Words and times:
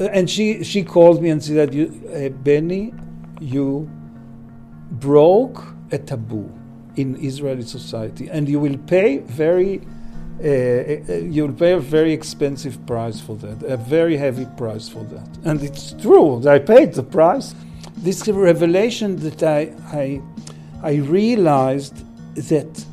Uh, 0.00 0.04
and 0.04 0.30
she 0.30 0.62
she 0.62 0.82
called 0.82 1.22
me 1.22 1.30
and 1.30 1.42
said, 1.42 1.74
you, 1.74 1.86
uh, 2.14 2.28
"Benny, 2.28 2.94
you 3.40 3.90
broke 4.92 5.64
a 5.90 5.98
taboo 5.98 6.50
in 6.96 7.16
Israeli 7.24 7.62
society, 7.62 8.28
and 8.30 8.48
you 8.48 8.60
will 8.60 8.78
pay 8.78 9.18
very." 9.18 9.80
Uh, 10.40 10.44
uh, 10.44 11.14
you'll 11.14 11.52
pay 11.52 11.72
a 11.72 11.80
very 11.80 12.12
expensive 12.12 12.78
price 12.86 13.20
for 13.20 13.34
that, 13.34 13.60
a 13.64 13.76
very 13.76 14.16
heavy 14.16 14.46
price 14.56 14.88
for 14.88 15.02
that. 15.02 15.28
And 15.42 15.60
it's 15.64 15.94
true, 15.94 16.46
I 16.46 16.60
paid 16.60 16.94
the 16.94 17.02
price. 17.02 17.56
This 17.96 18.28
revelation 18.28 19.16
that 19.16 19.42
I, 19.42 19.74
I, 19.92 20.22
I 20.80 20.94
realized 20.94 22.04
that 22.48 22.86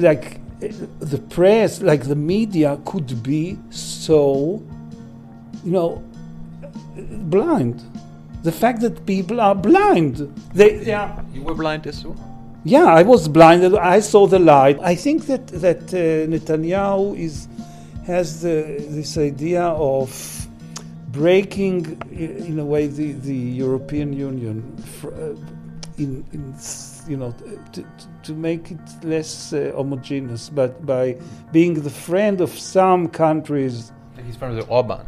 like 0.00 0.41
the 0.68 1.18
press, 1.18 1.82
like 1.82 2.04
the 2.04 2.16
media, 2.16 2.78
could 2.84 3.22
be 3.22 3.58
so, 3.70 4.62
you 5.64 5.72
know, 5.72 6.02
blind. 6.96 7.82
The 8.42 8.52
fact 8.52 8.80
that 8.80 9.06
people 9.06 9.40
are 9.40 9.54
blind. 9.54 10.16
They, 10.54 10.84
yeah. 10.84 11.22
You 11.32 11.42
were 11.42 11.54
blind 11.54 11.86
as 11.86 12.04
well. 12.04 12.16
Yeah, 12.64 12.84
I 12.84 13.02
was 13.02 13.28
blinded. 13.28 13.74
I 13.74 14.00
saw 14.00 14.26
the 14.26 14.38
light. 14.38 14.78
I 14.82 14.94
think 14.94 15.26
that 15.26 15.48
that 15.48 15.82
uh, 15.92 16.26
Netanyahu 16.30 17.18
is 17.18 17.48
has 18.06 18.42
the, 18.42 18.84
this 18.88 19.16
idea 19.16 19.62
of 19.62 20.42
breaking, 21.12 22.00
in 22.10 22.58
a 22.58 22.64
way, 22.64 22.86
the, 22.86 23.12
the 23.12 23.34
European 23.34 24.12
Union 24.12 24.62
uh, 25.04 25.08
in, 25.98 26.24
in 26.32 26.54
you 27.06 27.16
know, 27.16 27.34
to, 27.72 27.84
to 28.24 28.32
make 28.32 28.70
it 28.70 29.04
less 29.04 29.52
uh, 29.52 29.72
homogeneous, 29.74 30.48
but 30.48 30.84
by 30.84 31.16
being 31.52 31.74
the 31.74 31.90
friend 31.90 32.40
of 32.40 32.50
some 32.50 33.08
countries. 33.08 33.92
He's 34.26 34.36
friend 34.36 34.58
of 34.58 34.70
Orban. 34.70 35.06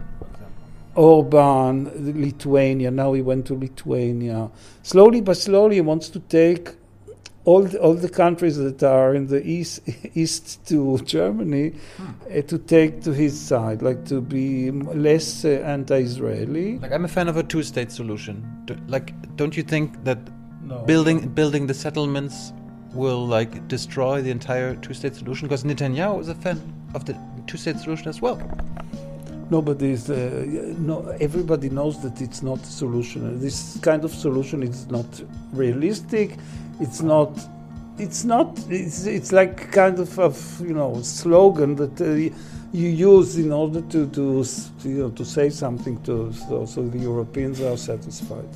Orban, 0.95 1.91
Lithuania. 2.21 2.91
Now 2.91 3.13
he 3.13 3.23
went 3.23 3.47
to 3.47 3.55
Lithuania. 3.55 4.51
Slowly 4.83 5.21
but 5.21 5.37
slowly, 5.37 5.77
he 5.77 5.81
wants 5.81 6.09
to 6.11 6.21
take 6.21 6.71
all 7.45 7.63
the, 7.63 7.79
all 7.79 7.95
the 7.95 8.09
countries 8.09 8.57
that 8.57 8.83
are 8.83 9.15
in 9.15 9.27
the 9.27 9.47
east 9.47 9.81
east 10.15 10.67
to 10.69 10.99
Germany 11.05 11.71
hmm. 11.97 12.39
uh, 12.39 12.43
to 12.43 12.59
take 12.59 13.03
to 13.03 13.13
his 13.13 13.39
side, 13.39 13.83
like 13.83 14.05
to 14.07 14.21
be 14.21 14.71
less 14.71 15.45
uh, 15.45 15.49
anti-Israeli. 15.49 16.79
Like 16.79 16.93
I'm 16.93 17.05
a 17.05 17.09
fan 17.09 17.29
of 17.29 17.37
a 17.37 17.43
two-state 17.43 17.93
solution. 17.93 18.63
Do, 18.65 18.77
like, 18.89 19.13
don't 19.37 19.57
you 19.57 19.63
think 19.63 20.05
that 20.05 20.19
no. 20.63 20.79
building 20.85 21.29
building 21.29 21.67
the 21.67 21.75
settlements 21.75 22.53
will 22.95 23.27
like 23.27 23.69
destroy 23.69 24.23
the 24.23 24.31
entire 24.31 24.75
two-state 24.77 25.15
solution? 25.15 25.49
Because 25.49 25.65
Netanyahu 25.65 26.21
is 26.21 26.29
a 26.29 26.35
fan 26.35 26.61
of 26.95 27.05
the 27.05 27.17
two-state 27.47 27.79
solution 27.79 28.09
as 28.09 28.21
well. 28.23 28.41
Nobody 29.51 29.91
is. 29.91 30.09
Uh, 30.09 30.47
no, 30.79 31.09
everybody 31.21 31.69
knows 31.69 32.03
that 32.03 32.21
it's 32.23 32.43
not 32.43 32.61
a 32.61 32.67
solution. 32.67 33.41
This 33.41 33.79
kind 33.83 34.05
of 34.05 34.11
solution 34.13 34.63
is 34.63 34.91
not 34.91 35.07
realistic. 35.53 36.39
It's 36.81 37.03
not. 37.03 37.39
It's 37.99 38.25
not. 38.25 38.59
It's, 38.71 39.05
it's 39.05 39.33
like 39.33 39.71
kind 39.71 39.99
of 39.99 40.19
of 40.19 40.61
you 40.61 40.73
know 40.73 41.01
slogan 41.03 41.77
that 41.77 42.01
uh, 42.01 42.35
you 42.73 42.89
use 42.89 43.37
in 43.37 43.53
order 43.53 43.83
to 43.83 44.09
to 44.09 44.45
you 44.85 44.99
know 45.03 45.11
to 45.11 45.25
say 45.25 45.51
something 45.51 46.03
to 46.03 46.33
so, 46.33 46.65
so 46.65 46.83
the 46.89 46.99
Europeans 46.99 47.61
are 47.61 47.77
satisfied 47.77 48.49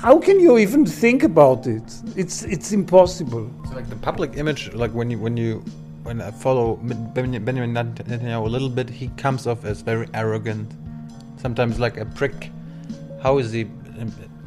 how 0.00 0.18
can 0.18 0.40
you 0.40 0.56
even 0.56 0.86
think 0.86 1.22
about 1.22 1.66
it? 1.66 1.82
It's 2.16 2.42
it's 2.44 2.72
impossible. 2.72 3.50
So 3.68 3.74
like 3.74 3.90
the 3.90 3.96
public 3.96 4.36
image, 4.36 4.72
like 4.72 4.92
when 4.92 5.10
you 5.10 5.18
when 5.18 5.36
you 5.36 5.62
when 6.04 6.22
I 6.22 6.30
follow 6.30 6.76
Benjamin 6.76 7.74
Netanyahu 7.74 8.46
a 8.46 8.48
little 8.48 8.70
bit, 8.70 8.88
he 8.88 9.08
comes 9.18 9.46
off 9.46 9.66
as 9.66 9.82
very 9.82 10.08
arrogant, 10.14 10.72
sometimes 11.36 11.78
like 11.78 11.98
a 11.98 12.06
prick. 12.06 12.50
How 13.22 13.36
is 13.36 13.52
he? 13.52 13.66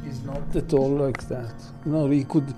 He's 0.04 0.24
not 0.24 0.56
at 0.56 0.74
all 0.74 0.90
like 0.90 1.28
that. 1.28 1.54
No, 1.86 2.10
he 2.10 2.24
could. 2.24 2.52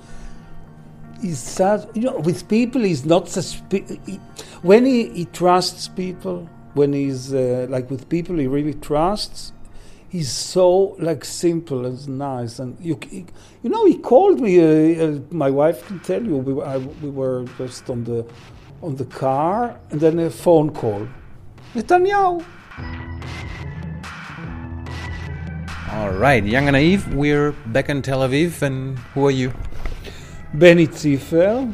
He's 1.22 1.40
sad. 1.40 1.90
You 1.94 2.04
know, 2.04 2.20
with 2.20 2.48
people, 2.48 2.82
he's 2.82 3.06
not 3.06 3.26
suspi- 3.26 4.20
When 4.62 4.86
he, 4.86 5.10
he 5.10 5.26
trusts 5.26 5.90
people, 5.90 6.50
when 6.76 6.94
he's 6.94 7.34
uh, 7.34 7.68
like 7.70 7.90
with 7.90 8.08
people 8.08 8.38
he 8.38 8.48
really 8.48 8.74
trusts, 8.76 9.52
he's 10.16 10.32
so 10.32 10.96
like 11.08 11.26
simple 11.26 11.86
and 11.86 12.08
nice 12.08 12.60
and 12.60 12.78
you 12.80 12.98
you 13.64 13.70
know 13.70 13.86
he 13.86 13.98
called 13.98 14.40
me 14.40 14.54
uh, 14.60 15.06
uh, 15.06 15.20
my 15.30 15.50
wife 15.50 15.86
can 15.88 16.00
tell 16.00 16.24
you 16.24 16.38
we, 16.38 16.54
I, 16.64 16.78
we 16.78 17.10
were 17.10 17.46
just 17.58 17.90
on 17.90 18.06
the 18.06 18.26
on 18.82 18.96
the 18.96 19.06
car 19.06 19.78
and 19.90 20.00
then 20.00 20.20
a 20.20 20.30
phone 20.30 20.70
call. 20.70 21.08
Netanyahu. 21.74 22.46
All 25.92 26.12
right 26.12 26.44
young 26.46 26.68
and 26.70 26.76
naive 26.76 27.14
we're 27.14 27.52
back 27.76 27.90
in 27.90 28.02
Tel 28.02 28.22
Aviv 28.28 28.62
and 28.62 28.98
who 29.14 29.26
are 29.28 29.38
you? 29.42 29.54
Benny 30.54 30.88
Ziffer 30.88 31.74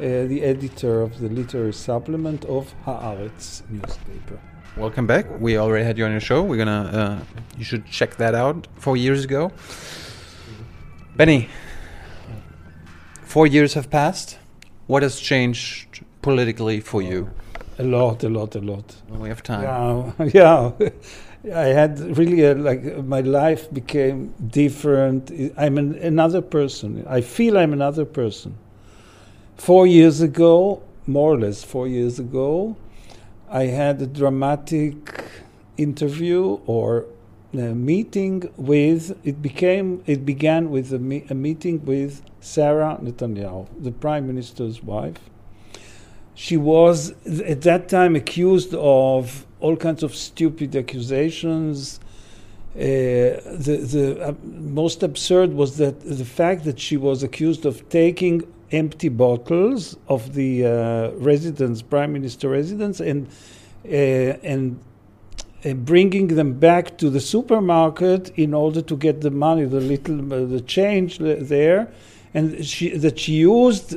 the 0.00 0.42
editor 0.42 1.02
of 1.02 1.20
the 1.20 1.28
literary 1.28 1.72
supplement 1.72 2.44
of 2.46 2.74
Haaretz 2.84 3.62
newspaper 3.70 4.40
welcome 4.76 5.06
back. 5.06 5.26
We 5.40 5.58
already 5.58 5.84
had 5.84 5.98
you 5.98 6.04
on 6.04 6.10
your 6.10 6.20
show. 6.20 6.42
We're 6.42 6.56
gonna, 6.56 7.22
uh, 7.22 7.42
you 7.58 7.64
should 7.64 7.86
check 7.86 8.16
that 8.16 8.34
out. 8.34 8.66
Four 8.76 8.96
years 8.96 9.24
ago, 9.24 9.52
Benny. 11.16 11.48
Four 13.22 13.46
years 13.46 13.74
have 13.74 13.90
passed. 13.90 14.38
What 14.86 15.02
has 15.02 15.20
changed 15.20 16.04
politically 16.20 16.80
for 16.80 17.02
you? 17.02 17.30
A 17.78 17.82
lot, 17.82 18.22
a 18.24 18.28
lot, 18.28 18.54
a 18.54 18.60
lot. 18.60 18.94
Well, 19.08 19.20
we 19.20 19.28
have 19.28 19.42
time. 19.42 19.62
Yeah, 19.62 20.28
yeah. 20.34 21.56
I 21.56 21.66
had 21.68 22.16
really 22.16 22.44
a, 22.44 22.54
like 22.54 23.04
my 23.04 23.20
life 23.20 23.72
became 23.72 24.34
different. 24.48 25.32
I'm 25.56 25.78
an, 25.78 25.94
another 25.96 26.40
person. 26.40 27.04
I 27.08 27.20
feel 27.20 27.58
I'm 27.58 27.72
another 27.72 28.04
person. 28.04 28.56
Four 29.56 29.86
years 29.86 30.20
ago, 30.20 30.82
more 31.06 31.34
or 31.34 31.38
less 31.40 31.64
four 31.64 31.88
years 31.88 32.18
ago, 32.18 32.76
I 33.52 33.64
had 33.66 34.00
a 34.00 34.06
dramatic 34.06 35.24
interview 35.76 36.58
or 36.66 37.04
a 37.52 37.74
meeting 37.74 38.50
with 38.56 39.14
it 39.26 39.42
became 39.42 40.02
it 40.06 40.24
began 40.24 40.70
with 40.70 40.90
a, 40.94 40.98
me, 40.98 41.26
a 41.28 41.34
meeting 41.34 41.84
with 41.84 42.22
Sarah 42.40 42.98
Netanyahu, 43.02 43.68
the 43.78 43.92
prime 43.92 44.26
minister's 44.26 44.82
wife. 44.82 45.18
She 46.34 46.56
was 46.56 47.12
at 47.26 47.60
that 47.62 47.90
time 47.90 48.16
accused 48.16 48.72
of 48.74 49.46
all 49.60 49.76
kinds 49.76 50.02
of 50.02 50.14
stupid 50.14 50.74
accusations. 50.74 52.00
Uh, 52.74 52.80
the 52.80 53.86
the 53.94 54.28
uh, 54.28 54.34
most 54.42 55.02
absurd 55.02 55.52
was 55.52 55.76
that 55.76 56.00
the 56.00 56.24
fact 56.24 56.64
that 56.64 56.80
she 56.80 56.96
was 56.96 57.22
accused 57.22 57.66
of 57.66 57.86
taking 57.90 58.50
empty 58.72 59.08
bottles 59.08 59.96
of 60.08 60.34
the 60.34 60.66
uh, 60.66 61.10
residence, 61.12 61.82
prime 61.82 62.12
minister 62.12 62.48
residence, 62.48 63.00
and 63.00 63.28
uh, 63.84 63.88
and 64.42 64.80
uh, 65.64 65.74
bringing 65.74 66.28
them 66.28 66.52
back 66.54 66.98
to 66.98 67.10
the 67.10 67.20
supermarket 67.20 68.30
in 68.36 68.54
order 68.54 68.82
to 68.82 68.96
get 68.96 69.20
the 69.20 69.30
money, 69.30 69.64
the 69.64 69.80
little 69.80 70.32
uh, 70.32 70.44
the 70.46 70.60
change 70.60 71.18
there, 71.18 71.92
and 72.34 72.64
she, 72.64 72.96
that 72.96 73.18
she 73.18 73.34
used, 73.34 73.96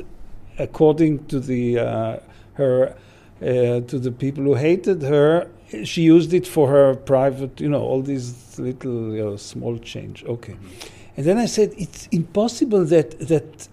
according 0.58 1.24
to 1.26 1.40
the 1.40 1.78
uh, 1.78 2.18
her 2.54 2.94
to 3.40 3.98
the 3.98 4.10
people 4.10 4.44
who 4.44 4.54
hated 4.54 5.02
her, 5.02 5.46
she 5.84 6.02
used 6.02 6.32
it 6.32 6.46
for 6.46 6.68
her 6.68 6.94
private, 6.94 7.60
you 7.60 7.68
know, 7.68 7.82
all 7.82 8.00
these 8.00 8.58
little 8.58 9.14
you 9.14 9.22
know, 9.22 9.36
small 9.36 9.76
change. 9.78 10.24
Okay, 10.24 10.56
and 11.16 11.26
then 11.26 11.38
I 11.38 11.46
said 11.46 11.74
it's 11.76 12.06
impossible 12.12 12.84
that 12.86 13.18
that 13.20 13.68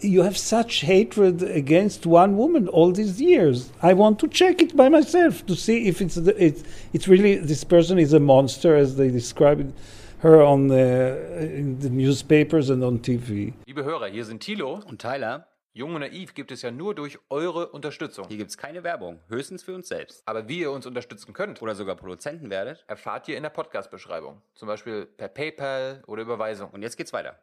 you 0.00 0.22
have 0.22 0.36
such 0.36 0.82
hatred 0.82 1.42
against 1.42 2.06
one 2.06 2.36
woman 2.36 2.68
all 2.68 2.92
these 2.92 3.20
years. 3.20 3.70
I 3.82 3.94
want 3.94 4.18
to 4.20 4.28
check 4.28 4.60
it 4.60 4.76
by 4.76 4.88
myself 4.88 5.44
to 5.46 5.54
see 5.54 5.88
if 5.88 6.00
it's 6.00 6.16
the, 6.16 6.34
it's 6.42 6.62
it's 6.92 7.08
really 7.08 7.36
this 7.36 7.64
person 7.64 7.98
is 7.98 8.12
a 8.12 8.20
monster 8.20 8.76
as 8.76 8.96
they 8.96 9.10
describe 9.10 9.72
her 10.18 10.42
on 10.42 10.68
the 10.68 11.56
in 11.56 11.78
the 11.80 11.90
newspapers 11.90 12.70
and 12.70 12.82
on 12.84 12.98
TV. 12.98 13.54
Liebe 13.66 13.84
Hörer, 13.84 14.08
hier 14.08 14.24
sind 14.24 14.40
Thilo 14.40 14.80
und 14.86 15.00
Tyler. 15.00 15.46
Jung 15.72 15.94
und 15.94 16.00
Naiv 16.00 16.32
gibt 16.32 16.52
es 16.52 16.62
ja 16.62 16.70
nur 16.70 16.94
durch 16.94 17.18
eure 17.28 17.68
Unterstützung. 17.68 18.26
Hier 18.28 18.38
gibt 18.38 18.48
es 18.48 18.56
keine 18.56 18.82
Werbung, 18.82 19.20
höchstens 19.28 19.62
für 19.62 19.74
uns 19.74 19.88
selbst. 19.88 20.22
Aber 20.24 20.48
wie 20.48 20.60
ihr 20.60 20.70
uns 20.70 20.86
unterstützen 20.86 21.34
könnt 21.34 21.60
oder 21.60 21.74
sogar 21.74 21.96
Produzenten 21.96 22.48
werdet, 22.48 22.82
erfahrt 22.88 23.28
ihr 23.28 23.36
in 23.36 23.42
der 23.42 23.50
Podcast-Beschreibung. 23.50 24.40
Zum 24.54 24.68
Beispiel 24.68 25.04
per 25.04 25.28
PayPal 25.28 26.02
oder 26.06 26.22
Überweisung. 26.22 26.70
Und 26.70 26.80
jetzt 26.80 26.96
geht's 26.96 27.12
weiter. 27.12 27.38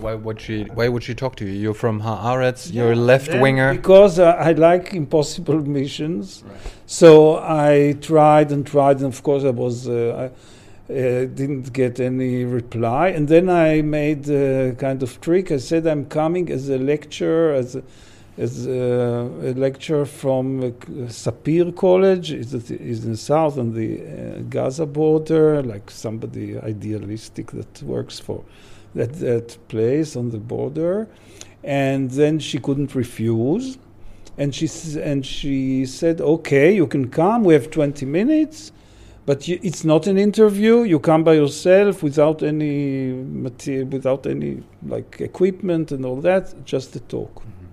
Why 0.00 0.14
would 0.14 0.40
she? 0.40 0.64
Why 0.64 0.88
would 0.88 1.02
she 1.02 1.14
talk 1.14 1.36
to 1.36 1.44
you? 1.44 1.52
You're 1.52 1.74
from 1.74 2.00
Haaretz. 2.00 2.72
You're 2.72 2.92
a 2.92 2.96
left 2.96 3.32
winger. 3.34 3.74
Because 3.74 4.18
uh, 4.18 4.30
I 4.38 4.52
like 4.52 4.94
impossible 4.94 5.60
missions, 5.60 6.42
right. 6.46 6.56
so 6.86 7.36
I 7.36 7.96
tried 8.00 8.52
and 8.52 8.66
tried, 8.66 8.96
and 8.96 9.12
of 9.12 9.22
course 9.22 9.44
I 9.44 9.50
was. 9.50 9.88
Uh, 9.88 10.30
I, 10.30 10.52
uh, 10.90 11.24
didn't 11.24 11.72
get 11.72 12.00
any 12.00 12.44
reply, 12.44 13.08
and 13.08 13.26
then 13.28 13.48
I 13.48 13.80
made 13.80 14.28
a 14.28 14.74
kind 14.76 15.02
of 15.02 15.20
trick. 15.20 15.50
I 15.50 15.56
said 15.56 15.86
I'm 15.86 16.04
coming 16.06 16.50
as 16.50 16.68
a 16.68 16.76
lecturer, 16.76 17.54
as 17.54 17.76
a, 17.76 17.82
as 18.36 18.66
uh, 18.66 18.70
a 18.70 19.52
lecturer 19.54 20.04
from 20.04 20.60
uh, 20.60 20.70
Sapir 21.08 21.74
College. 21.74 22.32
is 22.32 22.52
is 22.52 23.04
in 23.04 23.12
the 23.12 23.16
south 23.16 23.58
on 23.58 23.72
the 23.72 24.02
uh, 24.02 24.42
Gaza 24.50 24.84
border, 24.84 25.62
like 25.62 25.90
somebody 25.90 26.58
idealistic 26.58 27.52
that 27.52 27.82
works 27.82 28.18
for 28.18 28.44
that 28.94 29.14
that 29.14 29.56
place 29.68 30.16
on 30.16 30.30
the 30.30 30.38
border, 30.38 31.08
and 31.64 32.10
then 32.10 32.38
she 32.38 32.58
couldn't 32.58 32.94
refuse, 32.94 33.78
and 34.38 34.54
she 34.54 34.68
and 35.00 35.24
she 35.24 35.86
said, 35.86 36.20
"Okay, 36.20 36.74
you 36.74 36.86
can 36.86 37.08
come. 37.08 37.44
We 37.44 37.54
have 37.54 37.70
20 37.70 38.06
minutes." 38.06 38.72
But 39.24 39.46
you, 39.46 39.60
it's 39.62 39.84
not 39.84 40.06
an 40.08 40.18
interview. 40.18 40.82
You 40.82 40.98
come 40.98 41.22
by 41.22 41.34
yourself 41.34 42.02
without 42.02 42.42
any 42.42 43.12
material, 43.12 43.86
without 43.86 44.26
any 44.26 44.62
like 44.84 45.20
equipment 45.20 45.92
and 45.92 46.04
all 46.04 46.20
that. 46.22 46.64
Just 46.64 46.96
a 46.96 47.00
talk. 47.00 47.34
Mm-hmm. 47.36 47.66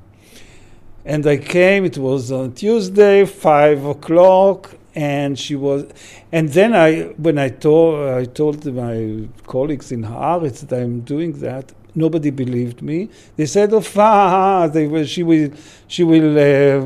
And 1.06 1.25
I 1.25 1.38
came. 1.38 1.86
It 1.86 1.98
was 1.98 2.31
on 2.31 2.54
Tuesday, 2.54 3.25
five 3.25 3.83
o'clock, 3.83 4.75
and 5.00 5.40
she 5.40 5.56
was. 5.56 5.86
And 6.34 6.50
then 6.50 6.75
I, 6.75 7.04
when 7.25 7.38
I 7.38 7.50
told, 7.50 8.10
I 8.10 8.25
told 8.25 8.66
my 8.66 9.30
colleagues 9.48 9.92
in 9.94 10.04
Haaretz 10.04 10.68
that 10.68 10.81
I'm 10.81 11.00
doing 11.01 11.40
that. 11.40 11.72
Nobody 11.96 12.31
believed 12.31 12.81
me. 12.81 13.10
They 13.38 13.46
said, 13.46 13.74
"Oh, 13.74 13.84
ah, 13.96 14.68
they 14.68 14.88
will. 14.88 15.06
She 15.06 15.24
will. 15.24 15.51
She 15.88 16.04
will." 16.04 16.31
Uh, 16.38 16.80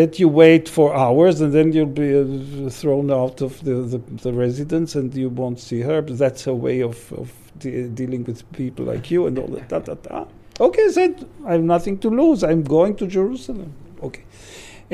let 0.00 0.18
you 0.18 0.28
wait 0.28 0.66
for 0.66 0.96
hours 0.96 1.42
and 1.42 1.52
then 1.52 1.70
you'll 1.70 1.84
be 1.84 2.10
uh, 2.16 2.70
thrown 2.70 3.10
out 3.10 3.42
of 3.42 3.62
the, 3.64 3.74
the, 3.92 3.98
the, 4.22 4.32
residence 4.32 4.94
and 4.94 5.14
you 5.14 5.28
won't 5.28 5.60
see 5.60 5.82
her. 5.82 6.00
But 6.00 6.16
that's 6.16 6.42
her 6.44 6.54
way 6.54 6.80
of, 6.80 7.12
of 7.12 7.30
de- 7.58 7.88
dealing 7.88 8.24
with 8.24 8.50
people 8.52 8.86
like 8.86 9.10
you 9.10 9.26
and 9.26 9.38
all 9.38 9.48
that. 9.48 9.68
Da, 9.68 9.80
da, 9.80 9.92
da. 9.92 10.24
Okay, 10.58 10.86
I 10.86 10.88
said, 10.88 11.28
I 11.44 11.52
have 11.52 11.62
nothing 11.62 11.98
to 11.98 12.08
lose. 12.08 12.42
I'm 12.42 12.62
going 12.62 12.96
to 12.96 13.06
Jerusalem. 13.06 13.74
Okay. 14.02 14.24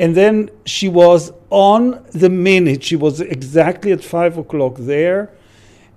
And 0.01 0.15
then 0.15 0.49
she 0.65 0.89
was 0.89 1.31
on 1.51 2.03
the 2.11 2.31
minute. 2.31 2.83
She 2.83 2.95
was 2.95 3.21
exactly 3.21 3.91
at 3.91 4.03
five 4.03 4.35
o'clock 4.35 4.73
there. 4.79 5.29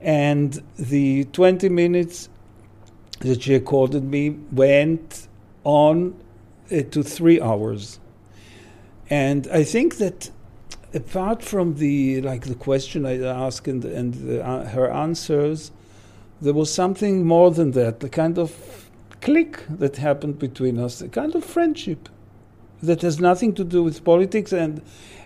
And 0.02 0.62
the 0.78 1.24
20 1.24 1.70
minutes 1.70 2.28
that 3.20 3.42
she 3.42 3.54
accorded 3.54 4.04
me 4.04 4.36
went 4.52 5.26
on 5.64 6.22
uh, 6.70 6.82
to 6.90 7.02
three 7.02 7.40
hours. 7.40 7.98
And 9.08 9.48
I 9.50 9.64
think 9.64 9.96
that 9.96 10.30
apart 10.92 11.42
from 11.42 11.76
the 11.76 12.20
like 12.20 12.44
the 12.44 12.56
question 12.56 13.06
I 13.06 13.18
asked 13.22 13.66
and, 13.68 13.86
and 13.86 14.12
the, 14.12 14.46
uh, 14.46 14.68
her 14.68 14.92
answers, 14.92 15.72
there 16.42 16.52
was 16.52 16.70
something 16.70 17.24
more 17.24 17.50
than 17.50 17.70
that. 17.70 18.00
The 18.00 18.10
kind 18.10 18.36
of 18.38 18.90
click 19.22 19.64
that 19.70 19.96
happened 19.96 20.38
between 20.38 20.78
us, 20.78 21.00
a 21.00 21.08
kind 21.08 21.34
of 21.34 21.42
friendship 21.42 22.10
that 22.86 23.02
has 23.02 23.20
nothing 23.20 23.54
to 23.54 23.64
do 23.64 23.82
with 23.82 24.04
politics. 24.04 24.52
And 24.52 24.82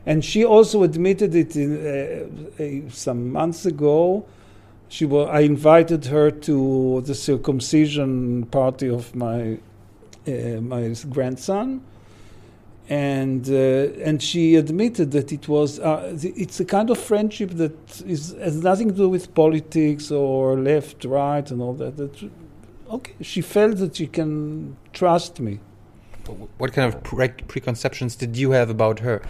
and 0.06 0.24
she 0.24 0.44
also 0.44 0.82
admitted 0.82 1.34
it 1.34 1.54
in, 1.56 1.70
uh, 1.76 2.90
some 2.90 3.30
months 3.32 3.66
ago. 3.66 4.24
She 4.88 5.04
was, 5.04 5.28
I 5.28 5.40
invited 5.40 6.06
her 6.06 6.30
to 6.30 7.02
the 7.02 7.14
circumcision 7.14 8.46
party 8.46 8.88
of 8.88 9.14
my 9.14 9.58
uh, 10.26 10.60
my 10.60 10.94
grandson 11.10 11.82
and 12.88 13.48
uh, 13.50 14.02
and 14.02 14.22
she 14.22 14.56
admitted 14.56 15.10
that 15.10 15.30
it 15.30 15.46
was 15.46 15.78
uh, 15.78 16.16
it's 16.22 16.58
a 16.58 16.64
kind 16.64 16.88
of 16.88 16.98
friendship 16.98 17.50
that 17.50 18.02
is 18.06 18.34
has 18.40 18.62
nothing 18.62 18.88
to 18.88 18.94
do 18.94 19.08
with 19.08 19.34
politics 19.34 20.10
or 20.10 20.58
left 20.58 21.04
right 21.04 21.50
and 21.50 21.60
all 21.60 21.74
that. 21.74 21.96
that 21.98 22.30
okay, 22.90 23.12
she 23.20 23.42
felt 23.42 23.76
that 23.76 23.96
she 23.96 24.06
can 24.06 24.76
trust 24.92 25.38
me. 25.38 25.60
What 26.58 26.72
kind 26.72 26.92
of 26.92 27.02
pre 27.02 27.28
preconceptions 27.28 28.16
did 28.16 28.36
you 28.36 28.50
have 28.52 28.70
about 28.70 29.00
her? 29.00 29.22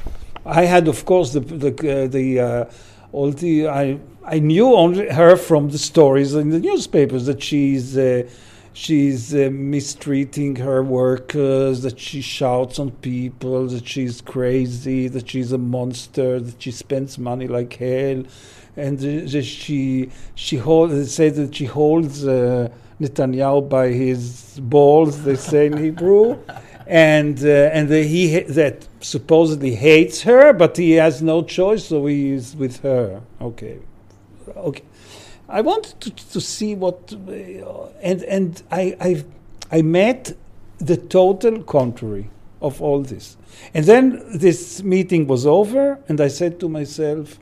I 0.45 0.65
had, 0.65 0.89
of 0.89 1.05
course, 1.05 1.33
the 1.33 1.41
the, 1.41 1.69
uh, 1.69 2.07
the 2.07 2.41
uh, 2.41 2.65
all 3.13 3.31
the 3.31 3.69
I 3.69 3.99
I 4.25 4.39
knew 4.39 4.75
only 4.75 5.09
her 5.09 5.37
from 5.37 5.71
the 5.71 5.79
stories 5.79 6.35
in 6.35 6.51
the 6.51 6.59
newspapers 6.59 7.27
that 7.27 7.43
she's 7.43 7.97
uh, 7.97 8.29
she's 8.73 9.35
uh, 9.35 9.49
mistreating 9.53 10.57
her 10.57 10.83
workers, 10.83 11.83
that 11.83 11.99
she 11.99 12.21
shouts 12.21 12.79
on 12.79 12.91
people, 12.91 13.67
that 13.69 13.87
she's 13.87 14.21
crazy, 14.21 15.09
that 15.09 15.29
she's 15.29 15.53
a 15.53 15.59
monster, 15.59 16.41
that 16.41 16.63
she 16.63 16.71
spends 16.71 17.19
money 17.19 17.49
like 17.49 17.75
hell, 17.75 18.25
and 18.77 18.99
that 18.99 19.43
she 19.45 20.11
she 20.35 20.57
hold, 20.57 21.07
say 21.07 21.29
that 21.31 21.55
she 21.55 21.65
holds 21.65 22.27
uh, 22.27 22.69
Netanyahu 23.01 23.69
by 23.69 23.89
his 23.89 24.59
balls. 24.63 25.25
They 25.25 25.37
say 25.37 25.67
in 25.67 25.77
Hebrew. 25.77 26.39
And 26.89 27.39
uh, 27.45 27.49
and 27.75 27.91
the, 27.91 28.03
he 28.03 28.41
that 28.41 28.89
supposedly 29.01 29.75
hates 29.75 30.23
her, 30.23 30.55
but 30.55 30.79
he 30.79 30.93
has 30.93 31.21
no 31.21 31.43
choice, 31.43 31.85
so 31.85 32.07
he 32.07 32.31
is 32.31 32.57
with 32.57 32.81
her. 32.81 33.21
Okay, 33.43 33.81
okay. 34.57 34.83
I 35.51 35.61
wanted 35.61 36.01
to, 36.01 36.11
to 36.11 36.41
see 36.41 36.75
what, 36.75 37.13
uh, 37.13 37.89
and 38.01 38.23
and 38.23 38.63
I 38.71 38.97
I 39.01 39.25
I 39.71 39.83
met 39.83 40.35
the 40.79 40.97
total 40.97 41.63
contrary 41.63 42.31
of 42.63 42.81
all 42.81 43.03
this, 43.03 43.37
and 43.75 43.85
then 43.85 44.23
this 44.35 44.83
meeting 44.83 45.27
was 45.27 45.45
over, 45.47 45.99
and 46.09 46.23
I 46.23 46.29
said 46.29 46.59
to 46.61 46.71
myself, 46.71 47.39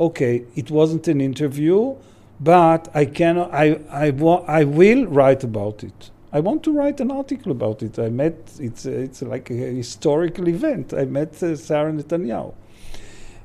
okay, 0.00 0.44
it 0.56 0.68
wasn't 0.72 1.06
an 1.06 1.20
interview, 1.20 1.94
but 2.40 2.88
I 2.92 3.04
cannot, 3.04 3.54
I 3.54 3.78
I 3.88 4.10
wa- 4.10 4.44
I 4.48 4.64
will 4.64 5.06
write 5.06 5.44
about 5.44 5.84
it. 5.84 6.10
I 6.32 6.40
want 6.40 6.62
to 6.64 6.72
write 6.72 7.00
an 7.00 7.10
article 7.10 7.50
about 7.50 7.82
it. 7.82 7.98
I 7.98 8.08
met 8.08 8.36
it's 8.60 8.86
it's 8.86 9.22
like 9.22 9.50
a 9.50 9.54
historical 9.54 10.48
event. 10.48 10.94
I 10.94 11.04
met 11.04 11.42
uh, 11.42 11.56
Sarah 11.56 11.92
Netanyahu. 11.92 12.54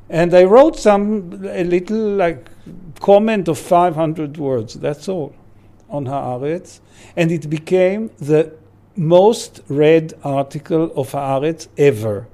And 0.07 0.35
I 0.35 0.43
wrote 0.43 0.77
some 0.77 1.33
a 1.49 1.63
little 1.63 2.15
like 2.15 2.47
comment 2.99 3.47
of 3.47 3.57
500 3.57 4.37
words. 4.37 4.75
That's 4.75 5.09
all 5.09 5.33
on 5.89 6.05
Haaretz, 6.05 6.79
and 7.15 7.31
it 7.31 7.49
became 7.49 8.11
the 8.19 8.53
most 8.95 9.61
read 9.67 10.13
article 10.23 10.91
of 10.95 11.11
Haaretz 11.11 11.67
ever. 11.77 12.27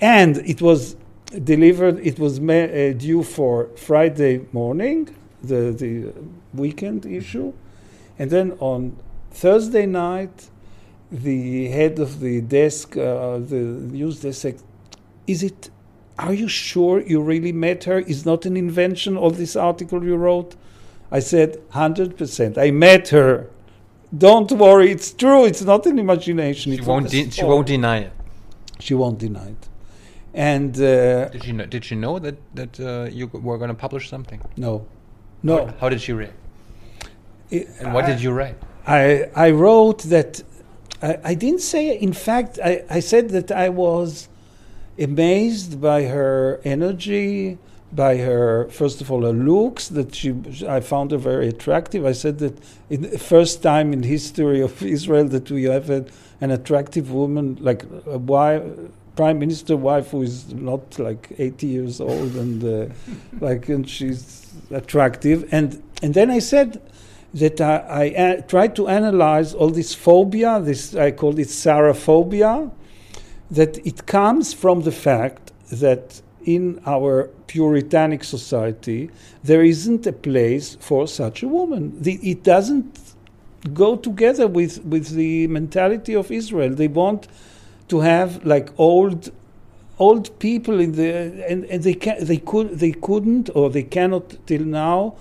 And 0.00 0.38
it 0.38 0.62
was 0.62 0.96
delivered. 1.44 1.98
It 1.98 2.18
was 2.18 2.40
ma- 2.40 2.54
uh, 2.54 2.92
due 2.92 3.22
for 3.22 3.68
Friday 3.76 4.46
morning, 4.52 5.14
the 5.42 5.72
the 5.72 6.14
weekend 6.54 7.04
issue, 7.04 7.52
and 8.18 8.30
then 8.30 8.52
on 8.60 8.96
Thursday 9.30 9.86
night, 9.86 10.48
the 11.10 11.68
head 11.68 11.98
of 11.98 12.20
the 12.20 12.40
desk, 12.40 12.96
uh, 12.96 13.38
the 13.38 13.56
news 13.96 14.20
desk, 14.20 14.40
said, 14.40 14.62
"Is 15.26 15.42
it 15.42 15.70
are 16.20 16.34
you 16.34 16.48
sure 16.48 17.00
you 17.00 17.22
really 17.22 17.52
met 17.52 17.84
her? 17.84 17.98
Is 18.00 18.26
not 18.26 18.44
an 18.44 18.56
invention 18.56 19.16
All 19.16 19.30
this 19.30 19.56
article 19.56 20.04
you 20.04 20.16
wrote? 20.16 20.54
I 21.10 21.20
said, 21.20 21.58
100%. 21.72 22.58
I 22.58 22.70
met 22.70 23.08
her. 23.08 23.48
Don't 24.16 24.50
worry, 24.52 24.90
it's 24.90 25.12
true. 25.12 25.44
It's 25.44 25.62
not 25.62 25.86
an 25.86 25.98
imagination. 25.98 26.76
She 26.76 26.82
won't. 26.82 27.08
De- 27.10 27.30
she 27.30 27.44
won't 27.44 27.66
deny 27.66 27.98
it. 27.98 28.12
She 28.80 28.94
won't 28.94 29.18
deny 29.18 29.48
it. 29.48 29.68
And 30.34 30.76
uh, 30.76 31.28
Did 31.28 31.44
she 31.44 31.52
know? 31.52 31.66
Did 31.66 31.84
she 31.84 31.94
know 31.94 32.18
that 32.18 32.36
that 32.54 32.72
uh, 32.80 33.08
you 33.10 33.26
were 33.28 33.58
going 33.58 33.68
to 33.76 33.80
publish 33.86 34.08
something? 34.08 34.40
no, 34.56 34.86
no. 35.42 35.66
How, 35.66 35.74
how 35.80 35.88
did 35.88 36.00
she 36.00 36.12
react? 36.12 36.34
I- 37.52 37.66
And 37.80 37.94
what 37.94 38.04
I- 38.04 38.10
did 38.10 38.20
you 38.20 38.32
write? 38.32 38.56
I, 38.86 39.30
I 39.34 39.50
wrote 39.50 40.02
that 40.04 40.42
I, 41.02 41.18
I 41.24 41.34
didn't 41.34 41.60
say, 41.60 41.96
in 41.96 42.12
fact, 42.12 42.58
I, 42.62 42.84
I 42.90 43.00
said 43.00 43.30
that 43.30 43.50
I 43.50 43.68
was 43.68 44.28
amazed 44.98 45.80
by 45.80 46.04
her 46.04 46.60
energy, 46.64 47.58
by 47.92 48.18
her, 48.18 48.68
first 48.68 49.00
of 49.00 49.10
all, 49.10 49.22
her 49.22 49.32
looks, 49.32 49.88
that 49.88 50.14
she, 50.14 50.34
I 50.68 50.80
found 50.80 51.10
her 51.10 51.18
very 51.18 51.48
attractive. 51.48 52.04
I 52.04 52.12
said 52.12 52.38
that 52.38 52.58
in 52.88 53.02
the 53.02 53.18
first 53.18 53.62
time 53.62 53.92
in 53.92 54.02
history 54.02 54.60
of 54.60 54.82
Israel 54.96 55.26
that 55.28 55.50
we 55.50 55.64
have 55.64 55.90
a, 55.90 56.04
an 56.40 56.50
attractive 56.50 57.10
woman, 57.10 57.56
like 57.60 57.84
a 58.06 58.18
wife, 58.18 58.62
prime 59.16 59.38
minister 59.38 59.76
wife 59.76 60.10
who 60.10 60.22
is 60.22 60.52
not 60.54 60.98
like 60.98 61.32
80 61.36 61.66
years 61.66 62.00
old 62.00 62.34
and 62.36 62.64
uh, 62.64 62.94
like, 63.40 63.68
and 63.68 63.88
she's 63.88 64.52
attractive. 64.70 65.48
And, 65.52 65.82
and 66.02 66.14
then 66.14 66.30
I 66.30 66.38
said, 66.38 66.80
that 67.34 67.60
I, 67.60 67.76
I 67.88 68.04
a- 68.04 68.42
tried 68.42 68.74
to 68.76 68.88
analyze 68.88 69.54
all 69.54 69.70
this 69.70 69.94
phobia, 69.94 70.60
this 70.60 70.94
I 70.94 71.12
call 71.12 71.38
it 71.38 71.48
Saraphobia, 71.48 72.70
that 73.50 73.78
it 73.86 74.06
comes 74.06 74.52
from 74.52 74.82
the 74.82 74.92
fact 74.92 75.52
that 75.70 76.22
in 76.44 76.80
our 76.86 77.28
puritanic 77.46 78.24
society 78.24 79.10
there 79.44 79.62
isn't 79.62 80.06
a 80.06 80.12
place 80.12 80.76
for 80.80 81.06
such 81.06 81.42
a 81.42 81.48
woman. 81.48 82.00
The, 82.02 82.14
it 82.22 82.42
doesn't 82.42 82.98
go 83.74 83.96
together 83.96 84.46
with, 84.48 84.84
with 84.84 85.10
the 85.10 85.46
mentality 85.48 86.14
of 86.14 86.30
Israel. 86.30 86.74
They 86.74 86.88
want 86.88 87.28
to 87.88 88.00
have 88.00 88.44
like 88.46 88.70
old 88.78 89.30
old 89.98 90.38
people 90.38 90.80
in 90.80 90.92
the 90.92 91.12
and, 91.46 91.64
and 91.66 91.82
they 91.82 91.92
can 91.92 92.24
they 92.24 92.38
could 92.38 92.70
they 92.78 92.92
couldn't 92.92 93.50
or 93.54 93.68
they 93.68 93.82
cannot 93.82 94.34
till 94.46 94.64
now 94.64 95.14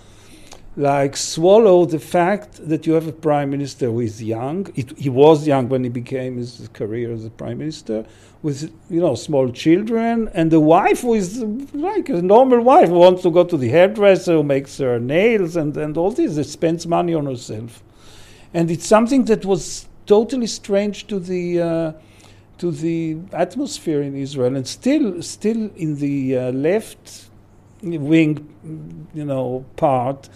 like 0.80 1.18
swallow 1.18 1.84
the 1.84 2.00
fact 2.00 2.66
that 2.70 2.88
you 2.88 2.94
have 2.94 3.06
a 3.06 3.12
prime 3.12 3.50
minister 3.50 3.88
who 3.88 4.00
is 4.00 4.24
young. 4.24 4.66
It, 4.76 4.98
he 4.98 5.10
was 5.10 5.46
young 5.46 5.68
when 5.68 5.84
he 5.84 5.90
became 5.90 6.38
his 6.38 6.70
career 6.72 7.12
as 7.12 7.26
a 7.26 7.30
prime 7.30 7.58
minister, 7.58 8.06
with 8.42 8.74
you 8.90 9.02
know 9.02 9.14
small 9.16 9.52
children, 9.52 10.30
and 10.34 10.50
the 10.52 10.62
wife 10.62 11.02
who 11.02 11.16
is 11.16 11.44
like 11.74 12.08
a 12.08 12.22
normal 12.22 12.62
wife 12.62 12.88
who 12.88 12.96
wants 12.96 13.24
to 13.24 13.30
go 13.30 13.44
to 13.44 13.58
the 13.58 13.68
hairdresser, 13.68 14.36
who 14.36 14.44
makes 14.44 14.78
her 14.78 15.00
nails, 15.00 15.58
and 15.58 15.76
and 15.76 15.98
all 15.98 16.12
this. 16.12 16.36
That 16.36 16.46
spends 16.46 16.88
money 16.88 17.14
on 17.14 17.26
herself, 17.26 17.84
and 18.54 18.72
it's 18.72 18.88
something 18.88 19.26
that 19.26 19.44
was 19.44 19.86
totally 20.06 20.48
strange 20.48 21.08
to 21.08 21.20
the. 21.20 21.62
Uh, 21.62 21.92
to 22.60 22.72
the 22.72 23.18
atmosphere 23.32 24.02
in 24.02 24.18
Israel, 24.18 24.54
and 24.54 24.68
still, 24.68 25.22
still 25.22 25.72
in 25.78 25.96
the 25.96 26.38
uh, 26.38 26.52
left 26.52 27.30
wing, 27.82 29.08
you 29.14 29.24
know, 29.24 29.64
part, 29.78 30.28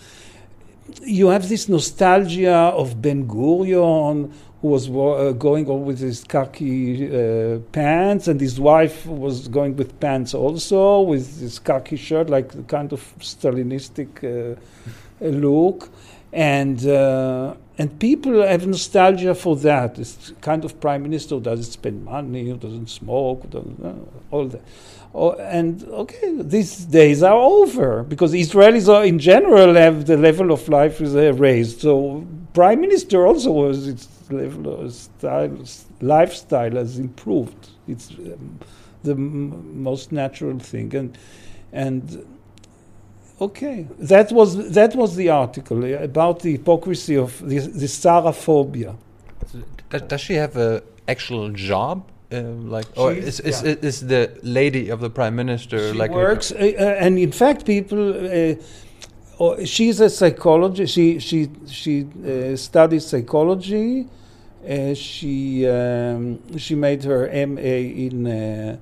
you 1.01 1.27
have 1.27 1.49
this 1.49 1.67
nostalgia 1.69 2.51
of 2.51 3.01
Ben 3.01 3.27
Gurion, 3.27 4.31
who 4.61 4.67
was 4.67 4.89
uh, 4.89 5.33
going 5.37 5.69
on 5.69 5.85
with 5.85 5.99
his 5.99 6.23
khaki 6.23 7.07
uh, 7.07 7.59
pants, 7.71 8.27
and 8.27 8.39
his 8.39 8.59
wife 8.59 9.05
was 9.05 9.47
going 9.47 9.75
with 9.75 9.99
pants 9.99 10.33
also, 10.33 11.01
with 11.01 11.39
his 11.39 11.59
khaki 11.59 11.97
shirt, 11.97 12.29
like 12.29 12.53
the 12.53 12.63
kind 12.63 12.93
of 12.93 13.01
Stalinistic 13.19 14.23
uh, 14.23 14.55
look. 15.19 15.89
And 16.31 16.85
uh, 16.87 17.55
and 17.77 17.99
people 17.99 18.41
have 18.41 18.65
nostalgia 18.65 19.35
for 19.35 19.55
that. 19.57 19.95
This 19.95 20.31
kind 20.41 20.63
of 20.63 20.79
prime 20.79 21.03
minister 21.03 21.35
who 21.35 21.41
doesn't 21.41 21.71
spend 21.71 22.05
money, 22.05 22.49
who 22.49 22.57
doesn't 22.57 22.89
smoke, 22.89 23.49
doesn't, 23.49 23.83
uh, 23.83 23.93
all 24.31 24.45
that. 24.47 24.61
Oh, 25.15 25.33
and 25.33 25.83
okay, 25.89 26.33
these 26.41 26.85
days 26.85 27.21
are 27.21 27.35
over 27.35 28.01
because 28.01 28.33
Israelis 28.33 28.87
are, 28.91 29.05
in 29.05 29.19
general 29.19 29.75
have 29.75 30.07
the 30.07 30.17
level 30.17 30.51
of 30.51 30.67
life 30.67 31.01
is 31.01 31.15
uh, 31.15 31.33
raised. 31.33 31.81
So 31.81 32.25
prime 32.53 32.81
minister 32.81 33.27
also 33.27 33.51
was 33.51 33.87
its 33.87 34.07
level 34.31 34.89
style, 34.89 35.55
lifestyle 36.01 36.71
has 36.71 36.97
improved. 36.97 37.69
It's 37.87 38.09
um, 38.09 38.59
the 39.03 39.11
m- 39.11 39.83
most 39.83 40.11
natural 40.11 40.57
thing, 40.57 40.95
and 40.95 41.15
and 41.71 42.25
okay, 43.39 43.87
that 43.99 44.31
was 44.31 44.71
that 44.71 44.95
was 44.95 45.15
the 45.15 45.29
article 45.29 45.93
about 45.93 46.39
the 46.39 46.53
hypocrisy 46.53 47.17
of 47.17 47.39
the, 47.47 47.59
the 47.59 47.85
Saraphobia. 47.85 48.95
Does, 49.91 50.01
does 50.01 50.21
she 50.21 50.33
have 50.33 50.57
a 50.57 50.81
actual 51.07 51.51
job? 51.51 52.09
Uh, 52.33 52.41
like, 52.41 52.87
or 52.95 53.13
is, 53.13 53.39
is, 53.41 53.61
yeah. 53.61 53.75
is 53.81 54.07
the 54.07 54.31
lady 54.41 54.89
of 54.89 54.99
the 54.99 55.09
prime 55.09 55.35
minister 55.35 55.91
She 55.91 55.97
like 55.97 56.11
works, 56.11 56.51
uh, 56.51 56.55
uh, 56.55 57.05
and 57.05 57.19
in 57.19 57.31
fact, 57.31 57.65
people. 57.65 58.09
Uh, 58.09 58.55
oh, 59.39 59.63
she's 59.65 59.99
a 59.99 60.09
psychologist. 60.09 60.93
She 60.93 61.19
she 61.19 61.49
she 61.67 62.07
uh, 62.25 62.55
studies 62.55 63.05
psychology. 63.05 64.07
Uh, 64.67 64.93
she 64.93 65.67
um, 65.67 66.39
she 66.57 66.73
made 66.73 67.03
her 67.03 67.27
MA 67.47 67.61
in 67.61 68.25
uh, 68.25 68.77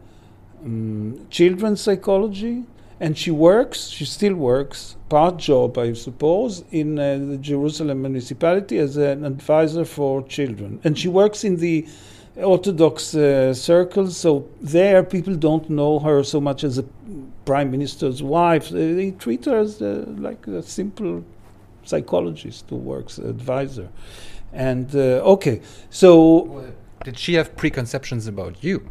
um, 0.63 1.27
children's 1.29 1.81
psychology, 1.81 2.63
and 3.00 3.17
she 3.17 3.31
works. 3.31 3.88
She 3.88 4.05
still 4.05 4.36
works 4.36 4.96
part 5.10 5.38
job, 5.38 5.77
I 5.77 5.91
suppose, 5.93 6.63
in 6.72 6.98
uh, 6.98 7.17
the 7.17 7.38
Jerusalem 7.38 8.03
municipality 8.03 8.77
as 8.77 8.96
an 8.96 9.25
advisor 9.25 9.84
for 9.84 10.24
children, 10.24 10.79
and 10.86 10.98
she 10.98 11.10
works 11.10 11.43
in 11.43 11.58
the 11.58 11.86
Orthodox 12.38 13.14
uh, 13.16 13.54
circles. 13.54 14.18
So 14.18 14.48
there, 14.62 15.04
people 15.04 15.36
don't 15.36 15.70
know 15.70 16.00
her 16.00 16.24
so 16.24 16.40
much 16.42 16.64
as 16.64 16.78
a 16.78 16.86
prime 17.46 17.72
minister's 17.72 18.24
wife. 18.24 18.70
They, 18.70 18.94
they 18.94 19.12
treat 19.12 19.46
her 19.46 19.60
as 19.60 19.82
uh, 19.82 20.06
like 20.18 20.48
a 20.48 20.62
simple 20.64 21.24
psychologist 21.84 22.66
who 22.70 22.78
works 22.78 23.18
advisor. 23.18 23.90
And 24.54 24.94
uh, 24.96 25.34
okay, 25.36 25.62
so 25.90 26.64
Did 27.04 27.18
she 27.18 27.34
have 27.36 27.56
preconceptions 27.56 28.28
about 28.28 28.64
you? 28.64 28.90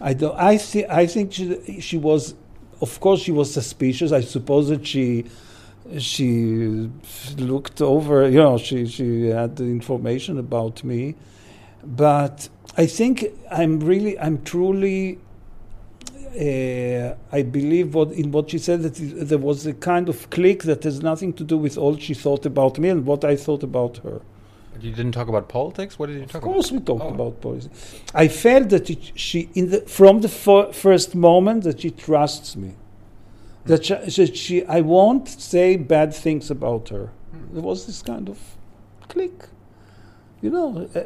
I 0.00 0.14
don't. 0.14 0.36
I 0.36 0.56
thi- 0.58 0.86
I 0.88 1.06
think 1.06 1.32
she, 1.32 1.80
she 1.80 1.96
was, 1.98 2.34
of 2.80 3.00
course, 3.00 3.20
she 3.20 3.32
was 3.32 3.52
suspicious. 3.52 4.12
I 4.12 4.20
suppose 4.20 4.68
that 4.68 4.86
she 4.86 5.24
she 5.98 6.90
looked 7.38 7.80
over. 7.80 8.28
You 8.28 8.38
know, 8.38 8.58
she 8.58 8.86
she 8.86 9.26
had 9.28 9.56
the 9.56 9.64
information 9.64 10.38
about 10.38 10.84
me, 10.84 11.14
but 11.86 12.48
I 12.76 12.86
think 12.86 13.24
I'm 13.50 13.80
really, 13.80 14.18
I'm 14.18 14.42
truly. 14.42 15.18
Uh, 16.38 17.14
I 17.32 17.42
believe 17.42 17.94
what 17.94 18.12
in 18.12 18.30
what 18.30 18.50
she 18.50 18.58
said 18.58 18.82
that 18.82 19.00
it- 19.00 19.28
there 19.28 19.38
was 19.38 19.66
a 19.66 19.72
kind 19.72 20.08
of 20.10 20.28
click 20.28 20.64
that 20.64 20.84
has 20.84 21.00
nothing 21.02 21.32
to 21.34 21.44
do 21.44 21.56
with 21.56 21.78
all 21.78 21.96
she 21.96 22.12
thought 22.12 22.44
about 22.44 22.78
me 22.78 22.90
and 22.90 23.06
what 23.06 23.24
I 23.24 23.36
thought 23.36 23.62
about 23.62 23.98
her. 23.98 24.20
You 24.82 24.90
didn't 24.90 25.12
talk 25.12 25.28
about 25.28 25.48
politics. 25.48 25.98
What 25.98 26.08
did 26.08 26.16
you 26.20 26.26
talk 26.26 26.34
Of 26.34 26.42
course, 26.42 26.70
we 26.70 26.80
talked 26.80 27.04
Oh. 27.04 27.08
about 27.14 27.40
politics. 27.40 27.70
I 28.14 28.28
felt 28.28 28.68
that 28.68 28.90
it, 28.90 29.12
she, 29.14 29.48
in 29.54 29.70
the, 29.70 29.80
from 29.80 30.20
the 30.20 30.28
fir- 30.28 30.72
first 30.72 31.14
moment, 31.14 31.64
that 31.64 31.80
she 31.80 31.90
trusts 31.90 32.54
me. 32.56 32.72
That 33.64 33.86
she, 33.86 33.94
that 33.94 34.36
she, 34.36 34.64
I 34.66 34.82
won't 34.82 35.28
say 35.28 35.76
bad 35.76 36.12
things 36.12 36.50
about 36.50 36.90
her. 36.90 37.08
There 37.54 37.62
was 37.62 37.86
this 37.86 38.02
kind 38.02 38.28
of 38.28 38.38
click, 39.08 39.48
you 40.42 40.50
know. 40.50 40.86
uh, 40.94 41.00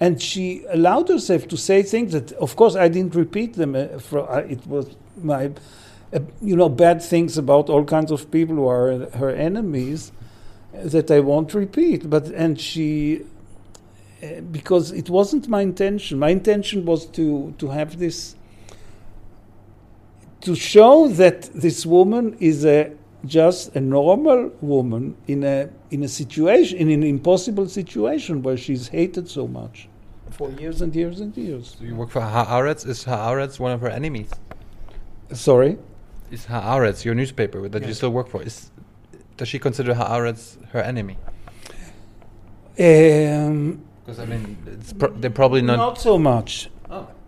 and 0.00 0.20
she 0.20 0.64
allowed 0.70 1.08
herself 1.10 1.46
to 1.48 1.58
say 1.58 1.82
things 1.82 2.12
that, 2.12 2.32
of 2.32 2.56
course, 2.56 2.74
I 2.74 2.88
didn't 2.88 3.14
repeat 3.14 3.52
them. 3.52 3.76
Uh, 3.76 3.98
for, 3.98 4.28
uh, 4.30 4.38
it 4.38 4.66
was 4.66 4.96
my, 5.22 5.50
uh, 6.14 6.20
you 6.40 6.56
know, 6.56 6.70
bad 6.70 7.02
things 7.02 7.36
about 7.36 7.68
all 7.68 7.84
kinds 7.84 8.10
of 8.10 8.30
people 8.30 8.56
who 8.56 8.66
are 8.66 8.92
uh, 8.92 9.10
her 9.18 9.28
enemies 9.28 10.10
that 10.72 11.10
I 11.10 11.20
won't 11.20 11.52
repeat. 11.52 12.08
But 12.08 12.28
and 12.28 12.58
she, 12.58 13.26
uh, 14.22 14.40
because 14.50 14.90
it 14.90 15.10
wasn't 15.10 15.48
my 15.48 15.60
intention. 15.60 16.18
My 16.18 16.30
intention 16.30 16.86
was 16.86 17.04
to 17.08 17.54
to 17.58 17.68
have 17.68 17.98
this, 17.98 18.36
to 20.40 20.54
show 20.54 21.08
that 21.08 21.42
this 21.52 21.84
woman 21.84 22.38
is 22.40 22.64
a 22.64 22.92
just 23.24 23.74
a 23.76 23.80
normal 23.80 24.50
woman 24.60 25.14
in 25.26 25.44
a 25.44 25.68
in 25.90 26.02
a 26.02 26.08
situation 26.08 26.78
in 26.78 26.88
an 26.90 27.02
impossible 27.02 27.68
situation 27.68 28.42
where 28.42 28.56
she's 28.56 28.88
hated 28.88 29.28
so 29.28 29.46
much 29.46 29.88
for 30.30 30.50
years 30.52 30.80
and 30.80 30.94
years 30.94 31.20
and 31.20 31.36
years. 31.36 31.76
So 31.78 31.84
you 31.84 31.94
work 31.94 32.10
for 32.10 32.20
Haaretz. 32.20 32.86
Is 32.86 33.04
Haaretz 33.04 33.58
one 33.60 33.72
of 33.72 33.80
her 33.80 33.88
enemies? 33.88 34.30
Sorry. 35.32 35.76
Is 36.30 36.46
Haaretz 36.46 37.04
your 37.04 37.14
newspaper 37.14 37.68
that 37.68 37.86
you 37.86 37.92
still 37.94 38.10
work 38.10 38.28
for? 38.28 38.42
Is 38.42 38.70
does 39.36 39.48
she 39.48 39.58
consider 39.58 39.94
Haaretz 39.94 40.56
her 40.72 40.80
enemy? 40.80 41.16
Um, 42.78 43.82
Because 44.06 44.18
I 44.20 44.24
mean, 44.26 44.56
pro- 44.98 45.12
they're 45.12 45.30
probably 45.30 45.60
not. 45.62 45.76
not 45.76 45.98
so 46.00 46.18
much. 46.18 46.69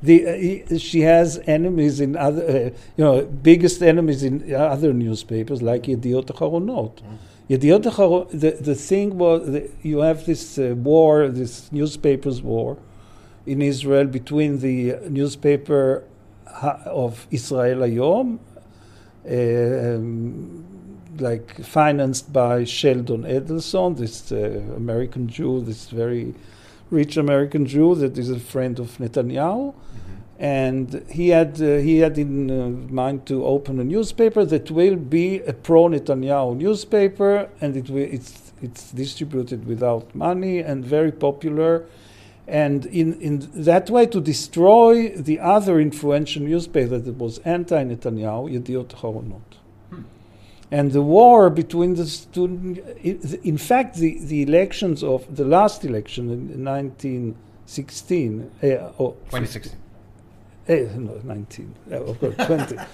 The, 0.03 0.65
uh, 0.65 0.79
she 0.79 1.01
has 1.03 1.39
enemies 1.47 2.01
in 2.01 2.17
other, 2.17 2.43
uh, 2.43 2.79
you 2.97 3.05
know, 3.05 3.23
biggest 3.23 3.83
enemies 3.83 4.25
in 4.25 4.53
other 4.53 4.93
newspapers 4.93 5.63
like 5.63 5.85
Yediot 5.85 6.27
Acharonot. 6.27 7.01
Yediot 7.49 7.85
Acharonot, 7.85 8.31
the, 8.31 8.51
the 8.51 8.75
thing 8.75 9.17
was, 9.17 9.47
the, 9.47 9.71
you 9.83 9.99
have 9.99 10.27
this 10.27 10.59
uh, 10.59 10.75
war, 10.77 11.29
this 11.29 11.71
newspapers 11.71 12.43
war 12.43 12.79
in 13.47 13.63
Israel 13.63 14.07
between 14.07 14.59
the 14.59 14.97
newspaper 15.09 16.05
of 16.87 17.27
Israel 17.31 17.81
Hayom, 17.81 18.39
um, 19.29 20.65
like 21.19 21.65
financed 21.65 22.33
by 22.33 22.65
Sheldon 22.65 23.23
Adelson, 23.23 23.97
this 23.97 24.33
uh, 24.33 24.63
American 24.77 25.29
Jew, 25.29 25.61
this 25.61 25.91
very 25.91 26.35
rich 26.93 27.17
American 27.17 27.67
Jew 27.67 27.95
that 27.97 28.17
is 28.17 28.31
a 28.31 28.39
friend 28.39 28.79
of 28.79 28.99
Netanyahu 28.99 29.75
and 30.43 31.05
he 31.09 31.29
had 31.29 31.63
uh, 31.63 31.77
he 31.77 31.99
had 31.99 32.19
in 32.19 32.51
uh, 32.51 32.69
mind 32.93 33.25
to 33.27 33.47
open 33.47 33.79
a 33.79 33.85
newspaper 33.85 34.45
that 34.45 34.73
will 34.73 34.97
be 34.97 35.39
a 35.43 35.53
pro 35.53 35.85
Netanyahu 35.85 36.57
newspaper, 36.57 37.49
and 37.61 37.77
it 37.77 37.89
will, 37.89 38.03
it's 38.03 38.53
it's 38.61 38.91
distributed 38.91 39.65
without 39.69 40.13
money 40.17 40.59
and 40.59 40.85
very 40.85 41.13
popular, 41.13 41.85
and 42.49 42.87
in 42.87 43.21
in 43.21 43.49
that 43.55 43.89
way 43.89 44.05
to 44.07 44.21
destroy 44.21 45.11
the 45.11 45.39
other 45.39 45.79
influential 45.79 46.43
newspaper 46.43 46.99
that 46.99 47.17
was 47.19 47.39
anti 47.45 47.85
Netanyahu, 47.85 48.51
Yediot 48.51 48.89
Acharonot. 48.89 49.62
And 50.73 50.91
the 50.93 51.03
war 51.03 51.51
between 51.51 51.95
the 51.97 52.07
student, 52.07 52.79
in 53.45 53.59
fact, 53.59 53.97
the, 53.97 54.19
the 54.21 54.41
elections 54.43 55.05
of 55.05 55.21
the 55.37 55.45
last 55.45 55.85
election 55.85 56.31
in 56.31 56.65
1916, 56.65 58.51
uh, 58.63 58.67
or 58.97 59.13
2016. 59.31 59.73
uh, 60.69 60.73
no, 60.99 61.21
19, 61.25 61.75
uh, 61.93 61.97
of 62.11 62.19
course, 62.21 62.37
20. 62.47 62.77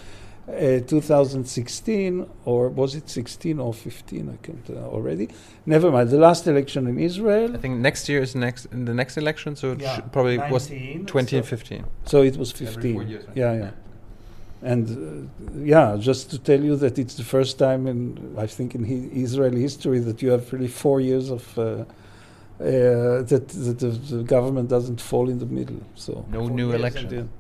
Uh, 0.49 0.81
2016, 0.81 2.27
or 2.47 2.71
was 2.71 2.95
it 2.95 3.11
16 3.11 3.61
or 3.61 3.75
15? 3.75 4.31
I 4.31 4.37
can't 4.47 4.71
uh, 4.71 4.77
already. 4.89 5.29
Never 5.67 5.91
mind. 5.91 6.09
The 6.09 6.17
last 6.17 6.47
election 6.47 6.87
in 6.87 6.99
Israel. 6.99 7.55
I 7.55 7.59
think 7.59 7.77
next 7.81 8.09
year 8.09 8.23
is 8.23 8.35
next 8.35 8.65
in 8.73 8.87
the 8.87 8.95
next 8.95 9.19
election, 9.19 9.57
so 9.57 9.73
it 9.73 9.81
Yeah, 9.83 9.97
should 9.97 10.11
probably 10.11 10.39
was 10.39 10.71
19, 10.71 11.05
20 11.05 11.37
and 11.37 11.45
so- 11.45 11.83
So 12.07 12.23
it 12.23 12.39
was 12.39 12.55
Every 12.55 12.67
15. 12.67 12.95
four 12.95 13.03
years, 13.03 13.27
right? 13.29 13.37
Yeah, 13.37 13.53
yeah. 13.53 13.71
And 14.63 14.89
uh, 14.89 15.55
yeah, 15.65 15.97
just 15.97 16.31
to 16.31 16.39
tell 16.39 16.61
you 16.61 16.77
that 16.77 16.99
it's 16.99 17.15
the 17.15 17.25
first 17.25 17.59
time 17.59 17.87
in, 17.87 18.35
I 18.37 18.47
think, 18.47 18.75
in 18.75 18.85
he- 18.85 19.23
Israeli 19.23 19.61
history 19.61 20.01
that 20.01 20.21
you 20.21 20.31
have 20.31 20.53
really 20.53 20.69
four 20.69 21.01
years 21.01 21.31
of 21.31 21.57
uh, 21.59 21.63
uh, 21.63 21.85
that, 22.61 23.49
that 23.49 23.79
the, 23.79 23.91
the 24.17 24.23
government 24.25 24.69
doesn't 24.69 25.01
fall 25.01 25.29
in 25.29 25.39
the 25.39 25.47
middle. 25.47 25.81
So 25.95 26.25
No 26.29 26.49
new 26.49 26.73
election. 26.73 27.31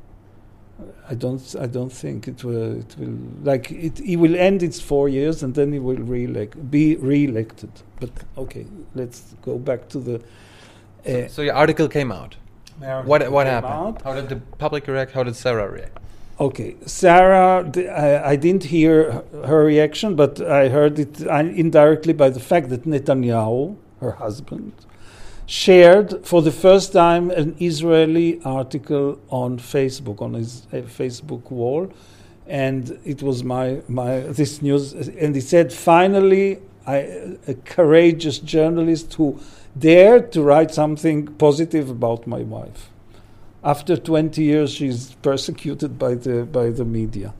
I 1.10 1.14
don't. 1.14 1.56
I 1.58 1.66
don't 1.66 1.90
think 1.92 2.28
it 2.28 2.44
will. 2.44 2.78
It 2.78 2.94
will 2.98 3.18
like 3.42 3.72
it. 3.72 3.98
He 3.98 4.16
will 4.16 4.36
end 4.36 4.62
its 4.62 4.80
four 4.80 5.08
years 5.08 5.42
and 5.42 5.52
then 5.52 5.72
he 5.72 5.80
will 5.80 5.96
re-elect, 5.96 6.70
be 6.70 6.94
re-elected. 6.96 7.70
But 7.98 8.10
okay, 8.36 8.64
let's 8.94 9.34
go 9.42 9.58
back 9.58 9.88
to 9.88 9.98
the. 9.98 10.20
Uh, 11.04 11.26
So 11.28 11.42
your 11.42 11.54
article 11.54 11.88
came 11.88 12.12
out. 12.12 12.36
What 12.80 13.28
what 13.32 13.46
happened? 13.48 13.72
out. 13.72 14.02
How 14.02 14.14
did 14.14 14.28
the 14.28 14.36
public 14.58 14.86
react? 14.86 15.10
How 15.12 15.24
did 15.24 15.34
Sarah 15.34 15.68
react? 15.68 15.98
Okay, 16.40 16.76
Sarah, 16.86 17.68
I, 17.76 18.30
I 18.30 18.36
didn't 18.36 18.62
hear 18.62 19.24
her 19.44 19.64
reaction, 19.64 20.14
but 20.14 20.40
I 20.40 20.68
heard 20.68 20.96
it 21.00 21.26
uh, 21.26 21.34
indirectly 21.34 22.12
by 22.12 22.30
the 22.30 22.38
fact 22.38 22.68
that 22.68 22.84
Netanyahu, 22.84 23.76
her 24.00 24.12
husband, 24.12 24.72
shared 25.46 26.24
for 26.24 26.40
the 26.40 26.52
first 26.52 26.92
time 26.92 27.32
an 27.32 27.56
Israeli 27.58 28.40
article 28.44 29.18
on 29.30 29.58
Facebook, 29.58 30.22
on 30.22 30.34
his 30.34 30.68
uh, 30.72 30.76
Facebook 30.76 31.50
wall. 31.50 31.92
And 32.46 33.00
it 33.04 33.20
was 33.20 33.42
my, 33.42 33.82
my 33.88 34.20
this 34.20 34.62
news, 34.62 34.92
and 34.92 35.34
he 35.34 35.40
said, 35.40 35.72
finally, 35.72 36.60
I, 36.86 37.36
a 37.48 37.54
courageous 37.64 38.38
journalist 38.38 39.12
who 39.14 39.40
dared 39.76 40.30
to 40.32 40.42
write 40.42 40.72
something 40.72 41.26
positive 41.26 41.90
about 41.90 42.28
my 42.28 42.42
wife 42.42 42.90
after 43.64 43.96
20 43.96 44.42
years 44.42 44.72
she's 44.72 45.14
persecuted 45.22 45.98
by 45.98 46.14
the 46.14 46.44
by 46.44 46.70
the 46.70 46.84
media 46.84 47.34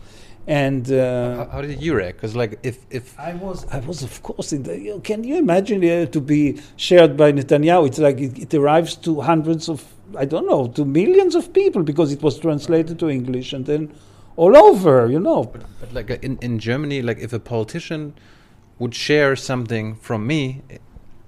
and 0.49 0.91
uh, 0.91 1.37
How, 1.37 1.45
how 1.53 1.61
did 1.61 1.83
you 1.83 1.95
react? 1.95 2.17
Because 2.17 2.35
like 2.35 2.59
if 2.63 2.79
if 2.89 3.19
I 3.21 3.35
was, 3.35 3.67
I 3.71 3.81
was, 3.81 4.03
of 4.03 4.23
course, 4.23 4.55
in 4.55 4.63
the. 4.63 4.99
Can 5.05 5.23
you 5.23 5.37
imagine 5.37 5.85
uh, 5.85 6.07
to 6.07 6.21
be 6.23 6.59
shared 6.77 7.19
by 7.19 7.33
Netanyahu? 7.33 7.87
It's 7.89 7.99
like 7.99 8.19
it, 8.19 8.39
it 8.39 8.55
arrives 8.55 8.95
to 9.07 9.21
hundreds 9.21 9.69
of, 9.69 9.85
I 10.17 10.25
don't 10.25 10.47
know, 10.47 10.69
to 10.69 10.87
millions 10.87 11.35
of 11.35 11.53
people 11.53 11.83
because 11.83 12.13
it 12.13 12.23
was 12.23 12.39
translated 12.39 12.99
to 13.01 13.11
English 13.11 13.53
and 13.53 13.67
then 13.67 13.93
all 14.37 14.57
over, 14.57 15.07
you 15.11 15.21
know. 15.21 15.45
but 15.45 15.93
like 15.93 16.11
uh, 16.11 16.17
in 16.23 16.39
in 16.41 16.59
Germany, 16.59 17.03
like 17.03 17.19
if 17.19 17.35
a 17.35 17.41
politician 17.41 18.15
would 18.79 18.95
share 18.95 19.37
something 19.37 19.97
from 19.97 20.27
me. 20.27 20.63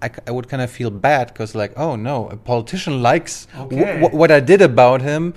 I, 0.02 0.10
I 0.28 0.30
would 0.30 0.48
kind 0.48 0.62
of 0.62 0.70
feel 0.70 0.90
bad 0.90 1.28
because, 1.28 1.54
like, 1.54 1.72
oh 1.76 1.94
no, 1.96 2.28
a 2.28 2.36
politician 2.36 3.02
likes 3.02 3.46
Okay. 3.58 4.00
wh- 4.00 4.14
what 4.14 4.30
I 4.30 4.40
did 4.40 4.62
about 4.62 5.02
him. 5.02 5.34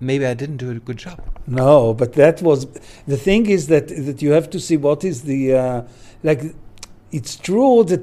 Maybe 0.00 0.24
I 0.26 0.34
didn't 0.34 0.58
do 0.58 0.70
a 0.70 0.74
good 0.74 0.96
job. 0.96 1.18
No, 1.46 1.92
but 1.92 2.12
that 2.12 2.40
was 2.40 2.66
the 3.06 3.16
thing 3.16 3.46
is 3.46 3.66
that 3.66 3.88
that 4.06 4.22
you 4.22 4.30
have 4.30 4.48
to 4.50 4.60
see 4.60 4.76
what 4.76 5.02
is 5.04 5.22
the 5.22 5.40
uh, 5.54 5.82
like. 6.22 6.42
It's 7.10 7.34
true 7.36 7.84
that 7.84 8.02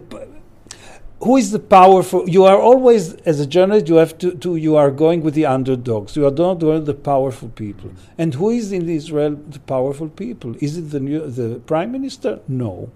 who 1.22 1.38
is 1.38 1.52
the 1.52 1.60
powerful. 1.60 2.28
You 2.30 2.44
are 2.44 2.58
always 2.60 3.14
as 3.32 3.40
a 3.40 3.48
journalist. 3.48 3.88
You 3.88 3.96
have 3.96 4.18
to, 4.18 4.32
to 4.44 4.56
you 4.58 4.76
are 4.76 4.92
going 4.92 5.22
with 5.24 5.34
the 5.36 5.46
underdogs. 5.46 6.16
You 6.18 6.26
are 6.28 6.32
not 6.32 6.56
going 6.56 6.80
with 6.80 6.86
the 6.86 6.94
powerful 6.94 7.50
people. 7.50 7.92
And 8.18 8.34
who 8.34 8.50
is 8.50 8.72
in 8.72 8.90
Israel 8.90 9.36
the 9.56 9.60
powerful 9.60 10.10
people? 10.10 10.56
Is 10.60 10.78
it 10.78 10.92
the 10.92 11.00
new 11.00 11.26
the 11.28 11.60
prime 11.72 11.92
minister? 11.92 12.40
No, 12.48 12.90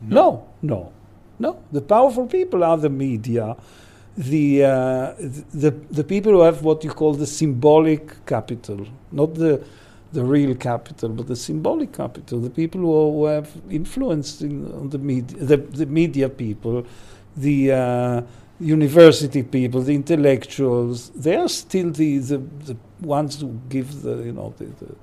no, 0.00 0.46
no, 0.62 0.92
no. 0.92 0.92
No, 1.38 1.62
the 1.72 1.80
powerful 1.82 2.26
people 2.26 2.64
are 2.64 2.78
the 2.78 2.90
media 2.90 3.56
the, 4.16 4.64
uh, 4.64 5.14
the 5.18 5.70
the 5.90 6.04
people 6.04 6.32
who 6.32 6.40
have 6.40 6.62
what 6.62 6.82
you 6.84 6.90
call 6.90 7.14
the 7.14 7.26
symbolic 7.26 8.24
capital, 8.26 8.86
not 9.12 9.34
the 9.34 9.62
the 10.12 10.24
real 10.24 10.54
capital, 10.54 11.10
but 11.10 11.26
the 11.26 11.36
symbolic 11.36 11.92
capital. 11.92 12.40
The 12.40 12.50
people 12.50 12.80
who, 12.80 13.12
who 13.12 13.24
have 13.26 13.50
influence 13.70 14.40
in, 14.40 14.64
on 14.72 14.88
the 14.88 14.98
media, 14.98 15.36
the, 15.38 15.56
the 15.58 15.86
media 15.86 16.30
people, 16.30 16.86
the 17.36 17.72
uh, 17.72 18.22
university 18.60 19.42
people, 19.42 19.82
the 19.82 19.94
intellectuals. 19.94 21.10
They 21.10 21.36
are 21.36 21.48
still 21.48 21.90
the, 21.90 22.18
the, 22.18 22.38
the 22.38 22.76
ones 23.02 23.40
who 23.40 23.60
give 23.68 24.02
the 24.02 24.16
you 24.24 24.32
know 24.32 24.54
the. 24.58 24.64
the 24.64 24.94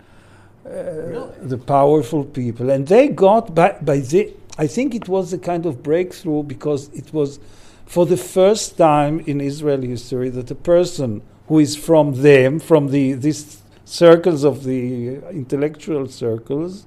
uh, 0.65 1.29
the 1.41 1.57
powerful 1.57 2.23
people, 2.23 2.69
and 2.69 2.87
they 2.87 3.09
got 3.09 3.53
by, 3.53 3.77
by 3.81 3.99
the. 3.99 4.33
I 4.57 4.67
think 4.67 4.93
it 4.93 5.07
was 5.07 5.33
a 5.33 5.37
kind 5.39 5.65
of 5.65 5.81
breakthrough 5.81 6.43
because 6.43 6.89
it 6.89 7.11
was 7.13 7.39
for 7.85 8.05
the 8.05 8.17
first 8.17 8.77
time 8.77 9.19
in 9.21 9.41
Israeli 9.41 9.87
history 9.89 10.29
that 10.29 10.51
a 10.51 10.55
person 10.55 11.21
who 11.47 11.59
is 11.59 11.75
from 11.75 12.21
them, 12.21 12.59
from 12.59 12.89
the 12.89 13.13
these 13.13 13.61
circles 13.85 14.43
of 14.43 14.63
the 14.63 15.15
intellectual 15.31 16.07
circles, 16.07 16.85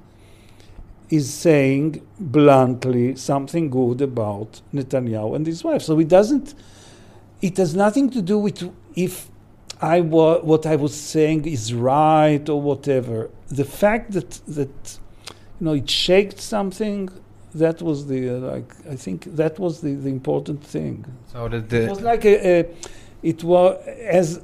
is 1.10 1.32
saying 1.32 2.06
bluntly 2.18 3.16
something 3.16 3.70
good 3.70 4.00
about 4.00 4.60
Netanyahu 4.72 5.36
and 5.36 5.46
his 5.46 5.62
wife. 5.62 5.82
So 5.82 5.98
it 5.98 6.08
doesn't. 6.08 6.54
It 7.42 7.56
has 7.58 7.74
nothing 7.74 8.10
to 8.10 8.22
do 8.22 8.38
with 8.38 8.72
if 8.94 9.28
I 9.80 10.00
wa- 10.00 10.40
what 10.40 10.64
I 10.66 10.76
was 10.76 10.94
saying 10.94 11.46
is 11.46 11.74
right 11.74 12.48
or 12.48 12.60
whatever. 12.60 13.30
The 13.48 13.64
fact 13.64 14.12
that 14.12 14.40
that 14.46 14.98
you 15.58 15.64
know 15.66 15.74
it 15.74 15.90
shaked 15.90 16.40
something. 16.40 17.10
That 17.56 17.80
was 17.80 18.06
the 18.06 18.20
uh, 18.28 18.52
like. 18.52 18.70
I 18.90 18.96
think 18.96 19.18
that 19.36 19.58
was 19.58 19.80
the, 19.80 19.94
the 19.94 20.10
important 20.10 20.60
thing. 20.62 21.04
So 21.32 21.48
did 21.48 21.72
It 21.72 21.90
was 21.90 22.02
like 22.02 22.24
a, 22.24 22.36
a 22.60 22.74
it 23.22 23.42
was 23.42 23.76
as 24.18 24.40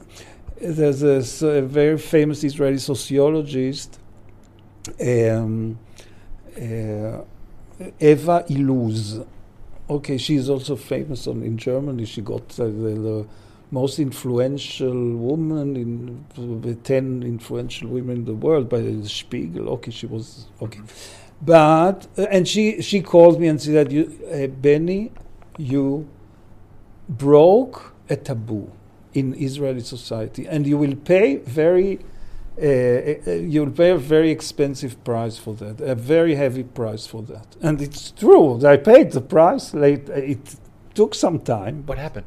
there's 0.61 1.03
a, 1.03 1.47
a 1.47 1.63
very 1.63 1.99
famous 1.99 2.45
Israeli 2.45 2.79
sociologist, 2.79 3.99
um, 5.01 5.79
uh, 6.57 7.21
Eva 8.13 8.37
Illouz. 8.49 9.27
Okay, 9.91 10.17
she's 10.17 10.49
also 10.49 10.77
famous 10.77 11.27
on, 11.27 11.43
in 11.43 11.59
Germany. 11.59 12.05
She 12.07 12.23
got 12.23 12.47
uh, 12.59 12.65
the, 12.65 12.95
the 13.09 13.27
most 13.71 13.99
influential 13.99 15.17
woman 15.29 15.77
in 15.77 16.25
the 16.63 16.75
ten 16.77 17.23
influential 17.23 17.89
women 17.89 18.19
in 18.19 18.25
the 18.25 18.35
world 18.35 18.69
by 18.69 18.81
the 18.81 19.09
Spiegel. 19.09 19.69
Okay, 19.71 19.91
she 19.91 20.07
was 20.07 20.47
okay, 20.63 20.81
but 21.43 22.07
uh, 22.17 22.23
and 22.31 22.49
she 22.49 22.81
she 22.81 23.03
called 23.03 23.41
me 23.41 23.49
and 23.49 23.61
she 23.61 23.73
said, 23.73 23.93
"You, 23.93 24.19
uh, 24.33 24.47
Benny, 24.47 25.13
you." 25.59 26.09
broke 27.09 27.95
a 28.09 28.17
taboo 28.17 28.71
in 29.15 29.35
Israeli 29.35 29.81
society, 29.81 30.47
and 30.47 30.67
you 30.67 30.79
will 30.79 30.97
pay 30.97 31.37
very, 31.37 31.99
uh, 32.59 32.65
uh, 32.65 33.31
you 33.33 33.65
will 33.65 33.73
pay 33.73 33.91
a 33.91 33.99
very 33.99 34.31
expensive 34.31 35.03
price 35.05 35.37
for 35.37 35.55
that, 35.55 35.81
a 35.81 35.95
very 35.95 36.35
heavy 36.35 36.63
price 36.63 37.07
for 37.07 37.23
that. 37.23 37.47
And 37.61 37.81
it's 37.81 38.11
true. 38.13 38.65
I 38.67 38.77
paid 38.77 39.13
the 39.13 39.21
price. 39.21 39.75
Late. 39.75 40.09
It 40.09 40.57
took 40.95 41.15
some 41.15 41.39
time, 41.41 41.85
what 41.87 41.99
happened? 41.99 42.27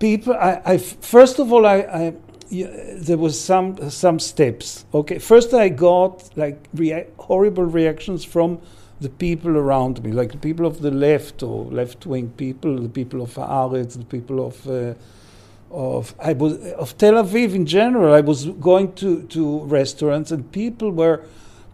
people 0.00 0.34
I, 0.34 0.60
I 0.64 0.78
first 0.78 1.38
of 1.38 1.52
all 1.52 1.66
I, 1.66 1.76
I 1.76 2.14
there 2.50 3.18
was 3.18 3.40
some 3.40 3.90
some 3.90 4.18
steps. 4.18 4.84
Okay 4.92 5.18
first 5.18 5.54
i 5.54 5.68
got 5.68 6.30
like 6.36 6.68
rea- 6.74 7.06
horrible 7.18 7.64
reactions 7.64 8.24
from 8.24 8.60
the 9.00 9.08
people 9.08 9.56
around 9.56 10.02
me 10.04 10.12
like 10.12 10.32
the 10.32 10.38
people 10.38 10.66
of 10.66 10.80
the 10.80 10.90
left 10.90 11.42
or 11.42 11.64
left 11.66 12.06
wing 12.06 12.30
people 12.36 12.78
the 12.78 12.88
people 12.88 13.22
of 13.22 13.34
Haaretz, 13.34 13.98
the 13.98 14.04
people 14.04 14.46
of 14.46 14.68
uh, 14.68 14.94
of 15.70 16.14
I 16.20 16.32
was 16.32 16.56
of 16.72 16.96
Tel 16.98 17.14
Aviv 17.14 17.54
in 17.54 17.66
general. 17.66 18.14
I 18.14 18.20
was 18.20 18.46
going 18.46 18.92
to 18.94 19.22
to 19.24 19.60
restaurants 19.64 20.30
and 20.30 20.50
people 20.52 20.90
were 20.90 21.22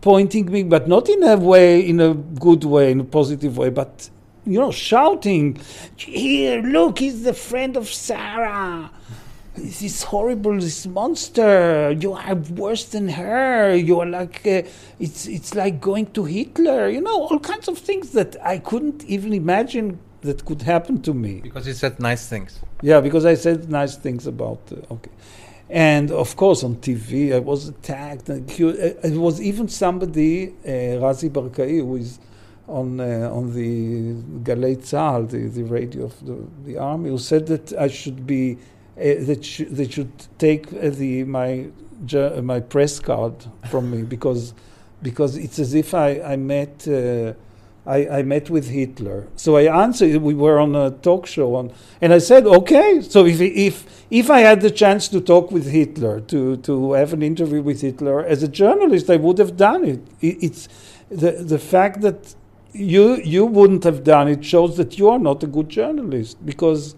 pointing 0.00 0.50
me 0.50 0.62
but 0.62 0.88
not 0.88 1.08
in 1.08 1.22
a 1.22 1.36
way 1.36 1.80
in 1.80 2.00
a 2.00 2.14
good 2.14 2.64
way 2.64 2.90
in 2.90 3.00
a 3.00 3.04
positive 3.04 3.58
way 3.58 3.68
but 3.68 4.08
you 4.46 4.58
know 4.58 4.70
shouting 4.70 5.60
here 5.96 6.62
look 6.62 6.98
he's 6.98 7.22
the 7.22 7.34
friend 7.34 7.76
of 7.76 7.86
Sarah 7.88 8.90
this 9.54 9.82
is 9.82 10.02
horrible 10.04 10.58
this 10.58 10.86
monster. 10.86 11.90
You 11.92 12.12
are 12.12 12.34
worse 12.34 12.84
than 12.84 13.08
her. 13.08 13.74
You 13.74 14.00
are 14.00 14.06
like 14.06 14.46
uh, 14.46 14.62
it's 14.98 15.26
it's 15.26 15.54
like 15.54 15.80
going 15.80 16.06
to 16.12 16.24
hitler. 16.24 16.88
You 16.88 17.00
know 17.00 17.22
all 17.22 17.38
kinds 17.38 17.68
of 17.68 17.78
things 17.78 18.10
that 18.12 18.36
i 18.44 18.58
couldn't 18.58 19.04
even 19.04 19.32
imagine 19.32 19.98
that 20.22 20.44
could 20.44 20.62
happen 20.62 21.00
to 21.02 21.14
me. 21.14 21.40
Because 21.40 21.66
he 21.66 21.72
said 21.72 21.98
nice 21.98 22.28
things. 22.28 22.60
yeah 22.82 23.00
because 23.00 23.24
i 23.24 23.34
said 23.34 23.70
nice 23.70 23.96
things 23.96 24.26
about 24.26 24.60
uh, 24.72 24.94
okay. 24.94 25.10
And 25.68 26.10
of 26.10 26.36
course 26.36 26.64
on 26.64 26.76
tv 26.76 27.34
i 27.34 27.38
was 27.38 27.68
attacked. 27.68 28.28
And 28.28 28.48
uh, 28.50 29.08
it 29.08 29.16
was 29.26 29.40
even 29.40 29.68
somebody 29.68 30.32
uh, 30.64 31.00
razi 31.02 31.28
barkai 31.30 31.80
who 31.80 31.96
is 31.96 32.18
on 32.68 33.00
uh, 33.00 33.28
on 33.32 33.52
the 33.52 34.14
Galei 34.44 34.76
Tzahal, 34.76 35.28
the, 35.28 35.48
the 35.48 35.64
radio 35.64 36.04
of 36.04 36.24
the, 36.24 36.36
the 36.64 36.78
army, 36.78 37.10
who 37.10 37.18
said 37.18 37.46
that 37.48 37.72
I 37.72 37.88
should 37.88 38.26
be 38.26 38.58
that 39.00 39.44
sh- 39.44 39.62
they 39.70 39.88
should 39.88 40.12
take 40.38 40.72
uh, 40.72 40.90
the 40.90 41.24
my 41.24 41.66
uh, 42.14 42.40
my 42.42 42.60
press 42.60 43.00
card 43.00 43.34
from 43.70 43.90
me 43.90 44.02
because 44.02 44.54
because 45.02 45.36
it's 45.36 45.58
as 45.58 45.74
if 45.74 45.94
I 45.94 46.20
I 46.20 46.36
met 46.36 46.86
uh, 46.88 47.32
I, 47.86 48.18
I 48.18 48.22
met 48.22 48.50
with 48.50 48.68
Hitler. 48.68 49.26
So 49.36 49.56
I 49.56 49.62
answered. 49.82 50.16
We 50.16 50.34
were 50.34 50.58
on 50.58 50.76
a 50.76 50.90
talk 50.90 51.26
show, 51.26 51.54
on, 51.54 51.72
and 52.00 52.12
I 52.12 52.18
said, 52.18 52.46
okay. 52.46 53.00
So 53.00 53.24
if 53.24 53.40
if 53.40 54.04
if 54.10 54.30
I 54.30 54.40
had 54.40 54.60
the 54.60 54.70
chance 54.70 55.08
to 55.08 55.20
talk 55.20 55.50
with 55.50 55.66
Hitler, 55.66 56.20
to 56.20 56.58
to 56.58 56.92
have 56.92 57.12
an 57.12 57.22
interview 57.22 57.62
with 57.62 57.80
Hitler 57.80 58.24
as 58.24 58.42
a 58.42 58.48
journalist, 58.48 59.08
I 59.08 59.16
would 59.16 59.38
have 59.38 59.56
done 59.56 59.84
it. 59.84 60.00
it 60.20 60.42
it's 60.42 60.68
the 61.08 61.32
the 61.32 61.58
fact 61.58 62.02
that 62.02 62.34
you 62.72 63.16
you 63.16 63.46
wouldn't 63.46 63.84
have 63.84 64.04
done 64.04 64.28
it 64.28 64.44
shows 64.44 64.76
that 64.76 64.98
you 64.98 65.08
are 65.08 65.18
not 65.18 65.42
a 65.42 65.46
good 65.46 65.68
journalist 65.68 66.44
because 66.44 66.94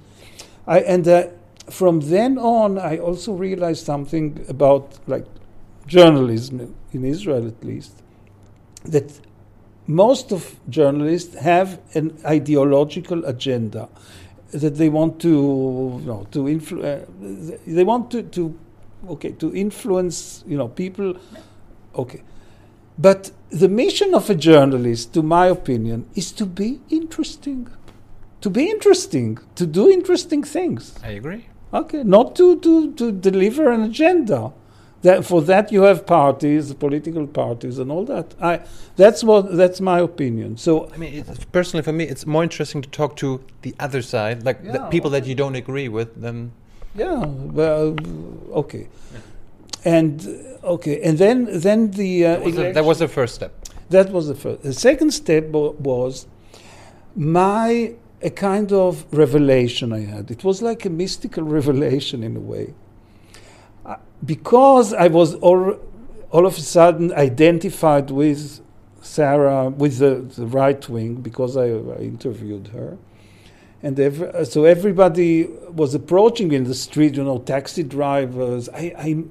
I 0.66 0.80
and 0.80 1.06
uh, 1.06 1.28
from 1.72 2.00
then 2.00 2.38
on 2.38 2.78
I 2.78 2.98
also 2.98 3.32
realized 3.32 3.84
something 3.84 4.44
about 4.48 4.98
like 5.06 5.26
journalism 5.86 6.74
in 6.92 7.04
Israel 7.04 7.46
at 7.46 7.64
least 7.64 8.02
that 8.84 9.20
most 9.86 10.32
of 10.32 10.56
journalists 10.68 11.34
have 11.36 11.80
an 11.94 12.16
ideological 12.24 13.24
agenda 13.24 13.88
that 14.52 14.76
they 14.76 14.88
want 14.88 15.20
to 15.20 15.98
you 16.00 16.06
know 16.06 16.26
to 16.30 16.40
influ- 16.44 16.84
uh, 16.84 17.04
they 17.66 17.84
want 17.84 18.10
to, 18.10 18.22
to 18.22 18.58
okay 19.08 19.32
to 19.32 19.54
influence 19.54 20.44
you 20.46 20.56
know 20.56 20.68
people 20.68 21.16
okay 21.96 22.22
but 22.98 23.30
the 23.50 23.68
mission 23.68 24.14
of 24.14 24.28
a 24.30 24.34
journalist 24.34 25.14
to 25.14 25.22
my 25.22 25.46
opinion 25.46 26.06
is 26.14 26.30
to 26.32 26.44
be 26.44 26.80
interesting 26.90 27.66
to 28.40 28.50
be 28.50 28.70
interesting 28.70 29.38
to 29.54 29.66
do 29.66 29.90
interesting 29.90 30.42
things 30.42 30.94
I 31.02 31.12
agree. 31.12 31.46
Okay 31.72 32.02
not 32.02 32.36
to 32.36 32.58
to, 32.60 32.92
to 32.94 33.12
deliver 33.12 33.70
an 33.70 33.82
agenda 33.82 34.52
that 35.02 35.24
for 35.24 35.42
that 35.42 35.72
you 35.72 35.82
have 35.82 36.06
parties 36.06 36.72
political 36.74 37.26
parties 37.26 37.78
and 37.78 37.90
all 37.90 38.04
that 38.04 38.34
i 38.40 38.60
that's 38.96 39.24
what 39.24 39.56
that's 39.56 39.80
my 39.80 39.98
opinion 39.98 40.56
so 40.56 40.88
I 40.94 40.96
mean, 40.96 41.14
it's, 41.14 41.44
personally 41.46 41.82
for 41.82 41.92
me, 41.92 42.04
it's 42.04 42.26
more 42.26 42.42
interesting 42.42 42.82
to 42.82 42.88
talk 42.88 43.16
to 43.16 43.40
the 43.62 43.74
other 43.80 44.02
side, 44.02 44.44
like 44.44 44.62
the 44.62 44.78
Yeah, 44.78 44.88
people 44.90 45.10
that 45.10 45.24
you 45.26 45.34
don't 45.34 45.54
agree 45.56 45.88
with, 45.88 46.20
than 46.20 46.52
Yeah, 46.94 47.24
well, 47.58 47.96
okay, 48.62 48.88
and 49.84 50.20
uh, 50.20 50.74
okay, 50.74 51.00
and 51.02 51.16
then 51.18 51.48
then 51.66 51.90
the 51.92 52.26
uh, 52.26 52.30
that 52.32 52.44
was, 52.44 52.54
the, 52.54 52.72
that 52.72 52.84
was 52.84 52.98
the 52.98 53.08
first 53.08 53.34
step. 53.34 53.52
that 53.90 54.10
was 54.10 54.28
the 54.28 54.34
first. 54.34 54.62
The 54.62 54.74
second 54.74 55.10
step 55.12 55.44
was 55.48 56.26
my 57.16 57.94
a 58.22 58.30
kind 58.30 58.72
of 58.72 59.04
revelation 59.12 59.92
I 59.92 60.00
had. 60.00 60.30
It 60.30 60.44
was 60.44 60.62
like 60.62 60.84
a 60.84 60.90
mystical 60.90 61.44
revelation 61.44 62.22
in 62.22 62.36
a 62.36 62.40
way, 62.40 62.74
uh, 63.84 63.96
because 64.24 64.92
I 64.94 65.08
was 65.08 65.34
all 65.36 65.78
all 66.30 66.46
of 66.46 66.56
a 66.56 66.60
sudden 66.60 67.12
identified 67.12 68.10
with 68.10 68.60
Sarah 69.02 69.68
with 69.68 69.98
the, 69.98 70.14
the 70.40 70.46
right 70.46 70.88
wing 70.88 71.16
because 71.16 71.56
I, 71.56 71.66
I 71.66 71.98
interviewed 71.98 72.68
her. 72.68 72.96
And 73.82 73.98
every, 73.98 74.28
uh, 74.28 74.44
so 74.44 74.64
everybody 74.64 75.44
was 75.44 75.94
approaching 75.94 76.48
me 76.48 76.56
in 76.56 76.64
the 76.64 76.74
street, 76.74 77.16
you 77.16 77.24
know, 77.24 77.38
taxi 77.38 77.82
drivers. 77.82 78.68
I, 78.68 78.94
I 78.96 79.24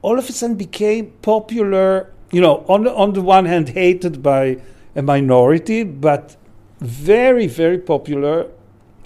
all 0.00 0.18
of 0.18 0.28
a 0.28 0.32
sudden 0.32 0.56
became 0.56 1.12
popular, 1.22 2.10
you 2.32 2.40
know, 2.40 2.64
on 2.68 2.88
on 2.88 3.12
the 3.12 3.20
one 3.20 3.44
hand, 3.44 3.68
hated 3.68 4.22
by 4.22 4.58
a 4.96 5.02
minority, 5.02 5.82
but 5.84 6.36
very, 6.80 7.46
very 7.46 7.78
popular 7.78 8.46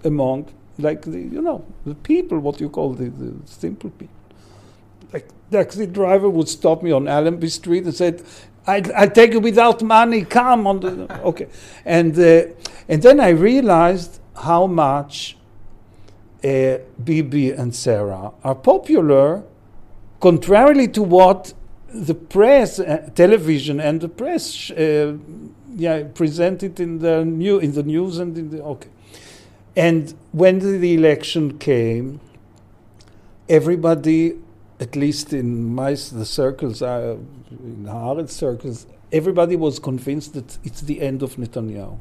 among, 0.04 0.52
like, 0.78 1.02
the, 1.02 1.18
you 1.18 1.40
know, 1.40 1.64
the 1.84 1.94
people, 1.94 2.38
what 2.38 2.60
you 2.60 2.68
call 2.68 2.92
the, 2.92 3.08
the 3.08 3.34
simple 3.46 3.90
people. 3.90 4.14
Like, 5.12 5.28
taxi 5.50 5.86
driver 5.86 6.28
would 6.28 6.48
stop 6.48 6.82
me 6.82 6.92
on 6.92 7.08
Allenby 7.08 7.48
Street 7.48 7.84
and 7.84 7.94
said, 7.94 8.22
I, 8.66 8.82
I 8.94 9.06
take 9.06 9.32
you 9.32 9.40
without 9.40 9.82
money, 9.82 10.24
come 10.24 10.66
on 10.66 10.80
the, 10.80 11.20
okay. 11.24 11.48
And, 11.84 12.18
uh, 12.18 12.52
and 12.88 13.02
then 13.02 13.20
I 13.20 13.30
realized 13.30 14.20
how 14.36 14.66
much 14.66 15.36
uh, 16.44 16.78
Bibi 17.02 17.50
and 17.52 17.74
Sarah 17.74 18.32
are 18.44 18.54
popular, 18.54 19.42
contrarily 20.20 20.88
to 20.88 21.02
what 21.02 21.54
the 21.92 22.14
press, 22.14 22.78
uh, 22.78 23.10
television, 23.14 23.80
and 23.80 24.00
the 24.00 24.08
press, 24.08 24.70
uh, 24.70 25.16
yeah, 25.74 26.04
presented 26.14 26.80
in 26.80 26.98
the 26.98 27.24
new 27.24 27.58
in 27.58 27.72
the 27.72 27.82
news 27.82 28.18
and 28.18 28.36
in 28.36 28.50
the 28.50 28.62
okay. 28.62 28.88
And 29.74 30.12
when 30.32 30.58
the, 30.58 30.94
election 30.94 31.58
came, 31.58 32.20
everybody, 33.48 34.38
at 34.78 34.94
least 34.96 35.32
in 35.32 35.74
my 35.74 35.92
the 35.92 36.26
circles, 36.26 36.82
uh, 36.82 37.16
in 37.50 37.86
Haaretz 37.86 38.30
circles, 38.30 38.86
everybody 39.10 39.56
was 39.56 39.78
convinced 39.78 40.34
that 40.34 40.58
it's 40.62 40.82
the 40.82 41.00
end 41.00 41.22
of 41.22 41.36
Netanyahu. 41.36 41.98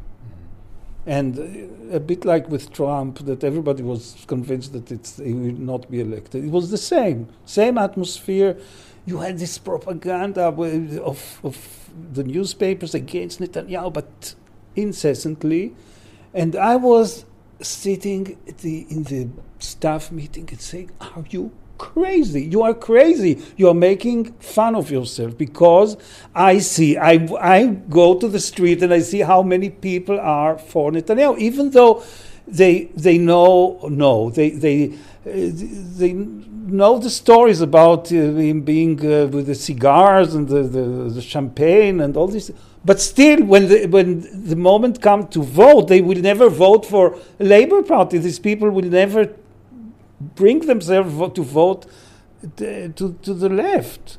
And 1.05 1.39
uh, 1.39 1.95
a 1.95 1.99
bit 1.99 2.25
like 2.25 2.49
with 2.49 2.73
Trump, 2.73 3.19
that 3.25 3.43
everybody 3.43 3.83
was 3.83 4.17
convinced 4.27 4.73
that 4.73 4.91
it's, 4.91 5.17
he 5.17 5.33
will 5.33 5.53
not 5.53 5.89
be 5.89 6.01
elected. 6.01 6.43
It 6.43 6.51
was 6.51 6.71
the 6.71 6.77
same, 6.77 7.29
same 7.45 7.77
atmosphere. 7.77 8.57
You 9.05 9.19
had 9.19 9.39
this 9.39 9.57
propaganda 9.57 10.43
of, 10.43 11.39
of 11.43 11.80
the 12.13 12.23
newspapers 12.23 12.93
against 12.93 13.39
Netanyahu, 13.39 13.93
but 13.93 14.35
incessantly. 14.75 15.75
And 16.33 16.55
I 16.55 16.75
was 16.75 17.25
sitting 17.61 18.37
the, 18.61 18.85
in 18.89 19.03
the 19.03 19.29
staff 19.59 20.11
meeting 20.11 20.47
and 20.49 20.61
saying, 20.61 20.91
Are 20.99 21.25
you 21.29 21.51
crazy? 21.77 22.43
You 22.43 22.61
are 22.61 22.73
crazy. 22.73 23.41
You 23.57 23.67
are 23.69 23.73
making 23.73 24.33
fun 24.33 24.75
of 24.75 24.91
yourself 24.91 25.37
because 25.37 25.97
I 26.35 26.59
see, 26.59 26.97
I, 26.97 27.27
I 27.39 27.65
go 27.65 28.19
to 28.19 28.27
the 28.27 28.39
street 28.39 28.83
and 28.83 28.93
I 28.93 28.99
see 28.99 29.19
how 29.19 29.41
many 29.41 29.69
people 29.69 30.19
are 30.19 30.57
for 30.57 30.91
Netanyahu, 30.91 31.37
even 31.39 31.71
though 31.71 32.03
they, 32.47 32.85
they 32.95 33.17
know, 33.17 33.79
no, 33.89 34.29
they, 34.29 34.51
they, 34.51 34.89
uh, 34.89 34.93
they 35.25 36.13
know 36.67 36.97
the 36.99 37.09
stories 37.09 37.61
about 37.61 38.11
uh, 38.11 38.15
him 38.15 38.61
being 38.61 38.99
uh, 38.99 39.27
with 39.27 39.47
the 39.47 39.55
cigars 39.55 40.33
and 40.35 40.47
the, 40.47 40.63
the, 40.63 40.81
the 41.09 41.21
champagne 41.21 42.01
and 42.01 42.15
all 42.15 42.27
this. 42.27 42.51
But 42.83 42.99
still, 42.99 43.43
when 43.43 43.67
the, 43.67 43.85
when 43.87 44.47
the 44.47 44.55
moment 44.55 45.01
comes 45.01 45.29
to 45.33 45.43
vote, 45.43 45.87
they 45.87 46.01
will 46.01 46.19
never 46.19 46.49
vote 46.49 46.85
for 46.85 47.17
Labour 47.39 47.83
Party. 47.83 48.17
These 48.17 48.39
people 48.39 48.69
will 48.69 48.89
never 48.89 49.33
bring 50.35 50.59
themselves 50.59 51.33
to 51.35 51.43
vote 51.43 51.85
t- 52.57 52.89
to, 52.95 53.13
to 53.21 53.33
the 53.33 53.49
left. 53.49 54.17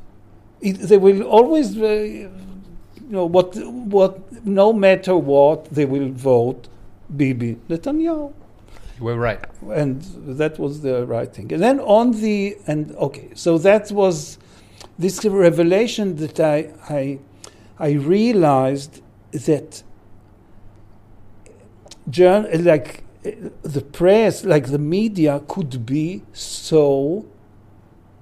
It, 0.61 0.73
they 0.73 0.97
will 0.97 1.23
always, 1.23 1.77
uh, 1.77 1.87
you 1.87 2.29
know, 3.09 3.25
what, 3.25 3.55
what, 3.55 4.45
no 4.45 4.71
matter 4.71 5.15
what, 5.15 5.65
they 5.65 5.85
will 5.85 6.09
vote 6.09 6.69
Bibi 7.15 7.57
Netanyahu 7.69 8.33
You 8.99 9.05
were 9.05 9.17
right. 9.17 9.43
and 9.71 10.01
that 10.39 10.59
was 10.59 10.81
the 10.81 11.05
right 11.05 11.31
thing. 11.33 11.51
And 11.51 11.61
then 11.63 11.79
on 11.79 12.11
the 12.11 12.57
and 12.67 12.95
okay, 12.95 13.29
so 13.33 13.57
that 13.59 13.91
was 13.91 14.37
this 14.99 15.23
revelation 15.25 16.15
that 16.17 16.39
I 16.39 16.71
I 16.89 17.19
I 17.79 17.91
realized 17.93 19.01
that 19.31 19.83
jour- 22.09 22.47
like 22.59 23.03
the 23.63 23.81
press, 23.81 24.43
like 24.45 24.67
the 24.67 24.77
media, 24.79 25.41
could 25.47 25.85
be 25.85 26.21
so, 26.33 27.25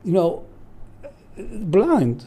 you 0.06 0.12
know, 0.14 0.44
blind. 1.38 2.26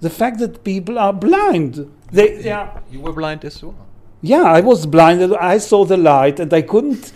The 0.00 0.10
fact 0.10 0.38
that 0.40 0.64
people 0.64 0.98
are 0.98 1.12
blind, 1.12 1.90
they, 2.12 2.42
they 2.42 2.50
are 2.50 2.82
You 2.90 3.00
were 3.00 3.12
blind 3.12 3.44
as 3.44 3.62
well. 3.62 3.74
yeah, 4.20 4.42
I 4.42 4.60
was 4.60 4.86
blinded. 4.86 5.32
I 5.34 5.58
saw 5.58 5.84
the 5.84 5.96
light, 5.96 6.38
and 6.40 6.52
I 6.52 6.62
couldn't. 6.62 7.12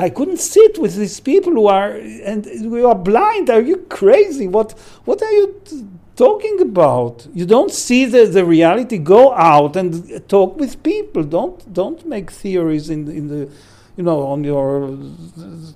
I 0.00 0.08
couldn't 0.08 0.40
sit 0.40 0.78
with 0.78 0.96
these 0.96 1.20
people 1.20 1.52
who 1.52 1.66
are 1.66 1.90
and 2.30 2.46
we 2.72 2.82
are 2.82 2.94
blind. 2.94 3.50
Are 3.50 3.60
you 3.60 3.76
crazy? 3.88 4.46
What 4.48 4.72
What 5.04 5.22
are 5.22 5.32
you 5.32 5.46
t- 5.64 5.84
talking 6.16 6.60
about? 6.60 7.26
You 7.34 7.44
don't 7.44 7.70
see 7.70 8.06
the, 8.06 8.24
the 8.24 8.44
reality. 8.44 8.96
Go 8.98 9.34
out 9.34 9.76
and 9.76 9.92
talk 10.26 10.58
with 10.58 10.82
people. 10.82 11.22
Don't 11.22 11.58
don't 11.80 12.00
make 12.06 12.30
theories 12.30 12.88
in 12.88 13.08
in 13.08 13.28
the 13.28 13.40
you 13.96 14.04
know 14.08 14.20
on 14.26 14.42
your 14.44 14.68
uh, 14.84 14.96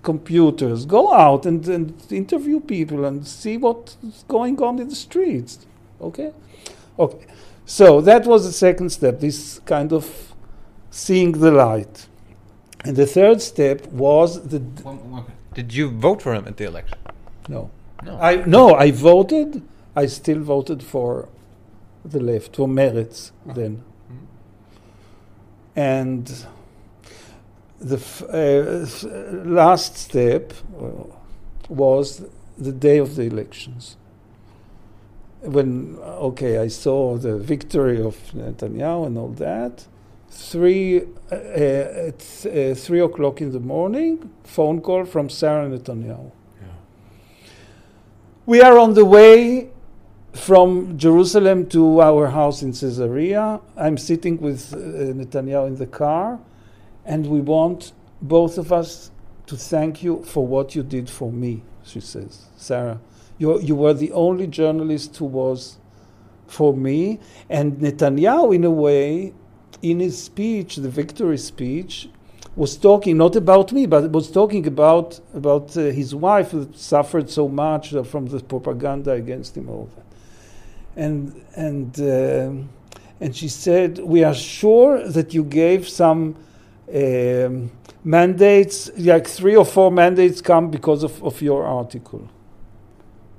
computers. 0.02 0.86
Go 0.86 1.12
out 1.12 1.44
and, 1.46 1.68
and 1.68 1.92
interview 2.10 2.60
people 2.60 3.04
and 3.04 3.26
see 3.26 3.58
what's 3.58 3.96
going 4.26 4.56
on 4.62 4.78
in 4.78 4.88
the 4.88 4.96
streets. 5.08 5.58
Okay, 6.00 6.32
okay. 6.98 7.26
So 7.66 8.00
that 8.00 8.26
was 8.26 8.44
the 8.46 8.52
second 8.52 8.90
step. 8.90 9.20
This 9.20 9.60
kind 9.66 9.92
of 9.92 10.04
seeing 10.90 11.32
the 11.32 11.50
light. 11.50 12.08
And 12.84 12.96
the 12.96 13.06
third 13.06 13.40
step 13.40 13.86
was 13.86 14.46
the 14.48 14.58
Did 15.54 15.72
you 15.74 15.90
vote 15.90 16.20
for 16.22 16.34
him 16.34 16.46
at 16.46 16.56
the 16.56 16.64
election? 16.64 16.98
no. 17.48 17.70
No. 18.02 18.18
I 18.20 18.44
no, 18.44 18.74
I 18.74 18.90
voted. 18.90 19.62
I 19.96 20.06
still 20.06 20.40
voted 20.40 20.82
for 20.82 21.28
the 22.04 22.20
left, 22.20 22.56
for 22.56 22.68
Meretz 22.68 23.30
then. 23.46 23.82
And 25.74 26.26
the 27.80 27.96
f- 27.96 28.22
uh, 28.22 28.86
last 29.48 29.96
step 29.96 30.52
uh, 30.78 30.90
was 31.68 32.24
the 32.58 32.72
day 32.72 32.98
of 32.98 33.16
the 33.16 33.22
elections. 33.22 33.96
When 35.40 35.98
okay, 36.00 36.58
I 36.58 36.68
saw 36.68 37.16
the 37.16 37.38
victory 37.38 38.02
of 38.02 38.16
Netanyahu 38.34 39.06
and 39.06 39.16
all 39.18 39.28
that. 39.30 39.86
Three 40.34 41.02
uh, 41.30 41.34
at 41.34 42.46
uh, 42.46 42.74
three 42.74 43.00
o'clock 43.00 43.40
in 43.40 43.52
the 43.52 43.60
morning. 43.60 44.30
Phone 44.44 44.80
call 44.80 45.04
from 45.04 45.30
Sarah 45.30 45.68
Netanyahu. 45.68 46.30
We 48.46 48.60
are 48.60 48.76
on 48.76 48.92
the 48.92 49.06
way 49.06 49.70
from 50.34 50.98
Jerusalem 50.98 51.66
to 51.68 52.02
our 52.02 52.26
house 52.26 52.62
in 52.62 52.72
Caesarea. 52.72 53.60
I'm 53.76 53.96
sitting 53.96 54.38
with 54.38 54.74
uh, 54.74 54.76
Netanyahu 54.76 55.68
in 55.68 55.76
the 55.76 55.86
car, 55.86 56.38
and 57.06 57.26
we 57.26 57.40
want 57.40 57.92
both 58.20 58.58
of 58.58 58.72
us 58.72 59.10
to 59.46 59.56
thank 59.56 60.02
you 60.02 60.22
for 60.24 60.46
what 60.46 60.74
you 60.74 60.82
did 60.82 61.08
for 61.08 61.30
me, 61.32 61.62
she 61.84 62.00
says. 62.00 62.46
Sarah, 62.56 63.00
you, 63.38 63.60
you 63.60 63.74
were 63.74 63.94
the 63.94 64.12
only 64.12 64.46
journalist 64.46 65.16
who 65.16 65.26
was 65.26 65.78
for 66.46 66.74
me. 66.74 67.20
And 67.48 67.78
Netanyahu, 67.78 68.54
in 68.54 68.64
a 68.64 68.70
way, 68.70 69.32
in 69.84 70.00
his 70.00 70.20
speech, 70.20 70.76
the 70.76 70.88
victory 70.88 71.36
speech, 71.36 72.08
was 72.56 72.76
talking 72.76 73.18
not 73.18 73.36
about 73.36 73.70
me, 73.72 73.84
but 73.84 74.10
was 74.10 74.30
talking 74.30 74.66
about 74.66 75.20
about 75.34 75.76
uh, 75.76 75.82
his 75.90 76.14
wife 76.14 76.52
who 76.52 76.68
suffered 76.74 77.28
so 77.28 77.48
much 77.48 77.94
uh, 77.94 78.02
from 78.02 78.26
the 78.26 78.40
propaganda 78.40 79.10
against 79.10 79.56
him. 79.56 79.68
All 79.68 79.90
that, 79.94 80.06
and 80.96 81.44
and 81.54 82.00
um 82.00 82.68
and 83.20 83.36
she 83.36 83.48
said, 83.48 83.98
"We 83.98 84.24
are 84.24 84.34
sure 84.34 85.06
that 85.06 85.34
you 85.34 85.44
gave 85.44 85.88
some 85.88 86.36
um, 86.94 87.70
mandates, 88.04 88.90
like 88.96 89.26
three 89.26 89.56
or 89.56 89.66
four 89.66 89.90
mandates, 89.90 90.40
come 90.40 90.70
because 90.70 91.02
of, 91.02 91.22
of 91.22 91.42
your 91.42 91.64
article." 91.66 92.28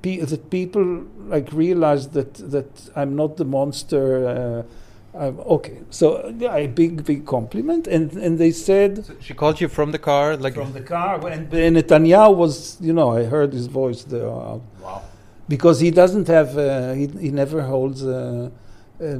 Pe- 0.02 0.18
that 0.18 0.50
people 0.50 1.06
like 1.26 1.52
realize 1.52 2.08
that 2.10 2.34
that 2.52 2.90
I'm 2.94 3.16
not 3.16 3.36
the 3.36 3.44
monster. 3.44 4.04
Uh, 4.28 4.62
Okay, 5.18 5.78
so 5.90 6.32
yeah, 6.38 6.54
a 6.56 6.66
big 6.68 7.04
big 7.04 7.24
compliment, 7.24 7.86
and 7.86 8.12
and 8.12 8.38
they 8.38 8.50
said 8.50 9.06
She 9.20 9.32
called 9.34 9.60
you 9.62 9.68
from 9.68 9.92
the 9.92 9.98
car, 9.98 10.36
like 10.36 10.54
from 10.54 10.72
the 10.72 10.82
car, 10.82 11.26
and 11.28 11.50
Netanyahu 11.50 12.36
was, 12.36 12.76
you 12.80 12.92
know, 12.92 13.16
I 13.16 13.24
heard 13.24 13.52
his 13.52 13.66
voice 13.66 14.04
there. 14.04 14.28
Uh, 14.28 14.58
wow. 14.82 15.02
because 15.48 15.80
he 15.80 15.90
doesn't 15.90 16.26
have, 16.28 16.58
uh, 16.58 16.92
he, 16.92 17.06
he 17.06 17.30
never 17.30 17.62
holds 17.62 18.02
a, 18.04 18.50
a, 19.00 19.18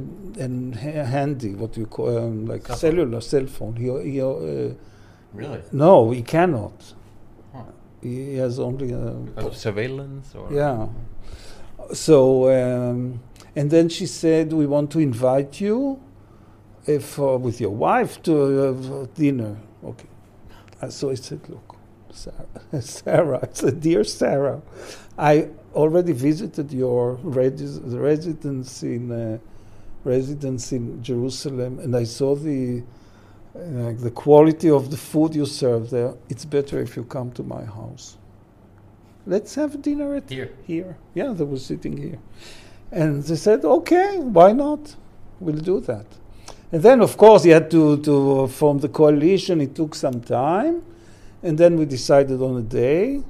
ha- 0.83 1.05
handy, 1.05 1.55
what 1.55 1.75
you 1.77 1.85
call, 1.85 2.17
um, 2.17 2.45
like 2.45 2.67
Cell 2.67 2.75
cellular 2.77 3.21
cell 3.21 3.47
phone. 3.47 3.75
He, 3.75 4.11
he 4.11 4.21
uh, 4.21 4.73
Really? 5.33 5.61
no, 5.71 6.11
he 6.11 6.21
cannot. 6.21 6.93
Huh. 7.53 7.61
He 8.01 8.35
has 8.35 8.59
only 8.59 8.91
a 8.91 9.51
surveillance, 9.53 10.35
or 10.35 10.51
yeah. 10.51 10.87
So, 11.93 12.49
um, 12.51 13.19
and 13.57 13.71
then 13.71 13.89
she 13.89 14.05
said, 14.05 14.53
"We 14.53 14.67
want 14.67 14.91
to 14.91 14.99
invite 14.99 15.59
you, 15.59 15.99
if 16.85 17.19
uh, 17.19 17.37
with 17.39 17.59
your 17.59 17.75
wife, 17.87 18.21
to 18.23 18.33
uh, 18.67 19.07
dinner." 19.15 19.57
Okay. 19.83 20.07
Uh, 20.79 20.89
so 20.89 21.09
I 21.09 21.15
said, 21.15 21.41
"Look, 21.49 21.75
Sarah, 22.11 22.47
Sarah," 22.81 23.39
I 23.41 23.49
said, 23.51 23.81
"Dear 23.81 24.03
Sarah, 24.03 24.61
I 25.17 25.49
already 25.73 26.13
visited 26.13 26.71
your 26.71 27.17
resi- 27.17 27.81
residence 27.99 28.83
in 28.83 29.11
uh, 29.11 29.39
residence 30.03 30.71
in 30.71 31.01
Jerusalem, 31.03 31.79
and 31.79 31.95
I 31.95 32.05
saw 32.05 32.35
the." 32.35 32.83
Uh, 33.55 33.91
the 33.97 34.11
quality 34.11 34.69
of 34.69 34.91
the 34.91 34.97
food 34.97 35.33
you 35.33 35.43
serve 35.47 35.89
there, 35.89 36.13
it's 36.29 36.45
better 36.45 36.79
if 36.79 36.95
you 36.95 37.03
come 37.03 37.31
to 37.31 37.41
my 37.41 37.65
house. 37.65 38.15
Let's 39.25 39.55
have 39.55 39.81
dinner 39.81 40.13
at 40.15 40.29
Here. 40.29 40.53
here. 40.67 40.95
Yeah, 41.15 41.33
they 41.33 41.43
were 41.43 41.57
sitting 41.57 41.97
here. 41.97 42.19
And 42.91 43.23
they 43.23 43.35
said, 43.35 43.65
okay, 43.65 44.17
why 44.17 44.53
not? 44.53 44.95
We'll 45.39 45.57
do 45.57 45.79
that. 45.81 46.05
And 46.71 46.81
then, 46.81 47.01
of 47.01 47.17
course, 47.17 47.43
he 47.43 47.51
had 47.51 47.69
to, 47.71 47.97
to 48.01 48.41
uh, 48.41 48.47
form 48.47 48.79
the 48.79 48.89
coalition. 48.89 49.61
It 49.61 49.75
took 49.75 49.95
some 49.95 50.21
time. 50.21 50.83
And 51.43 51.57
then 51.57 51.77
we 51.77 51.85
decided 51.85 52.41
on 52.41 52.57
a 52.57 52.61
day. 52.61 53.23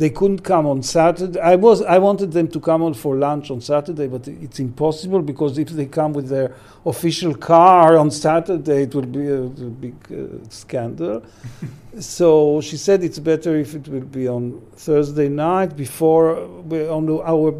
They 0.00 0.08
couldn't 0.08 0.38
come 0.38 0.64
on 0.64 0.82
Saturday. 0.82 1.38
I, 1.38 1.56
was, 1.56 1.82
I 1.82 1.98
wanted 1.98 2.32
them 2.32 2.48
to 2.48 2.58
come 2.58 2.82
on 2.82 2.94
for 2.94 3.16
lunch 3.16 3.50
on 3.50 3.60
Saturday, 3.60 4.06
but 4.06 4.26
it's 4.26 4.58
impossible 4.58 5.20
because 5.20 5.58
if 5.58 5.68
they 5.68 5.84
come 5.84 6.14
with 6.14 6.30
their 6.30 6.54
official 6.86 7.34
car 7.34 7.98
on 7.98 8.10
Saturday, 8.10 8.84
it 8.84 8.94
will 8.94 9.02
be 9.02 9.28
a, 9.28 9.42
a 9.42 9.70
big 9.84 9.96
uh, 10.10 10.48
scandal. 10.48 11.22
so 12.00 12.62
she 12.62 12.78
said 12.78 13.04
it's 13.04 13.18
better 13.18 13.54
if 13.56 13.74
it 13.74 13.88
will 13.88 14.00
be 14.00 14.26
on 14.26 14.62
Thursday 14.72 15.28
night 15.28 15.76
before 15.76 16.46
we're 16.46 16.90
on 16.90 17.06
our 17.20 17.50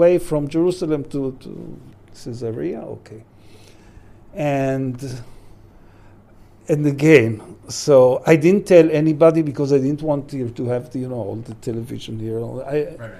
way 0.00 0.18
from 0.18 0.48
Jerusalem 0.48 1.04
to, 1.04 1.38
to 1.38 1.80
Caesarea. 2.12 2.80
Okay. 2.80 3.22
And 4.34 5.22
and 6.68 6.86
again, 6.86 7.56
so 7.68 8.22
I 8.26 8.36
didn't 8.36 8.66
tell 8.66 8.90
anybody 8.90 9.42
because 9.42 9.72
I 9.72 9.78
didn't 9.78 10.02
want 10.02 10.32
you 10.32 10.50
to 10.50 10.66
have 10.66 10.90
the, 10.92 11.00
you 11.00 11.08
know 11.08 11.16
all 11.16 11.36
the 11.36 11.54
television 11.54 12.18
here. 12.18 12.38
I, 12.38 12.42
Right, 12.42 12.98
right. 12.98 13.10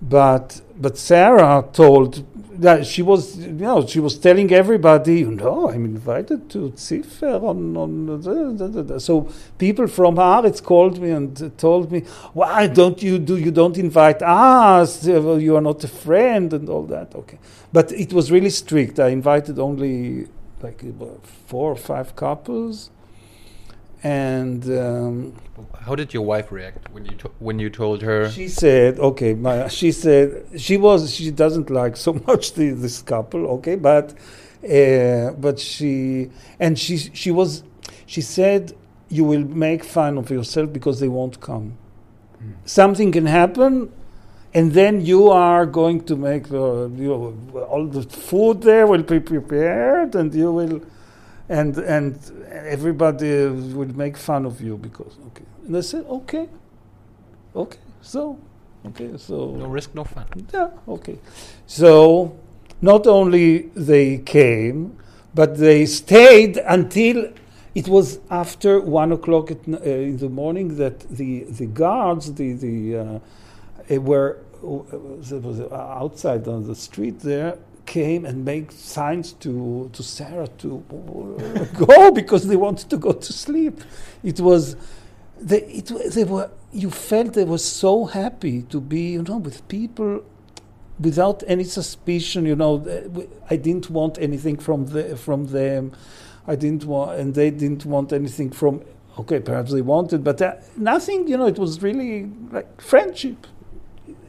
but 0.00 0.60
but 0.78 0.96
Sarah 0.96 1.66
told 1.72 2.24
that 2.60 2.86
she 2.86 3.02
was 3.02 3.38
you 3.38 3.52
know 3.52 3.86
she 3.86 4.00
was 4.00 4.18
telling 4.18 4.52
everybody 4.52 5.20
you 5.20 5.30
know 5.30 5.70
I'm 5.70 5.84
invited 5.84 6.50
to 6.50 6.70
Ziffer 6.76 7.42
on 7.42 7.76
on 7.76 8.06
the, 8.06 8.68
the, 8.68 8.82
the." 8.82 9.00
so 9.00 9.28
people 9.56 9.86
from 9.86 10.16
Haaretz 10.16 10.62
called 10.62 11.00
me 11.00 11.10
and 11.10 11.58
told 11.58 11.90
me 11.90 12.00
why 12.34 12.66
don't 12.66 13.02
you 13.02 13.18
do 13.18 13.38
you 13.38 13.50
don't 13.50 13.78
invite 13.78 14.22
us 14.22 15.06
you 15.06 15.56
are 15.56 15.62
not 15.62 15.82
a 15.84 15.88
friend 15.88 16.52
and 16.52 16.68
all 16.68 16.84
that 16.84 17.14
okay 17.14 17.38
but 17.72 17.92
it 17.92 18.12
was 18.12 18.30
really 18.30 18.50
strict 18.50 19.00
I 19.00 19.08
invited 19.08 19.58
only 19.58 20.28
like 20.62 20.82
four 21.46 21.70
or 21.72 21.76
five 21.76 22.14
couples 22.16 22.90
and. 24.02 24.64
Um, 24.78 25.34
How 25.86 25.94
did 25.94 26.12
your 26.14 26.24
wife 26.24 26.50
react 26.52 26.90
when 26.92 27.04
you 27.04 27.16
to- 27.22 27.30
when 27.38 27.58
you 27.58 27.70
told 27.70 28.02
her? 28.02 28.30
she 28.30 28.48
said, 28.48 28.98
okay, 28.98 29.34
my, 29.34 29.68
she 29.68 29.92
said 29.92 30.44
she 30.56 30.76
was 30.76 31.14
she 31.14 31.30
doesn't 31.30 31.68
like 31.70 31.96
so 31.96 32.12
much 32.26 32.54
the, 32.54 32.70
this 32.70 33.02
couple, 33.02 33.46
okay, 33.56 33.76
but 33.76 34.14
uh, 34.64 35.30
but 35.38 35.58
she 35.58 36.30
and 36.58 36.78
she 36.78 36.96
she 36.98 37.30
was 37.30 37.62
she 38.06 38.20
said 38.20 38.72
you 39.08 39.24
will 39.24 39.44
make 39.44 39.82
fun 39.84 40.16
of 40.18 40.30
yourself 40.30 40.72
because 40.72 41.00
they 41.00 41.08
won't 41.08 41.40
come. 41.40 41.76
Something 42.64 43.12
can 43.12 43.26
happen, 43.26 43.92
and 44.52 44.72
then 44.72 45.00
you 45.04 45.28
are 45.28 45.64
going 45.64 46.04
to 46.04 46.16
make 46.16 46.48
the 46.48 46.90
you 46.96 47.12
all 47.68 47.86
the 47.86 48.02
food 48.02 48.62
there 48.62 48.86
will 48.86 49.02
be 49.02 49.20
prepared, 49.20 50.14
and 50.14 50.34
you 50.34 50.52
will. 50.52 50.80
And 51.48 51.76
and 51.78 52.16
everybody 52.48 53.46
will 53.46 53.92
make 53.96 54.16
fun 54.16 54.46
of 54.46 54.60
you 54.60 54.76
because 54.76 55.16
okay. 55.26 55.42
And 55.66 55.76
I 55.76 55.80
said 55.80 56.04
okay, 56.04 56.48
okay. 57.56 57.78
So 58.02 58.38
okay. 58.86 59.16
So 59.16 59.56
no 59.56 59.66
risk, 59.66 59.92
no 59.92 60.04
fun. 60.04 60.26
yeah, 60.54 60.70
okay. 60.86 61.18
So 61.66 62.38
not 62.80 63.08
only 63.08 63.62
they 63.74 64.18
came, 64.18 64.96
but 65.34 65.58
they 65.58 65.86
stayed 65.86 66.56
until 66.58 67.32
it 67.74 67.88
was 67.88 68.20
after 68.30 68.80
one 68.80 69.10
o'clock 69.12 69.50
at, 69.50 69.58
uh, 69.68 69.78
in 69.82 70.18
the 70.18 70.28
morning 70.28 70.76
that 70.76 71.00
the 71.10 71.44
the 71.44 71.66
guards, 71.66 72.32
the 72.34 72.52
the 72.52 72.96
uh, 72.96 73.18
were 73.98 74.38
uh, 74.62 74.66
was 74.66 75.60
outside 75.72 76.46
on 76.46 76.66
the 76.66 76.74
street 76.74 77.20
there 77.20 77.58
came 77.86 78.24
and 78.24 78.44
made 78.44 78.70
signs 78.70 79.32
to 79.32 79.90
to 79.92 80.02
Sarah 80.02 80.48
to 80.58 80.84
go 81.86 82.10
because 82.12 82.46
they 82.46 82.56
wanted 82.56 82.88
to 82.90 82.96
go 82.96 83.12
to 83.12 83.32
sleep. 83.32 83.80
It 84.22 84.38
was 84.40 84.76
they, 85.40 85.62
it, 85.62 85.90
they 86.14 86.24
were 86.24 86.50
you 86.72 86.90
felt 86.90 87.34
they 87.34 87.44
were 87.44 87.58
so 87.58 88.04
happy 88.04 88.62
to 88.62 88.80
be 88.80 89.12
you 89.12 89.22
know 89.22 89.38
with 89.38 89.66
people 89.68 90.22
without 91.00 91.42
any 91.46 91.64
suspicion 91.64 92.44
you 92.46 92.54
know 92.54 92.84
i 93.48 93.56
didn't 93.56 93.88
want 93.90 94.18
anything 94.18 94.56
from 94.56 94.86
the, 94.86 95.16
from 95.16 95.46
them 95.46 95.92
i 96.46 96.54
didn't 96.54 96.84
want 96.84 97.18
and 97.18 97.34
they 97.34 97.50
didn't 97.50 97.84
want 97.86 98.12
anything 98.12 98.50
from 98.50 98.82
okay 99.18 99.40
perhaps 99.40 99.72
they 99.72 99.80
wanted 99.80 100.22
but 100.22 100.40
uh, 100.42 100.54
nothing 100.76 101.26
you 101.26 101.36
know 101.36 101.46
it 101.46 101.58
was 101.58 101.82
really 101.82 102.30
like 102.52 102.80
friendship 102.80 103.46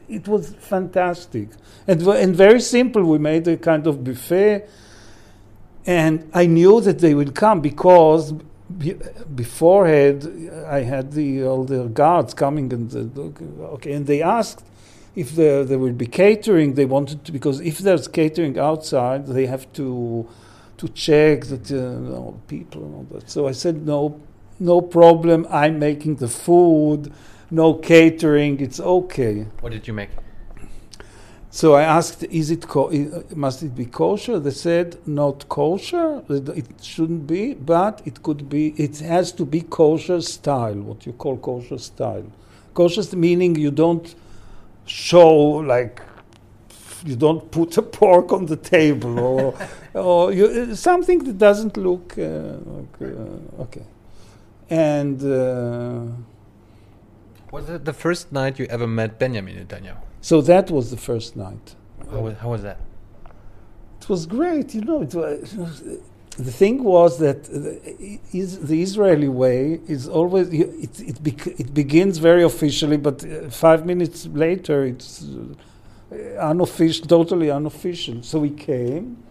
it 0.08 0.28
was 0.28 0.54
fantastic 0.54 1.48
and 1.86 2.02
and 2.02 2.34
very 2.34 2.60
simple 2.60 3.02
we 3.04 3.18
made 3.18 3.46
a 3.48 3.56
kind 3.56 3.86
of 3.86 4.04
buffet 4.04 4.68
and 5.86 6.30
I 6.32 6.46
knew 6.46 6.80
that 6.80 7.00
they 7.00 7.14
would 7.14 7.34
come 7.34 7.60
because 7.60 8.32
be, 8.78 8.94
beforehand 9.34 10.50
I 10.66 10.82
had 10.82 11.12
the 11.12 11.44
all 11.44 11.64
the 11.64 11.84
guards 11.88 12.34
coming 12.34 12.72
and 12.72 12.90
the, 12.90 13.22
okay, 13.74 13.92
and 13.92 14.06
they 14.06 14.22
asked 14.22 14.64
if 15.16 15.32
there 15.32 15.64
there 15.64 15.78
would 15.78 15.98
be 15.98 16.06
catering. 16.06 16.74
They 16.74 16.84
wanted 16.84 17.24
to 17.24 17.32
because 17.32 17.60
if 17.60 17.78
there's 17.78 18.08
catering 18.08 18.58
outside, 18.58 19.26
they 19.26 19.46
have 19.46 19.70
to 19.74 20.28
to 20.78 20.88
check 20.88 21.44
that 21.46 21.70
uh, 21.70 22.32
people 22.48 22.84
and 22.84 22.94
all 22.94 23.06
that. 23.12 23.28
So 23.28 23.48
I 23.48 23.52
said 23.52 23.84
no, 23.84 24.20
no 24.60 24.80
problem. 24.80 25.46
I'm 25.50 25.78
making 25.78 26.16
the 26.16 26.28
food. 26.28 27.12
No 27.52 27.74
catering. 27.74 28.60
It's 28.60 28.80
okay. 28.80 29.46
What 29.60 29.72
did 29.72 29.86
you 29.86 29.92
make? 29.92 30.08
So 31.50 31.74
I 31.74 31.82
asked, 31.82 32.24
"Is 32.30 32.50
it 32.50 32.66
co- 32.66 32.90
must 33.36 33.62
it 33.62 33.74
be 33.74 33.84
kosher?" 33.84 34.38
They 34.38 34.56
said, 34.68 34.96
"Not 35.06 35.50
kosher. 35.50 36.22
It 36.30 36.68
shouldn't 36.80 37.26
be, 37.26 37.52
but 37.52 38.00
it 38.06 38.22
could 38.22 38.48
be. 38.48 38.72
It 38.78 39.00
has 39.00 39.32
to 39.32 39.44
be 39.44 39.60
kosher 39.60 40.22
style. 40.22 40.80
What 40.88 41.04
you 41.04 41.12
call 41.12 41.36
kosher 41.36 41.76
style. 41.76 42.24
Kosher 42.72 43.04
meaning 43.14 43.56
you 43.56 43.70
don't 43.70 44.14
show 44.86 45.30
like 45.74 46.00
you 47.04 47.16
don't 47.16 47.50
put 47.50 47.76
a 47.76 47.82
pork 47.82 48.32
on 48.32 48.46
the 48.46 48.56
table 48.56 49.18
or 49.18 49.54
or 49.94 50.32
you, 50.32 50.74
something 50.74 51.18
that 51.24 51.36
doesn't 51.36 51.76
look 51.76 52.16
uh, 52.16 52.22
like, 52.74 52.96
uh, 53.02 53.62
okay." 53.64 53.84
And 54.70 55.22
uh, 55.22 56.06
Was 57.52 57.68
it 57.68 57.84
the 57.84 57.92
first 57.92 58.32
night 58.32 58.58
you 58.58 58.66
ever 58.76 58.86
met 58.86 59.18
Benjamin 59.18 59.54
Netanyahu? 59.56 59.98
so 60.22 60.40
that 60.40 60.70
was 60.70 60.90
the 60.90 60.96
first 60.96 61.36
night. 61.36 61.74
How 62.10 62.20
was, 62.20 62.34
how 62.38 62.50
was 62.50 62.62
that? 62.62 62.78
It 64.00 64.08
was 64.08 64.24
great, 64.26 64.74
you 64.74 64.80
know. 64.80 65.02
It 65.02 65.14
was, 65.14 65.82
the 66.38 66.50
thing 66.50 66.82
was 66.82 67.18
that 67.18 67.44
the, 67.44 68.18
is, 68.32 68.58
the 68.70 68.80
Israeli 68.82 69.28
way 69.28 69.80
is 69.86 70.08
always 70.08 70.48
it 70.48 71.00
it, 71.00 71.22
bec- 71.22 71.60
it 71.60 71.74
begins 71.74 72.16
very 72.18 72.42
officially, 72.42 72.96
but 72.96 73.22
uh, 73.24 73.50
five 73.50 73.84
minutes 73.84 74.26
later 74.26 74.84
it's 74.84 75.24
uh, 75.24 76.14
unofficial, 76.38 77.06
totally 77.06 77.50
unofficial. 77.50 78.22
So 78.22 78.42
he 78.42 78.50
came, 78.50 79.22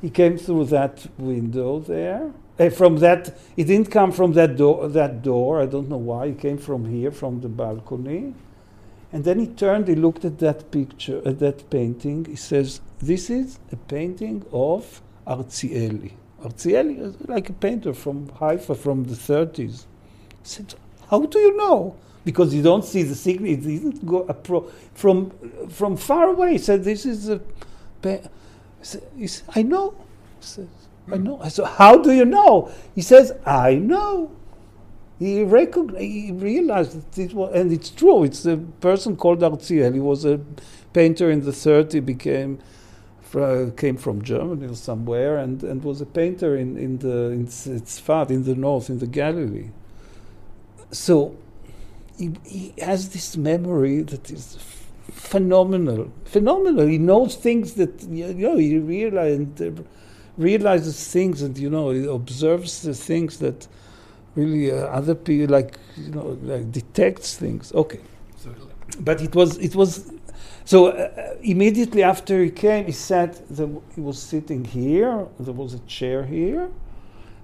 he 0.00 0.08
came 0.08 0.38
through 0.38 0.66
that 0.66 1.06
window 1.18 1.80
there. 1.80 2.32
Uh, 2.58 2.68
from 2.68 2.96
that, 2.98 3.36
it 3.56 3.64
didn't 3.64 3.90
come 3.90 4.12
from 4.12 4.32
that 4.34 4.56
door. 4.56 4.88
That 4.88 5.22
door, 5.22 5.60
I 5.60 5.66
don't 5.66 5.88
know 5.88 5.96
why. 5.96 6.26
it 6.26 6.38
came 6.38 6.58
from 6.58 6.84
here, 6.84 7.10
from 7.10 7.40
the 7.40 7.48
balcony. 7.48 8.34
And 9.12 9.24
then 9.24 9.38
he 9.38 9.46
turned, 9.46 9.88
he 9.88 9.94
looked 9.94 10.24
at 10.24 10.38
that 10.38 10.70
picture, 10.70 11.20
at 11.26 11.38
that 11.40 11.68
painting. 11.70 12.24
He 12.24 12.36
says, 12.36 12.80
This 12.98 13.30
is 13.30 13.58
a 13.70 13.76
painting 13.76 14.44
of 14.52 15.02
Arzieli. 15.26 16.12
Arzieli 16.42 16.98
is 17.00 17.28
like 17.28 17.50
a 17.50 17.52
painter 17.52 17.92
from 17.92 18.28
Haifa 18.30 18.74
from 18.74 19.04
the 19.04 19.14
30s. 19.14 19.84
I 19.84 20.34
said, 20.42 20.74
How 21.10 21.20
do 21.24 21.38
you 21.38 21.56
know? 21.56 21.96
Because 22.24 22.54
you 22.54 22.62
don't 22.62 22.84
see 22.84 23.02
the 23.02 23.14
signature. 23.14 23.52
It 23.52 23.62
didn't 23.62 24.06
go 24.06 24.24
from, 24.94 25.32
from 25.68 25.96
far 25.96 26.28
away. 26.28 26.52
He 26.52 26.58
said, 26.58 26.84
This 26.84 27.04
is 27.04 27.28
a. 27.28 27.40
Pa-. 28.00 28.08
I, 28.10 28.84
said, 28.84 29.02
he 29.16 29.26
said, 29.26 29.48
I 29.54 29.62
know. 29.62 29.94
He 30.40 30.46
says, 30.46 30.68
I 31.10 31.16
know. 31.16 31.42
Said, 31.48 31.66
How 31.66 31.98
do 31.98 32.12
you 32.12 32.24
know? 32.24 32.70
He 32.94 33.02
says, 33.02 33.32
I 33.44 33.74
know. 33.74 34.30
He 35.18 35.44
recognized, 35.44 36.00
he 36.00 36.32
realized 36.32 37.12
that 37.12 37.22
it 37.22 37.32
was, 37.32 37.54
and 37.54 37.72
it's 37.72 37.90
true. 37.90 38.24
It's 38.24 38.44
a 38.44 38.56
person 38.56 39.16
called 39.16 39.40
Arziel. 39.40 39.94
He 39.94 40.00
was 40.00 40.24
a 40.24 40.40
painter 40.92 41.30
in 41.30 41.44
the 41.44 41.52
30s, 41.52 42.04
became 42.04 42.58
came 43.76 43.96
from 43.96 44.20
Germany 44.20 44.66
or 44.66 44.74
somewhere, 44.74 45.38
and, 45.38 45.62
and 45.62 45.82
was 45.82 46.00
a 46.00 46.06
painter 46.06 46.56
in, 46.56 46.76
in 46.76 46.98
the 46.98 47.30
in 47.30 47.46
Tzfat, 47.46 48.30
in 48.30 48.44
the 48.44 48.54
north, 48.54 48.90
in 48.90 48.98
the 48.98 49.06
Galilee. 49.06 49.70
So 50.90 51.36
he, 52.18 52.32
he 52.44 52.74
has 52.78 53.10
this 53.10 53.36
memory 53.36 54.02
that 54.02 54.30
is 54.30 54.58
phenomenal, 55.10 56.12
phenomenal. 56.24 56.86
He 56.86 56.98
knows 56.98 57.36
things 57.36 57.74
that 57.74 58.02
you 58.02 58.34
know 58.34 58.56
he 58.56 58.78
realizes 58.78 59.46
realizes 60.36 61.12
things, 61.12 61.42
and 61.42 61.56
you 61.58 61.70
know 61.70 61.90
he 61.90 62.04
observes 62.06 62.82
the 62.82 62.94
things 62.94 63.38
that 63.38 63.66
really 64.34 64.70
uh, 64.72 64.86
other 64.86 65.14
people 65.14 65.52
like 65.52 65.78
you 65.96 66.10
know 66.10 66.38
like 66.42 66.70
detects 66.72 67.36
things. 67.36 67.72
Okay, 67.74 68.00
but 69.00 69.20
it 69.20 69.34
was 69.34 69.58
it 69.58 69.74
was 69.74 70.10
so 70.64 70.88
uh, 70.88 71.34
immediately 71.42 72.02
after 72.02 72.42
he 72.42 72.50
came, 72.50 72.86
he 72.86 72.92
sat. 72.92 73.40
The, 73.48 73.68
he 73.94 74.00
was 74.00 74.18
sitting 74.18 74.64
here. 74.64 75.26
There 75.40 75.54
was 75.54 75.74
a 75.74 75.80
chair 75.80 76.24
here. 76.24 76.68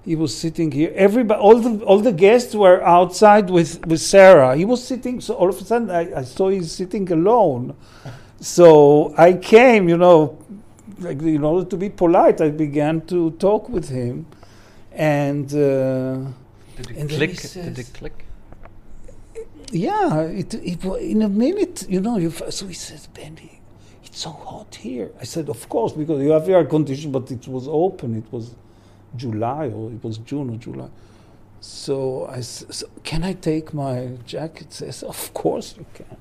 He 0.05 0.15
was 0.15 0.35
sitting 0.35 0.71
here. 0.71 0.91
Everybody, 0.95 1.39
all 1.39 1.59
the 1.59 1.83
all 1.83 1.99
the 1.99 2.13
guests 2.13 2.55
were 2.55 2.81
outside 2.83 3.49
with 3.49 3.85
with 3.85 3.99
Sarah. 3.99 4.55
He 4.55 4.65
was 4.65 4.83
sitting. 4.83 5.19
So 5.21 5.33
all 5.35 5.49
of 5.49 5.59
a 5.59 5.63
sudden, 5.63 5.89
I, 5.91 6.19
I 6.19 6.23
saw 6.23 6.49
he's 6.49 6.71
sitting 6.71 7.11
alone. 7.11 7.75
So 8.39 9.13
I 9.17 9.33
came, 9.33 9.89
you 9.89 9.97
know, 9.97 10.37
like 11.01 11.21
in 11.21 11.43
order 11.43 11.65
to 11.69 11.77
be 11.77 11.89
polite, 11.89 12.41
I 12.41 12.49
began 12.49 13.01
to 13.07 13.31
talk 13.31 13.69
with 13.69 13.89
him, 13.89 14.25
and. 14.91 15.45
Uh, 15.53 16.31
Did 16.77 16.91
it 16.91 16.97
And 16.97 17.09
click? 17.09 17.41
Did 17.41 17.79
it 17.79 17.93
click? 17.93 18.25
Yeah, 19.71 20.21
it, 20.21 20.53
it 20.55 20.83
in 20.83 21.21
a 21.21 21.29
minute, 21.29 21.85
you 21.87 22.01
know. 22.01 22.17
You, 22.17 22.31
so 22.31 22.65
he 22.67 22.73
says, 22.73 23.07
Benny, 23.07 23.61
it's 24.03 24.19
so 24.19 24.31
hot 24.31 24.75
here. 24.75 25.11
I 25.19 25.25
said, 25.25 25.49
of 25.49 25.69
course, 25.69 25.93
because 25.93 26.21
you 26.21 26.31
have 26.31 26.49
air 26.49 26.65
conditioning, 26.65 27.11
but 27.11 27.29
it 27.31 27.47
was 27.47 27.67
open. 27.67 28.15
It 28.15 28.31
was 28.31 28.55
July 29.15 29.67
or 29.67 29.91
it 29.91 30.03
was 30.03 30.17
June 30.19 30.49
or 30.49 30.57
July. 30.57 30.89
So 31.61 32.25
I 32.27 32.41
said, 32.41 32.73
so 32.73 32.87
can 33.03 33.23
I 33.23 33.33
take 33.33 33.73
my 33.73 34.17
jacket? 34.25 34.67
He 34.69 34.73
says, 34.73 35.03
of 35.03 35.33
course 35.33 35.75
you 35.77 35.85
can. 35.93 36.17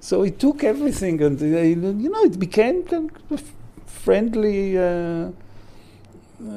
So 0.00 0.22
he 0.22 0.30
took 0.30 0.62
everything, 0.62 1.22
and 1.22 1.40
uh, 1.40 1.46
you 1.46 2.10
know, 2.10 2.22
it 2.22 2.38
became 2.38 2.82
kind 2.84 3.10
of 3.30 3.42
friendly. 3.88 4.78
Uh, 4.78 5.30
uh, 6.40 6.50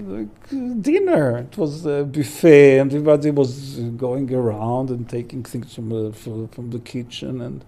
like 0.00 0.52
uh, 0.52 0.74
dinner. 0.80 1.38
It 1.38 1.56
was 1.56 1.86
a 1.86 2.02
buffet, 2.04 2.78
and 2.80 2.92
everybody 2.92 3.30
was 3.30 3.78
uh, 3.78 3.82
going 3.96 4.34
around 4.34 4.90
and 4.90 5.08
taking 5.08 5.44
things 5.44 5.74
from 5.74 5.90
the 5.90 6.12
from, 6.12 6.48
from 6.48 6.70
the 6.70 6.80
kitchen, 6.80 7.40
and 7.40 7.64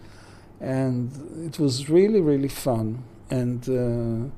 and 0.60 1.12
it 1.46 1.60
was 1.60 1.88
really 1.88 2.20
really 2.20 2.48
fun. 2.48 3.04
And 3.30 3.68
uh, 3.68 4.30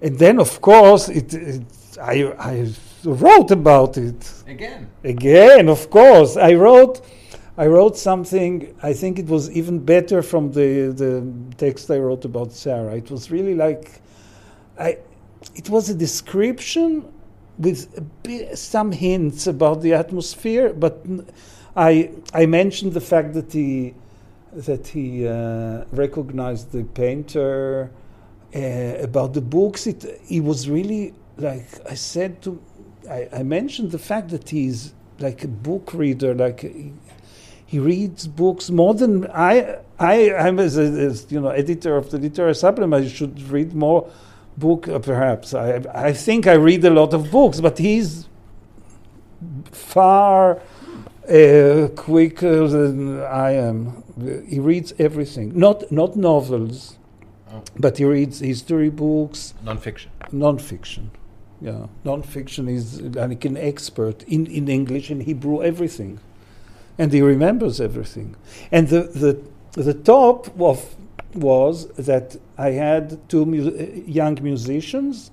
and 0.00 0.18
then 0.18 0.40
of 0.40 0.60
course 0.62 1.10
it, 1.10 1.34
it 1.34 1.62
I 2.00 2.32
I 2.38 2.72
wrote 3.04 3.50
about 3.50 3.98
it 3.98 4.32
Again. 4.48 4.88
again. 5.04 5.68
Of 5.68 5.90
course, 5.90 6.36
I 6.38 6.54
wrote. 6.54 7.02
I 7.58 7.66
wrote 7.66 7.96
something. 7.96 8.74
I 8.82 8.92
think 8.92 9.18
it 9.18 9.26
was 9.26 9.50
even 9.50 9.78
better 9.78 10.22
from 10.22 10.52
the 10.52 10.92
the 10.92 11.26
text 11.56 11.90
I 11.90 11.98
wrote 11.98 12.24
about 12.24 12.52
Sarah. 12.52 12.96
It 12.96 13.10
was 13.10 13.30
really 13.30 13.54
like, 13.54 14.02
I, 14.78 14.98
it 15.54 15.70
was 15.70 15.88
a 15.88 15.94
description 15.94 17.10
with 17.58 17.88
bit, 18.22 18.58
some 18.58 18.92
hints 18.92 19.46
about 19.46 19.80
the 19.80 19.94
atmosphere, 19.94 20.74
but 20.74 21.04
I, 21.74 22.10
I 22.34 22.44
mentioned 22.44 22.92
the 22.92 23.00
fact 23.00 23.32
that 23.34 23.52
he 23.52 23.94
that 24.52 24.88
he 24.88 25.26
uh, 25.26 25.84
recognized 25.92 26.72
the 26.72 26.84
painter 26.84 27.90
uh, 28.54 28.58
about 29.00 29.32
the 29.32 29.40
books. 29.40 29.86
It 29.86 30.20
he 30.26 30.40
was 30.40 30.68
really 30.68 31.14
like 31.38 31.66
I 31.88 31.94
said 31.94 32.42
to 32.42 32.60
I, 33.10 33.28
I 33.32 33.42
mentioned 33.42 33.92
the 33.92 33.98
fact 33.98 34.28
that 34.30 34.50
he's 34.50 34.92
like 35.18 35.44
a 35.44 35.48
book 35.48 35.94
reader, 35.94 36.34
like 36.34 36.64
he 37.66 37.78
reads 37.78 38.26
books 38.28 38.70
more 38.70 38.94
than 38.94 39.26
I. 39.30 39.78
I 39.98 40.32
I'm 40.34 40.58
as, 40.60 40.76
as 40.78 41.26
you 41.30 41.40
know 41.40 41.48
editor 41.48 41.96
of 41.96 42.10
the 42.10 42.18
literary 42.18 42.54
supplement. 42.54 43.04
I 43.04 43.08
should 43.08 43.42
read 43.50 43.74
more 43.74 44.08
book 44.56 44.88
uh, 44.88 44.98
perhaps. 44.98 45.52
I 45.54 45.82
I 46.08 46.12
think 46.12 46.46
I 46.46 46.52
read 46.54 46.84
a 46.84 46.90
lot 46.90 47.12
of 47.14 47.30
books, 47.30 47.60
but 47.60 47.78
he's 47.78 48.28
far 49.72 50.60
uh, 51.28 51.88
quicker 51.96 52.68
than 52.68 53.20
I 53.22 53.50
am. 53.52 54.02
He 54.48 54.58
reads 54.60 54.92
everything, 54.98 55.58
not 55.58 55.90
not 55.90 56.16
novels, 56.16 56.98
Oh. 57.52 57.62
but 57.78 57.96
he 57.98 58.04
reads 58.04 58.40
history 58.40 58.90
books, 58.90 59.54
Non-fiction. 59.64 60.10
non-fiction. 60.32 61.10
Yeah, 61.60 61.86
non-fiction 62.04 62.68
is 62.68 63.00
like 63.00 63.44
an 63.44 63.56
expert 63.56 64.24
in, 64.24 64.46
in 64.46 64.68
English 64.68 65.10
and 65.10 65.22
Hebrew, 65.22 65.62
everything, 65.62 66.18
and 66.98 67.12
he 67.12 67.20
remembers 67.22 67.80
everything. 67.80 68.36
And 68.72 68.88
the 68.88 69.02
the 69.02 69.82
the 69.82 69.94
top 69.94 70.58
of 70.60 70.96
was 71.34 71.88
that 71.96 72.36
I 72.56 72.70
had 72.70 73.28
two 73.28 73.44
mu- 73.44 73.68
uh, 73.68 73.82
young 74.06 74.38
musicians 74.42 75.30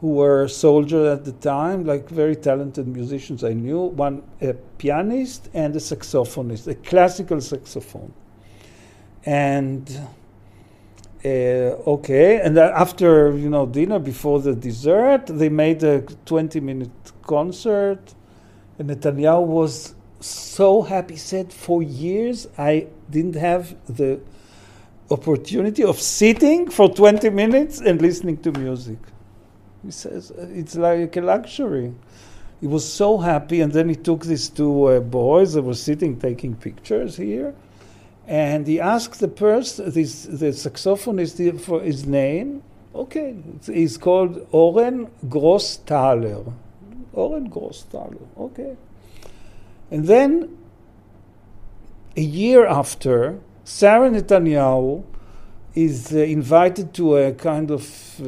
who 0.00 0.08
were 0.08 0.46
soldiers 0.46 1.18
at 1.18 1.24
the 1.24 1.32
time, 1.32 1.84
like 1.84 2.08
very 2.08 2.36
talented 2.36 2.86
musicians 2.86 3.42
I 3.42 3.52
knew. 3.54 3.80
One 3.80 4.22
a 4.40 4.54
pianist 4.78 5.48
and 5.54 5.74
a 5.74 5.80
saxophonist, 5.80 6.66
a 6.68 6.74
classical 6.74 7.40
saxophone, 7.40 8.12
and. 9.24 10.00
Uh, 11.26 11.72
okay, 11.86 12.38
and 12.42 12.58
after 12.58 13.34
you 13.34 13.48
know 13.48 13.64
dinner, 13.64 13.98
before 13.98 14.40
the 14.40 14.54
dessert, 14.54 15.24
they 15.28 15.48
made 15.48 15.82
a 15.82 16.02
20-minute 16.02 16.90
concert, 17.22 18.12
and 18.78 18.90
Netanyahu 18.90 19.46
was 19.46 19.94
so 20.24 20.82
happy. 20.82 21.14
He 21.14 21.20
said, 21.20 21.52
"For 21.52 21.82
years, 21.82 22.48
I 22.56 22.86
didn't 23.10 23.36
have 23.36 23.74
the 23.86 24.20
opportunity 25.10 25.84
of 25.84 26.00
sitting 26.00 26.70
for 26.70 26.88
20 26.88 27.30
minutes 27.30 27.80
and 27.80 28.00
listening 28.00 28.38
to 28.38 28.52
music." 28.52 28.98
He 29.84 29.90
says 29.90 30.30
"Uh, 30.30 30.46
it's 30.50 30.76
like 30.76 31.16
a 31.16 31.20
luxury. 31.20 31.92
He 32.60 32.66
was 32.66 32.90
so 32.90 33.18
happy, 33.18 33.60
and 33.60 33.72
then 33.72 33.88
he 33.88 33.94
took 33.94 34.24
these 34.24 34.48
two 34.48 34.84
uh, 34.86 35.00
boys 35.00 35.52
that 35.52 35.62
were 35.62 35.74
sitting 35.74 36.18
taking 36.18 36.54
pictures 36.54 37.16
here, 37.16 37.54
and 38.26 38.66
he 38.66 38.80
asked 38.80 39.20
the 39.20 39.28
person, 39.28 39.90
this, 39.90 40.22
the 40.24 40.46
saxophonist, 40.46 41.60
for 41.60 41.82
his 41.82 42.06
name. 42.06 42.62
Okay, 42.94 43.36
he's 43.66 43.98
called 43.98 44.46
Oren 44.52 45.08
Grossthaler. 45.26 46.52
Oren 47.12 47.50
Grossthaler, 47.50 48.26
okay. 48.38 48.76
And 49.94 50.08
then, 50.08 50.58
a 52.16 52.20
year 52.20 52.66
after, 52.66 53.38
Sarah 53.62 54.10
Netanyahu 54.10 55.04
is 55.76 56.12
uh, 56.12 56.18
invited 56.18 56.92
to 56.94 57.16
a 57.16 57.32
kind 57.32 57.70
of 57.70 57.84
uh, 58.20 58.24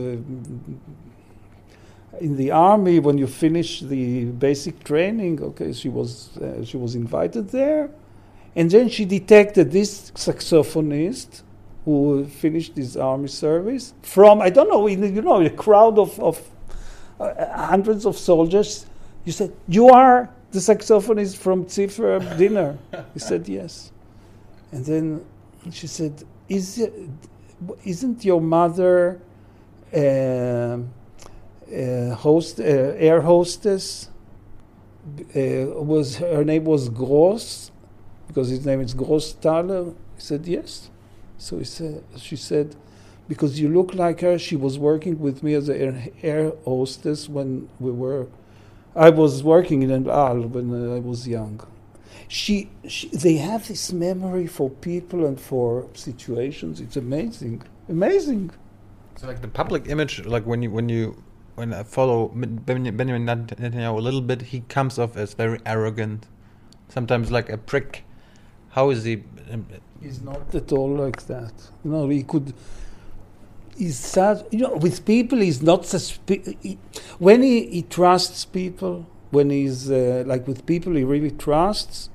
in 2.21 2.37
the 2.37 2.53
army 2.53 3.01
when 3.01 3.19
you 3.19 3.27
finish 3.27 3.81
the 3.81 4.27
basic 4.27 4.85
training. 4.85 5.43
Okay, 5.43 5.73
she 5.73 5.89
was 5.89 6.37
uh, 6.39 6.65
she 6.65 6.77
was 6.77 6.95
invited 6.95 7.49
there, 7.49 7.91
and 8.55 8.71
then 8.71 8.89
she 8.89 9.05
detected 9.05 9.73
this 9.73 10.13
saxophonist 10.13 11.43
who 11.85 12.27
finished 12.27 12.77
his 12.77 12.97
army 12.97 13.27
service 13.27 13.93
from 14.03 14.41
I 14.41 14.51
don't 14.51 14.69
know 14.69 14.87
you 14.87 15.21
know 15.21 15.41
a 15.43 15.51
crowd 15.51 15.99
of 15.99 16.17
of 16.21 16.41
uh, 17.19 17.67
hundreds 17.67 18.07
of 18.07 18.17
soldiers. 18.17 18.87
You 19.25 19.33
said 19.33 19.53
you 19.67 19.89
are 19.89 20.31
the 20.57 20.75
saxophonist 20.75 21.37
from 21.37 21.67
Ziffer 21.67 22.13
dinner. 22.39 22.79
he 23.15 23.21
said 23.21 23.47
yes, 23.49 23.93
and 24.73 24.85
then 24.91 25.05
she 25.71 25.87
said, 25.87 26.15
"Is 26.49 26.79
it, 26.79 26.93
isn't 27.85 28.25
your 28.25 28.41
mother?" 28.41 29.21
Uh, 29.95 30.79
uh, 31.73 32.15
host, 32.27 32.61
uh, 32.61 33.09
air 33.09 33.21
hostess. 33.21 34.09
Uh, 35.35 35.85
was 35.93 36.17
her 36.17 36.45
name 36.45 36.65
was 36.65 36.89
Gross, 36.89 37.71
because 38.29 38.49
his 38.49 38.65
name 38.67 38.81
is 38.81 38.95
Grossthaler. 38.95 39.95
He 40.17 40.21
said 40.31 40.47
yes. 40.47 40.91
So 41.39 41.59
he 41.59 41.65
said, 41.65 42.03
she 42.17 42.37
said, 42.37 42.75
because 43.29 43.61
you 43.61 43.69
look 43.69 43.95
like 43.95 44.21
her. 44.21 44.39
She 44.39 44.57
was 44.57 44.79
working 44.79 45.21
with 45.21 45.43
me 45.43 45.55
as 45.55 45.69
an 45.69 45.77
air, 45.77 46.13
air 46.23 46.53
hostess 46.65 47.29
when 47.29 47.69
we 47.79 47.93
were. 47.93 48.27
I 48.97 49.11
was 49.11 49.45
working 49.45 49.83
in 49.83 50.09
Al 50.09 50.41
when 50.41 50.97
I 50.97 51.01
was 51.01 51.29
young. 51.29 51.61
She, 52.29 52.71
she, 52.89 53.09
they 53.11 53.37
have 53.37 53.69
this 53.69 53.93
memory 53.93 54.47
for 54.47 54.71
people 54.71 55.27
and 55.27 55.39
for 55.39 55.87
situations. 55.93 56.81
It's 56.81 56.97
amazing, 56.97 57.63
amazing. 57.89 58.53
So 59.17 59.27
like 59.27 59.43
the 59.43 59.49
public 59.49 59.89
image, 59.89 60.25
like 60.25 60.45
when 60.47 60.63
you 60.63 60.71
when 60.71 60.89
you 60.89 61.23
when 61.57 61.73
I 61.73 61.83
follow 61.83 62.29
Benjamin 62.29 63.27
Netanyahu 63.27 63.97
a 63.97 64.01
little 64.01 64.23
bit, 64.23 64.43
he 64.43 64.61
comes 64.61 64.99
off 64.99 65.17
as 65.17 65.35
very 65.35 65.61
arrogant, 65.67 66.27
sometimes 66.89 67.31
like 67.31 67.51
a 67.51 67.59
prick. 67.59 68.05
How 68.71 68.91
is 68.91 69.05
he? 69.05 69.25
Um, 69.51 69.67
he's 70.03 70.23
not 70.23 70.55
at 70.55 70.73
all 70.73 70.95
like 70.95 71.27
that. 71.27 71.53
No, 71.85 72.09
he 72.09 72.23
could. 72.23 72.55
He's 73.77 73.99
sad. 73.99 74.47
You 74.51 74.61
know, 74.61 74.77
with 74.77 75.05
people, 75.05 75.39
he's 75.39 75.63
not 75.63 75.83
suspi- 75.83 76.57
he, 76.61 76.79
When 77.19 77.43
he, 77.43 77.67
he 77.67 77.83
trusts 77.83 78.45
people, 78.45 79.07
when 79.31 79.51
he's 79.51 79.91
uh, 79.91 80.25
like 80.27 80.47
with 80.47 80.65
people 80.67 80.95
he 80.95 81.05
really 81.05 81.31
trusts, 81.31 82.11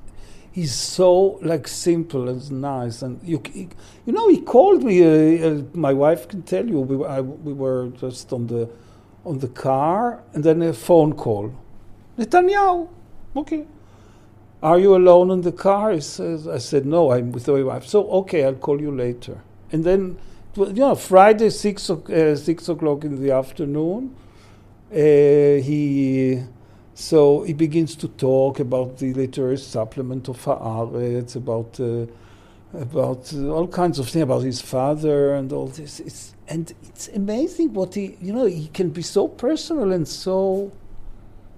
he's 0.50 0.74
so 0.74 1.38
like 1.42 1.68
simple 1.68 2.28
and 2.28 2.50
nice. 2.50 3.02
And 3.02 3.20
you, 3.22 3.40
he, 3.52 3.68
you 4.06 4.12
know, 4.12 4.28
he 4.28 4.40
called 4.40 4.82
me. 4.82 5.02
Uh, 5.02 5.48
uh, 5.48 5.62
my 5.74 5.92
wife 5.92 6.28
can 6.28 6.42
tell 6.42 6.66
you. 6.68 6.80
We, 6.80 7.04
I, 7.06 7.20
we 7.20 7.52
were 7.52 7.88
just 7.90 8.32
on 8.32 8.46
the 8.48 8.68
on 9.24 9.38
the 9.38 9.48
car, 9.48 10.22
and 10.34 10.42
then 10.42 10.62
a 10.62 10.72
phone 10.72 11.12
call. 11.12 11.54
Netanyahu, 12.18 12.88
okay. 13.36 13.66
Are 14.62 14.78
you 14.78 14.94
alone 14.94 15.30
in 15.30 15.40
the 15.42 15.52
car? 15.52 15.92
He 15.92 16.00
says, 16.00 16.46
I 16.46 16.58
said, 16.58 16.86
no, 16.86 17.10
I'm 17.10 17.32
with 17.32 17.48
my 17.48 17.62
wife. 17.62 17.84
So, 17.84 18.08
okay, 18.10 18.44
I'll 18.44 18.54
call 18.54 18.80
you 18.80 18.92
later. 18.94 19.42
And 19.72 19.82
then, 19.82 20.18
you 20.56 20.72
know, 20.72 20.94
Friday, 20.94 21.50
6, 21.50 21.90
uh, 21.90 22.36
six 22.36 22.68
o'clock 22.68 23.04
in 23.04 23.22
the 23.22 23.30
afternoon, 23.30 24.14
uh, 24.90 24.96
he, 24.96 26.42
so 26.94 27.42
he 27.42 27.54
begins 27.54 27.96
to 27.96 28.08
talk 28.08 28.60
about 28.60 28.98
the 28.98 29.14
literary 29.14 29.56
supplement 29.56 30.28
of 30.28 30.44
Haaretz, 30.44 31.36
about, 31.36 31.80
uh, 31.80 32.06
about 32.78 33.32
uh, 33.32 33.48
all 33.48 33.66
kinds 33.66 33.98
of 33.98 34.08
things, 34.08 34.24
about 34.24 34.42
his 34.42 34.60
father 34.60 35.34
and 35.34 35.52
all 35.52 35.68
this. 35.68 36.00
It's, 36.00 36.34
and 36.48 36.72
it's 36.82 37.08
amazing 37.08 37.72
what 37.72 37.94
he, 37.94 38.18
you 38.20 38.34
know, 38.34 38.44
he 38.44 38.68
can 38.68 38.90
be 38.90 39.02
so 39.02 39.28
personal 39.28 39.92
and 39.92 40.06
so 40.06 40.70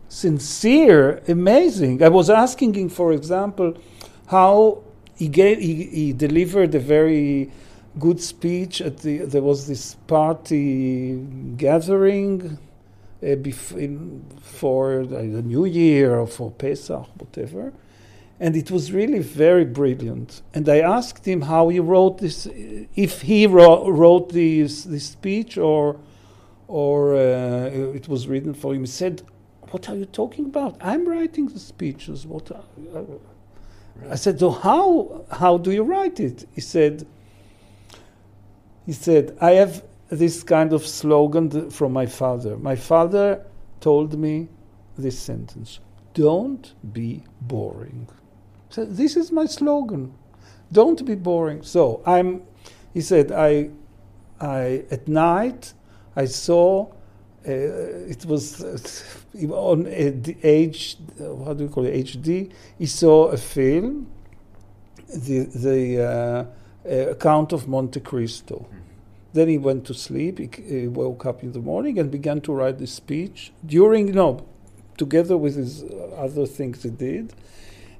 sincere, 0.08 1.20
amazing. 1.26 2.00
I 2.00 2.08
was 2.08 2.30
asking 2.30 2.74
him, 2.74 2.88
for 2.88 3.12
example, 3.12 3.76
how 4.28 4.84
he 5.16 5.26
gave, 5.26 5.58
he, 5.58 5.84
he 5.86 6.12
delivered 6.12 6.72
a 6.76 6.78
very 6.78 7.50
good 7.98 8.20
speech 8.20 8.80
at 8.80 8.98
the, 8.98 9.18
there 9.18 9.42
was 9.42 9.66
this 9.66 9.94
party 10.06 11.16
gathering 11.56 12.58
uh, 13.22 13.26
bef- 13.26 13.76
in, 13.76 14.24
for 14.40 15.00
uh, 15.00 15.04
the 15.06 15.42
New 15.42 15.64
Year 15.64 16.18
or 16.18 16.26
for 16.26 16.50
Pesach, 16.50 17.06
whatever 17.18 17.72
and 18.40 18.56
it 18.56 18.70
was 18.70 18.92
really 18.92 19.20
very 19.20 19.64
brilliant. 19.64 20.42
And 20.52 20.68
I 20.68 20.80
asked 20.80 21.26
him 21.26 21.42
how 21.42 21.68
he 21.68 21.78
wrote 21.80 22.18
this, 22.18 22.48
if 22.96 23.22
he 23.22 23.46
wrote, 23.46 23.88
wrote 23.88 24.32
this, 24.32 24.84
this 24.84 25.06
speech 25.06 25.56
or, 25.56 25.96
or 26.66 27.14
uh, 27.14 27.70
it 27.94 28.08
was 28.08 28.26
written 28.26 28.54
for 28.54 28.74
him. 28.74 28.80
He 28.80 28.86
said, 28.86 29.22
"What 29.70 29.88
are 29.88 29.94
you 29.94 30.06
talking 30.06 30.46
about? 30.46 30.76
I'm 30.80 31.08
writing 31.08 31.48
the 31.48 31.58
speeches. 31.58 32.26
What?" 32.26 32.50
Are, 32.50 32.64
uh, 32.94 34.10
I 34.10 34.16
said, 34.16 34.40
"So 34.40 34.50
how 34.50 35.24
how 35.30 35.58
do 35.58 35.70
you 35.70 35.82
write 35.82 36.20
it?" 36.20 36.46
He 36.54 36.60
said. 36.60 37.06
He 38.86 38.92
said, 38.92 39.36
"I 39.40 39.52
have 39.52 39.82
this 40.08 40.42
kind 40.42 40.72
of 40.72 40.86
slogan 40.86 41.70
from 41.70 41.92
my 41.92 42.06
father. 42.06 42.56
My 42.56 42.76
father 42.76 43.44
told 43.80 44.18
me 44.18 44.48
this 44.96 45.18
sentence: 45.18 45.80
Don't 46.14 46.74
be 46.92 47.24
boring." 47.40 48.08
So 48.74 48.84
this 48.84 49.16
is 49.16 49.30
my 49.30 49.46
slogan. 49.46 50.12
Don't 50.72 51.04
be 51.06 51.14
boring. 51.14 51.62
So 51.62 52.02
I'm, 52.04 52.42
he 52.92 53.00
said, 53.00 53.30
I, 53.30 53.70
I 54.40 54.84
at 54.90 55.06
night 55.06 55.72
I 56.16 56.24
saw, 56.24 56.86
uh, 56.86 57.50
it 57.50 58.24
was 58.26 58.64
uh, 58.64 59.54
on 59.54 59.86
uh, 59.86 59.90
the 59.90 60.36
age, 60.42 60.96
what 61.18 61.58
do 61.58 61.64
you 61.64 61.70
call 61.70 61.84
it, 61.86 61.94
HD, 61.94 62.50
he 62.76 62.86
saw 62.86 63.26
a 63.26 63.36
film, 63.36 64.10
the, 65.14 65.44
the 65.44 66.48
uh, 66.86 67.10
account 67.10 67.52
of 67.52 67.68
Monte 67.68 68.00
Cristo. 68.00 68.66
Then 69.32 69.48
he 69.48 69.58
went 69.58 69.84
to 69.86 69.94
sleep. 69.94 70.38
He, 70.38 70.48
he, 70.64 70.86
woke 70.86 71.26
up 71.26 71.42
in 71.42 71.52
the 71.52 71.58
morning 71.58 71.98
and 71.98 72.10
began 72.10 72.40
to 72.42 72.52
write 72.52 72.78
the 72.78 72.86
speech 72.86 73.52
during, 73.66 74.12
no, 74.12 74.46
together 74.96 75.36
with 75.36 75.56
his 75.56 75.82
other 76.16 76.46
things 76.46 76.82
he 76.82 76.90
did. 76.90 77.32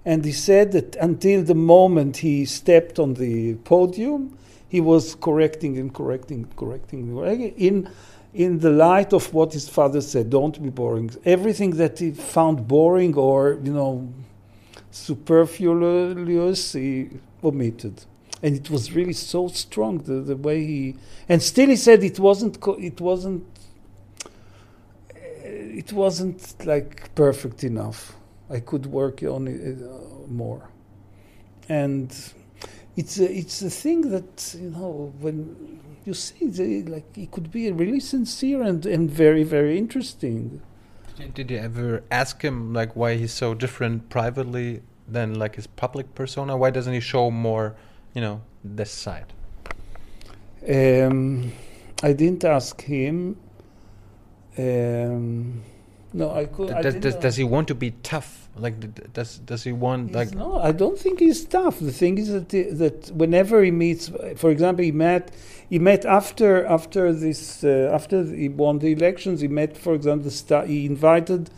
And 0.04 0.24
he 0.24 0.32
said 0.32 0.72
that 0.72 0.96
until 0.96 1.42
the 1.42 1.54
moment 1.54 2.18
he 2.18 2.44
stepped 2.44 2.98
on 2.98 3.14
the 3.14 3.54
podium, 3.64 4.36
he 4.68 4.80
was 4.80 5.14
correcting 5.14 5.78
and 5.78 5.92
correcting, 5.94 6.46
correcting 6.56 7.16
in 7.56 7.88
in 8.34 8.58
the 8.58 8.70
light 8.70 9.12
of 9.12 9.32
what 9.32 9.52
his 9.52 9.68
father 9.68 10.00
said. 10.00 10.28
Don't 10.28 10.60
be 10.60 10.68
boring. 10.68 11.10
Everything 11.24 11.70
that 11.76 12.00
he 12.00 12.10
found 12.10 12.66
boring 12.66 13.14
or 13.14 13.60
you 13.62 13.72
know 13.72 14.12
superfluous, 14.90 16.72
he 16.72 17.10
omitted. 17.42 18.04
And 18.44 18.50
it 18.54 18.68
was 18.68 18.92
really 18.92 19.14
so 19.14 19.48
strong 19.48 19.98
the, 20.08 20.16
the 20.30 20.36
way 20.36 20.58
he 20.72 20.96
and 21.30 21.42
still 21.42 21.70
he 21.74 21.76
said 21.76 22.04
it 22.04 22.18
wasn't 22.18 22.54
it 22.78 23.00
wasn't 23.00 23.44
it 25.80 25.92
wasn't 25.92 26.40
like 26.72 27.14
perfect 27.14 27.64
enough. 27.64 27.98
I 28.50 28.60
could 28.60 28.86
work 28.86 29.22
on 29.22 29.48
it 29.48 29.78
uh, 29.82 30.28
more. 30.28 30.68
And 31.68 32.14
it's 32.96 33.18
a, 33.18 33.28
it's 33.40 33.62
a 33.62 33.70
thing 33.70 34.10
that 34.10 34.54
you 34.60 34.70
know 34.70 35.12
when 35.20 35.80
you 36.04 36.14
see 36.14 36.46
the, 36.48 36.82
like 36.82 37.16
it 37.16 37.30
could 37.30 37.50
be 37.50 37.72
really 37.72 38.00
sincere 38.00 38.62
and, 38.62 38.84
and 38.84 39.10
very 39.10 39.42
very 39.42 39.78
interesting. 39.78 40.60
Did 41.32 41.50
you 41.50 41.58
ever 41.58 42.02
ask 42.10 42.42
him 42.42 42.74
like 42.74 42.94
why 42.94 43.14
he's 43.14 43.32
so 43.32 43.54
different 43.54 44.10
privately 44.10 44.82
than 45.08 45.38
like 45.38 45.54
his 45.56 45.66
public 45.66 46.14
persona? 46.14 46.56
Why 46.56 46.70
doesn't 46.70 46.92
he 46.92 47.00
show 47.00 47.30
more, 47.30 47.76
you 48.14 48.20
know, 48.20 48.42
this 48.62 48.90
side? 48.90 49.32
Um, 50.68 51.52
I 52.02 52.12
didn't 52.12 52.44
ask 52.44 52.80
him. 52.80 53.36
Um, 54.56 55.62
no, 56.12 56.30
I 56.30 56.46
could. 56.46 56.68
Does, 56.68 56.94
does, 56.94 57.16
does, 57.16 57.36
he 57.36 57.44
want 57.44 57.68
to 57.68 57.74
be 57.74 57.90
tough? 58.02 58.48
Like, 58.56 59.12
does 59.12 59.38
does 59.38 59.64
he 59.64 59.72
want 59.72 60.12
like? 60.12 60.32
No, 60.32 60.58
I 60.58 60.70
don't 60.70 60.96
think 60.96 61.18
he's 61.18 61.44
tough. 61.44 61.80
The 61.80 61.90
thing 61.90 62.18
is 62.18 62.28
that 62.28 62.50
that 62.50 63.10
whenever 63.12 63.64
he 63.64 63.72
meets, 63.72 64.12
for 64.36 64.50
example, 64.50 64.84
he 64.84 64.92
met 64.92 65.32
he 65.68 65.80
met 65.80 66.04
after 66.04 66.64
after 66.66 67.12
this 67.12 67.64
uh, 67.64 67.90
after 67.92 68.24
he 68.24 68.48
won 68.48 68.78
the 68.78 68.92
elections. 68.92 69.40
He 69.40 69.48
met, 69.48 69.76
for 69.76 69.92
example, 69.92 70.30
he 70.64 70.86
invited 70.86 71.50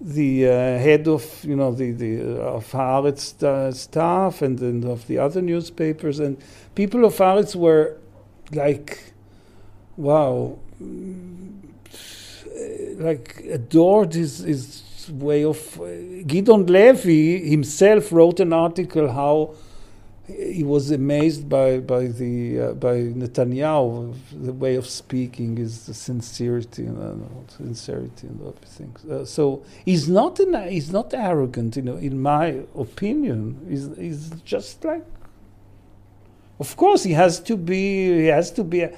the 0.00 0.46
uh, 0.46 0.50
head 0.50 1.06
of 1.06 1.44
you 1.44 1.54
know 1.54 1.72
the 1.72 1.92
the 1.92 2.20
uh, 2.20 2.56
of 2.56 2.70
Haaretz 2.72 3.42
uh, 3.42 3.70
staff 3.72 4.40
and, 4.42 4.58
and 4.60 4.84
of 4.84 5.06
the 5.06 5.18
other 5.18 5.42
newspapers 5.42 6.18
and 6.18 6.38
people 6.74 7.04
of 7.04 7.16
Haaretz 7.16 7.54
were 7.54 7.98
like, 8.52 9.12
wow, 9.96 10.58
mm, 10.82 11.60
like 12.98 13.44
adored 13.50 14.14
his 14.14 14.38
his 14.38 15.10
way 15.10 15.44
of. 15.44 15.80
Gideon 16.26 16.66
Levy 16.66 17.48
himself 17.48 18.12
wrote 18.12 18.40
an 18.40 18.52
article 18.52 19.10
how 19.12 19.54
he 20.30 20.64
was 20.64 20.90
amazed 20.90 21.48
by 21.48 21.78
by 21.78 22.06
the 22.06 22.60
uh, 22.60 22.72
by 22.74 22.96
Netanyahu, 23.20 24.14
the 24.32 24.52
way 24.52 24.76
of 24.76 24.86
speaking, 24.86 25.56
his 25.56 25.74
sincerity 25.80 26.86
and 26.86 26.98
uh, 26.98 27.52
sincerity 27.56 28.26
and 28.26 28.40
other 28.42 28.66
things. 28.66 29.04
Uh, 29.04 29.24
so 29.24 29.62
he's 29.84 30.08
not 30.08 30.38
an, 30.40 30.68
he's 30.68 30.92
not 30.92 31.12
arrogant, 31.14 31.76
you 31.76 31.82
know. 31.82 31.96
In 31.96 32.20
my 32.20 32.62
opinion, 32.76 33.66
he's 33.68 33.88
he's 33.96 34.30
just 34.44 34.84
like. 34.84 35.04
Of 36.58 36.76
course, 36.76 37.04
he 37.04 37.12
has 37.12 37.40
to 37.40 37.56
be. 37.56 38.22
He 38.22 38.26
has 38.26 38.50
to 38.52 38.64
be. 38.64 38.82
A, 38.82 38.92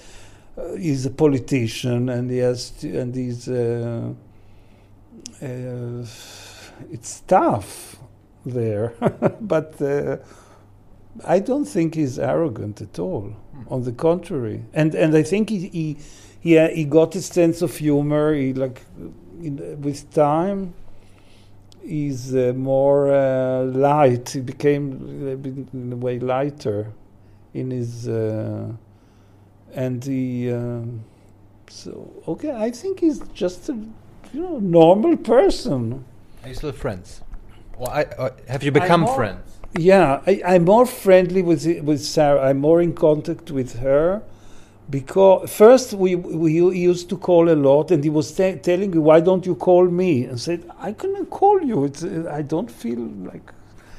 uh, 0.57 0.75
he's 0.77 1.07
a 1.07 1.11
politician, 1.11 2.09
and 2.09 2.31
he 2.31 2.39
has 2.39 2.71
to, 2.71 2.99
and 2.99 3.15
he's. 3.15 3.49
Uh, 3.49 4.13
uh, 5.41 6.07
it's 6.91 7.21
tough 7.21 7.97
there, 8.45 8.95
but 9.41 9.81
I 11.25 11.39
don't 11.39 11.65
think 11.65 11.95
he's 11.95 12.19
arrogant 12.19 12.81
at 12.81 12.99
all. 12.99 13.37
Mm. 13.57 13.73
On 13.73 13.83
the 13.83 13.93
contrary, 13.93 14.65
and 14.73 14.95
and 14.95 15.15
I 15.15 15.23
think 15.23 15.51
he 15.51 15.69
he 15.69 15.97
he, 16.41 16.59
uh, 16.59 16.69
he 16.69 16.85
got 16.85 17.15
his 17.15 17.27
sense 17.27 17.63
of 17.63 17.77
humor. 17.77 18.35
He 18.35 18.53
like 18.53 18.83
in, 19.41 19.81
with 19.81 20.11
time, 20.13 20.75
he's 21.85 22.35
uh, 22.35 22.53
more 22.57 23.13
uh, 23.13 23.65
light. 23.65 24.31
He 24.31 24.41
became 24.41 25.69
in 25.73 25.93
a 25.93 25.97
way 25.97 26.19
lighter 26.19 26.93
in 27.55 27.71
his 27.71 28.09
uh, 28.09 28.73
and 29.75 30.05
he. 30.05 30.53
Um, 30.53 31.05
so 31.69 32.23
okay, 32.29 32.53
I 32.53 32.71
think 32.71 33.01
he's 33.01 33.21
just 33.35 33.69
a 33.69 33.75
you 34.33 34.41
know 34.41 34.59
normal 34.59 35.17
person. 35.17 36.05
Are 36.43 36.49
you 36.49 36.55
still 36.55 36.73
friends? 36.73 37.23
Well, 37.79 37.91
I, 37.91 38.05
uh, 38.05 38.31
have 38.49 38.63
you 38.63 38.73
become 38.73 39.07
friends? 39.15 39.62
Yeah, 39.75 40.21
I, 40.27 40.43
am 40.57 40.65
more 40.65 40.85
friendly 40.85 41.41
with 41.41 41.65
with 41.83 42.05
Sarah. 42.05 42.49
I'm 42.49 42.59
more 42.59 42.83
in 42.83 42.93
contact 42.93 43.51
with 43.51 43.79
her 43.79 44.23
because 44.91 45.51
first 45.51 45.95
we 45.95 46.15
we 46.15 46.53
used 46.53 47.09
to 47.09 47.17
call 47.17 47.49
a 47.49 47.57
lot, 47.57 47.91
and 47.91 48.05
he 48.05 48.11
was 48.11 48.33
telling 48.35 48.91
me, 48.91 48.99
"Why 48.99 49.21
don't 49.21 49.47
you 49.47 49.55
call 49.55 49.87
me?" 49.89 50.25
And 50.25 50.39
said, 50.39 50.71
"I 50.79 50.93
cannot 50.93 51.31
call 51.31 51.63
you. 51.63 51.85
It's 51.85 52.05
uh, 52.05 52.31
I 52.31 52.43
don't 52.43 52.71
feel 52.71 52.99
like 52.99 53.51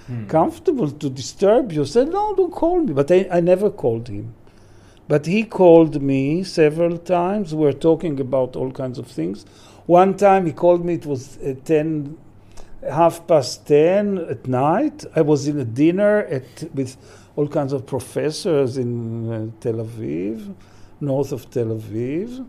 hmm. 0.06 0.28
comfortable 0.28 0.92
to 0.92 1.10
disturb 1.10 1.72
you." 1.72 1.82
I 1.82 1.86
said, 1.86 2.10
"No, 2.10 2.36
don't 2.36 2.52
call 2.54 2.82
me." 2.82 2.94
But 2.94 3.10
I, 3.12 3.28
I 3.32 3.40
never 3.40 3.72
called 3.72 4.10
him. 4.10 4.36
But 5.08 5.26
he 5.26 5.44
called 5.44 6.02
me 6.04 6.44
several 6.44 7.00
times. 7.00 7.56
We 7.56 7.66
were 7.66 7.74
talking 7.74 8.20
about 8.20 8.56
all 8.56 8.72
kinds 8.72 9.00
of 9.00 9.08
things. 9.08 9.46
One 9.88 10.16
time 10.16 10.46
he 10.46 10.52
called 10.52 10.86
me. 10.86 10.94
It 10.94 11.08
was 11.08 11.38
uh, 11.40 11.56
ten 11.66 12.18
half 12.90 13.26
past 13.28 13.68
10 13.68 14.18
at 14.30 14.48
night. 14.48 15.06
I 15.16 15.22
was 15.22 15.48
in 15.48 15.60
a 15.60 15.66
dinner 15.66 16.20
at, 16.20 16.44
with 16.74 16.98
all 17.36 17.48
kinds 17.48 17.74
of 17.74 17.86
professors 17.86 18.78
in 18.78 19.32
uh, 19.32 19.52
Tel 19.60 19.76
Aviv, 19.76 20.54
north 21.00 21.32
of 21.32 21.50
Tel 21.50 21.68
Aviv. 21.68 22.46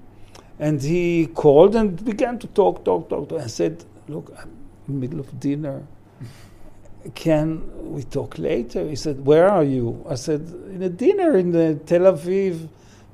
And 0.58 0.80
he 0.80 1.26
called 1.26 1.74
and 1.74 2.04
began 2.04 2.38
to 2.38 2.46
talk, 2.48 2.84
talk, 2.84 3.08
talk. 3.08 3.28
talk. 3.28 3.40
I 3.40 3.46
said, 3.46 3.84
Look, 4.06 4.32
I'm 4.38 4.50
in 4.86 4.94
the 4.94 5.00
middle 5.00 5.20
of 5.20 5.40
dinner. 5.40 5.86
Can 7.14 7.92
we 7.92 8.02
talk 8.02 8.38
later? 8.38 8.88
He 8.88 8.96
said, 8.96 9.24
Where 9.24 9.48
are 9.48 9.64
you? 9.64 10.04
I 10.08 10.14
said, 10.14 10.40
In 10.70 10.82
a 10.82 10.88
dinner 10.88 11.36
in 11.36 11.52
the 11.52 11.74
Tel 11.86 12.02
Aviv 12.02 12.68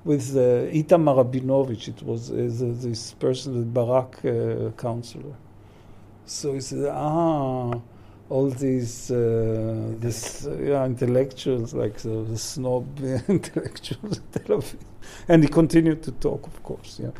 with 0.04 0.36
uh, 0.36 0.70
Itamar 0.72 1.24
Rabinovich. 1.24 1.88
It 1.88 2.02
was 2.02 2.30
uh, 2.30 2.34
this 2.36 3.12
person, 3.14 3.58
the 3.58 3.66
Barak 3.66 4.24
uh, 4.24 4.70
counselor. 4.72 5.34
So 6.30 6.54
he 6.54 6.60
said, 6.60 6.86
ah, 6.88 7.72
all 8.28 8.50
these 8.50 9.10
uh, 9.10 9.94
this 9.98 10.46
uh, 10.46 10.56
yeah, 10.62 10.84
intellectuals 10.84 11.74
like 11.74 11.96
the, 11.96 12.22
the 12.22 12.38
snob 12.38 12.86
intellectuals 13.28 14.20
and 15.28 15.42
he 15.42 15.48
continued 15.48 16.04
to 16.04 16.12
talk, 16.12 16.46
of 16.46 16.62
course, 16.62 17.00
yeah. 17.02 17.10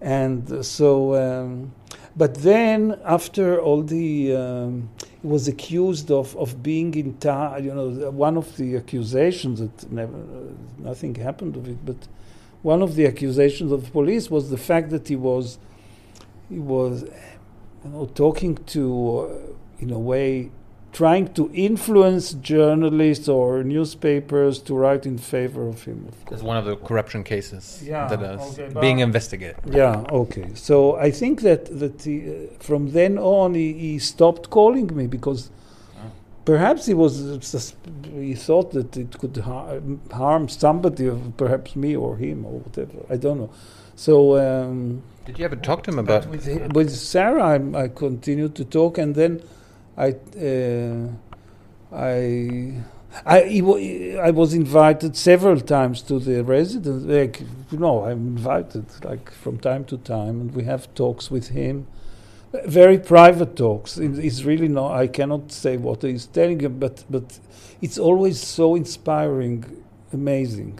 And 0.00 0.64
so, 0.66 1.14
um, 1.14 1.72
but 2.16 2.34
then 2.34 2.98
after 3.04 3.60
all 3.60 3.82
the, 3.82 4.34
um, 4.34 4.90
he 5.22 5.28
was 5.28 5.46
accused 5.46 6.10
of, 6.10 6.36
of 6.36 6.60
being 6.60 6.92
in 6.96 7.16
ta- 7.18 7.58
you 7.58 7.72
know, 7.72 8.10
one 8.10 8.36
of 8.36 8.56
the 8.56 8.76
accusations 8.76 9.60
that 9.60 9.92
never, 9.92 10.16
uh, 10.16 10.52
nothing 10.78 11.14
happened 11.14 11.56
of 11.56 11.68
it, 11.68 11.86
but 11.86 12.08
one 12.62 12.82
of 12.82 12.96
the 12.96 13.06
accusations 13.06 13.70
of 13.70 13.84
the 13.84 13.90
police 13.92 14.28
was 14.28 14.50
the 14.50 14.58
fact 14.58 14.90
that 14.90 15.06
he 15.06 15.14
was, 15.14 15.58
he 16.48 16.58
was 16.58 17.04
you 17.86 17.92
know, 17.92 18.06
talking 18.06 18.56
to, 18.74 19.28
uh, 19.30 19.82
in 19.82 19.90
a 19.90 19.98
way, 19.98 20.50
trying 20.92 21.32
to 21.34 21.50
influence 21.52 22.32
journalists 22.32 23.28
or 23.28 23.62
newspapers 23.62 24.58
to 24.58 24.74
write 24.74 25.04
in 25.04 25.18
favor 25.18 25.68
of 25.68 25.84
him. 25.84 26.06
Of 26.08 26.30
That's 26.30 26.42
one 26.42 26.56
of 26.56 26.64
the 26.64 26.76
corruption 26.76 27.22
cases 27.22 27.82
yeah, 27.84 28.08
that 28.08 28.22
is 28.22 28.58
okay, 28.58 28.80
being 28.80 29.00
investigated. 29.00 29.60
Yeah, 29.70 30.04
okay. 30.10 30.48
So 30.54 30.96
I 30.96 31.10
think 31.10 31.42
that 31.42 31.62
that 31.80 32.02
he, 32.02 32.16
uh, 32.16 32.34
from 32.60 32.92
then 32.92 33.18
on 33.18 33.54
he, 33.54 33.72
he, 33.74 33.98
stopped 33.98 34.48
calling 34.48 34.88
me 34.96 35.06
because 35.06 35.50
oh. 35.50 36.10
perhaps 36.46 36.86
he 36.86 36.94
was 36.94 37.12
he 38.26 38.34
thought 38.34 38.72
that 38.72 38.96
it 38.96 39.18
could 39.20 39.36
harm, 39.36 40.00
harm 40.10 40.48
somebody, 40.48 41.10
perhaps 41.36 41.76
me 41.76 41.94
or 41.94 42.16
him 42.16 42.46
or 42.46 42.54
whatever. 42.64 42.98
I 43.14 43.16
don't 43.24 43.38
know. 43.42 43.50
So. 43.96 44.14
Um, 44.44 45.02
did 45.26 45.40
you 45.40 45.44
ever 45.44 45.56
talk 45.56 45.82
to 45.82 45.90
him 45.90 45.98
about? 45.98 46.26
With, 46.26 46.72
with 46.72 46.90
Sarah, 46.94 47.42
I, 47.42 47.82
I, 47.84 47.88
continued 47.88 48.54
to 48.54 48.64
talk, 48.64 48.96
and 48.96 49.14
then 49.14 49.42
I, 49.96 50.14
uh, 50.40 51.08
I, 51.92 52.82
I, 53.26 54.18
I 54.22 54.30
was 54.30 54.54
invited 54.54 55.16
several 55.16 55.60
times 55.60 56.00
to 56.02 56.20
the 56.20 56.44
residence. 56.44 57.04
Like, 57.04 57.40
you 57.72 57.78
know, 57.78 58.04
I'm 58.04 58.36
invited 58.36 58.86
like 59.04 59.32
from 59.32 59.58
time 59.58 59.84
to 59.86 59.98
time, 59.98 60.40
and 60.40 60.54
we 60.54 60.62
have 60.64 60.94
talks 60.94 61.28
with 61.28 61.48
him. 61.48 61.88
Very 62.64 62.98
private 62.98 63.56
talks. 63.56 63.98
It's 63.98 64.44
really 64.44 64.68
no. 64.68 64.86
I 64.86 65.08
cannot 65.08 65.50
say 65.50 65.76
what 65.76 66.02
he's 66.02 66.26
telling 66.26 66.60
him, 66.60 66.78
but 66.78 67.04
but 67.10 67.40
it's 67.82 67.98
always 67.98 68.40
so 68.40 68.76
inspiring, 68.76 69.82
amazing. 70.12 70.78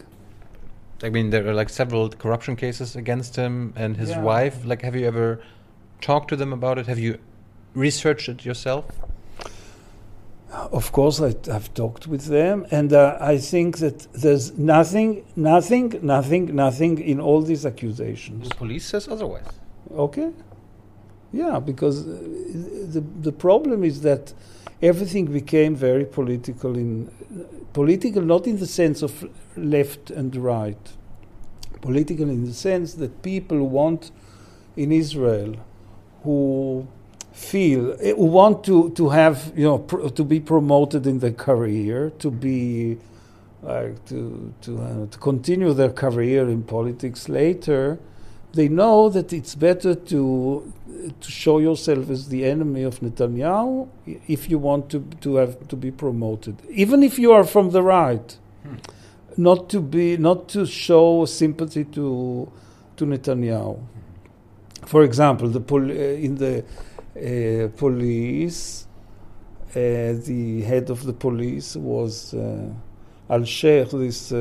I 1.03 1.11
mean, 1.11 1.31
there 1.31 1.47
are 1.47 1.55
like 1.55 1.69
several 1.69 2.09
corruption 2.09 2.57
cases 2.57 2.97
against 2.97 3.37
him 3.37 3.73
and 3.77 3.97
his 3.97 4.11
yeah. 4.11 4.23
wife. 4.23 4.65
Like, 4.65 4.83
have 4.83 4.97
you 4.97 5.07
ever 5.07 5.41
talked 6.01 6.29
to 6.29 6.37
them 6.37 6.53
about 6.53 6.79
it? 6.79 6.87
Have 6.87 6.99
you 6.99 7.19
researched 7.75 8.29
it 8.29 8.45
yourself? 8.45 8.87
Of 10.51 10.93
course, 10.93 11.21
I, 11.21 11.35
have 11.53 11.75
talked 11.75 12.07
with 12.07 12.27
them, 12.27 12.67
and 12.71 12.93
uh, 12.93 13.19
I 13.21 13.37
think 13.37 13.79
that 13.79 14.11
there's 14.15 14.57
nothing, 14.57 15.25
nothing, 15.35 15.99
nothing, 16.03 16.55
nothing 16.55 16.99
in 16.99 17.21
all 17.21 17.43
these 17.43 17.67
accusations. 17.67 18.49
The 18.49 18.55
police 18.55 18.87
says 18.87 19.07
otherwise. 19.09 19.45
Okay. 19.93 20.31
Yeah, 21.33 21.59
because 21.59 22.07
uh, 22.07 22.13
the 22.95 23.05
the 23.21 23.33
problem 23.33 23.85
is 23.85 24.01
that 24.03 24.33
everything 24.81 25.27
became 25.27 25.75
very 25.75 26.05
political 26.05 26.77
in 26.77 27.11
political 27.73 28.23
not 28.23 28.47
in 28.47 28.59
the 28.59 28.67
sense 28.67 29.03
of 29.03 29.29
left 29.57 30.11
and 30.11 30.35
right. 30.37 30.93
Political 31.81 32.29
in 32.29 32.47
the 32.47 32.55
sense 32.55 32.95
that 32.95 33.23
people 33.23 33.69
want 33.69 34.11
in 34.77 34.93
Israel 34.93 35.57
who 36.23 36.87
feel 37.33 37.97
eh, 38.01 38.15
who 38.15 38.25
want 38.25 38.65
to 38.65 38.91
to 38.91 39.11
have 39.11 39.53
you 39.55 39.65
know 39.65 39.79
pr- 39.79 40.09
to 40.09 40.25
be 40.25 40.41
promoted 40.41 41.07
in 41.07 41.19
their 41.19 41.33
career 41.33 42.11
to 42.19 42.31
be 42.31 42.99
like 43.63 44.05
to 44.07 44.53
to 44.63 44.79
uh, 44.79 45.07
to 45.07 45.19
continue 45.19 45.73
their 45.73 45.91
career 45.91 46.49
in 46.49 46.63
politics 46.63 47.29
later. 47.29 47.99
They 48.53 48.69
know 48.69 49.11
that 49.11 49.33
it's 49.35 49.55
better 49.55 49.95
to 49.95 50.73
to 51.21 51.31
show 51.31 51.59
yourself 51.59 52.09
as 52.11 52.29
the 52.29 52.45
enemy 52.45 52.83
of 52.83 53.01
Netanyahu 53.01 53.89
if 54.29 54.49
you 54.51 54.59
want 54.59 54.89
to 54.91 55.01
to 55.21 55.37
have 55.37 55.69
to 55.69 55.77
be 55.77 55.91
promoted, 55.91 56.57
even 56.71 57.03
if 57.03 57.19
you 57.19 57.33
are 57.33 57.45
from 57.45 57.71
the 57.71 57.83
right, 57.83 58.39
hmm. 58.63 58.77
Not 59.37 59.69
to 59.71 59.81
be 59.81 60.17
not 60.17 60.49
to 60.51 60.65
show 60.67 61.25
sympathy 61.27 61.85
to 61.85 62.51
to 62.97 63.05
Netanyahu. 63.05 63.79
For 64.87 65.03
example, 65.03 65.49
the 65.49 65.61
pol- 65.61 65.91
uh, 65.91 65.95
in 66.27 66.37
the 66.37 66.65
uh, 67.17 67.69
police, 67.77 68.87
uh, 69.71 69.75
the 69.75 70.63
head 70.63 70.91
of 70.91 71.05
the 71.05 71.13
police 71.13 71.77
was 71.77 72.33
uh, 72.35 72.71
Alsheikh, 73.29 73.91
this 73.91 74.33
uh, 74.33 74.37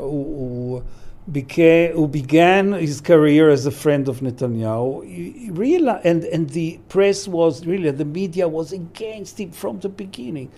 who, 0.00 0.80
who 0.80 0.84
became, 1.30 1.92
who 1.92 2.06
began 2.08 2.72
his 2.72 3.00
career 3.00 3.50
as 3.50 3.66
a 3.66 3.70
friend 3.70 4.08
of 4.08 4.20
Netanyahu, 4.20 5.04
he- 5.04 5.50
reali- 5.50 6.00
and, 6.04 6.24
and 6.24 6.50
the 6.50 6.78
press 6.88 7.28
was 7.28 7.66
really, 7.66 7.90
the 7.90 8.04
media 8.04 8.48
was 8.48 8.72
against 8.72 9.40
him 9.40 9.50
from 9.50 9.80
the 9.80 9.88
beginning. 9.88 10.50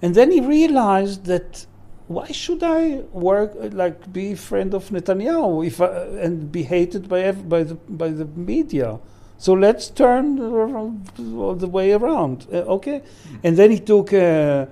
And 0.00 0.14
then 0.14 0.30
he 0.30 0.40
realized 0.40 1.24
that 1.24 1.66
why 2.08 2.26
should 2.28 2.62
I 2.62 3.02
work 3.12 3.52
like 3.72 4.12
be 4.12 4.34
friend 4.34 4.74
of 4.74 4.90
Netanyahu 4.90 5.66
if 5.66 5.80
I, 5.80 5.88
and 6.24 6.52
be 6.52 6.62
hated 6.62 7.08
by 7.08 7.32
by 7.32 7.64
the 7.64 7.74
by 7.74 8.10
the 8.10 8.24
media? 8.24 8.98
So 9.38 9.52
let's 9.52 9.90
turn 9.90 10.36
the 10.36 11.68
way 11.68 11.92
around, 11.92 12.46
uh, 12.50 12.76
okay? 12.76 13.02
And 13.42 13.56
then 13.56 13.70
he 13.70 13.80
took. 13.80 14.12
Uh, 14.12 14.66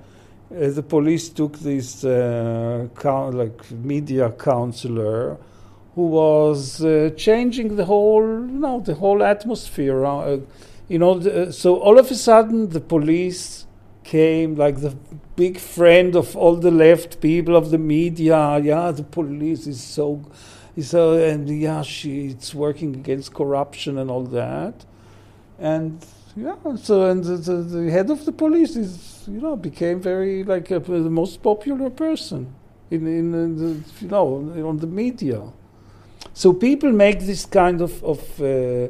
uh, 0.55 0.69
the 0.69 0.83
police 0.83 1.29
took 1.29 1.57
this 1.57 2.05
uh, 2.05 2.87
like 3.33 3.71
media 3.71 4.29
counselor 4.31 5.37
who 5.95 6.07
was 6.07 6.83
uh, 6.83 7.09
changing 7.17 7.75
the 7.75 7.85
whole, 7.85 8.21
you 8.21 8.59
know, 8.59 8.79
the 8.79 8.93
whole 8.93 9.23
atmosphere. 9.23 10.05
Uh, 10.05 10.37
you 10.87 10.99
know, 10.99 11.17
the, 11.17 11.51
so 11.51 11.77
all 11.77 11.97
of 11.97 12.11
a 12.11 12.15
sudden 12.15 12.69
the 12.69 12.79
police 12.79 13.65
came 14.03 14.55
like 14.55 14.81
the 14.81 14.95
big 15.35 15.57
friend 15.57 16.15
of 16.15 16.35
all 16.35 16.55
the 16.55 16.71
left 16.71 17.21
people 17.21 17.55
of 17.55 17.71
the 17.71 17.77
media. 17.77 18.59
Yeah, 18.59 18.91
the 18.91 19.03
police 19.03 19.67
is 19.67 19.81
so, 19.81 20.21
so, 20.81 21.13
and 21.13 21.49
yeah, 21.49 21.81
she 21.81 22.27
it's 22.27 22.53
working 22.53 22.95
against 22.95 23.33
corruption 23.33 23.97
and 23.97 24.09
all 24.09 24.23
that, 24.23 24.85
and 25.59 26.05
yeah, 26.35 26.55
so 26.75 27.09
and 27.09 27.23
the, 27.23 27.37
the, 27.37 27.55
the 27.55 27.91
head 27.91 28.09
of 28.09 28.25
the 28.25 28.31
police 28.31 28.75
is 28.75 29.23
you 29.27 29.39
know 29.39 29.55
became 29.55 30.01
very 30.01 30.43
like 30.43 30.69
a, 30.71 30.79
the 30.79 31.09
most 31.09 31.41
popular 31.41 31.89
person 31.89 32.53
in 32.91 33.07
in 33.07 33.33
uh, 33.33 33.59
the 33.59 33.83
you 34.01 34.07
know 34.09 34.67
on 34.67 34.77
the 34.77 34.87
media. 34.87 35.41
So 36.33 36.51
people 36.51 36.91
make 36.91 37.21
this 37.21 37.45
kind 37.45 37.81
of 37.81 38.03
of 38.03 38.41
uh, 38.41 38.45
uh, 38.45 38.89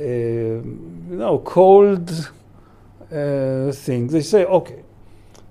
you 0.00 1.16
know 1.22 1.38
cold 1.38 2.10
uh, 3.12 3.70
thing. 3.72 4.08
They 4.08 4.22
say, 4.22 4.44
okay, 4.44 4.82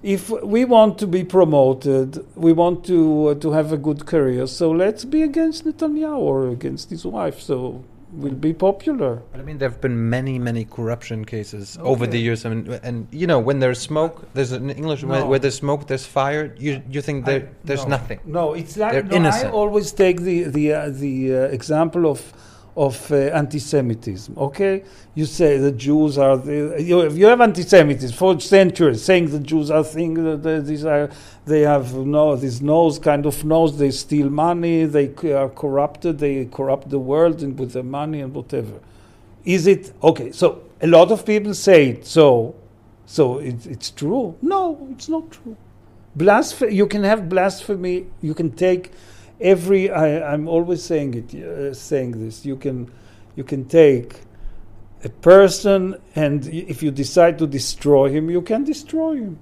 if 0.06 0.30
we 0.30 0.66
want 0.66 1.00
to 1.00 1.08
be 1.08 1.24
promoted, 1.24 2.24
we 2.36 2.54
want 2.54 2.86
to 2.86 3.30
uh, 3.30 3.36
to 3.36 3.52
have 3.52 3.72
a 3.74 3.78
good 3.78 4.06
career, 4.06 4.46
so 4.46 4.70
let's 4.70 5.04
be 5.04 5.24
against 5.24 5.66
Netanyahu 5.66 6.18
or 6.18 6.50
against 6.50 6.92
his 6.92 7.04
wife. 7.06 7.42
So 7.42 7.84
we'll 8.12 8.36
be 8.36 8.54
popular. 8.54 9.24
But 9.32 9.42
I 9.42 9.44
mean, 9.44 9.58
there 9.58 9.68
have 9.68 9.82
been 9.82 10.10
many, 10.10 10.38
many 10.38 10.64
corruption 10.66 11.26
cases 11.26 11.80
over 11.82 12.06
the 12.06 12.20
years. 12.20 12.46
I 12.46 12.50
mean, 12.50 12.80
and 12.84 13.08
you 13.12 13.26
know, 13.26 13.40
when 13.40 13.58
there's 13.60 13.80
smoke, 13.80 14.30
there's 14.36 14.52
an 14.52 14.70
English 14.70 15.04
where, 15.04 15.22
No. 15.22 15.26
where 15.26 15.40
there's 15.40 15.56
smoke, 15.56 15.88
there's 15.88 16.06
fire. 16.06 16.54
You 16.56 16.84
you 16.88 17.02
think 17.02 17.26
there, 17.26 17.50
there's 17.64 17.86
no. 17.86 17.98
nothing. 17.98 18.20
No, 18.26 18.54
it's 18.54 18.78
like 18.78 19.06
no, 19.06 19.16
innocent. 19.16 19.54
I 19.54 19.58
always 19.62 19.92
take 19.92 20.22
the 20.22 20.44
the 20.44 20.66
uh, 20.74 20.90
the 20.90 21.16
uh, 21.36 21.58
example 21.60 22.06
of 22.06 22.20
of 22.78 23.10
uh, 23.12 23.16
anti-Semitism. 23.16 24.38
Okay, 24.38 24.84
you 25.14 25.26
say 25.26 25.58
the 25.58 25.72
Jews 25.72 26.18
are 26.18 26.38
the 26.38 26.76
you 26.82 27.10
you 27.12 27.26
have 27.28 27.40
anti-Semitism 27.40 28.16
for 28.18 28.40
centuries, 28.40 29.02
saying 29.04 29.30
the 29.30 29.40
Jews 29.40 29.72
are 29.72 29.84
thing 29.84 30.14
that 30.16 30.44
they- 30.44 30.60
these 30.60 30.84
are 30.86 31.10
they 31.46 31.62
have 31.62 31.94
no 31.94 32.36
this 32.36 32.60
nose 32.62 33.00
kind 33.00 33.26
of 33.26 33.44
nose. 33.46 33.78
They 33.78 33.92
steal 33.92 34.30
money. 34.30 34.86
They 34.86 35.08
are 35.34 35.50
corrupted. 35.50 36.20
They 36.20 36.46
corrupt 36.46 36.90
the 36.90 37.00
world 37.00 37.42
and 37.44 37.58
with 37.58 37.72
their 37.74 37.84
money 37.84 38.20
and 38.22 38.34
whatever. 38.34 38.80
Is 39.46 39.68
it 39.68 39.94
okay? 40.04 40.32
So 40.32 40.64
a 40.82 40.88
lot 40.88 41.12
of 41.12 41.26
people 41.26 41.54
say 41.54 41.90
it. 41.90 42.06
So 42.06 42.56
so 43.06 43.38
it, 43.38 43.66
it's 43.68 43.92
true. 43.92 44.36
No, 44.42 44.88
it's 44.92 45.08
not 45.08 45.32
true. 45.32 45.56
Blasph- 46.18 46.72
you 46.74 46.88
can 46.88 47.04
have 47.04 47.30
blasphemy. 47.30 48.08
You 48.22 48.34
can 48.34 48.52
take 48.52 48.92
every. 49.40 49.90
I, 49.90 50.34
I'm 50.34 50.48
always 50.48 50.84
saying 50.84 51.14
it, 51.14 51.44
uh, 51.44 51.74
saying 51.74 52.12
this. 52.24 52.46
You 52.46 52.56
can, 52.56 52.92
you 53.36 53.44
can 53.44 53.66
take 53.66 54.22
a 55.04 55.10
person, 55.10 55.96
and 56.16 56.46
if 56.48 56.82
you 56.82 56.92
decide 56.92 57.38
to 57.40 57.48
destroy 57.48 58.10
him, 58.10 58.30
you 58.30 58.42
can 58.42 58.64
destroy 58.64 59.16
him. 59.16 59.40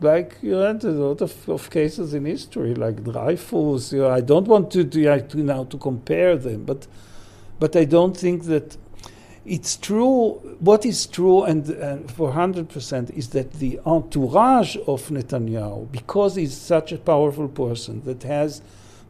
Like 0.00 0.38
you 0.40 0.54
had 0.54 0.82
a 0.84 0.90
lot 0.90 1.20
of, 1.20 1.48
of 1.48 1.68
cases 1.70 2.14
in 2.14 2.24
history, 2.24 2.74
like 2.74 3.04
Dreyfus. 3.04 3.92
You 3.92 4.00
know, 4.00 4.10
I 4.10 4.22
don't 4.22 4.48
want 4.48 4.70
to, 4.70 4.84
to, 4.84 5.08
uh, 5.08 5.18
to 5.18 5.38
now 5.38 5.64
to 5.64 5.76
compare 5.76 6.36
them, 6.36 6.64
but 6.64 6.86
but 7.58 7.76
I 7.76 7.84
don't 7.84 8.16
think 8.16 8.44
that 8.44 8.78
it's 9.44 9.76
true. 9.76 10.32
What 10.60 10.84
is 10.84 11.06
true, 11.06 11.44
and, 11.44 11.68
and 11.68 12.10
for 12.10 12.32
hundred 12.32 12.68
percent, 12.68 13.10
is 13.10 13.30
that 13.30 13.54
the 13.54 13.80
entourage 13.86 14.76
of 14.86 15.08
Netanyahu, 15.08 15.90
because 15.90 16.34
he's 16.36 16.56
such 16.56 16.92
a 16.92 16.98
powerful 16.98 17.48
person 17.48 18.02
that 18.04 18.22
has 18.24 18.62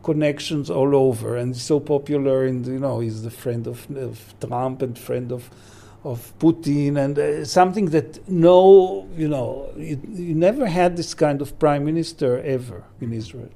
connections 0.03 0.70
all 0.70 0.95
over 0.95 1.37
and 1.37 1.57
so 1.57 1.81
popular, 1.81 2.45
and 2.45 2.66
you 2.66 2.78
know, 2.78 3.01
he's 3.01 3.22
the 3.22 3.31
friend 3.31 3.66
of, 3.66 3.91
of 3.97 4.35
Trump 4.41 4.83
and 4.83 4.99
friend 4.99 5.33
of 5.33 5.51
of 6.03 6.33
Putin, 6.39 6.97
and 6.97 7.18
uh, 7.18 7.45
something 7.45 7.87
that 7.87 8.26
no, 8.26 9.07
you 9.16 9.28
know, 9.28 9.70
you, 9.76 10.01
you 10.09 10.35
never 10.35 10.66
had 10.66 10.97
this 10.97 11.12
kind 11.12 11.43
of 11.43 11.59
prime 11.59 11.85
minister 11.85 12.41
ever 12.41 12.85
in 13.01 13.12
Israel. 13.12 13.51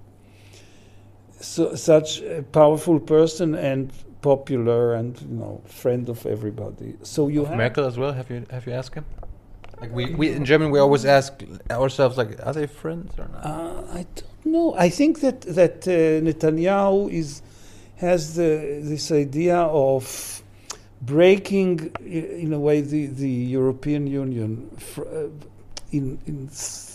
So, 1.41 1.75
such 1.75 2.21
a 2.21 2.43
powerful 2.43 3.01
person 3.01 3.55
and 3.55 3.91
popular 4.33 4.95
and 4.95 5.13
you 5.21 5.37
know 5.41 5.55
friend 5.83 6.09
of 6.09 6.19
everybody. 6.35 6.91
So 7.03 7.21
you 7.35 7.45
have 7.45 7.57
Merkel 7.57 7.85
as 7.85 7.97
well. 8.01 8.13
Have 8.21 8.29
you 8.33 8.39
have 8.57 8.65
you 8.67 8.75
asked 8.81 8.95
him? 9.01 9.07
Like 9.81 9.93
we, 9.99 10.05
we 10.21 10.25
in 10.39 10.45
German 10.45 10.71
we 10.71 10.81
always 10.87 11.05
ask 11.19 11.31
ourselves 11.71 12.15
like, 12.21 12.31
are 12.47 12.55
they 12.61 12.69
friends 12.83 13.11
or 13.19 13.29
not? 13.33 13.45
Uh, 13.45 13.99
I 14.01 14.03
don't 14.19 14.47
know. 14.55 14.69
I 14.87 14.89
think 14.99 15.21
that 15.25 15.39
that 15.61 15.77
uh, 15.89 15.95
Netanyahu 16.27 17.11
is 17.21 17.43
has 17.97 18.35
the, 18.35 18.81
this 18.83 19.11
idea 19.13 19.57
of 19.57 20.05
breaking, 21.01 21.93
in 22.05 22.53
a 22.53 22.59
way, 22.59 22.81
the, 22.81 23.07
the 23.07 23.29
European 23.29 24.07
Union, 24.07 24.71
fr- 24.77 25.03
uh, 25.03 25.29
in, 25.93 26.19
in 26.27 26.51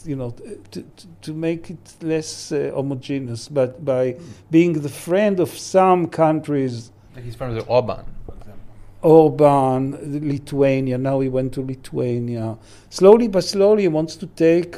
you 0.05 0.15
know, 0.15 0.32
to, 0.71 0.82
to, 0.82 1.07
to 1.21 1.34
make 1.34 1.69
it 1.69 1.95
less 2.01 2.51
uh, 2.51 2.71
homogeneous, 2.73 3.47
but 3.47 3.84
by 3.86 4.17
being 4.51 4.73
the 4.82 4.89
friend 4.89 5.39
of 5.39 5.49
some 5.49 6.07
countries. 6.07 6.91
He's 7.24 7.36
friends 7.36 7.55
with 7.55 7.70
Orban, 7.70 8.05
for 8.26 8.36
example. 8.36 8.61
Orban, 9.01 10.30
Lithuania. 10.30 10.97
Now 10.97 11.20
he 11.20 11.30
went 11.30 11.53
to 11.53 11.61
Lithuania. 11.61 12.57
Slowly 12.89 13.28
but 13.28 13.43
slowly, 13.43 13.84
he 13.84 13.88
wants 13.88 14.15
to 14.17 14.28
take 14.28 14.78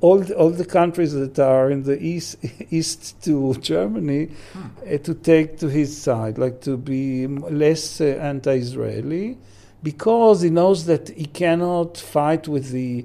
all 0.00 0.20
the, 0.20 0.34
all 0.36 0.50
the 0.50 0.64
countries 0.64 1.12
that 1.12 1.38
are 1.38 1.70
in 1.70 1.82
the 1.82 2.00
east 2.02 2.36
east 2.70 3.22
to 3.24 3.54
Germany 3.54 4.30
uh, 4.56 4.98
to 4.98 5.14
take 5.14 5.58
to 5.58 5.68
his 5.68 5.96
side, 5.96 6.38
like 6.38 6.60
to 6.62 6.76
be 6.76 7.26
less 7.26 8.00
uh, 8.00 8.04
anti-Israeli, 8.04 9.38
because 9.82 10.42
he 10.42 10.50
knows 10.50 10.86
that 10.86 11.08
he 11.08 11.26
cannot 11.26 11.96
fight 11.96 12.46
with 12.48 12.70
the 12.70 13.04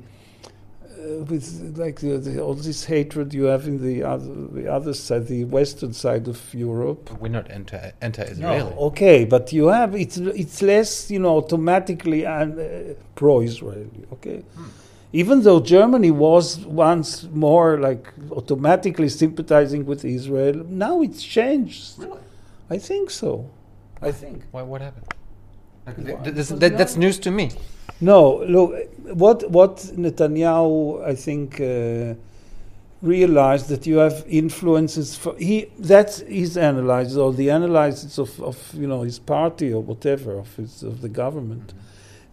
with 1.29 1.75
like 1.77 1.99
the, 1.99 2.17
the, 2.17 2.41
all 2.41 2.53
this 2.53 2.85
hatred 2.85 3.33
you 3.33 3.45
have 3.45 3.67
in 3.67 3.81
the 3.83 4.03
other 4.03 4.33
the 4.59 4.67
other 4.71 4.93
side, 4.93 5.27
the 5.27 5.43
western 5.45 5.93
side 5.93 6.27
of 6.27 6.39
Europe. 6.53 7.09
We're 7.21 7.29
not 7.29 7.49
anti 7.51 7.91
anti-Israeli. 8.01 8.69
No, 8.69 8.77
okay, 8.89 9.25
but 9.25 9.51
you 9.53 9.67
have 9.67 9.95
it's 9.95 10.17
it's 10.17 10.61
less 10.61 11.11
you 11.11 11.19
know 11.19 11.37
automatically 11.37 12.25
and 12.25 12.59
uh, 12.59 12.93
pro-Israeli. 13.15 14.05
Okay, 14.13 14.43
even 15.11 15.43
though 15.43 15.59
Germany 15.59 16.11
was 16.11 16.59
once 16.65 17.23
more 17.31 17.79
like 17.79 18.07
automatically 18.31 19.09
sympathizing 19.09 19.85
with 19.85 20.05
Israel, 20.05 20.63
now 20.67 21.01
it's 21.01 21.21
changed. 21.23 21.99
Really? 21.99 22.19
I 22.69 22.77
think 22.77 23.11
so. 23.11 23.49
I 24.01 24.11
think. 24.11 24.43
Why? 24.51 24.63
What 24.63 24.81
happened? 24.81 25.05
Like, 25.85 25.97
th- 26.05 26.23
Because 26.23 26.49
that, 26.49 26.77
that's 26.77 26.95
news 26.95 27.19
to 27.19 27.31
me. 27.31 27.51
No, 28.01 28.43
look, 28.45 28.75
what 29.13 29.49
what 29.49 29.77
Netanyahu 29.77 31.03
I 31.05 31.15
think 31.15 31.61
uh, 31.61 32.15
realized 33.01 33.69
that 33.69 33.85
you 33.85 33.97
have 33.97 34.23
influences. 34.27 35.15
For, 35.15 35.35
he 35.37 35.69
that's 35.79 36.19
his 36.21 36.57
analysis 36.57 37.17
or 37.17 37.33
the 37.33 37.49
analysis 37.49 38.17
of, 38.17 38.41
of 38.41 38.73
you 38.73 38.87
know 38.87 39.03
his 39.03 39.19
party 39.19 39.73
or 39.73 39.81
whatever 39.81 40.37
of 40.37 40.55
his 40.55 40.83
of 40.83 41.01
the 41.01 41.09
government. 41.09 41.73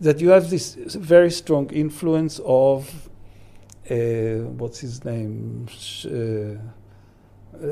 That 0.00 0.20
you 0.20 0.30
have 0.30 0.48
this 0.48 0.74
very 0.74 1.30
strong 1.30 1.70
influence 1.70 2.40
of 2.44 3.08
uh, 3.90 3.94
what's 4.58 4.80
his 4.80 5.04
name 5.04 5.66
Sh- 5.68 6.06
uh, 6.06 6.10
uh, 6.10 6.56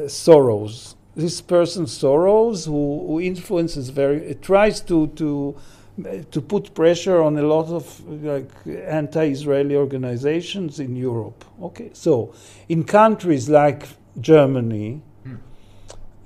Soros. 0.07 0.95
This 1.17 1.41
person 1.41 1.87
Soros 1.87 2.67
who, 2.67 3.07
who 3.07 3.21
influences 3.21 3.89
very 3.91 4.31
uh, 4.31 4.35
tries 4.43 4.81
to 4.83 5.07
to 5.17 5.57
to 6.31 6.41
put 6.41 6.75
pressure 6.75 7.23
on 7.23 7.37
a 7.39 7.43
lot 7.43 7.69
of 7.69 8.09
like 8.23 8.51
anti-Israeli 8.67 9.77
organizations 9.77 10.81
in 10.81 10.97
Europe. 10.97 11.45
Okay, 11.63 11.91
so 11.93 12.35
in 12.69 12.85
countries 12.85 13.49
like 13.49 13.89
Germany 14.21 15.01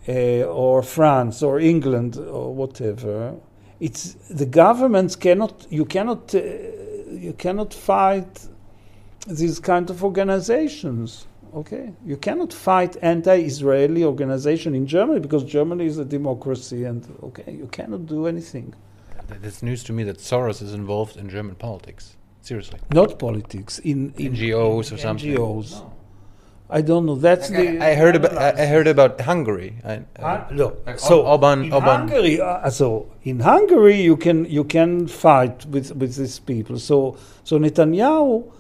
uh, 0.09 0.13
or 0.45 0.83
France 0.83 1.43
or 1.43 1.61
England 1.61 2.17
or 2.17 2.55
whatever, 2.55 3.35
it's 3.81 4.15
the 4.31 4.47
governments 4.47 5.17
cannot 5.17 5.67
you 5.71 5.85
cannot 5.85 6.35
uh, 6.35 6.41
you 7.11 7.35
cannot 7.39 7.73
fight 7.73 8.49
these 9.27 9.61
kind 9.61 9.91
of 9.91 10.03
organizations 10.05 11.27
Okay, 11.55 11.93
you 12.07 12.17
cannot 12.17 12.51
fight 12.51 12.97
anti-Israeli 13.03 14.05
organization 14.05 14.75
in 14.75 14.87
Germany 14.87 15.21
because 15.21 15.45
Germany 15.45 15.85
is 15.85 15.99
a 15.99 16.05
democracy, 16.05 16.85
and 16.85 17.07
okay, 17.23 17.53
you 17.53 17.67
cannot 17.67 18.07
do 18.07 18.27
anything. 18.27 18.73
Th- 19.29 19.41
It's 19.43 19.63
news 19.63 19.83
to 19.85 19.93
me 19.93 20.03
that 20.05 20.19
Soros 20.19 20.63
is 20.63 20.73
involved 20.75 21.17
in 21.17 21.29
German 21.29 21.55
politics. 21.57 22.17
Seriously. 22.41 22.81
Not 22.93 23.19
politics 23.19 23.79
in, 23.79 24.13
in 24.17 24.33
NGOs 24.35 24.93
or 24.93 24.99
something. 24.99 25.33
NGOs. 25.35 25.85
I 26.71 26.81
don't 26.81 27.05
know. 27.07 27.15
That's 27.17 27.49
the 27.51 27.79
I, 27.79 27.91
I 27.91 27.95
heard 27.95 28.17
about 28.17 28.37
I 28.39 28.63
I 28.63 28.67
heard 28.67 28.87
about 28.89 29.21
Hungary. 29.21 29.75
I, 29.85 30.03
uh, 30.19 30.47
no. 30.51 30.77
Like 30.87 30.99
So 30.99 31.23
Orban- 31.27 31.65
in 31.67 31.73
Orban- 31.73 32.09
Hungary, 32.09 32.41
uh, 32.41 32.71
so 32.71 33.07
in 33.25 33.41
Hungary, 33.41 34.01
you 34.01 34.17
can 34.17 34.47
you 34.47 34.65
can 34.65 35.07
fight 35.07 35.67
with 35.67 35.95
with 35.95 36.17
these 36.17 36.39
people. 36.41 36.79
So 36.79 37.17
so 37.45 37.59
Netanyahu 37.59 38.51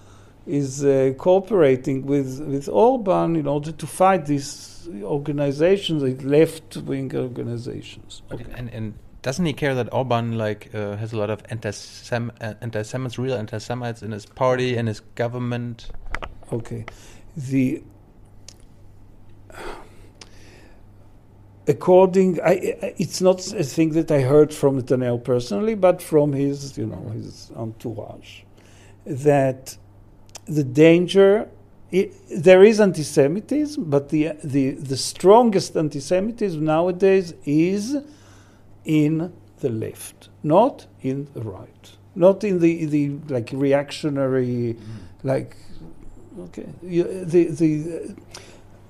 is 0.47 0.85
uh, 0.85 1.15
cooperating 1.17 2.05
with 2.05 2.39
with 2.53 2.69
Orban 2.69 3.35
in 3.37 3.47
order 3.47 3.73
to 3.73 3.87
fight 3.87 4.27
these 4.27 4.89
organizations, 5.03 6.03
these 6.03 6.23
left 6.23 6.77
wing 6.89 7.11
organizations. 7.17 8.23
Okay. 8.31 8.45
and, 8.59 8.69
and 8.75 8.95
doesn't 9.23 9.47
he 9.47 9.53
care 9.53 9.75
that 9.77 9.93
Orban 9.93 10.37
like 10.37 10.75
uh, 10.75 10.97
has 10.97 11.12
a 11.12 11.16
lot 11.16 11.31
of 11.31 11.43
anti-Sem 11.49 12.33
uh, 12.41 12.55
anti-Semites, 12.61 13.18
real 13.18 13.37
anti-Semites 13.37 14.03
in 14.03 14.11
his 14.11 14.27
party 14.27 14.77
and 14.77 14.89
his 14.89 15.01
government? 15.14 15.91
Okay. 16.53 16.85
The 17.37 17.83
according, 21.68 22.41
I, 22.41 22.95
it's 22.99 23.20
not 23.20 23.47
a 23.53 23.62
thing 23.62 23.91
that 23.91 24.11
I 24.11 24.23
heard 24.23 24.53
from 24.53 24.83
Netanyahu 24.83 25.23
personally, 25.23 25.77
but 25.77 26.03
from 26.03 26.33
his, 26.33 26.77
you 26.77 26.87
know, 26.87 27.11
his 27.14 27.53
entourage, 27.57 28.43
that 29.07 29.77
the 30.47 30.64
danger. 30.64 31.49
i 31.95 32.11
there 32.49 32.64
is 32.64 32.81
anti-Semitism, 32.81 33.85
but 33.95 34.09
the, 34.09 34.33
the 34.43 34.70
the 34.70 34.97
strongest 34.97 35.77
anti-Semitism 35.77 36.64
nowadays 36.64 37.35
is 37.45 37.97
in 38.85 39.33
the 39.61 39.68
left, 39.70 40.28
not 40.43 40.87
in 41.01 41.28
the 41.35 41.41
right, 41.41 41.91
not 42.14 42.45
in 42.45 42.59
the 42.59 42.85
the 42.87 43.11
like 43.28 43.51
reactionary, 43.53 44.76
like 45.22 45.57
okay, 46.41 46.68
the 46.83 47.45
the 47.45 48.14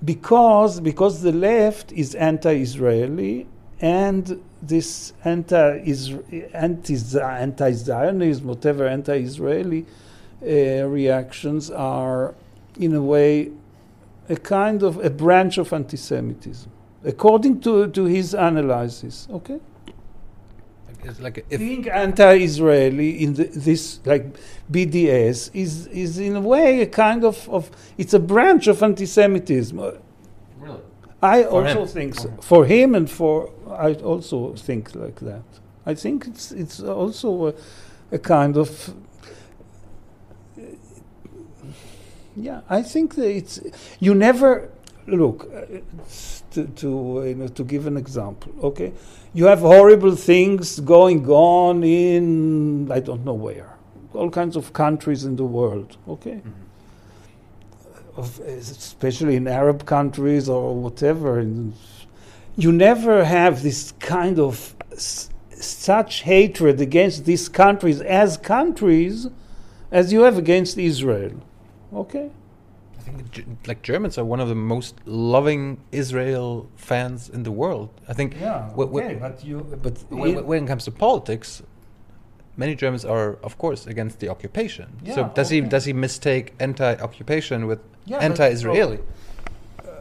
because 0.05 0.81
because 0.81 1.23
the 1.23 1.33
left 1.33 1.93
is 1.93 2.15
anti-Israeli 2.15 3.47
and 3.81 4.41
this 4.63 5.13
anti 5.25 5.79
anti 6.55 6.97
anti-Zionism, 7.23 8.47
whatever 8.47 8.87
anti-Israeli 8.87 9.85
uh, 10.43 10.87
reactions 10.89 11.71
are, 11.71 12.35
in 12.79 12.95
a 12.95 13.03
way, 13.03 13.51
a 14.29 14.37
kind 14.37 14.83
of 14.83 15.05
a 15.05 15.11
branch 15.11 15.59
of 15.59 15.73
anti-Semitism, 15.73 16.71
according 17.05 17.61
to 17.61 17.89
to 17.89 18.05
his 18.05 18.35
analysis. 18.35 19.29
Okay 19.31 19.61
like 21.21 21.49
being 21.49 21.89
anti-Israeli 21.89 23.23
in 23.25 23.35
the, 23.35 23.45
this 23.45 24.01
like 24.05 24.37
BDS 24.71 25.51
is 25.55 25.87
is 25.89 26.19
in 26.19 26.37
a 26.37 26.41
way 26.41 26.83
a 26.83 26.87
kind 26.87 27.25
of, 27.25 27.49
of 27.49 27.71
it's 27.99 28.15
a 28.15 28.19
branch 28.19 28.67
of 28.69 28.83
anti-Semitism. 28.83 29.79
Really 29.79 30.81
I 31.23 31.43
For 31.45 31.49
also 31.51 31.83
him. 31.83 31.89
think 31.89 32.15
so. 32.15 32.23
For 32.23 32.29
him. 32.29 32.41
for 32.41 32.65
him 32.67 32.95
and 32.95 33.11
for 33.11 33.51
I 33.71 33.95
also 33.95 34.55
think 34.55 34.95
like 34.95 35.21
that. 35.21 35.45
I 35.87 35.95
think 35.95 36.27
it's 36.27 36.53
it's 36.53 36.81
also 36.81 37.49
a, 37.49 37.55
a 38.13 38.19
kind 38.19 38.57
of 38.57 38.95
yeah. 42.37 42.61
I 42.69 42.83
think 42.83 43.15
that 43.17 43.29
it's 43.29 43.61
you 44.01 44.15
never 44.15 44.71
look 45.07 45.51
uh, 45.53 45.79
to 46.53 46.67
to 46.83 46.89
uh, 47.19 47.23
you 47.25 47.35
know 47.35 47.49
to 47.49 47.65
give 47.65 47.87
an 47.87 47.97
example. 47.97 48.53
Okay, 48.63 48.93
you 49.35 49.47
have 49.47 49.61
horrible 49.61 50.17
things 50.17 50.81
going 50.81 51.29
on 51.29 51.83
in 51.85 52.91
I 52.91 53.01
don't 53.01 53.25
know 53.25 53.35
where, 53.35 53.71
all 54.15 54.31
kinds 54.31 54.57
of 54.57 54.73
countries 54.73 55.25
in 55.25 55.37
the 55.37 55.45
world. 55.45 55.97
Okay 56.09 56.41
of, 58.17 58.41
especially 58.41 59.37
in 59.37 59.49
Arab 59.49 59.87
countries 59.87 60.49
or 60.49 60.75
whatever. 60.75 61.39
and 61.39 61.75
You 62.57 62.73
never 62.73 63.25
have 63.25 63.63
this 63.63 63.93
kind 63.93 64.39
of 64.39 64.75
s- 64.93 65.31
such 65.51 66.23
hatred 66.23 66.81
against 66.81 67.25
these 67.25 67.49
countries 67.49 68.01
as 68.01 68.37
countries 68.37 69.29
as 69.91 70.13
you 70.13 70.23
have 70.23 70.39
against 70.39 70.79
Israel. 70.79 71.33
Okay? 71.95 72.31
I 73.03 73.11
think 73.11 73.31
Ge- 73.33 73.69
like 73.69 73.83
Germans 73.83 74.17
are 74.19 74.25
one 74.25 74.41
of 74.41 74.49
the 74.49 74.55
most 74.55 74.95
loving 75.07 75.79
Israel 75.91 76.69
fans 76.77 77.29
in 77.29 77.43
the 77.43 77.51
world. 77.51 77.89
I 78.09 78.13
think 78.13 78.35
wh- 78.35 78.89
wh- 78.93 79.21
but 79.21 79.45
you 79.45 79.67
but 79.83 79.95
when, 80.11 80.47
when 80.47 80.65
it 80.65 80.67
comes 80.69 80.85
to 80.85 80.91
politics, 80.93 81.63
many 82.57 82.75
Germans 82.75 83.05
are, 83.05 83.39
of 83.43 83.59
course, 83.59 83.87
against 83.87 84.21
the 84.21 84.29
occupation. 84.29 84.87
Yeah, 85.05 85.15
so 85.15 85.21
Yeah, 85.23 85.31
does 85.35 85.51
he 85.51 85.61
does 85.61 85.85
he 85.85 85.93
mistake 85.93 86.53
anti-occupation 86.61 87.67
with 87.67 87.81
Yeah, 88.07 88.19
anti-Israeli? 88.19 88.99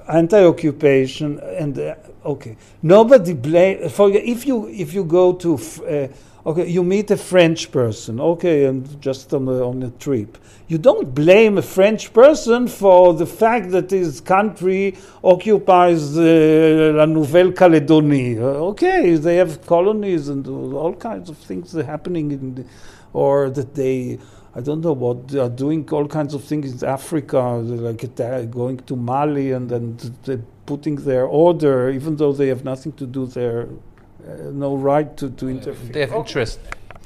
anti-occupation 0.07 1.39
and 1.57 1.77
uh, 1.77 1.95
okay 2.25 2.57
nobody 2.81 3.33
blame 3.33 3.87
for 3.89 4.09
if 4.11 4.45
you 4.45 4.67
if 4.67 4.93
you 4.93 5.03
go 5.03 5.33
to 5.33 5.53
uh, 5.55 6.07
okay 6.45 6.67
you 6.67 6.83
meet 6.83 7.11
a 7.11 7.17
french 7.17 7.71
person 7.71 8.19
okay 8.19 8.65
and 8.65 8.99
just 9.01 9.33
on 9.33 9.47
a, 9.47 9.67
on 9.67 9.83
a 9.83 9.89
trip. 9.91 10.37
You 10.67 10.77
don't 10.77 11.13
blame 11.13 11.57
a 11.57 11.61
french 11.61 12.13
person 12.13 12.67
for 12.67 13.13
the 13.13 13.25
fact 13.25 13.71
that 13.71 13.91
his 13.91 14.21
country 14.21 14.95
occupies 15.23 16.17
uh, 16.17 16.93
la 16.95 17.05
nouvelle 17.05 17.51
calédonie. 17.51 18.37
Uh, 18.37 18.69
okay 18.71 19.15
they 19.15 19.35
have 19.35 19.65
colonies 19.65 20.29
and 20.29 20.47
all 20.47 20.93
kinds 20.95 21.29
of 21.29 21.37
things 21.37 21.73
happening 21.73 22.31
in 22.31 22.55
the, 22.55 22.65
or 23.13 23.49
that 23.49 23.75
they 23.75 24.17
I 24.53 24.59
don't 24.59 24.81
know 24.81 24.91
what 24.91 25.29
they 25.29 25.39
are 25.39 25.49
doing 25.49 25.87
all 25.91 26.07
kinds 26.07 26.33
of 26.33 26.43
things 26.43 26.83
in 26.83 26.89
Africa, 26.89 27.39
like 27.39 28.51
going 28.51 28.77
to 28.79 28.95
Mali 28.97 29.53
and 29.53 29.69
then 29.69 29.97
putting 30.65 30.95
their 30.95 31.25
order, 31.25 31.89
even 31.89 32.17
though 32.17 32.33
they 32.33 32.47
have 32.47 32.65
nothing 32.65 32.91
to 32.93 33.05
do 33.05 33.25
there, 33.27 33.69
Uh, 34.27 34.51
no 34.51 34.75
right 34.75 35.17
to, 35.17 35.29
to 35.31 35.49
interfere. 35.49 35.93
They 35.93 36.01
have 36.01 36.13
interest. 36.13 36.59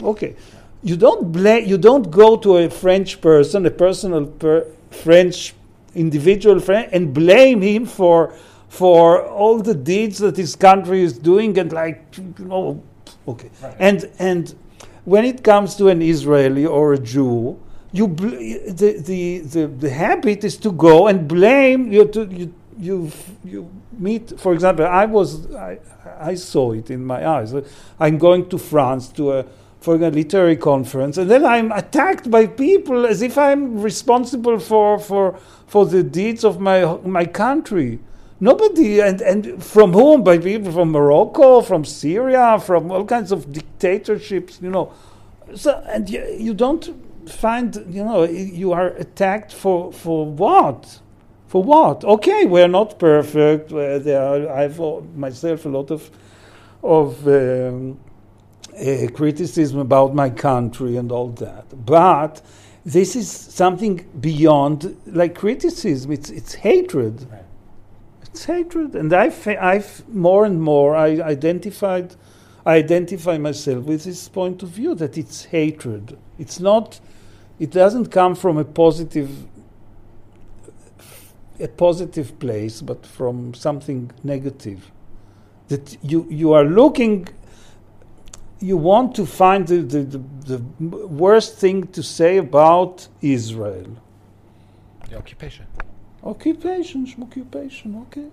Okay, 0.04 0.36
you 0.84 0.98
don't 0.98 1.32
blame. 1.32 1.66
You 1.66 1.78
don't 1.78 2.12
go 2.12 2.36
to 2.38 2.58
a 2.58 2.70
French 2.70 3.22
person, 3.22 3.66
a 3.66 3.72
personal 3.72 4.26
per- 4.26 4.66
French 4.92 5.54
individual 5.94 6.60
friend, 6.60 6.90
and 6.92 7.14
blame 7.14 7.62
him 7.62 7.86
for 7.86 8.34
for 8.68 9.26
all 9.26 9.60
the 9.60 9.74
deeds 9.74 10.18
that 10.18 10.36
his 10.36 10.56
country 10.56 11.02
is 11.02 11.18
doing, 11.18 11.58
and 11.58 11.72
like 11.72 12.04
you 12.18 12.46
know, 12.46 12.84
okay, 13.28 13.50
and 13.80 14.10
and 14.20 14.54
when 15.06 15.24
it 15.24 15.44
comes 15.44 15.76
to 15.76 15.88
an 15.88 16.02
Israeli 16.02 16.66
or 16.66 16.94
a 16.94 17.00
Jew. 17.00 17.60
You 17.92 18.10
bl- 18.10 18.28
the, 18.28 19.02
the, 19.06 19.40
the, 19.40 19.66
the 19.68 19.90
habit 19.90 20.44
is 20.44 20.58
to 20.58 20.72
go 20.74 21.08
and 21.08 21.30
blame 21.30 21.94
you 21.94 22.04
to 22.10 22.26
you 22.26 22.54
you 22.78 23.10
you 23.46 23.70
meet 24.00 24.40
for 24.40 24.54
example 24.54 24.86
I 24.86 25.06
was 25.06 25.54
I, 25.54 25.80
I 26.20 26.36
saw 26.36 26.72
it 26.74 26.90
in 26.90 27.06
my 27.06 27.28
eyes. 27.28 27.54
I'm 28.00 28.18
going 28.18 28.50
to 28.50 28.58
France 28.58 29.10
to 29.10 29.34
a 29.34 29.46
for 29.80 29.96
a 29.96 30.10
literary 30.10 30.56
conference 30.56 31.18
and 31.18 31.30
then 31.30 31.46
I'm 31.46 31.72
attacked 31.72 32.32
by 32.32 32.48
people 32.48 33.06
as 33.06 33.22
if 33.22 33.38
I'm 33.38 33.82
responsible 33.82 34.60
for 34.60 34.98
for 35.00 35.40
for 35.68 35.86
the 35.86 36.04
deeds 36.04 36.44
of 36.44 36.60
my 36.60 36.98
my 37.04 37.26
country. 37.26 38.00
Nobody 38.40 39.00
and 39.00 39.22
and 39.22 39.64
from 39.64 39.94
whom? 39.94 40.24
By 40.24 40.38
people 40.40 40.72
from 40.72 40.92
Morocco 40.92 41.62
from 41.62 41.86
Syria 41.86 42.60
from 42.60 42.92
all 42.92 43.06
kinds 43.06 43.32
of 43.32 43.52
dictatorships 43.52 44.60
you 44.62 44.70
know. 44.70 44.92
So 45.56 45.84
and 45.88 46.10
you, 46.10 46.26
you 46.38 46.54
don't 46.54 46.86
find 47.30 47.76
you 47.90 48.04
know 48.04 48.24
you 48.24 48.72
are 48.72 48.88
attacked 48.88 49.54
for 49.54 49.92
for 49.92 50.26
what 50.26 51.00
for 51.56 51.64
what? 51.64 52.04
Okay 52.04 52.46
we're 52.46 52.68
not 52.68 53.00
perfect. 53.00 53.72
Uh, 53.72 53.98
there 54.00 54.22
are, 54.22 54.50
i've 54.60 54.82
uh, 54.82 55.00
myself 55.16 55.66
a 55.66 55.70
lot 55.70 55.90
of 55.90 56.12
of 56.84 57.26
um, 57.28 57.98
uh, 58.78 59.08
criticism 59.14 59.80
about 59.80 60.14
my 60.14 60.30
country 60.30 60.98
and 60.98 61.14
all 61.14 61.30
that. 61.30 61.66
But 61.86 62.42
this 62.84 63.16
is 63.16 63.32
something 63.32 64.06
beyond 64.20 64.98
like 65.06 65.34
criticism. 65.34 66.12
It's 66.12 66.30
it's 66.30 66.56
hatred. 66.56 67.26
It's 68.24 68.44
hatred. 68.44 68.94
And 68.94 69.14
i've 69.14 69.48
i've 69.48 70.04
more 70.10 70.44
and 70.44 70.62
more 70.62 70.94
i 70.94 71.08
identified 71.36 72.18
I 72.66 72.76
identify 72.76 73.38
myself 73.38 73.86
with 73.86 74.04
this 74.04 74.28
point 74.28 74.62
of 74.62 74.70
view 74.70 74.94
that 74.96 75.18
it's 75.18 75.46
hatred. 75.46 76.18
It's 76.38 76.60
not, 76.60 77.00
it 77.60 77.72
doesn't 77.72 78.08
come 78.08 78.36
from 78.36 78.58
a 78.58 78.66
positive, 78.66 79.30
a 81.60 81.68
positive 81.68 82.38
place, 82.40 82.82
but 82.82 83.06
from 83.06 83.54
something 83.54 84.12
negative. 84.24 84.92
That 85.68 85.98
you, 86.04 86.28
you 86.30 86.54
are 86.54 86.64
looking, 86.64 87.28
you 88.60 88.78
want 88.78 89.16
to 89.16 89.26
find 89.26 89.68
the, 89.68 89.78
the, 89.78 90.04
the, 90.04 90.22
the 90.46 90.58
worst 91.08 91.58
thing 91.58 91.88
to 91.88 92.04
say 92.04 92.38
about 92.38 93.08
Israel. 93.22 93.98
The 95.10 95.18
occupation. 95.18 95.66
Occupation, 96.24 97.08
occupation, 97.22 98.06
okay. 98.08 98.28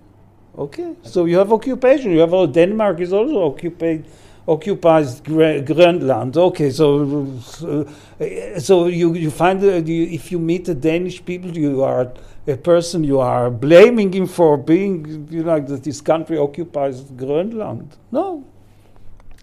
Okay. 0.57 0.95
So 1.03 1.25
you 1.25 1.39
have 1.39 1.53
occupation. 1.53 2.13
You 2.13 2.21
have 2.21 2.35
uh, 2.35 2.47
Denmark 2.47 3.01
is 3.01 3.13
also 3.13 3.47
occupied 3.47 4.05
occupies 4.47 5.21
Gre- 5.21 5.61
Greenland. 5.61 6.37
Okay, 6.37 6.71
so 6.71 7.27
uh, 7.63 8.61
so 8.61 8.87
you 8.87 9.15
you 9.15 9.31
find 9.31 9.63
uh, 9.63 9.77
you, 9.77 10.05
if 10.05 10.31
you 10.31 10.39
meet 10.39 10.67
the 10.67 10.75
Danish 10.75 11.25
people, 11.25 11.57
you 11.57 11.83
are 11.83 12.13
a 12.47 12.57
person 12.57 13.05
you 13.05 13.21
are 13.21 13.51
blaming 13.51 14.13
him 14.13 14.27
for 14.27 14.57
being 14.57 15.29
you 15.31 15.45
know 15.45 15.61
that 15.61 15.85
this 15.85 16.01
country 16.01 16.39
occupies 16.39 17.01
Greenland. 17.03 17.97
No, 18.11 18.45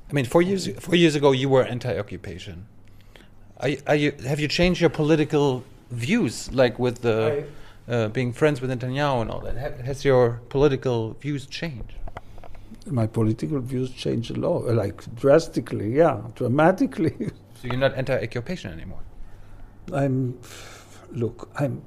I 0.10 0.14
mean, 0.14 0.26
four 0.26 0.41
years 0.41 0.68
four 0.80 0.95
years 0.95 1.16
ago, 1.16 1.32
you 1.32 1.50
were 1.50 1.64
anti-occupation. 1.64 2.66
Are, 3.58 3.70
are 3.88 3.95
you, 3.95 4.14
have 4.26 4.39
you 4.39 4.47
changed 4.47 4.82
your 4.82 4.89
political 4.89 5.64
views, 5.91 6.52
like 6.54 6.80
with 6.80 7.02
the 7.02 7.45
uh, 7.88 8.08
being 8.08 8.32
friends 8.34 8.62
with 8.62 8.70
Netanyahu 8.72 9.22
and 9.22 9.32
all 9.32 9.41
that? 9.41 9.58
Ha- 9.58 9.84
has 9.84 10.06
your 10.06 10.41
political 10.50 11.14
views 11.14 11.45
changed? 11.45 11.93
my 12.86 13.06
political 13.06 13.60
views 13.60 13.91
change 13.91 14.30
a 14.32 14.34
lot, 14.34 14.66
like 14.74 15.04
drastically. 15.16 15.95
Yeah, 15.95 16.22
dramatically. 16.36 17.16
So 17.62 17.68
you're 17.68 17.76
not 17.76 17.93
anti-occupation 17.95 18.72
anymore. 18.72 19.02
I'm 19.91 20.39
look. 21.12 21.50
I'm 21.58 21.82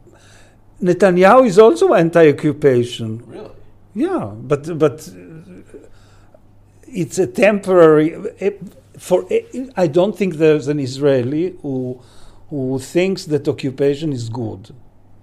Netanyahu 0.83 1.47
is 1.47 1.59
also 1.59 1.95
anti-occupation. 1.95 3.23
Really? 3.27 3.51
Yeah, 3.95 4.33
but 4.51 4.79
but 4.79 5.09
it's 6.89 7.19
a 7.19 7.27
temporary. 7.27 8.15
eh, 8.41 8.51
For 8.99 9.25
eh, 9.31 9.43
I 9.77 9.87
don't 9.87 10.17
think 10.17 10.37
there's 10.37 10.69
an 10.69 10.79
Israeli 10.79 11.57
who 11.63 12.01
who 12.51 12.79
thinks 12.79 13.25
that 13.27 13.49
occupation 13.49 14.13
is 14.13 14.29
good. 14.29 14.63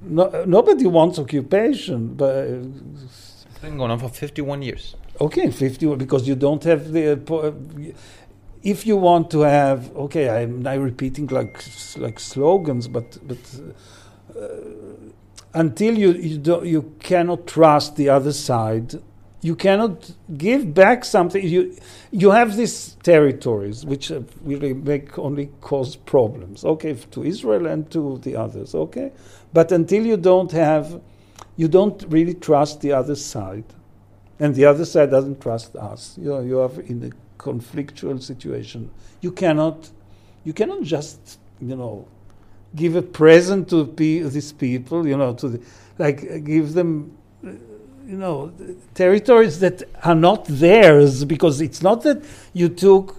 No, 0.02 0.24
nobody 0.46 0.88
wants 0.88 1.20
occupation, 1.20 2.00
but 2.16 2.34
It's 2.48 3.46
been 3.62 3.78
going 3.78 3.92
on 3.92 4.00
for 4.00 4.10
51 4.10 4.62
years. 4.62 4.96
okay, 5.22 5.52
fifty 5.52 5.86
because 5.96 6.28
you 6.28 6.36
don't 6.36 6.64
have 6.64 6.82
the. 6.94 7.04
uh, 7.14 7.52
If 8.64 8.86
you 8.86 8.98
want 9.10 9.30
to 9.32 9.40
have, 9.42 9.80
okay, 10.06 10.26
I'm 10.30 10.62
now 10.62 10.78
repeating 10.92 11.28
like 11.40 11.56
like 12.06 12.18
slogans, 12.20 12.88
but 12.96 13.18
but 13.30 13.44
uh, 14.36 14.42
until 15.54 15.98
you 15.98 16.12
you, 16.14 16.38
do, 16.38 16.62
you 16.64 16.96
cannot 17.00 17.48
trust 17.48 17.96
the 17.96 18.10
other 18.10 18.34
side, 18.34 19.02
you 19.42 19.56
cannot 19.56 20.12
give 20.38 20.74
back 20.74 21.06
something. 21.06 21.44
You 21.44 21.76
you 22.12 22.32
have 22.32 22.56
these 22.56 22.98
territories 23.04 23.86
which 23.86 24.12
uh, 24.12 24.22
really 24.42 24.74
make 24.74 25.18
only 25.18 25.50
cause 25.62 25.96
problems. 25.96 26.66
Okay, 26.66 26.94
to 26.94 27.24
Israel 27.24 27.66
and 27.66 27.90
to 27.92 28.20
the 28.20 28.36
others. 28.36 28.76
Okay, 28.76 29.12
but 29.54 29.72
until 29.72 30.06
you 30.06 30.18
don't 30.18 30.52
have, 30.52 31.02
you 31.56 31.68
don't 31.68 32.04
really 32.10 32.34
trust 32.34 32.82
the 32.82 32.92
other 32.92 33.16
side, 33.16 33.66
and 34.40 34.54
the 34.56 34.66
other 34.66 34.86
side 34.86 35.10
doesn't 35.10 35.42
trust 35.42 35.76
us. 35.76 36.18
You 36.18 36.30
know, 36.30 36.42
you 36.42 36.60
are 36.60 36.82
in 36.82 37.04
a 37.04 37.42
conflictual 37.42 38.22
situation. 38.22 38.92
You 39.22 39.32
cannot, 39.32 39.90
you 40.44 40.54
cannot 40.54 40.84
just 40.84 41.40
you 41.62 41.76
know 41.76 42.08
give 42.76 42.96
a 42.96 43.02
present 43.02 43.70
to 43.70 43.86
pe- 43.88 44.20
these 44.22 44.52
people, 44.54 45.08
you 45.08 45.18
know, 45.18 45.34
to 45.34 45.50
the, 45.50 45.62
like 45.98 46.46
give 46.46 46.74
them, 46.74 47.18
you 47.44 48.18
know, 48.18 48.52
territories 48.94 49.60
that 49.60 49.84
are 50.04 50.16
not 50.16 50.46
theirs 50.46 51.26
because 51.26 51.62
it's 51.62 51.82
not 51.82 52.04
that 52.04 52.24
you 52.54 52.70
took. 52.70 53.16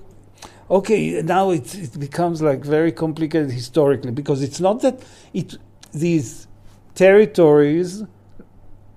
Okay, 0.70 1.20
now 1.22 1.50
it 1.50 1.74
it 1.74 1.98
becomes 1.98 2.42
like 2.42 2.64
very 2.64 2.92
complicated 2.92 3.50
historically 3.50 4.12
because 4.12 4.42
it's 4.42 4.60
not 4.60 4.82
that 4.82 5.00
it 5.34 5.56
these 5.92 6.46
territories 6.94 8.04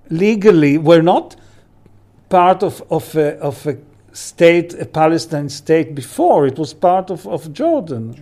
legally 0.09 0.77
were 0.77 1.01
not 1.01 1.35
part 2.29 2.63
of 2.63 2.83
of 2.91 3.15
a, 3.15 3.37
of 3.39 3.65
a 3.67 3.77
state, 4.13 4.73
a 4.75 4.85
Palestine 4.85 5.49
state 5.49 5.95
before. 5.95 6.45
It 6.47 6.57
was 6.57 6.73
part 6.73 7.09
of, 7.11 7.27
of 7.27 7.51
Jordan. 7.53 8.15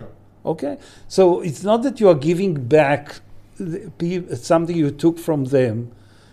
Okay, 0.44 0.78
so 1.08 1.40
it's 1.40 1.62
not 1.62 1.82
that 1.84 2.00
you 2.00 2.08
are 2.08 2.14
giving 2.14 2.54
back 2.54 3.20
something 4.34 4.76
you 4.76 4.90
took 4.90 5.18
from 5.18 5.44
them. 5.46 5.92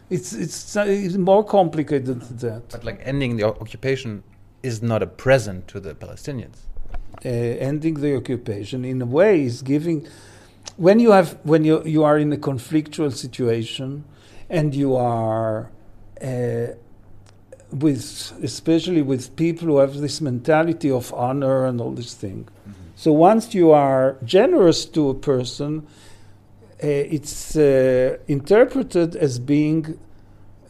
It's 0.10 0.34
it's, 0.34 0.76
it's 0.76 1.16
more 1.16 1.44
complicated 1.44 2.22
than 2.22 2.38
that. 2.38 2.70
But 2.70 2.84
like 2.84 3.02
ending 3.04 3.38
the 3.38 3.46
occupation 3.46 4.24
is 4.64 4.82
not 4.82 5.04
a 5.04 5.08
present 5.08 5.68
to 5.70 5.80
the 5.80 5.94
Palestinians. 5.94 6.58
uh, 7.26 7.30
ending 7.30 7.96
the 7.96 8.16
occupation 8.16 8.86
in 8.86 9.02
a 9.02 9.06
way 9.06 9.44
is 9.44 9.62
giving 9.62 10.08
when 10.78 11.00
you 11.00 11.12
have 11.12 11.38
when 11.44 11.64
you 11.66 11.84
you 11.84 12.04
are 12.04 12.18
in 12.18 12.32
a 12.32 12.38
conflictual 12.38 13.12
situation 13.12 14.06
and 14.50 14.74
you 14.74 14.96
are 14.96 15.70
uh, 16.22 16.68
with 17.72 18.34
especially 18.42 19.02
with 19.02 19.36
people 19.36 19.68
who 19.68 19.78
have 19.78 19.96
this 19.96 20.22
mentality 20.22 20.90
of 20.90 21.14
honor 21.14 21.66
and 21.66 21.82
all 21.82 21.92
this 21.92 22.14
thing 22.14 22.48
so 23.02 23.14
once 23.14 23.54
you 23.54 23.72
are 23.72 24.18
generous 24.26 24.80
to 24.86 25.10
a 25.10 25.14
person 25.14 25.72
uh, 26.84 27.16
it's 27.16 27.56
uh, 27.56 28.18
interpreted 28.28 29.16
as 29.16 29.40
being 29.40 29.84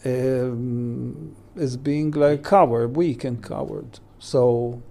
um, 0.06 1.36
as 1.56 1.76
being 1.76 2.12
like 2.12 2.44
coward 2.44 2.96
weak 2.96 3.24
and 3.24 3.38
coward 3.44 4.00
so 4.20 4.82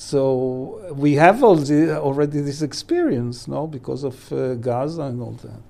so 0.00 0.92
we 0.94 1.16
have 1.16 1.44
all 1.44 1.56
the, 1.56 2.00
already 2.00 2.40
this 2.40 2.62
experience, 2.62 3.46
no, 3.46 3.66
because 3.66 4.02
of 4.02 4.32
uh, 4.32 4.54
Gaza 4.54 5.02
and 5.02 5.20
all 5.20 5.36
that. 5.42 5.62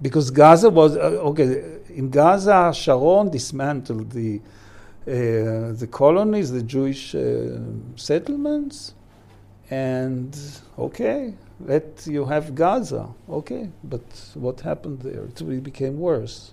Because 0.00 0.30
Gaza 0.30 0.70
was 0.70 0.96
uh, 0.96 1.30
okay 1.30 1.80
in 1.88 2.10
Gaza, 2.10 2.72
Sharon 2.72 3.28
dismantled 3.28 4.12
the 4.12 4.40
uh, 5.10 5.72
the 5.82 5.88
colonies, 5.90 6.50
the 6.52 6.62
Jewish 6.62 7.14
uh, 7.14 7.58
settlements, 7.96 8.94
and 9.70 10.36
okay, 10.78 11.34
let 11.72 12.06
you 12.06 12.24
have 12.26 12.54
Gaza, 12.54 13.08
okay, 13.28 13.68
but 13.84 14.02
what 14.34 14.60
happened 14.60 15.00
there? 15.00 15.24
It 15.24 15.40
really 15.40 15.60
became 15.60 15.98
worse. 15.98 16.52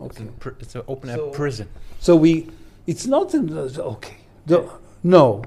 It's, 0.00 0.16
Okay. 0.18 0.24
an 0.24 0.32
pr- 0.40 0.56
it's 0.58 0.74
an 0.74 0.82
open 0.88 1.10
air 1.10 1.16
So- 1.16 1.30
prison. 1.30 1.68
So 2.00 2.16
we, 2.16 2.48
it's 2.86 3.06
not 3.06 3.34
in, 3.34 3.56
okay. 3.96 4.16
The, 4.46 4.68
no, 5.02 5.42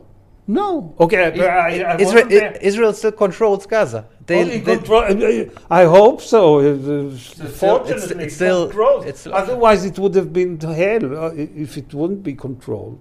no. 0.47 0.93
Okay, 0.99 1.19
I, 1.25 1.45
I, 1.45 1.93
I 1.93 1.97
Israel. 1.97 2.27
Israel 2.61 2.93
still 2.93 3.11
controls 3.11 3.65
Gaza. 3.65 4.05
They, 4.27 4.41
Only 4.41 4.59
they- 4.59 5.49
I 5.69 5.85
hope 5.85 6.21
so. 6.21 6.59
Uh, 6.59 6.63
uh, 6.63 7.11
Fortunately, 7.47 7.95
it's- 7.95 8.11
it's 8.25 8.35
still- 8.35 8.67
controlled. 8.67 9.05
it's 9.05 9.21
still- 9.21 9.33
Otherwise, 9.33 9.85
it 9.85 9.97
would 9.97 10.15
have 10.15 10.33
been 10.33 10.57
to 10.59 10.73
hell 10.73 11.05
uh, 11.17 11.31
if 11.33 11.77
it 11.77 11.93
wouldn't 11.93 12.23
be 12.23 12.33
controlled. 12.33 12.99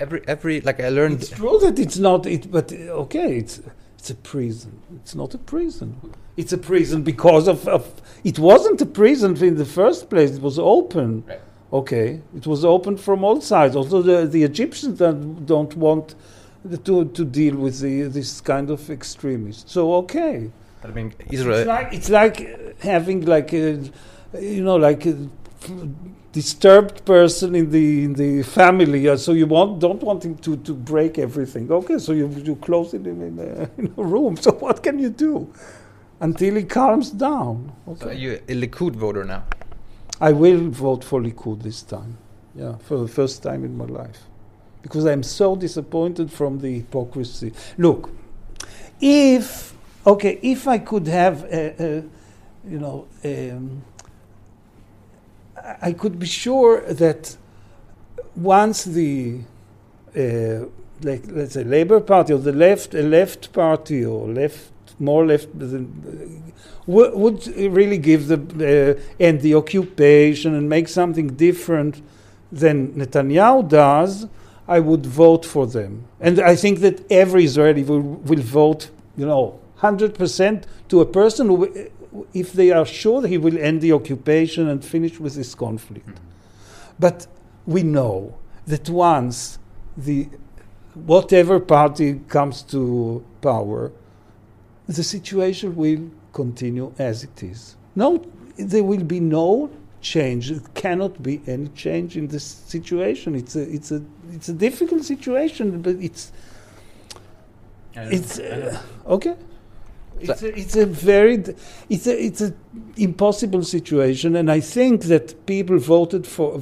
every 0.00 0.20
every 0.26 0.60
like 0.60 0.80
I 0.80 0.88
learned. 0.88 1.20
It's 1.22 1.30
true 1.30 1.58
that 1.60 1.78
it's 1.78 1.98
not. 1.98 2.26
It, 2.26 2.50
but 2.50 2.72
uh, 2.72 3.04
okay, 3.04 3.38
it's 3.38 3.60
it's 3.98 4.10
a 4.10 4.14
prison. 4.14 4.72
It's 4.96 5.14
not 5.14 5.34
a 5.34 5.38
prison. 5.38 5.90
It's 6.36 6.52
a 6.52 6.58
prison 6.58 7.02
because 7.02 7.48
of, 7.48 7.66
of. 7.68 7.82
It 8.24 8.38
wasn't 8.38 8.80
a 8.80 8.86
prison 8.86 9.36
in 9.42 9.56
the 9.56 9.64
first 9.64 10.10
place. 10.10 10.30
It 10.36 10.42
was 10.42 10.58
open. 10.58 11.24
Right. 11.28 11.40
Okay, 11.72 12.20
it 12.36 12.46
was 12.46 12.64
open 12.64 12.96
from 12.96 13.22
all 13.24 13.40
sides. 13.40 13.76
Also, 13.76 14.00
the, 14.02 14.26
the 14.26 14.42
Egyptians 14.42 14.98
don't, 14.98 15.44
don't 15.44 15.76
want 15.76 16.14
to, 16.76 17.06
to 17.06 17.24
deal 17.24 17.56
with 17.56 17.80
the, 17.80 18.02
this 18.04 18.40
kind 18.40 18.70
of 18.70 18.88
extremists. 18.90 19.72
So, 19.72 19.94
okay. 19.94 20.50
I 20.84 20.88
mean, 20.88 21.12
It's 21.20 21.34
Israel. 21.34 21.66
like, 21.66 21.92
it's 21.92 22.08
like 22.10 22.40
uh, 22.40 22.72
having 22.82 23.24
like 23.24 23.52
a, 23.52 23.80
you 24.38 24.62
know, 24.62 24.76
like 24.76 25.06
a 25.06 25.28
disturbed 26.32 27.04
person 27.04 27.54
in 27.54 27.70
the 27.70 28.04
in 28.04 28.12
the 28.14 28.42
family. 28.42 29.08
Uh, 29.08 29.16
so 29.16 29.32
you 29.32 29.46
want 29.46 29.80
don't 29.80 30.02
want 30.02 30.24
him 30.24 30.36
to, 30.36 30.56
to 30.58 30.74
break 30.74 31.18
everything. 31.18 31.70
Okay, 31.72 31.98
so 31.98 32.12
you 32.12 32.28
you 32.44 32.56
close 32.56 32.94
him 32.94 33.06
in 33.06 33.38
a, 33.38 33.68
in 33.80 33.92
a 33.96 34.02
room. 34.02 34.36
So 34.36 34.52
what 34.64 34.82
can 34.82 34.98
you 34.98 35.10
do 35.10 35.52
until 36.20 36.54
he 36.54 36.62
calms 36.64 37.10
down? 37.10 37.72
So 37.98 38.08
are 38.08 38.12
you 38.12 38.40
a 38.48 38.54
Likud 38.54 38.94
voter 38.94 39.24
now? 39.24 39.44
I 40.20 40.32
will 40.32 40.68
vote 40.70 41.02
for 41.04 41.20
Likud 41.20 41.62
this 41.62 41.82
time. 41.82 42.18
Yeah, 42.54 42.76
for 42.78 42.98
the 42.98 43.08
first 43.08 43.42
time 43.42 43.64
in 43.64 43.76
my 43.76 43.84
life. 43.84 44.20
Because 44.82 45.04
I'm 45.06 45.22
so 45.22 45.56
disappointed 45.56 46.30
from 46.32 46.60
the 46.60 46.76
hypocrisy. 46.78 47.52
Look, 47.76 48.10
if, 49.00 49.74
okay, 50.06 50.38
if 50.42 50.66
I 50.68 50.78
could 50.78 51.06
have, 51.08 51.44
a, 51.44 51.82
a, 51.82 51.94
you 52.68 52.78
know, 52.78 53.06
um, 53.24 53.82
I- 55.82 55.92
could 55.92 56.18
be 56.18 56.26
sure 56.26 56.80
that 56.82 57.36
once 58.36 58.84
the, 58.84 59.40
uh, 60.16 60.64
let's 61.02 61.54
say, 61.54 61.64
Labour 61.64 62.00
Party 62.00 62.32
or 62.32 62.38
the 62.38 62.52
left, 62.52 62.94
a 62.94 63.02
left 63.02 63.52
party 63.52 64.04
or 64.04 64.28
left, 64.28 64.70
more 64.98 65.26
left, 65.26 65.56
than, 65.58 66.52
would, 66.86 67.14
would 67.14 67.46
really 67.56 67.98
give 67.98 68.28
the 68.28 68.96
uh, 68.98 69.00
end 69.20 69.40
the 69.42 69.54
occupation 69.54 70.54
and 70.54 70.68
make 70.68 70.88
something 70.88 71.28
different 71.28 72.02
than 72.50 72.88
Netanyahu 72.94 73.68
does, 73.68 74.26
I 74.68 74.80
would 74.80 75.06
vote 75.06 75.46
for 75.46 75.66
them. 75.66 76.04
And 76.20 76.38
I 76.40 76.54
think 76.54 76.80
that 76.80 77.10
every 77.10 77.44
Israeli 77.44 77.82
will, 77.82 78.00
will 78.00 78.42
vote, 78.42 78.90
you 79.16 79.26
know, 79.26 79.58
100% 79.80 80.64
to 80.88 81.00
a 81.00 81.06
person 81.06 81.46
who, 81.48 81.74
eh, 81.74 81.88
if 82.34 82.52
they 82.52 82.70
are 82.70 82.84
sure 82.84 83.26
he 83.26 83.38
will 83.38 83.58
end 83.58 83.80
the 83.80 83.92
occupation 83.92 84.68
and 84.68 84.84
finish 84.84 85.18
with 85.18 85.34
this 85.34 85.54
conflict. 85.54 86.20
But 86.98 87.26
we 87.66 87.82
know 87.82 88.38
that 88.66 88.88
once 88.90 89.58
the 89.96 90.28
whatever 90.94 91.60
party 91.60 92.20
comes 92.28 92.62
to 92.62 93.24
power, 93.40 93.92
the 94.86 95.02
situation 95.02 95.76
will 95.76 96.10
continue 96.32 96.92
as 96.98 97.24
it 97.24 97.42
is. 97.42 97.76
No, 97.94 98.24
there 98.56 98.82
will 98.84 99.04
be 99.04 99.20
no 99.20 99.70
change. 100.00 100.50
It 100.50 100.74
cannot 100.74 101.22
be 101.22 101.40
any 101.46 101.68
change 101.68 102.16
in 102.16 102.28
this 102.28 102.44
situation. 102.44 103.34
It's 103.34 103.56
a, 103.56 103.62
it's 103.62 103.90
a, 103.92 104.02
it's 104.32 104.48
a 104.48 104.52
difficult 104.52 105.04
situation, 105.04 105.82
but 105.82 105.96
it's, 105.96 106.32
it's 107.94 108.38
uh, 108.38 108.80
okay. 109.06 109.36
It's 110.20 110.42
a, 110.42 110.58
it's 110.58 110.76
a 110.76 110.86
very, 110.86 111.44
it's 111.88 112.06
a, 112.06 112.24
it's 112.24 112.40
a 112.40 112.52
impossible 112.96 113.62
situation, 113.62 114.36
and 114.36 114.50
I 114.50 114.60
think 114.60 115.04
that 115.04 115.46
people 115.46 115.78
voted 115.78 116.26
for, 116.26 116.60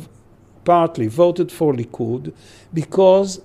partly 0.64 1.06
voted 1.06 1.50
for 1.50 1.72
Likud, 1.72 2.34
because 2.74 3.40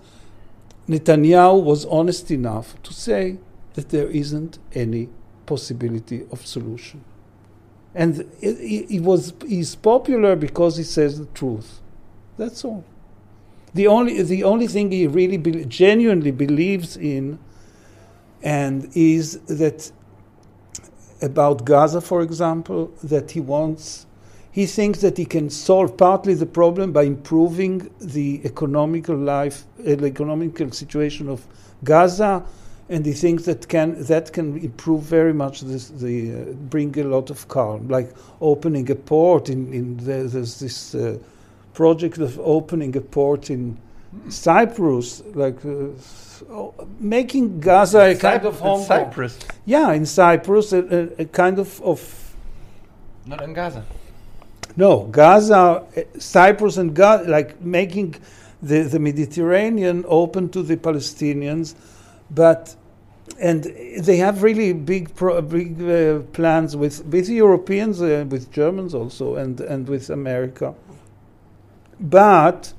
Netanyahu 0.89 1.63
was 1.63 1.85
honest 1.85 2.29
enough 2.31 2.81
to 2.83 2.93
say 2.93 3.37
that 3.73 3.89
there 3.89 4.07
isn't 4.07 4.59
any 4.73 5.07
possibility 5.45 6.25
of 6.31 6.45
solution. 6.45 7.03
And 7.95 8.29
he 8.39 8.83
he 8.83 8.99
was 8.99 9.33
he's 9.47 9.75
popular 9.75 10.35
because 10.35 10.77
he 10.77 10.83
says 10.83 11.19
the 11.19 11.25
truth. 11.33 11.79
That's 12.37 12.63
all. 12.63 12.83
The 13.73 13.87
only 13.87 14.21
the 14.21 14.43
only 14.43 14.67
thing 14.67 14.91
he 14.91 15.07
really 15.07 15.37
be, 15.37 15.65
genuinely 15.65 16.31
believes 16.31 16.97
in, 16.97 17.39
and 18.43 18.89
is 18.95 19.39
that 19.47 19.91
about 21.21 21.63
Gaza, 21.65 22.01
for 22.01 22.21
example, 22.21 22.91
that 23.03 23.31
he 23.31 23.39
wants. 23.39 24.05
He 24.51 24.65
thinks 24.65 24.99
that 24.99 25.17
he 25.17 25.23
can 25.23 25.49
solve 25.49 25.95
partly 25.95 26.33
the 26.33 26.45
problem 26.45 26.91
by 26.91 27.03
improving 27.03 27.89
the 28.01 28.41
economical 28.43 29.15
life, 29.15 29.63
uh, 29.79 29.95
the 29.95 30.07
economical 30.07 30.69
situation 30.71 31.29
of 31.29 31.47
Gaza, 31.85 32.43
and 32.89 33.05
he 33.05 33.13
thinks 33.13 33.45
that 33.45 33.69
can 33.69 34.03
that 34.03 34.33
can 34.33 34.57
improve 34.57 35.03
very 35.03 35.33
much 35.33 35.61
this, 35.61 35.87
the 35.87 36.33
uh, 36.33 36.53
bring 36.69 36.99
a 36.99 37.03
lot 37.05 37.29
of 37.29 37.47
calm, 37.47 37.87
like 37.87 38.13
opening 38.41 38.91
a 38.91 38.95
port 38.95 39.49
in 39.49 39.71
in 39.73 39.95
the, 39.97 40.27
there's 40.27 40.59
this 40.59 40.93
uh, 40.93 41.17
project 41.73 42.17
of 42.17 42.39
opening 42.39 42.95
a 42.97 43.01
port 43.01 43.49
in 43.49 43.77
Cyprus, 44.29 45.23
like 45.33 45.63
uh, 45.65 45.87
oh, 46.49 46.73
making 46.99 47.59
Gaza 47.61 47.99
a 48.11 48.15
kind 48.15 48.45
of 48.45 48.59
Hong 48.59 48.83
Cyprus, 48.83 49.39
Yeah, 49.65 49.93
in 49.93 50.05
Cyprus, 50.05 50.73
a, 50.73 50.79
a, 50.79 51.21
a 51.21 51.25
kind 51.25 51.59
of 51.59 51.81
of 51.81 52.33
not 53.25 53.41
in 53.41 53.53
Gaza. 53.53 53.83
no, 54.75 55.05
Gaza, 55.11 55.57
uh, 55.57 56.01
Cyprus, 56.19 56.77
and 56.77 56.93
Gaza, 56.95 57.29
like 57.29 57.61
making 57.61 58.15
the, 58.61 58.83
the 58.83 58.99
Mediterranean 58.99 60.03
open 60.07 60.49
to 60.49 60.63
the 60.63 60.77
Palestinians, 60.77 61.75
but 62.29 62.75
and 63.39 63.63
they 63.99 64.17
have 64.17 64.43
really 64.43 64.73
big 64.73 65.15
pro, 65.15 65.41
big 65.41 65.81
uh, 65.81 66.19
plans 66.33 66.75
with 66.75 67.05
with 67.05 67.29
Europeans, 67.29 68.01
uh, 68.01 68.25
with 68.29 68.51
Germans 68.51 68.93
also, 68.93 69.35
and 69.35 69.61
and 69.61 69.87
with 69.87 70.09
America. 70.09 70.73
But 72.01 72.73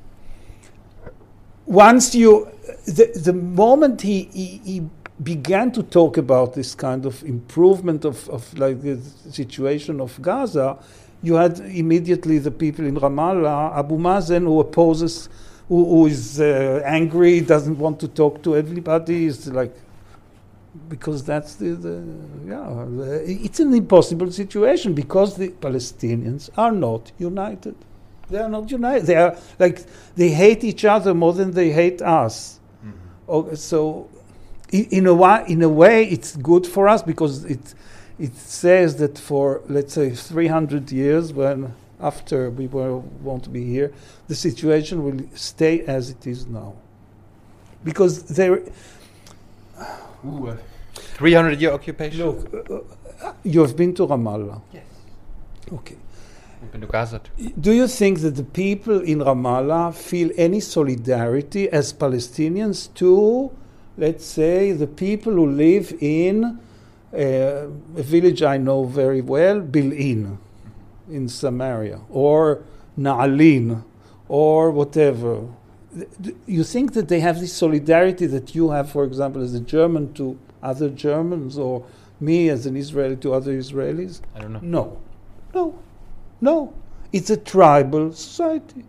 once 1.67 2.15
you, 2.15 2.49
the 2.87 3.13
the 3.15 3.33
moment 3.33 4.03
he 4.03 4.25
he, 4.33 4.61
he 4.65 4.83
began 5.23 5.71
to 5.73 5.83
talk 5.83 6.17
about 6.17 6.55
this 6.55 6.75
kind 6.75 7.07
of 7.07 7.23
improvement 7.23 8.05
of, 8.05 8.29
of 8.29 8.59
like 8.59 8.83
the 8.83 8.99
situation 9.31 10.01
of 10.01 10.21
Gaza, 10.21 10.79
you 11.23 11.35
had 11.35 11.61
immediately 11.61 12.39
the 12.39 12.51
people 12.51 12.85
in 12.85 12.97
Ramallah, 12.97 13.77
Abu 13.79 13.97
Mazen, 13.99 14.43
who 14.43 14.59
opposes, 14.61 15.29
who, 15.69 15.85
who 15.85 16.07
is 16.07 16.41
uh, 16.41 16.83
angry, 16.85 17.41
doesn't 17.41 17.79
want 17.79 18.01
to 18.01 18.09
talk 18.09 18.43
to 18.43 18.57
everybody, 18.57 19.27
is 19.27 19.47
like, 19.47 19.73
because 20.89 21.23
that's 21.23 21.55
the, 21.57 21.71
the 21.71 22.05
yeah, 22.47 22.87
the, 22.97 23.23
it's 23.27 23.61
an 23.61 23.73
impossible 23.75 24.33
situation 24.33 24.95
because 24.95 25.37
the 25.37 25.51
Palestinians 25.51 26.51
are 26.57 26.73
not 26.73 27.13
united. 27.19 27.77
They 28.33 28.39
are 28.39 28.49
not 28.49 28.71
united. 28.71 29.07
They 29.07 29.17
are 29.17 29.37
like 29.59 29.79
they 30.17 30.31
hate 30.31 30.65
each 30.65 30.85
other 30.85 31.13
more 31.15 31.33
than 31.35 31.53
they 31.53 31.71
hate 31.71 32.01
us. 32.03 32.59
Oh, 33.29 33.55
so 33.55 34.09
i- 34.73 34.89
in 34.91 35.07
a 35.07 35.15
way, 35.15 35.45
in 35.47 35.63
a 35.63 35.69
way, 35.69 36.05
it's 36.15 36.37
good 36.37 36.67
for 36.67 36.89
us 36.89 37.03
because 37.03 37.45
it 37.45 37.75
it 38.19 38.35
says 38.37 38.97
that 38.97 39.19
for 39.19 39.61
let's 39.69 39.93
say 39.95 40.11
300 40.11 40.91
years, 40.93 41.33
when 41.33 41.73
after 42.01 42.51
we 42.51 42.67
were, 42.67 42.97
won't 43.23 43.53
be 43.53 43.65
here, 43.65 43.93
the 44.29 44.35
situation 44.35 44.97
will 45.05 45.21
stay 45.35 45.75
as 45.87 46.11
it 46.11 46.27
is 46.27 46.47
now. 46.47 46.73
Because 47.85 48.23
there, 48.25 48.61
300 50.95 51.61
year 51.61 51.73
occupation. 51.73 52.27
look, 52.27 52.71
uh, 52.71 53.27
uh, 53.27 53.33
you 53.45 53.61
have 53.61 53.77
been 53.77 53.95
to 53.95 54.07
Ramallah. 54.07 54.61
Yes. 54.73 54.85
Okay. 55.73 55.97
Do 57.61 57.73
you 57.73 57.87
think 57.89 58.21
that 58.21 58.37
the 58.37 58.45
people 58.45 59.01
in 59.01 59.19
Ramallah 59.19 59.95
feel 59.95 60.31
any 60.37 60.61
solidarity 60.61 61.69
as 61.69 61.93
Palestinians 61.93 62.93
to, 62.95 63.51
let's 63.97 64.25
say, 64.25 64.73
the 64.73 64.87
people 64.87 65.33
who 65.33 65.47
live 65.51 65.93
in 66.01 66.45
uh, 66.45 67.17
a 67.17 67.69
village 68.03 68.43
I 68.43 68.57
know 68.59 68.85
very 68.85 69.21
well, 69.21 69.61
Bil'in, 69.61 70.39
in 71.11 71.29
Samaria, 71.29 72.01
or 72.09 72.63
Na'alin, 72.99 73.85
or 74.29 74.71
whatever? 74.71 75.49
D- 76.21 76.35
You 76.47 76.65
think 76.65 76.95
that 76.95 77.09
they 77.09 77.21
have 77.21 77.39
this 77.41 77.53
solidarity 77.53 78.27
that 78.27 78.55
you 78.55 78.71
have, 78.71 78.91
for 78.91 79.05
example, 79.05 79.43
as 79.43 79.53
a 79.55 79.61
German 79.61 80.15
to 80.15 80.39
other 80.63 80.89
Germans, 80.89 81.59
or 81.59 81.85
me 82.21 82.49
as 82.49 82.65
an 82.67 82.77
Israeli 82.77 83.17
to 83.17 83.35
other 83.35 83.53
Israelis? 83.53 84.21
I 84.35 84.41
don't 84.41 84.53
know. 84.55 84.61
No, 84.63 84.99
no, 85.55 85.79
no. 86.43 86.75
It's 87.13 87.31
a 87.31 87.37
tribal 87.37 88.13
society. 88.13 88.85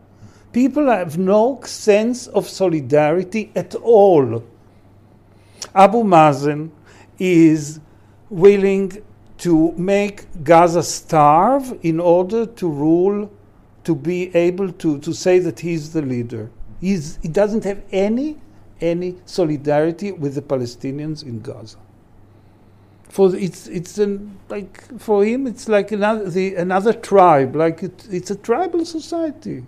People 0.53 0.89
have 0.89 1.17
no 1.17 1.59
sense 1.63 2.27
of 2.27 2.47
solidarity 2.47 3.51
at 3.55 3.75
all. 3.75 4.43
Abu 5.75 6.03
Mazen 6.03 6.71
is 7.19 7.79
willing 8.29 9.03
to 9.39 9.71
make 9.73 10.25
Gaza 10.43 10.83
starve 10.83 11.77
in 11.83 11.99
order 11.99 12.45
to 12.45 12.69
rule, 12.69 13.31
to 13.83 13.95
be 13.95 14.33
able 14.35 14.71
to, 14.73 14.99
to 14.99 15.13
say 15.13 15.39
that 15.39 15.59
he's 15.59 15.91
the 15.91 16.01
leader. 16.01 16.49
He's, 16.79 17.19
he 17.21 17.27
doesn't 17.27 17.63
have 17.65 17.83
any, 17.91 18.37
any 18.79 19.17
solidarity 19.25 20.11
with 20.11 20.35
the 20.35 20.41
Palestinians 20.41 21.23
in 21.23 21.41
Gaza 21.41 21.77
for 23.13 23.35
it's 23.35 23.67
it's 23.67 23.99
an, 23.99 24.39
like 24.49 24.75
for 24.99 25.23
him 25.23 25.45
it's 25.45 25.69
like 25.69 25.91
another 25.91 26.27
the 26.31 26.55
another 26.55 26.93
tribe 26.93 27.55
like 27.55 27.83
it, 27.83 28.07
it's 28.09 28.31
a 28.31 28.35
tribal 28.35 28.83
society. 28.85 29.63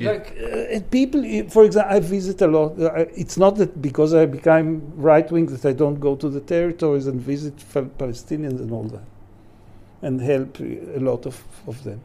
Like 0.00 0.36
uh, 0.36 0.80
people 0.90 1.22
for 1.50 1.64
example 1.64 1.96
I 1.96 2.00
visit 2.00 2.42
a 2.42 2.48
lot 2.48 2.80
uh, 2.80 3.04
it's 3.22 3.36
not 3.36 3.54
that 3.56 3.80
because 3.80 4.14
I 4.14 4.26
became 4.26 4.70
right 4.96 5.30
wing 5.30 5.46
that 5.46 5.64
I 5.64 5.72
don't 5.72 6.00
go 6.00 6.16
to 6.16 6.28
the 6.28 6.40
territories 6.40 7.06
and 7.06 7.20
visit 7.20 7.56
Palestinians 7.98 8.58
and 8.58 8.72
all 8.72 8.88
that 8.96 9.06
and 10.02 10.20
help 10.20 10.60
uh, 10.60 10.98
a 10.98 11.00
lot 11.10 11.24
of, 11.24 11.40
of 11.68 11.84
them. 11.84 12.00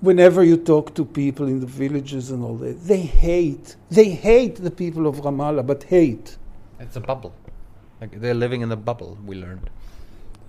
Whenever 0.00 0.44
you 0.44 0.58
talk 0.58 0.94
to 0.96 1.06
people 1.06 1.46
in 1.46 1.60
the 1.60 1.66
villages 1.84 2.30
and 2.30 2.44
all 2.44 2.56
that 2.56 2.84
they 2.84 3.00
hate 3.00 3.76
they 3.88 4.10
hate 4.10 4.56
the 4.56 4.70
people 4.70 5.06
of 5.06 5.16
Ramallah 5.22 5.66
but 5.66 5.84
hate 5.84 6.36
it's 6.86 6.96
a 6.96 7.00
bubble. 7.00 7.34
Like 8.00 8.20
they're 8.20 8.34
living 8.34 8.60
in 8.62 8.70
a 8.72 8.76
bubble. 8.76 9.18
We 9.24 9.36
learned. 9.36 9.70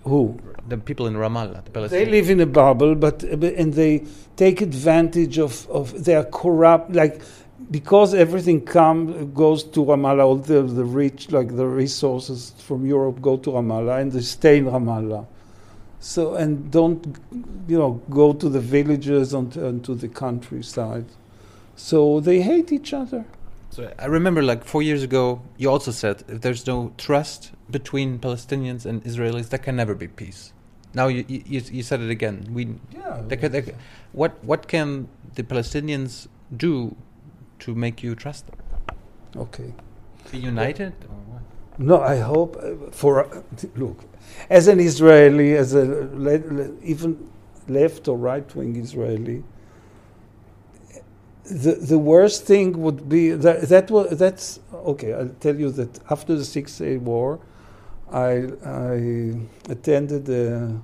who 0.04 0.40
The 0.68 0.78
people 0.78 1.08
in 1.08 1.16
Ramallah, 1.16 1.60
the 1.66 1.88
They 1.88 2.06
live 2.06 2.30
in 2.30 2.40
a 2.40 2.46
bubble, 2.46 2.96
but 2.96 3.24
and 3.24 3.74
they 3.74 4.06
take 4.36 4.62
advantage 4.62 5.38
of, 5.38 5.70
of 5.70 5.86
they 6.06 6.16
are 6.16 6.26
corrupt, 6.26 6.94
like 6.94 7.22
because 7.72 8.14
everything 8.14 8.62
come 8.62 9.34
goes 9.34 9.64
to 9.76 9.80
Ramallah. 9.84 10.26
All 10.26 10.38
the, 10.38 10.62
the 10.62 10.86
rich, 10.86 11.32
like 11.32 11.56
the 11.56 11.66
resources 11.66 12.54
from 12.68 12.86
Europe, 12.86 13.22
go 13.22 13.38
to 13.38 13.50
Ramallah, 13.52 14.02
and 14.02 14.12
they 14.12 14.22
stay 14.22 14.58
in 14.58 14.66
Ramallah. 14.66 15.26
So 16.00 16.36
and 16.36 16.72
don't 16.72 17.02
you 17.68 17.78
know 17.78 18.02
go 18.10 18.34
to 18.34 18.48
the 18.50 18.60
villages 18.60 19.34
and, 19.34 19.56
and 19.58 19.84
to 19.86 19.96
the 19.96 20.08
countryside. 20.08 21.06
So 21.76 22.20
they 22.20 22.42
hate 22.42 22.72
each 22.72 22.94
other. 22.94 23.26
So 23.70 23.91
I 23.99 24.05
remember, 24.05 24.41
like 24.41 24.63
four 24.63 24.82
years 24.82 25.03
ago, 25.03 25.41
you 25.57 25.70
also 25.70 25.91
said 25.91 26.24
if 26.28 26.41
there's 26.41 26.65
no 26.65 26.93
trust 26.97 27.51
between 27.70 28.18
Palestinians 28.20 28.86
and 28.86 29.03
Israelis, 29.03 29.49
there 29.49 29.59
can 29.59 29.76
never 29.76 29.93
be 29.93 30.07
peace. 30.07 30.53
Now 30.93 31.07
you 31.07 31.26
you, 31.28 31.61
you- 31.72 31.84
said 31.84 32.01
it 32.01 32.09
again. 32.09 32.38
We 32.53 32.61
Yeah. 32.93 33.22
there 33.28 33.38
can- 33.38 33.76
what 34.13 34.32
what 34.43 34.68
can 34.68 35.07
the 35.36 35.43
Palestinians 35.43 36.28
do 36.65 36.95
to 37.59 37.76
make 37.76 38.01
you 38.03 38.15
trust 38.15 38.47
them? 38.47 38.59
Okay. 39.36 39.74
Be 40.32 40.38
united? 40.39 40.93
Or 41.11 41.20
what? 41.32 41.41
No, 41.78 42.01
I 42.01 42.18
hope 42.18 42.57
uh, 42.57 42.91
for 42.91 43.13
uh, 43.26 43.41
look, 43.76 43.99
as 44.49 44.68
an 44.68 44.80
Israeli, 44.80 45.49
as 45.55 45.74
a 45.74 45.84
le- 46.26 46.43
le- 46.57 46.72
even 46.93 47.11
left 47.68 48.07
or 48.07 48.18
right 48.18 48.47
wing 48.55 48.76
Israeli, 48.78 49.43
the 51.50 51.76
the 51.76 51.98
worst 51.98 52.45
thing 52.45 52.82
would 52.82 53.08
be 53.10 53.32
that 53.32 53.62
that 53.70 53.89
was 53.91 54.18
that's 54.18 54.60
okay. 54.74 55.14
I'll 55.14 55.30
tell 55.39 55.56
you 55.56 55.72
that 55.72 56.00
after 56.10 56.36
the 56.36 56.45
Six 56.45 56.78
Day 56.78 56.98
War, 56.98 57.39
I 58.12 58.50
I 58.66 59.36
attended 59.70 60.30
a, 60.30 60.80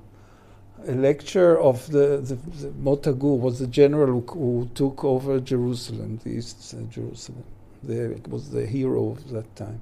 a 0.88 0.94
lecture 0.94 1.60
of 1.60 1.86
the 1.92 2.18
the, 2.18 2.36
the 2.62 2.72
Mota 2.80 3.14
Gur 3.14 3.36
was 3.36 3.60
the 3.60 3.68
general 3.68 4.22
who, 4.22 4.22
who 4.34 4.70
took 4.74 5.04
over 5.04 5.40
Jerusalem, 5.40 6.20
the 6.24 6.32
East 6.32 6.76
uh, 6.76 6.84
Jerusalem. 6.92 7.44
The, 7.84 8.18
was 8.30 8.50
the 8.50 8.66
hero 8.66 9.12
of 9.12 9.30
that 9.32 9.56
time, 9.56 9.82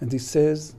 and 0.00 0.12
he 0.12 0.18
says. 0.18 0.74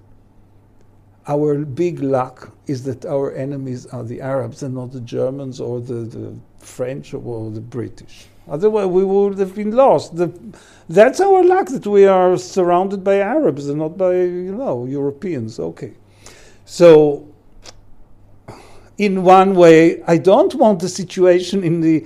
Our 1.27 1.65
big 1.65 2.01
luck 2.01 2.51
is 2.67 2.83
that 2.83 3.05
our 3.05 3.33
enemies 3.33 3.87
are 3.87 4.03
the 4.03 4.21
Arabs 4.21 4.61
and 4.63 4.75
not 4.75 4.91
the 4.91 5.01
Germans 5.01 5.59
or 5.59 5.81
the, 5.81 5.95
the 5.95 6.35
French 6.59 7.15
or 7.15 7.49
the 7.49 7.61
British. 7.61 8.27
Otherwise, 8.47 8.87
we 8.87 9.03
would 9.03 9.37
have 9.39 9.55
been 9.55 9.71
lost. 9.71 10.15
The, 10.15 10.31
that's 10.87 11.19
our 11.19 11.43
luck 11.43 11.67
that 11.67 11.85
we 11.87 12.05
are 12.05 12.37
surrounded 12.37 13.03
by 13.03 13.19
Arabs 13.19 13.67
and 13.69 13.79
not 13.79 13.97
by, 13.97 14.13
you 14.13 14.55
know, 14.55 14.85
Europeans. 14.85 15.59
Okay. 15.59 15.93
So, 16.65 17.27
in 18.97 19.23
one 19.23 19.55
way, 19.55 20.03
I 20.03 20.17
don't 20.17 20.53
want 20.55 20.79
the 20.79 20.89
situation 20.89 21.63
in 21.63 21.81
the 21.81 22.05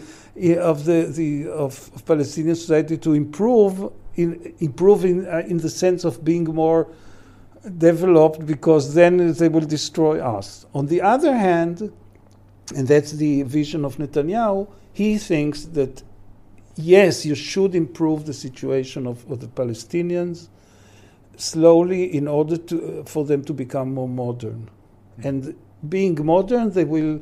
of 0.57 0.85
the, 0.85 1.11
the 1.13 1.49
of, 1.49 1.91
of 1.93 2.05
Palestinian 2.05 2.55
society 2.55 2.97
to 2.97 3.13
improve 3.13 3.91
in 4.15 4.53
improve 4.59 5.03
in, 5.03 5.27
uh, 5.27 5.43
in 5.47 5.57
the 5.57 5.69
sense 5.69 6.05
of 6.05 6.23
being 6.23 6.45
more 6.45 6.87
developed 7.77 8.45
because 8.45 8.93
then 8.93 9.33
they 9.33 9.49
will 9.49 9.65
destroy 9.65 10.19
us. 10.21 10.65
On 10.73 10.85
the 10.87 11.01
other 11.01 11.35
hand, 11.35 11.91
and 12.75 12.87
that's 12.87 13.11
the 13.11 13.43
vision 13.43 13.83
of 13.83 13.97
Netanyahu, 13.97 14.67
he 14.93 15.17
thinks 15.17 15.65
that 15.65 16.03
yes, 16.75 17.25
you 17.25 17.35
should 17.35 17.75
improve 17.75 18.25
the 18.25 18.33
situation 18.33 19.07
of, 19.07 19.29
of 19.31 19.39
the 19.39 19.47
Palestinians 19.47 20.47
slowly 21.37 22.15
in 22.15 22.27
order 22.27 22.57
to, 22.57 22.99
uh, 22.99 23.03
for 23.05 23.25
them 23.25 23.43
to 23.45 23.53
become 23.53 23.93
more 23.93 24.07
modern. 24.07 24.69
And 25.23 25.55
being 25.87 26.25
modern, 26.25 26.71
they 26.71 26.85
will 26.85 27.21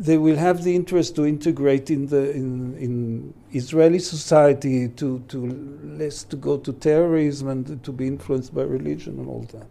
they 0.00 0.16
will 0.16 0.36
have 0.36 0.62
the 0.62 0.76
interest 0.76 1.16
to 1.16 1.26
integrate 1.26 1.90
in 1.90 2.06
the 2.06 2.30
in, 2.30 2.76
in 2.78 3.34
Israeli 3.52 3.98
society 3.98 4.88
to 4.90 5.18
to 5.28 5.46
less 5.82 6.22
to 6.24 6.36
go 6.36 6.56
to 6.58 6.72
terrorism 6.72 7.48
and 7.48 7.82
to 7.82 7.92
be 7.92 8.06
influenced 8.06 8.54
by 8.54 8.62
religion 8.62 9.18
and 9.18 9.28
all 9.28 9.46
that. 9.52 9.66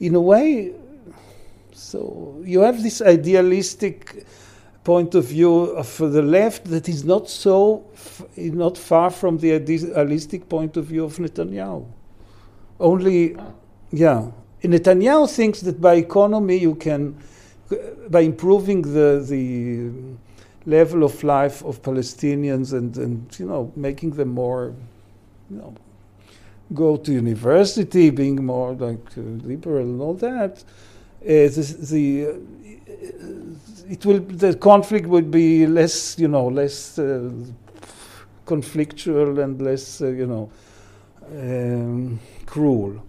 In 0.00 0.16
a 0.16 0.20
way, 0.20 0.72
so 1.72 2.42
you 2.44 2.60
have 2.60 2.82
this 2.82 3.00
idealistic 3.00 4.26
point 4.84 5.14
of 5.14 5.24
view 5.24 5.54
of 5.76 5.96
the 5.98 6.22
left 6.22 6.66
that 6.66 6.88
is 6.88 7.04
not 7.04 7.28
so 7.28 7.84
not 8.36 8.76
far 8.76 9.10
from 9.10 9.38
the 9.38 9.54
idealistic 9.54 10.48
point 10.48 10.76
of 10.76 10.84
view 10.86 11.04
of 11.04 11.16
Netanyahu. 11.16 11.86
Only, 12.78 13.36
yeah, 13.90 14.30
Netanyahu 14.62 15.30
thinks 15.30 15.60
that 15.62 15.80
by 15.80 15.94
economy 15.94 16.58
you 16.58 16.74
can 16.74 17.16
by 18.10 18.20
improving 18.20 18.82
the 18.82 19.24
the 19.26 19.90
level 20.66 21.04
of 21.04 21.22
life 21.22 21.62
of 21.64 21.82
Palestinians 21.82 22.72
and, 22.72 22.96
and 22.96 23.38
you 23.38 23.46
know 23.46 23.72
making 23.76 24.10
them 24.12 24.28
more 24.28 24.74
you 25.50 25.56
know 25.56 25.74
go 26.72 26.96
to 26.96 27.12
university 27.12 28.10
being 28.10 28.44
more 28.44 28.72
like 28.72 29.06
uh, 29.18 29.20
liberal 29.20 29.84
and 29.84 30.00
all 30.00 30.14
that 30.14 30.64
uh, 31.22 31.26
the, 31.26 31.76
the 31.90 32.26
uh, 32.26 32.32
it 33.88 34.04
will 34.06 34.20
the 34.20 34.54
conflict 34.54 35.06
would 35.06 35.30
be 35.30 35.66
less 35.66 36.18
you 36.18 36.28
know 36.28 36.46
less 36.46 36.98
uh, 36.98 37.30
conflictual 38.46 39.42
and 39.42 39.60
less 39.60 40.00
uh, 40.00 40.08
you 40.08 40.26
know 40.26 40.50
um, 41.32 42.20
cruel. 42.46 43.02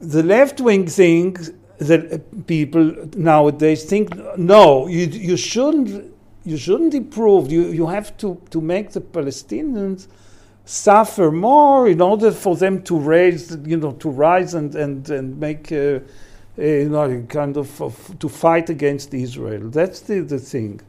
The 0.00 0.22
left 0.22 0.60
wing 0.60 0.86
thinks 0.86 1.50
that 1.78 2.46
people 2.46 2.94
nowadays 3.16 3.84
think 3.84 4.14
no 4.36 4.86
you 4.86 5.06
you 5.06 5.36
shouldn't 5.36 6.12
you 6.44 6.56
shouldn't 6.56 6.94
improve 6.94 7.50
you 7.50 7.68
you 7.70 7.86
have 7.86 8.14
to 8.18 8.38
to 8.50 8.60
make 8.60 8.90
the 8.92 9.00
palestinians 9.00 10.06
suffer 10.66 11.30
more 11.30 11.88
in 11.88 12.00
order 12.02 12.30
for 12.30 12.54
them 12.54 12.82
to 12.82 12.98
raise 12.98 13.56
you 13.64 13.78
know 13.78 13.92
to 13.92 14.10
rise 14.10 14.52
and 14.54 14.74
and 14.74 15.08
and 15.10 15.40
make 15.40 15.72
uh, 15.72 15.76
uh, 15.76 16.00
you 16.60 16.88
know 16.88 17.22
kind 17.28 17.56
of, 17.56 17.80
of 17.80 17.94
to 18.18 18.28
fight 18.28 18.68
against 18.70 19.12
israel 19.14 19.68
that's 19.70 20.00
the 20.08 20.20
the 20.20 20.38
thing 20.38 20.80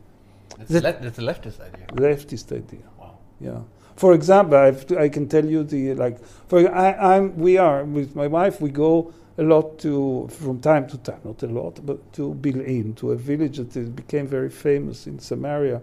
That's, 0.58 0.72
That- 0.72 0.84
le- 0.84 1.04
that's 1.06 1.20
a 1.20 1.22
leftist 1.32 1.60
idea. 1.70 1.86
leftist 2.08 2.52
idea 2.62 2.86
Wow. 3.00 3.14
yeah. 3.40 3.62
For 4.02 4.14
example, 4.14 4.58
I've, 4.58 4.82
I 5.06 5.10
can 5.10 5.26
tell 5.28 5.46
you 5.54 5.64
the 5.64 5.94
like. 6.04 6.18
For 6.50 6.58
I, 6.86 6.88
I'm 7.16 7.26
we 7.48 7.54
are 7.68 7.80
with 7.98 8.16
my 8.22 8.28
wife. 8.38 8.56
We 8.66 8.72
go 8.88 9.14
a 9.38 9.44
lot 9.44 9.78
to 9.86 10.28
from 10.40 10.60
time 10.60 10.86
to 10.94 10.98
time, 11.10 11.22
not 11.24 11.44
a 11.44 11.48
lot, 11.60 11.74
but 11.90 11.98
to 12.14 12.34
Bil'in, 12.44 12.96
to 13.02 13.12
a 13.12 13.16
village 13.32 13.58
that 13.62 13.76
is- 13.82 13.90
became 14.04 14.26
very 14.38 14.50
famous 14.50 15.08
in 15.08 15.20
Samaria, 15.20 15.78
uh, 15.78 15.82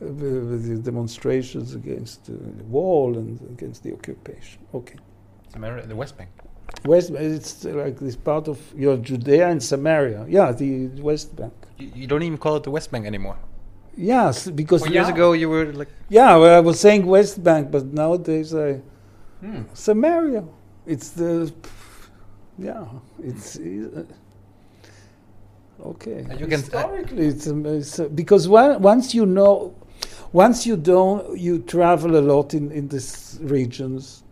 with 0.00 0.62
the 0.70 0.76
demonstrations 0.90 1.74
against 1.74 2.20
uh, 2.28 2.32
the 2.60 2.64
wall 2.76 3.16
and 3.20 3.40
against 3.56 3.82
the 3.84 3.92
occupation. 3.98 4.58
Okay. 4.74 4.98
Samaria, 5.52 5.86
the 5.86 5.96
West 5.96 6.16
Bank. 6.18 6.30
West, 6.84 7.10
it's 7.10 7.64
like 7.64 7.98
this 7.98 8.16
part 8.16 8.48
of 8.48 8.58
your 8.76 8.96
Judea 8.96 9.48
and 9.48 9.62
Samaria. 9.62 10.26
Yeah, 10.28 10.52
the 10.52 10.88
West 11.00 11.34
Bank. 11.34 11.52
You, 11.78 11.90
you 11.94 12.06
don't 12.06 12.22
even 12.22 12.38
call 12.38 12.56
it 12.56 12.62
the 12.62 12.70
West 12.70 12.90
Bank 12.90 13.06
anymore. 13.06 13.36
Yes, 13.96 14.48
because 14.48 14.82
Four 14.82 14.92
years 14.92 15.08
ago, 15.08 15.32
you 15.32 15.48
were 15.48 15.72
like, 15.72 15.88
Yeah, 16.08 16.36
well, 16.36 16.56
I 16.56 16.60
was 16.60 16.78
saying 16.78 17.04
West 17.04 17.42
Bank, 17.42 17.70
but 17.70 17.86
nowadays 17.86 18.54
I 18.54 18.80
hmm. 19.40 19.62
Samaria. 19.74 20.44
It's 20.86 21.10
the 21.10 21.52
yeah. 22.58 22.84
It's 23.22 23.56
uh, 23.56 24.04
okay. 25.80 26.24
Can- 26.28 26.50
Historically, 26.50 27.26
it's, 27.26 27.46
um, 27.48 27.66
it's 27.66 27.98
uh, 28.00 28.08
because 28.08 28.48
one, 28.48 28.80
once 28.80 29.14
you 29.14 29.26
know, 29.26 29.74
once 30.32 30.66
you 30.66 30.76
don't, 30.76 31.38
you 31.38 31.58
travel 31.60 32.16
a 32.16 32.22
lot 32.22 32.54
in 32.54 32.70
in 32.72 32.88
these 32.88 33.38
regions. 33.42 34.22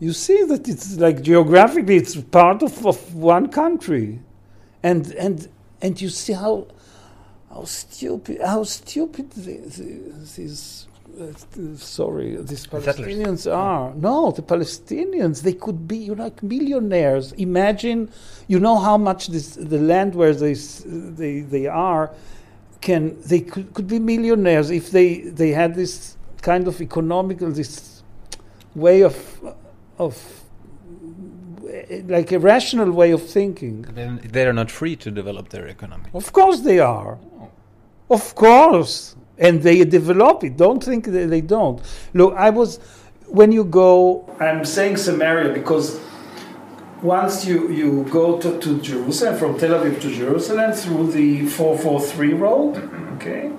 You 0.00 0.12
see 0.12 0.42
that 0.44 0.68
it's 0.68 0.96
like 0.96 1.22
geographically, 1.22 1.96
it's 1.96 2.16
part 2.16 2.62
of, 2.62 2.86
of 2.86 3.14
one 3.14 3.48
country, 3.48 4.20
and 4.82 5.12
and 5.12 5.48
and 5.80 6.00
you 6.00 6.08
see 6.08 6.32
how 6.32 6.66
how 7.48 7.64
stupid 7.64 8.40
how 8.40 8.64
stupid 8.64 9.30
the, 9.30 9.58
the, 9.58 10.12
these 10.36 10.88
uh, 11.20 11.32
sorry 11.76 12.36
these 12.36 12.66
Palestinians 12.66 13.50
are. 13.50 13.94
No, 13.94 14.32
the 14.32 14.42
Palestinians 14.42 15.42
they 15.42 15.52
could 15.52 15.86
be 15.86 15.98
you 15.98 16.14
know, 16.16 16.24
like 16.24 16.42
millionaires. 16.42 17.32
Imagine, 17.32 18.10
you 18.48 18.58
know 18.58 18.76
how 18.76 18.96
much 18.98 19.28
this 19.28 19.54
the 19.54 19.78
land 19.78 20.16
where 20.16 20.34
they 20.34 20.54
they 20.54 21.40
they 21.40 21.66
are 21.68 22.10
can 22.80 23.16
they 23.22 23.40
could, 23.40 23.72
could 23.74 23.86
be 23.86 24.00
millionaires 24.00 24.70
if 24.70 24.90
they 24.90 25.20
they 25.20 25.50
had 25.50 25.76
this 25.76 26.16
kind 26.42 26.66
of 26.66 26.80
economical 26.80 27.50
this 27.50 28.02
way 28.74 29.02
of 29.02 29.14
of 29.98 30.44
like 32.06 32.32
a 32.32 32.38
rational 32.38 32.90
way 32.90 33.10
of 33.10 33.22
thinking. 33.28 33.82
Then 33.82 34.20
they 34.22 34.46
are 34.46 34.52
not 34.52 34.70
free 34.70 34.96
to 34.96 35.10
develop 35.10 35.48
their 35.48 35.66
economy. 35.66 36.10
Of 36.14 36.32
course 36.32 36.60
they 36.60 36.78
are. 36.78 37.18
Of 38.10 38.34
course. 38.34 39.16
And 39.38 39.62
they 39.62 39.84
develop 39.84 40.44
it. 40.44 40.56
Don't 40.56 40.82
think 40.82 41.06
that 41.06 41.28
they 41.28 41.40
don't. 41.40 41.80
Look, 42.12 42.34
I 42.36 42.50
was, 42.50 42.78
when 43.26 43.50
you 43.50 43.64
go, 43.64 44.28
I'm 44.38 44.64
saying 44.64 44.98
Samaria 44.98 45.52
because 45.52 46.00
once 47.02 47.44
you, 47.44 47.70
you 47.70 48.06
go 48.10 48.38
to, 48.38 48.58
to 48.60 48.80
Jerusalem, 48.80 49.36
from 49.36 49.58
Tel 49.58 49.72
Aviv 49.78 50.00
to 50.00 50.10
Jerusalem 50.14 50.72
through 50.72 51.12
the 51.12 51.46
443 51.46 52.34
road, 52.34 52.76
okay? 53.16 53.50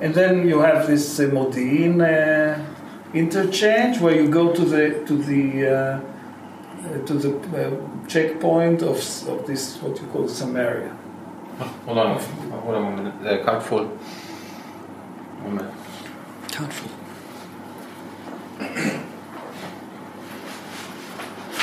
And 0.00 0.14
then 0.14 0.46
you 0.46 0.58
have 0.60 0.86
this 0.86 1.20
uh, 1.20 1.24
Modi'in 1.24 2.02
uh, 2.02 2.62
interchange 3.14 4.00
where 4.00 4.14
you 4.14 4.28
go 4.28 4.52
to 4.52 4.64
the, 4.64 5.04
to 5.06 5.16
the, 5.16 5.66
uh, 5.66 6.00
uh, 6.86 7.06
to 7.06 7.14
the 7.14 7.30
uh, 7.66 8.06
checkpoint 8.08 8.82
of, 8.82 8.98
of 9.28 9.46
this, 9.46 9.76
what 9.78 10.00
you 10.00 10.06
call 10.08 10.28
Samaria. 10.28 10.96
Hold 11.86 11.98
on, 11.98 12.18
hold 12.18 12.74
on 12.74 12.92
a 12.92 12.96
minute. 12.96 13.22
The 13.22 13.38
card 13.44 13.62
full. 13.62 13.86
One 15.44 15.56
minute. 15.56 15.72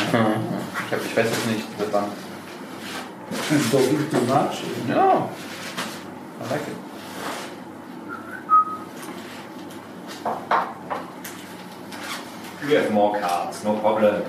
Ich, 0.03 0.91
hab, 0.91 1.05
ich 1.05 1.15
weiß 1.17 1.31
es 1.31 1.45
nicht, 1.45 1.67
das 1.77 1.93
war. 1.93 2.07
Don't 3.71 3.91
eat 3.93 4.11
too 4.11 4.21
much. 4.25 4.63
No. 4.87 5.29
I 6.39 6.49
like 6.49 6.67
it. 6.67 6.75
We 12.71 12.77
have 12.77 12.89
more 12.93 13.19
cards, 13.19 13.65
no 13.65 13.77
problem. 13.79 14.23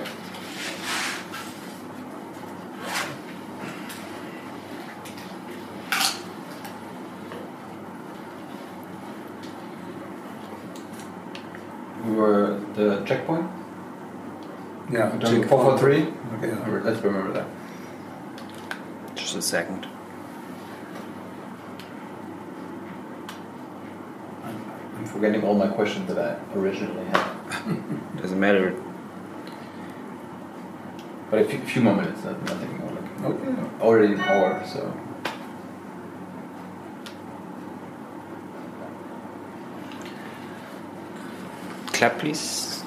We 12.03 12.15
were 12.15 12.59
the 12.73 13.01
checkpoint? 13.05 13.49
Yeah, 14.91 15.09
443? 15.17 16.13
Okay, 16.35 16.81
let's 16.83 17.01
remember 17.01 17.31
that. 17.31 17.47
Just 19.15 19.37
a 19.37 19.41
second. 19.41 19.87
I'm 24.95 25.05
forgetting 25.05 25.43
all 25.43 25.55
my 25.55 25.67
questions 25.67 26.07
that 26.13 26.17
I 26.17 26.57
originally 26.57 27.05
had. 27.05 28.17
Doesn't 28.21 28.39
matter. 28.39 28.75
But 31.29 31.39
a 31.41 31.45
few, 31.45 31.59
few 31.59 31.81
more 31.81 31.95
minutes, 31.95 32.23
not- 32.23 32.41
nothing 32.45 32.77
more. 32.77 32.91
Like, 32.91 33.03
Okay. 33.23 33.81
Already 33.81 34.13
an 34.13 34.19
hour, 34.21 34.63
so. 34.67 34.93
Clap, 41.93 42.19
please. 42.19 42.83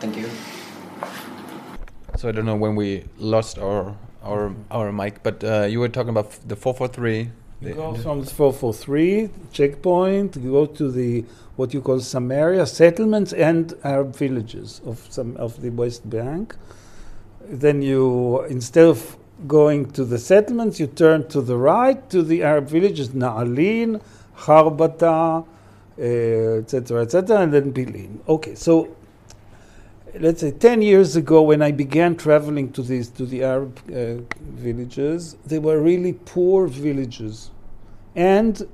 Thank 0.00 0.16
you. 0.16 0.28
So 2.16 2.28
I 2.28 2.32
don't 2.32 2.44
know 2.46 2.56
when 2.56 2.76
we 2.76 3.04
lost 3.18 3.58
our 3.58 3.96
our 4.22 4.54
our 4.70 4.92
mic, 4.92 5.22
but 5.22 5.42
uh, 5.42 5.66
you 5.68 5.80
were 5.80 5.88
talking 5.88 6.10
about 6.10 6.26
f- 6.26 6.40
the 6.46 6.56
four 6.56 6.74
four 6.74 6.88
three. 6.88 7.30
You 7.64 7.74
go 7.74 7.94
from 7.94 8.24
443 8.24 9.30
checkpoint, 9.52 10.36
you 10.36 10.50
go 10.50 10.66
to 10.66 10.90
the 10.90 11.24
what 11.56 11.72
you 11.72 11.80
call 11.80 11.98
Samaria 12.00 12.66
settlements 12.66 13.32
and 13.32 13.72
Arab 13.84 14.14
villages 14.14 14.82
of 14.84 15.06
some 15.10 15.36
of 15.38 15.62
the 15.62 15.70
West 15.70 16.08
Bank. 16.10 16.56
Then 17.48 17.80
you 17.80 18.42
instead 18.50 18.86
of 18.86 19.16
going 19.46 19.90
to 19.92 20.04
the 20.04 20.18
settlements, 20.18 20.78
you 20.78 20.86
turn 20.86 21.26
to 21.28 21.40
the 21.40 21.56
right 21.56 22.10
to 22.10 22.22
the 22.22 22.42
Arab 22.42 22.68
villages 22.68 23.10
Na'alin, 23.10 24.00
Harbata, 24.36 25.46
etc., 25.98 26.98
eh, 26.98 27.02
etc., 27.02 27.36
and 27.38 27.54
then 27.54 27.72
Bilin. 27.72 28.18
Okay, 28.28 28.54
so 28.54 28.94
let's 30.20 30.40
say 30.40 30.52
10 30.52 30.82
years 30.82 31.16
ago 31.16 31.42
when 31.42 31.62
I 31.62 31.72
began 31.72 32.16
traveling 32.16 32.72
to 32.72 32.82
these 32.82 33.08
to 33.10 33.26
the 33.26 33.42
Arab 33.42 33.78
uh, 33.88 34.22
villages, 34.40 35.36
they 35.46 35.58
were 35.58 35.80
really 35.80 36.12
poor 36.12 36.66
villages, 36.66 37.50
and 38.14 38.66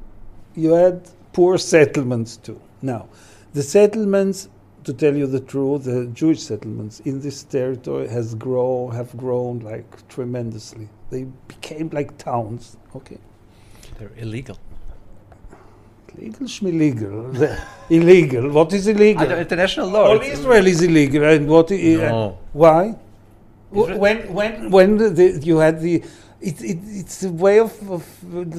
you 0.54 0.72
had 0.72 1.08
poor 1.32 1.58
settlements 1.58 2.36
too. 2.36 2.60
Now, 2.82 3.08
the 3.54 3.62
settlements, 3.62 4.48
to 4.84 4.92
tell 4.92 5.14
you 5.14 5.26
the 5.26 5.40
truth, 5.40 5.84
the 5.84 6.06
Jewish 6.06 6.42
settlements 6.42 7.00
in 7.00 7.20
this 7.20 7.42
territory 7.44 8.08
has 8.08 8.34
grow 8.34 8.88
have 8.88 9.16
grown 9.16 9.60
like 9.60 10.08
tremendously. 10.08 10.88
They 11.10 11.24
became 11.48 11.90
like 11.90 12.16
towns. 12.18 12.76
Okay. 12.94 13.18
They're 13.98 14.12
illegal. 14.16 14.58
Legal, 16.18 16.46
schmillegal, 16.48 17.32
The- 17.32 17.58
illegal. 17.90 18.50
What 18.50 18.72
is 18.72 18.86
illegal? 18.86 19.22
Under 19.22 19.38
international 19.38 19.88
law. 19.88 20.08
All 20.08 20.20
Israel 20.20 20.66
is 20.66 20.82
illegal, 20.82 21.24
and 21.24 21.48
what? 21.48 21.70
i- 21.72 21.76
No. 21.76 22.38
Why? 22.52 22.94
Israel- 23.72 23.98
When 23.98 24.18
when 24.34 24.70
when 24.70 24.96
the, 24.96 25.10
the, 25.10 25.40
you 25.42 25.58
had 25.58 25.80
the 25.80 26.02
it, 26.40 26.62
it, 26.62 26.78
it's 26.86 27.22
a 27.22 27.30
way 27.30 27.58
of, 27.60 27.72
of 27.90 28.04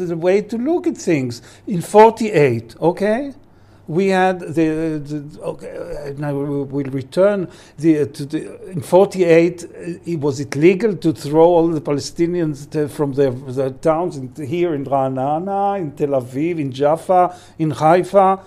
the 0.08 0.16
way 0.16 0.42
to 0.42 0.58
look 0.58 0.88
at 0.88 0.96
things. 0.98 1.42
In 1.68 1.82
'48, 1.82 2.76
okay, 2.80 3.34
we 3.92 4.08
had 4.08 4.40
the, 4.40 5.02
the 5.10 5.42
okay. 5.42 5.72
uh, 5.78 6.14
Now 6.18 6.34
we 6.34 6.64
will 6.64 6.92
return 7.02 7.50
the, 7.78 8.06
to 8.06 8.26
the 8.26 8.72
in 8.72 8.82
'48. 8.82 9.66
It 10.06 10.20
was 10.20 10.40
it 10.40 10.56
legal 10.56 10.96
to 10.96 11.12
throw 11.12 11.46
all 11.46 11.68
the 11.68 11.82
Palestinians 11.82 12.70
to, 12.72 12.88
from 12.88 13.14
their, 13.14 13.32
their 13.32 13.72
towns 13.72 14.16
in, 14.18 14.34
here 14.36 14.74
in 14.74 14.86
Ra'anana, 14.86 15.80
in 15.80 15.92
Tel 15.92 16.10
Aviv, 16.22 16.60
in 16.60 16.72
Jaffa, 16.72 17.36
in 17.60 17.72
Haifa? 17.72 18.40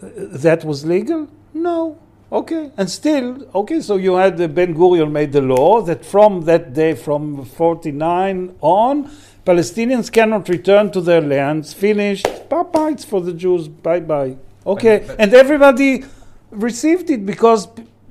that 0.00 0.64
was 0.64 0.84
legal? 0.84 1.28
No. 1.52 1.98
Okay. 2.32 2.70
And 2.76 2.88
still, 2.88 3.48
okay, 3.54 3.80
so 3.80 3.96
you 3.96 4.14
had 4.14 4.40
uh, 4.40 4.46
Ben 4.46 4.74
Gurion 4.74 5.10
made 5.10 5.32
the 5.32 5.40
law 5.40 5.82
that 5.82 6.04
from 6.04 6.42
that 6.42 6.72
day, 6.72 6.94
from 6.94 7.44
49 7.44 8.54
on, 8.60 9.10
Palestinians 9.44 10.10
cannot 10.12 10.48
return 10.48 10.90
to 10.92 11.00
their 11.00 11.20
lands. 11.20 11.72
Finished. 11.72 12.26
Bye 12.48 12.62
bye. 12.62 12.90
It's 12.90 13.04
for 13.04 13.20
the 13.20 13.32
Jews. 13.32 13.68
Bye 13.68 14.00
bye. 14.00 14.36
Okay. 14.66 14.98
But- 14.98 15.06
but- 15.08 15.20
and 15.20 15.34
everybody 15.34 16.04
received 16.50 17.10
it 17.10 17.24
because 17.24 17.68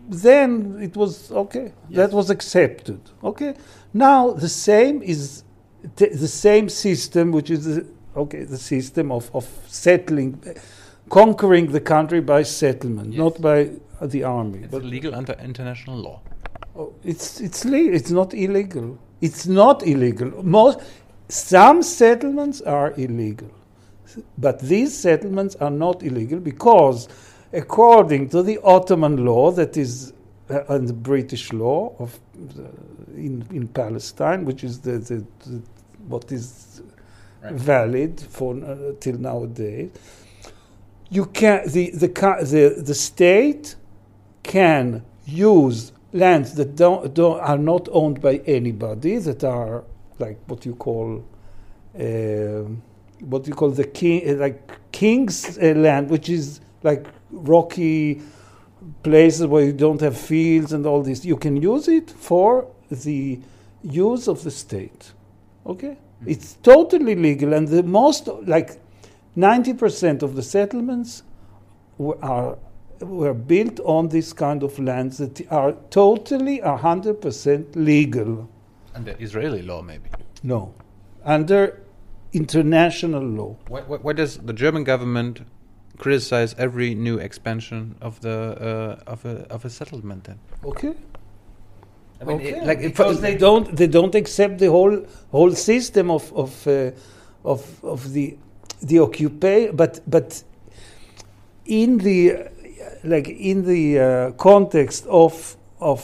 then 0.10 0.78
it 0.82 0.96
was 0.98 1.32
okay. 1.32 1.74
That 1.92 2.12
was 2.12 2.30
accepted. 2.30 3.00
Okay. 3.24 3.54
Now 3.94 4.32
the 4.32 4.50
same 4.50 5.02
is 5.04 5.44
t- 5.96 6.10
the 6.26 6.28
same 6.28 6.68
system, 6.70 7.32
which 7.32 7.50
is 7.52 7.66
the, 7.66 7.86
okay, 8.16 8.44
the 8.44 8.58
system 8.58 9.12
of, 9.12 9.30
of 9.34 9.46
settling, 9.68 10.42
conquering 11.10 11.72
the 11.72 11.80
country 11.82 12.22
by 12.22 12.44
settlement, 12.44 13.10
Yes. 13.14 13.20
not 13.20 13.42
by 13.42 13.70
uh, 14.02 14.08
the 14.08 14.24
army. 14.24 14.60
It's 14.64 14.72
But 14.72 14.84
legal 14.84 15.14
under 15.16 15.34
international 15.44 15.98
law. 15.98 16.22
oh, 16.76 16.94
it's 17.04 17.40
it's 17.42 17.66
le- 17.66 17.92
It's 17.98 18.12
not 18.12 18.34
illegal. 18.34 18.98
It's 19.22 19.46
not 19.48 19.86
illegal. 19.86 20.32
Most 20.44 20.80
some 21.30 21.84
settlements 21.84 22.62
are 22.62 22.94
illegal, 22.98 23.52
but 24.38 24.60
these 24.62 24.98
settlements 24.98 25.56
are 25.58 25.72
not 25.72 26.04
illegal 26.04 26.40
because, 26.40 27.10
according 27.54 28.30
to 28.32 28.44
the 28.44 28.60
Ottoman 28.64 29.26
law, 29.26 29.52
that 29.52 29.78
is 29.78 30.14
uh, 30.50 30.64
and 30.70 30.88
the 30.88 30.94
British 30.94 31.54
law 31.54 31.96
of 32.00 32.20
the, 32.56 32.64
in 33.16 33.46
in 33.52 33.68
Palestine, 33.70 34.46
which 34.46 34.64
is 34.64 34.82
the, 34.82 35.00
the, 35.00 35.26
the 35.46 35.62
what 36.08 36.32
is 36.32 36.82
Right. 37.44 37.54
valid 37.54 38.20
for 38.22 38.56
uh, 38.56 38.94
till 39.00 39.18
nowadays. 39.18 39.92
You 41.10 41.26
can 41.28 41.68
the 41.70 41.92
the 41.92 42.08
the 42.08 42.84
the 42.86 42.96
state 42.96 43.76
can 44.44 45.04
use 45.26 45.94
lands 46.14 46.56
that 46.56 46.76
don't, 46.76 47.14
don't 47.14 47.40
are 47.40 47.58
not 47.58 47.90
owned 47.92 48.22
by 48.22 48.38
anybody 48.46 49.20
that 49.20 49.44
are 49.44 49.86
like 50.20 50.38
what 50.48 50.66
you 50.66 50.76
call 50.76 51.24
um 52.00 52.82
what 53.22 53.48
you 53.48 53.54
call 53.54 53.70
the 53.70 53.84
king 53.84 54.30
uh, 54.30 54.34
like 54.36 54.92
king's 54.92 55.58
uh, 55.58 55.74
land 55.76 56.10
which 56.10 56.30
is 56.30 56.62
like 56.84 57.06
rocky 57.32 58.22
places 59.04 59.46
where 59.46 59.66
you 59.66 59.74
don't 59.74 60.02
have 60.02 60.18
fields 60.18 60.74
and 60.74 60.86
all 60.86 61.02
this. 61.02 61.26
You 61.26 61.38
can 61.38 61.58
use 61.58 61.88
it 61.88 62.10
for 62.10 62.68
the 62.90 63.40
use 63.84 64.28
of 64.28 64.44
the 64.44 64.52
state. 64.52 65.12
Okay? 65.66 65.98
It's 66.26 66.56
totally 66.64 67.16
legal 67.16 67.54
and 67.54 67.68
the 67.68 67.84
most 67.84 68.28
like 68.28 68.82
90% 69.38 70.22
of 70.22 70.36
the 70.36 70.44
settlements 70.44 71.24
were, 71.98 72.24
are 72.24 72.58
were 73.00 73.34
built 73.34 73.80
on 73.86 74.10
this 74.10 74.34
kind 74.34 74.62
of 74.62 74.78
lands 74.78 75.20
that 75.20 75.50
are 75.50 75.72
totally 75.90 76.60
100% 76.60 77.76
legal. 77.76 78.50
Under 79.00 79.16
Israeli 79.20 79.62
law, 79.62 79.82
maybe. 79.82 80.10
No. 80.44 80.74
Under 81.24 81.82
international 82.34 83.24
law. 83.24 83.56
Why, 83.70 83.82
why, 83.82 83.98
why 83.98 84.14
does 84.14 84.38
the 84.38 84.54
German 84.54 84.84
government 84.84 85.42
criticize 85.98 86.54
every 86.58 86.96
new 86.96 87.18
expansion 87.18 87.96
of 88.02 88.20
the 88.22 88.38
uh, 89.08 89.12
of 89.14 89.24
a 89.26 89.36
of 89.56 89.64
a 89.66 89.70
settlement? 89.70 90.24
Then, 90.26 90.40
Okay. 90.66 90.94
I 92.22 92.26
mean, 92.26 92.38
okay. 92.38 92.50
it- 92.58 92.64
like 92.70 92.82
because 92.82 93.22
they 93.22 93.36
don't 93.38 93.66
they 93.80 93.88
don't 93.88 94.16
accept 94.16 94.58
the 94.60 94.70
whole 94.70 95.06
whole 95.32 95.54
system 95.56 96.12
of 96.12 96.34
of 96.34 96.68
uh, 96.68 96.92
of 97.46 97.62
of 97.84 98.12
the 98.14 98.38
the 98.90 99.00
occupation 99.00 99.76
but 99.76 100.02
but 100.08 100.44
in 101.66 101.98
the 102.00 102.20
like 103.04 103.30
in 103.30 103.66
the 103.66 103.84
uh, 104.00 104.32
context 104.32 105.06
of 105.08 105.56
of 105.80 106.02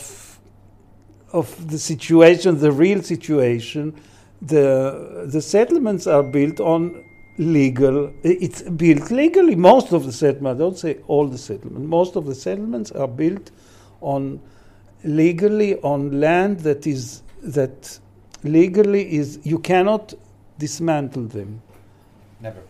of 1.31 1.69
the 1.69 1.77
situation 1.77 2.59
the 2.59 2.71
real 2.71 3.01
situation 3.01 3.93
the 4.41 5.25
the 5.27 5.41
settlements 5.41 6.07
are 6.07 6.23
built 6.23 6.59
on 6.59 7.03
legal 7.37 8.13
it's 8.23 8.61
built 8.61 9.11
legally 9.11 9.55
most 9.55 9.91
of 9.91 10.05
the 10.05 10.11
settlements 10.11 10.55
I 10.55 10.63
don't 10.63 10.77
say 10.77 10.97
all 11.07 11.27
the 11.27 11.37
settlements 11.37 11.87
most 11.87 12.15
of 12.15 12.25
the 12.25 12.35
settlements 12.35 12.91
are 12.91 13.07
built 13.07 13.51
on 14.01 14.39
legally 15.03 15.75
on 15.81 16.19
land 16.19 16.61
that 16.61 16.87
is 16.87 17.23
that 17.43 17.99
legally 18.43 19.15
is 19.15 19.39
you 19.43 19.59
cannot 19.59 20.13
dismantle 20.57 21.25
them 21.25 21.61
never. 22.39 22.61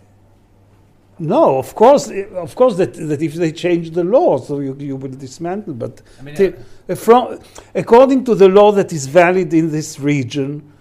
No 1.19 1.57
of 1.57 1.73
course 1.75 2.11
of 2.35 2.55
course 2.55 2.75
that, 2.77 2.93
that 2.93 3.21
if 3.21 3.33
they 3.35 3.51
change 3.51 3.91
the 3.91 4.03
law 4.03 4.37
so 4.37 4.59
you, 4.59 4.75
you 4.79 4.95
will 4.95 5.11
dismantle 5.11 5.73
but 5.73 6.01
I 6.19 6.23
mean, 6.23 6.35
Till- 6.35 6.53
uh, 6.87 6.95
from, 6.95 7.39
according 7.73 8.25
to 8.25 8.35
the 8.35 8.49
law 8.49 8.71
that 8.73 8.93
is 8.93 9.07
valid 9.07 9.53
in 9.53 9.71
this 9.71 9.99
region 9.99 10.71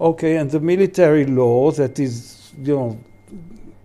okay 0.00 0.36
and 0.36 0.50
the 0.50 0.60
military 0.60 1.26
law 1.26 1.70
that 1.72 1.98
is 1.98 2.52
you 2.58 2.76
know 2.76 3.00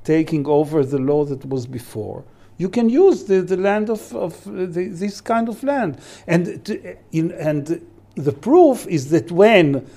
taking 0.03 0.47
over 0.47 0.85
the 0.85 0.97
law 0.97 1.25
that 1.25 1.45
was 1.45 1.67
before 1.67 2.23
you 2.57 2.69
can 2.69 2.89
use 2.89 3.25
the, 3.25 3.41
the 3.41 3.57
land 3.57 3.89
of, 3.89 4.13
of 4.15 4.47
uh, 4.47 4.65
the, 4.65 4.87
this 4.89 5.21
kind 5.21 5.47
of 5.47 5.63
land. 5.63 5.99
And 6.25 6.65
to, 6.65 6.97
in, 7.11 7.31
and 7.31 7.85
the 8.15 8.31
proof 8.31 8.87
is 8.87 9.09
that 9.11 9.31
when 9.31 9.87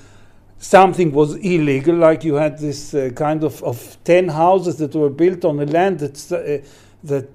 something 0.61 1.11
was 1.11 1.35
illegal, 1.37 1.97
like 1.97 2.23
you 2.23 2.35
had 2.35 2.59
this 2.59 2.95
uh, 2.95 3.11
kind 3.17 3.43
of, 3.43 3.63
of 3.65 3.97
10 4.05 4.29
houses 4.29 4.77
that 4.77 4.95
were 4.95 5.11
built 5.11 5.45
on 5.45 5.59
a 5.59 5.67
land 5.67 5.99
that, 6.01 6.17
uh, 6.33 6.67
that 7.03 7.29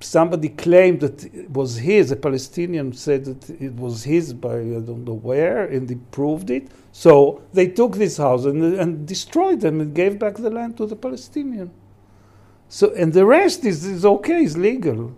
somebody 0.00 0.50
claimed 0.50 1.00
that 1.00 1.24
it 1.34 1.50
was 1.50 1.78
his, 1.78 2.12
a 2.12 2.16
Palestinian 2.16 2.92
said 2.92 3.24
that 3.24 3.50
it 3.60 3.72
was 3.72 4.04
his 4.04 4.32
by 4.34 4.58
I 4.60 4.80
don't 4.80 5.04
know 5.04 5.14
where, 5.14 5.64
and 5.64 5.88
they 5.88 5.96
proved 6.12 6.50
it. 6.50 6.68
So 6.92 7.42
they 7.54 7.68
took 7.68 7.96
this 7.96 8.18
house 8.18 8.44
and, 8.44 8.62
and 8.62 9.06
destroyed 9.08 9.60
them 9.60 9.80
and 9.80 9.94
gave 9.94 10.18
back 10.18 10.34
the 10.36 10.50
land 10.50 10.76
to 10.76 10.86
the 10.86 10.96
Palestinian. 10.96 11.70
So 12.68 12.92
and 12.94 13.12
the 13.12 13.24
rest 13.24 13.64
is, 13.64 13.84
is 13.86 14.04
okay, 14.04 14.44
is 14.44 14.58
legal. 14.58 15.16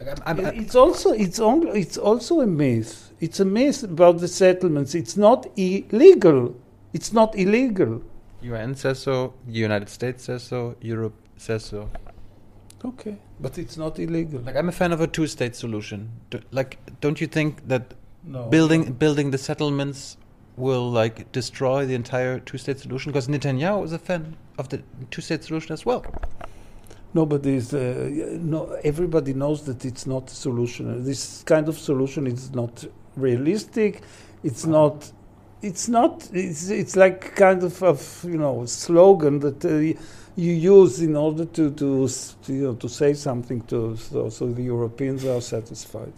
Like, 0.00 0.08
I'm- 0.26 0.40
I'm- 0.46 0.60
It's 0.60 0.74
also 0.74 1.12
it's 1.12 1.38
only 1.38 1.80
it's 1.80 1.96
also 1.96 2.40
a 2.40 2.46
myth. 2.46 3.05
It's 3.20 3.40
a 3.40 3.44
myth 3.44 3.82
about 3.82 4.18
the 4.18 4.28
settlements. 4.28 4.94
It's 4.94 5.16
not 5.16 5.46
illegal. 5.56 6.54
It's 6.92 7.12
not 7.12 7.36
illegal. 7.36 8.02
UN 8.42 8.74
says 8.74 8.98
so, 9.00 9.34
United 9.48 9.88
States 9.88 10.24
says 10.24 10.42
so, 10.42 10.76
Europe 10.80 11.14
says 11.36 11.64
so. 11.64 11.88
Okay, 12.84 13.16
but 13.40 13.58
it's 13.58 13.76
not 13.76 13.98
illegal. 13.98 14.40
Like 14.40 14.56
I'm 14.56 14.68
a 14.68 14.72
fan 14.72 14.92
of 14.92 15.00
a 15.00 15.06
two-state 15.06 15.56
solution. 15.56 16.10
Do, 16.30 16.40
like, 16.52 16.78
don't 17.00 17.20
you 17.20 17.26
think 17.26 17.66
that 17.68 17.94
No. 18.24 18.48
building 18.50 18.92
building 18.92 19.30
the 19.30 19.38
settlements 19.38 20.16
will 20.56 20.90
like 20.90 21.30
destroy 21.32 21.86
the 21.86 21.94
entire 21.94 22.38
two-state 22.38 22.78
solution? 22.78 23.12
Because 23.12 23.28
Netanyahu 23.28 23.84
is 23.84 23.92
a 23.92 23.98
fan 23.98 24.36
of 24.58 24.68
the 24.68 24.82
two-state 25.10 25.42
solution 25.42 25.72
as 25.72 25.86
well. 25.86 26.04
Nobody's. 27.14 27.72
Uh, 27.72 28.10
no, 28.40 28.78
everybody 28.84 29.32
knows 29.32 29.62
that 29.64 29.84
it's 29.84 30.06
not 30.06 30.30
a 30.30 30.34
solution. 30.34 31.02
This 31.04 31.42
kind 31.44 31.68
of 31.68 31.78
solution 31.78 32.26
is 32.26 32.52
not 32.54 32.84
realistic. 33.16 34.02
It's 34.44 34.66
not. 34.66 35.10
It's 35.62 35.88
not. 35.88 36.28
It's, 36.32 36.68
it's 36.68 36.96
like 36.96 37.34
kind 37.34 37.62
of 37.62 37.82
of 37.82 38.24
you 38.24 38.38
know 38.38 38.66
slogan 38.66 39.40
that 39.40 39.64
uh, 39.64 39.98
you 40.36 40.52
use 40.52 41.00
in 41.00 41.16
order 41.16 41.44
to 41.46 41.70
to, 41.72 42.08
you 42.46 42.62
know, 42.62 42.74
to 42.74 42.88
say 42.88 43.14
something 43.14 43.62
to 43.62 43.96
so, 43.96 44.28
so 44.28 44.46
the 44.48 44.62
Europeans 44.62 45.24
are 45.24 45.40
satisfied. 45.40 46.12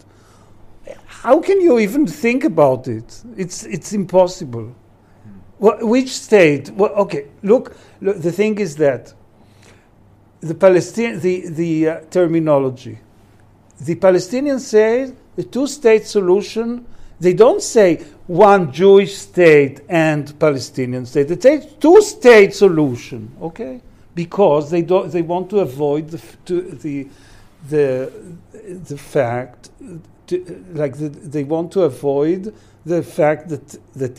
How 1.05 1.39
can 1.39 1.61
you 1.61 1.79
even 1.79 2.05
think 2.07 2.43
about 2.43 2.87
it? 2.87 3.23
It's 3.37 3.63
it's 3.63 3.93
impossible. 3.93 4.75
Wh- 5.59 5.81
which 5.81 6.09
state? 6.09 6.69
Well, 6.71 6.91
okay, 6.91 7.27
look, 7.43 7.75
look. 8.01 8.21
The 8.21 8.31
thing 8.31 8.59
is 8.59 8.75
that 8.77 9.13
the 10.41 10.55
Palestinian, 10.55 11.19
the, 11.19 11.49
the 11.49 11.89
uh, 11.89 11.99
terminology. 12.09 12.97
The 13.81 13.95
Palestinians 13.95 14.61
say 14.61 15.13
the 15.39 15.45
two-state 15.45 16.05
solution. 16.05 16.85
They 17.21 17.33
don't 17.33 17.63
say 17.63 18.03
one 18.27 18.73
Jewish 18.73 19.15
state 19.15 19.79
and 19.87 20.37
Palestinian 20.37 21.05
state. 21.05 21.29
They 21.29 21.39
say 21.39 21.69
two-state 21.79 22.53
solution. 22.53 23.31
Okay, 23.41 23.81
because 24.15 24.69
they 24.69 24.81
don't. 24.81 25.09
They 25.09 25.21
want 25.21 25.49
to 25.51 25.59
avoid 25.59 26.09
the 26.09 26.21
to, 26.47 26.55
the 26.85 27.07
the 27.69 28.11
the 28.89 28.97
fact. 28.97 29.69
To, 30.27 30.35
like 30.73 30.97
the, 30.97 31.07
they 31.07 31.45
want 31.45 31.71
to 31.71 31.81
avoid 31.83 32.53
the 32.85 33.01
fact 33.01 33.47
that 33.47 33.65
that 34.01 34.15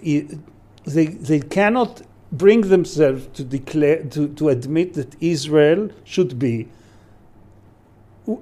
they 0.95 1.07
they 1.31 1.41
cannot 1.41 2.03
bring 2.33 2.63
themselves 2.63 3.23
to 3.35 3.45
declare 3.45 4.05
to, 4.05 4.29
to 4.41 4.49
admit 4.49 4.95
that 4.95 5.11
Israel 5.21 5.91
should 6.05 6.39
be 6.39 6.69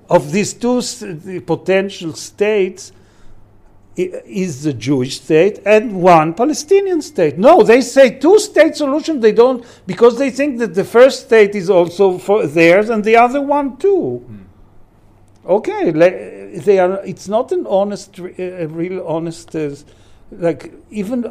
of 0.08 0.32
these 0.32 0.52
two 0.54 0.80
potential 1.46 2.12
states 2.14 2.92
is 3.96 4.62
the 4.62 4.72
Jewish 4.72 5.20
state 5.20 5.56
and 5.66 6.00
one 6.02 6.32
Palestinian 6.34 7.02
state. 7.02 7.36
No, 7.36 7.62
they 7.62 7.80
say 7.80 8.10
two 8.10 8.38
state 8.38 8.76
solution. 8.76 9.20
They 9.20 9.32
don't 9.32 9.64
because 9.86 10.18
they 10.18 10.30
think 10.30 10.58
that 10.60 10.74
the 10.74 10.84
first 10.84 11.16
state 11.26 11.54
is 11.56 11.68
also 11.68 12.18
for 12.18 12.46
theirs 12.46 12.90
and 12.90 13.02
the 13.04 13.16
other 13.16 13.40
one 13.40 13.76
too. 13.76 14.24
Okay, 15.44 15.90
le- 15.92 16.60
they 16.60 16.78
are. 16.78 17.04
It's 17.04 17.28
not 17.28 17.52
an 17.52 17.66
honest, 17.66 18.18
a 18.18 18.66
real 18.66 19.04
honest. 19.06 19.54
Uh, 19.56 19.70
like 20.30 20.72
even, 20.90 21.22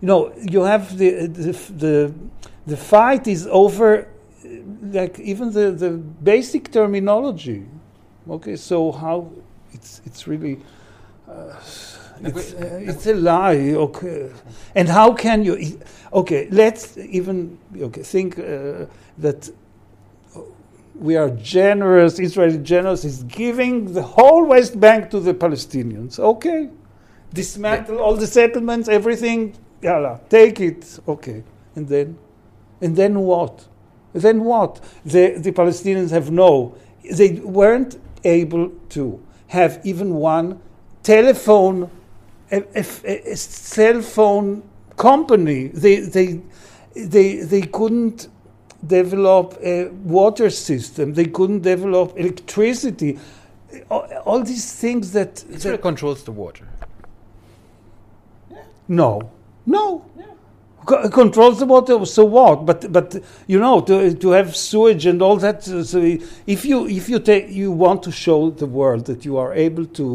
you 0.00 0.08
know, 0.10 0.32
you 0.54 0.62
have 0.62 0.96
the 0.96 1.26
the 1.26 1.52
the, 1.84 2.12
the 2.66 2.76
fight 2.76 3.28
is 3.28 3.46
over. 3.50 3.88
uh, 3.98 4.48
Like 4.98 5.18
even 5.32 5.52
the 5.52 5.66
the 5.84 5.90
basic 6.32 6.70
terminology. 6.72 7.60
Okay, 8.28 8.56
so 8.56 8.92
how 8.92 9.30
it's 9.72 10.00
it's 10.04 10.26
really. 10.26 10.58
Uh, 11.28 11.54
it's, 12.20 12.52
uh, 12.54 12.80
it's 12.82 13.06
a 13.06 13.14
lie. 13.14 13.74
Okay, 13.74 14.30
and 14.74 14.88
how 14.88 15.12
can 15.12 15.44
you? 15.44 15.78
Okay, 16.12 16.48
let's 16.50 16.96
even 16.98 17.58
okay 17.80 18.02
think 18.02 18.38
uh, 18.38 18.86
that 19.18 19.50
we 20.98 21.16
are 21.16 21.30
generous, 21.30 22.18
Israel 22.18 22.48
is 22.48 22.56
generous, 22.58 23.04
is 23.04 23.22
giving 23.24 23.92
the 23.92 24.02
whole 24.02 24.44
West 24.44 24.78
Bank 24.80 25.10
to 25.10 25.20
the 25.20 25.32
Palestinians. 25.32 26.18
Okay. 26.18 26.68
Dismantle 27.32 27.98
all 27.98 28.16
the 28.16 28.26
settlements, 28.26 28.88
everything, 28.88 29.54
yalla, 29.80 30.20
take 30.28 30.60
it. 30.60 30.98
Okay. 31.06 31.44
And 31.76 31.88
then? 31.88 32.18
And 32.80 32.96
then 32.96 33.20
what? 33.20 33.68
Then 34.12 34.42
what? 34.42 34.80
The, 35.04 35.36
the 35.38 35.52
Palestinians 35.52 36.10
have 36.10 36.30
no, 36.30 36.74
they 37.12 37.32
weren't 37.34 37.96
able 38.24 38.70
to 38.90 39.20
have 39.48 39.80
even 39.84 40.14
one 40.14 40.60
telephone, 41.02 41.90
a, 42.50 42.62
a- 42.74 43.32
a 43.32 43.36
cell 43.36 44.02
phone 44.02 44.62
company. 44.96 45.68
They, 45.68 45.96
they, 46.00 46.40
they, 46.94 47.36
they 47.36 47.62
couldn't 47.62 48.28
develop 48.86 49.58
a 49.62 49.88
water 49.88 50.50
system. 50.50 51.14
They 51.14 51.26
couldn't 51.26 51.62
develop 51.62 52.16
electricity. 52.18 53.18
All, 53.90 54.06
all 54.24 54.42
these 54.42 54.72
things 54.74 55.12
that, 55.12 55.44
Israel 55.50 55.76
that 55.76 55.82
controls 55.82 56.24
the 56.24 56.32
water. 56.32 56.66
no, 58.88 59.30
no. 59.66 60.04
Co- 60.88 61.08
controls 61.10 61.58
the 61.58 61.66
water. 61.66 61.94
So 62.06 62.24
what? 62.24 62.64
But 62.64 62.80
but 62.96 63.08
you 63.46 63.58
know 63.64 63.76
to 63.88 64.14
to 64.14 64.28
have 64.38 64.56
sewage 64.56 65.04
and 65.10 65.20
all 65.20 65.36
that. 65.46 65.62
So 65.92 65.98
if 66.46 66.60
you 66.70 66.78
if 66.88 67.04
you 67.12 67.18
take 67.30 67.44
you 67.50 67.70
want 67.86 68.02
to 68.04 68.12
show 68.24 68.40
the 68.62 68.66
world 68.78 69.04
that 69.10 69.20
you 69.26 69.36
are 69.42 69.52
able 69.52 69.86
to 70.00 70.06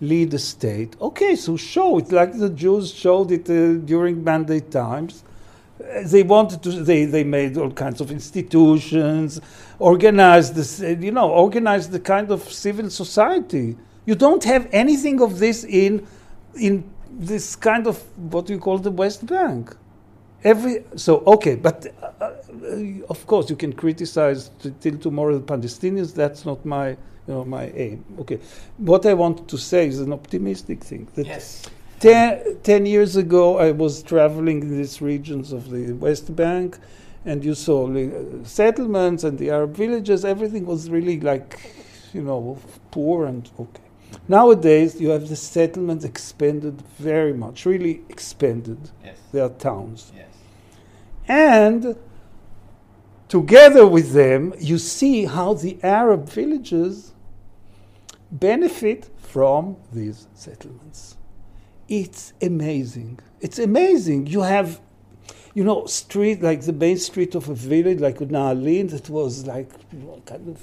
lead 0.00 0.32
a 0.34 0.38
state, 0.38 0.96
okay, 1.08 1.36
so 1.36 1.56
show 1.56 1.98
it 2.00 2.10
like 2.10 2.32
the 2.44 2.48
Jews 2.62 2.84
showed 3.04 3.30
it 3.30 3.46
uh, 3.50 3.74
during 3.92 4.24
Mandate 4.24 4.70
times. 4.70 5.22
They 6.12 6.22
wanted 6.22 6.62
to. 6.62 6.70
They, 6.90 7.04
they 7.04 7.24
made 7.24 7.58
all 7.58 7.72
kinds 7.84 8.00
of 8.00 8.10
institutions, 8.10 9.40
organized 9.78 10.56
uh, 10.58 10.86
You 11.06 11.12
know, 11.12 11.28
organized 11.30 11.90
the 11.90 12.00
kind 12.00 12.30
of 12.30 12.40
civil 12.64 12.88
society. 12.88 13.76
You 14.06 14.14
don't 14.14 14.44
have 14.44 14.64
anything 14.72 15.20
of 15.20 15.38
this 15.38 15.58
in 15.64 16.06
in 16.54 16.84
this 17.10 17.56
kind 17.56 17.86
of 17.86 17.96
what 18.32 18.48
you 18.48 18.58
call 18.58 18.78
the 18.78 18.94
West 19.02 19.26
Bank. 19.26 19.76
Every 20.44 20.84
so 20.96 21.22
okay, 21.26 21.54
but 21.54 21.86
uh, 22.02 22.24
uh, 22.24 22.32
of 23.08 23.26
course 23.26 23.48
you 23.48 23.56
can 23.56 23.72
criticize 23.72 24.50
t- 24.60 24.74
till 24.80 24.98
tomorrow 24.98 25.38
the 25.38 25.44
Palestinians. 25.44 26.14
That's 26.14 26.44
not 26.44 26.64
my 26.66 26.90
you 26.90 26.98
know 27.28 27.44
my 27.44 27.66
aim. 27.76 28.04
Okay, 28.20 28.40
what 28.78 29.06
I 29.06 29.14
wanted 29.14 29.46
to 29.48 29.56
say 29.58 29.86
is 29.86 30.00
an 30.00 30.12
optimistic 30.12 30.82
thing. 30.82 31.08
That 31.14 31.26
Yes. 31.26 31.68
Ten, 32.00 32.58
10 32.64 32.84
years 32.86 33.14
ago, 33.14 33.58
I 33.58 33.70
was 33.70 34.02
traveling 34.02 34.60
in 34.62 34.76
these 34.76 35.00
regions 35.00 35.52
of 35.52 35.70
the 35.70 35.92
West 35.92 36.34
Bank, 36.34 36.76
and 37.24 37.44
you 37.44 37.54
saw 37.54 37.86
the 37.86 38.08
uh, 38.08 38.44
settlements 38.44 39.22
and 39.22 39.38
the 39.38 39.50
Arab 39.50 39.76
villages. 39.76 40.24
Everything 40.24 40.66
was 40.66 40.90
really 40.90 41.20
like, 41.20 41.60
you 42.12 42.22
know, 42.22 42.58
poor 42.90 43.26
and 43.26 43.48
okay. 43.56 43.91
Nowadays, 44.28 45.00
you 45.00 45.10
have 45.10 45.28
the 45.28 45.36
settlements 45.36 46.04
expanded 46.04 46.82
very 46.98 47.32
much, 47.32 47.66
really 47.66 48.02
expanded. 48.08 48.90
Yes. 49.04 49.18
They 49.32 49.40
are 49.40 49.48
towns. 49.48 50.12
Yes. 50.14 50.28
And 51.28 51.96
together 53.28 53.86
with 53.86 54.12
them, 54.12 54.54
you 54.58 54.78
see 54.78 55.24
how 55.24 55.54
the 55.54 55.78
Arab 55.82 56.28
villages 56.28 57.12
benefit 58.30 59.10
from 59.18 59.76
these 59.92 60.28
settlements. 60.34 61.16
It's 61.88 62.32
amazing. 62.40 63.20
It's 63.40 63.58
amazing. 63.58 64.26
You 64.26 64.42
have, 64.42 64.80
you 65.54 65.64
know, 65.64 65.86
street 65.86 66.42
like 66.42 66.62
the 66.62 66.72
main 66.72 66.96
street 66.96 67.34
of 67.34 67.48
a 67.48 67.54
village 67.54 68.00
like 68.00 68.18
Naalin 68.18 68.90
that 68.90 69.10
was 69.10 69.46
like 69.46 69.70
you 69.92 69.98
know, 70.00 70.22
kind 70.24 70.48
of, 70.48 70.62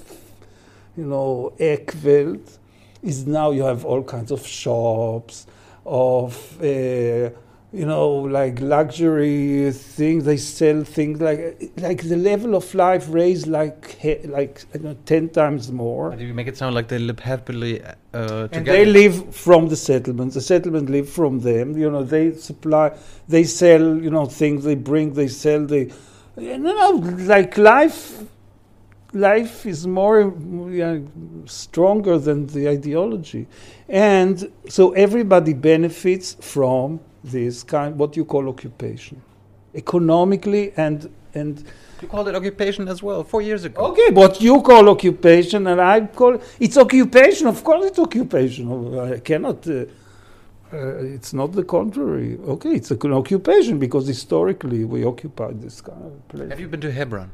you 0.96 1.04
know, 1.04 1.52
Ekwelt, 1.58 2.58
is 3.02 3.26
now 3.26 3.50
you 3.50 3.64
have 3.64 3.84
all 3.84 4.02
kinds 4.02 4.30
of 4.30 4.46
shops, 4.46 5.46
of 5.86 6.60
uh, 6.62 7.30
you 7.72 7.86
know, 7.86 8.08
like 8.08 8.60
luxury 8.60 9.70
things. 9.72 10.24
They 10.24 10.36
sell 10.36 10.82
things 10.82 11.20
like 11.20 11.72
like 11.76 12.02
the 12.02 12.16
level 12.16 12.56
of 12.56 12.74
life 12.74 13.06
raised 13.08 13.46
like 13.46 13.98
like 14.24 14.64
I 14.74 14.78
don't 14.78 14.84
know, 14.84 14.96
ten 15.06 15.28
times 15.28 15.70
more. 15.70 16.14
Do 16.16 16.24
you 16.24 16.34
make 16.34 16.48
it 16.48 16.56
sound 16.56 16.74
like 16.74 16.88
they 16.88 16.98
live 16.98 17.20
happily 17.20 17.80
uh, 17.82 17.92
together? 18.12 18.50
And 18.52 18.66
they 18.66 18.84
live 18.84 19.34
from 19.34 19.68
the 19.68 19.76
settlements. 19.76 20.34
The 20.34 20.40
settlement 20.40 20.90
live 20.90 21.08
from 21.08 21.40
them. 21.40 21.78
You 21.78 21.90
know, 21.90 22.02
they 22.02 22.32
supply, 22.34 22.96
they 23.28 23.44
sell. 23.44 23.96
You 23.96 24.10
know, 24.10 24.26
things 24.26 24.64
they 24.64 24.74
bring, 24.74 25.14
they 25.14 25.28
sell. 25.28 25.64
They, 25.64 25.92
you 26.36 26.58
know, 26.58 26.90
like 27.20 27.56
life. 27.56 28.22
Life 29.12 29.66
is 29.66 29.86
more 29.86 30.32
stronger 31.46 32.16
than 32.18 32.46
the 32.46 32.68
ideology, 32.68 33.48
and 33.88 34.50
so 34.68 34.92
everybody 34.92 35.52
benefits 35.52 36.36
from 36.40 37.00
this 37.24 37.64
kind, 37.64 37.98
what 37.98 38.16
you 38.16 38.24
call 38.24 38.48
occupation, 38.48 39.20
economically 39.74 40.72
and 40.76 41.10
and 41.34 41.64
You 42.02 42.08
called 42.08 42.28
it 42.28 42.34
occupation 42.34 42.88
as 42.88 43.02
well 43.02 43.22
four 43.24 43.42
years 43.42 43.64
ago. 43.64 43.86
Okay, 43.88 44.10
what 44.10 44.40
you 44.40 44.62
call 44.62 44.88
occupation, 44.88 45.66
and 45.66 45.80
I 45.80 46.06
call 46.06 46.40
it's 46.58 46.76
occupation. 46.76 47.46
Of 47.46 47.62
course, 47.62 47.86
it's 47.86 47.98
occupation. 47.98 48.98
I 48.98 49.18
cannot. 49.18 49.66
Uh, 49.66 49.86
uh, 50.72 50.98
it's 51.16 51.32
not 51.34 51.52
the 51.52 51.64
contrary. 51.64 52.38
Okay, 52.46 52.70
it's 52.70 52.90
an 52.92 53.12
occupation 53.12 53.78
because 53.78 54.06
historically 54.06 54.84
we 54.84 55.04
occupied 55.04 55.60
this 55.60 55.80
kind 55.80 56.04
of 56.04 56.28
place. 56.28 56.48
Have 56.48 56.60
you 56.60 56.68
been 56.68 56.80
to 56.80 56.92
Hebron? 56.92 57.30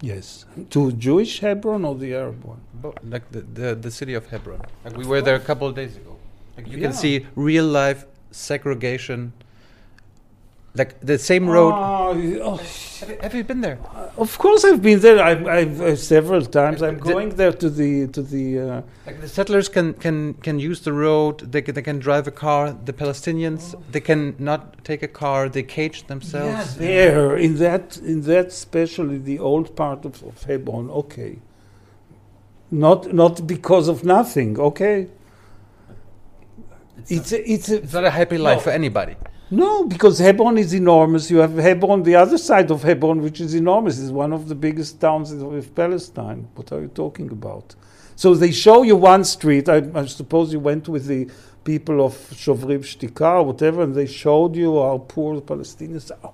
Yes, 0.00 0.44
to 0.70 0.92
Jewish 0.92 1.40
Hebron 1.40 1.84
or 1.84 1.94
the 1.96 2.14
Arab 2.14 2.44
one? 2.44 2.60
Bo- 2.74 2.94
Like 3.02 3.30
the, 3.32 3.40
the, 3.40 3.74
the 3.74 3.90
city 3.90 4.14
of 4.14 4.26
Hebron. 4.28 4.60
Like 4.84 4.96
we 4.96 5.04
were 5.06 5.20
there 5.20 5.34
a 5.34 5.40
couple 5.40 5.66
of 5.66 5.74
days 5.74 5.96
ago. 5.96 6.16
Like 6.56 6.68
you 6.68 6.78
Yeah. 6.78 6.84
can 6.88 6.92
see 6.92 7.26
real 7.34 7.64
life 7.66 8.04
segregation. 8.30 9.32
Like 10.78 11.00
the 11.00 11.18
same 11.18 11.48
road. 11.48 11.72
Ah, 11.74 12.08
oh, 12.08 12.56
have, 13.00 13.10
you, 13.10 13.18
have 13.22 13.34
you 13.34 13.44
been 13.44 13.60
there? 13.60 13.78
of 14.16 14.38
course, 14.38 14.64
I've 14.64 14.80
been 14.80 15.00
there. 15.00 15.18
I've, 15.22 15.44
I've 15.46 15.80
uh, 15.80 15.96
several 15.96 16.44
times. 16.44 16.82
I'm 16.82 16.98
The- 16.98 17.12
going 17.12 17.30
there 17.30 17.52
to 17.52 17.68
the 17.80 18.06
to 18.16 18.22
the. 18.22 18.44
Uh, 18.60 18.82
Like 19.06 19.20
the 19.20 19.28
settlers 19.28 19.68
can, 19.68 19.94
can, 19.94 20.34
can 20.46 20.56
use 20.70 20.80
the 20.88 20.92
road. 20.92 21.34
They 21.52 21.62
can, 21.62 21.74
they 21.74 21.82
can 21.82 21.98
drive 21.98 22.26
a 22.28 22.36
car. 22.46 22.62
The 22.84 22.92
Palestinians 22.92 23.74
they 23.92 24.00
can 24.10 24.36
not 24.38 24.60
take 24.84 25.02
a 25.02 25.12
car. 25.22 25.48
They 25.48 25.64
cage 25.64 25.98
themselves. 26.06 26.76
there 26.76 27.36
in 27.46 27.52
that 27.64 27.96
in 28.12 28.22
that 28.22 28.46
especially 28.48 29.18
the 29.18 29.38
old 29.50 29.74
part 29.74 30.04
of, 30.04 30.22
of 30.22 30.42
Hebron. 30.44 30.90
Okay. 30.90 31.32
Not 32.70 33.12
not 33.12 33.34
because 33.46 33.86
of 33.88 34.04
nothing. 34.04 34.50
Okay. 34.60 34.96
It's 37.08 37.32
a, 37.32 37.38
it's 37.52 37.68
a, 37.70 37.76
It's 37.82 37.92
not 37.94 38.04
a 38.04 38.10
happy 38.10 38.38
life 38.38 38.58
No. 38.58 38.64
for 38.66 38.70
anybody. 38.70 39.16
No 39.50 39.84
because 39.84 40.18
Hebron 40.18 40.58
is 40.58 40.74
enormous. 40.74 41.30
You 41.30 41.38
have 41.38 41.56
Hebron, 41.56 42.02
the 42.02 42.16
other 42.16 42.38
side 42.38 42.70
of 42.70 42.82
Hebron, 42.82 43.22
which 43.22 43.40
is 43.40 43.54
enormous, 43.54 43.98
is 43.98 44.12
one 44.12 44.32
of 44.32 44.48
the 44.48 44.54
biggest 44.54 45.00
towns 45.00 45.32
of 45.32 45.74
Palestine. 45.74 46.48
What 46.54 46.72
are 46.72 46.80
you 46.80 46.88
talking 46.88 47.30
about? 47.30 47.74
So 48.16 48.34
they 48.34 48.50
show 48.50 48.82
you 48.82 48.96
one 48.96 49.24
street. 49.24 49.68
I, 49.68 49.88
I 49.94 50.06
suppose 50.06 50.52
you 50.52 50.60
went 50.60 50.88
with 50.88 51.06
the 51.06 51.30
people 51.64 52.04
of 52.04 52.12
Shovrim 52.14 52.80
Shtika 52.80 53.40
or 53.40 53.42
whatever, 53.44 53.82
and 53.82 53.94
they 53.94 54.06
showed 54.06 54.56
you 54.56 54.80
how 54.80 55.04
poor 55.06 55.36
the 55.36 55.42
Palestinians 55.42 56.10
are. 56.24 56.32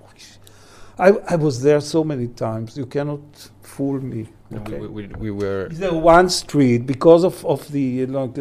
I, 0.98 1.08
I 1.28 1.36
was 1.36 1.62
there 1.62 1.80
so 1.80 2.04
many 2.04 2.28
times. 2.28 2.76
You 2.76 2.86
cannot 2.86 3.50
fool 3.74 4.00
me. 4.12 4.22
Okay. 4.52 4.78
We, 4.78 4.88
we, 4.96 5.06
we 5.24 5.30
were. 5.30 5.68
The 5.68 5.92
one 5.92 6.28
street 6.28 6.86
because 6.94 7.22
of, 7.24 7.44
of 7.44 7.60
the 7.72 7.86
you 8.00 8.06
know, 8.06 8.32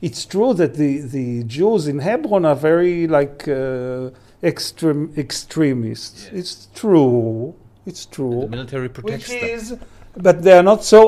it's 0.00 0.24
true 0.24 0.54
that 0.54 0.74
the, 0.74 1.00
the 1.16 1.44
Jews 1.44 1.88
in 1.88 1.98
Hebron 1.98 2.44
are 2.44 2.60
very 2.70 3.06
like 3.06 3.46
uh, 3.48 4.10
extreme 4.42 5.12
extremists. 5.16 6.28
It's 6.32 6.68
true. 6.74 7.54
It's 7.84 8.06
true. 8.06 8.40
The 8.42 8.48
military 8.58 8.88
protects 8.88 9.28
Which 9.28 9.40
them. 9.40 9.50
is, 9.50 9.76
but 10.16 10.42
they 10.42 10.54
are 10.58 10.62
not 10.72 10.84
so. 10.84 11.00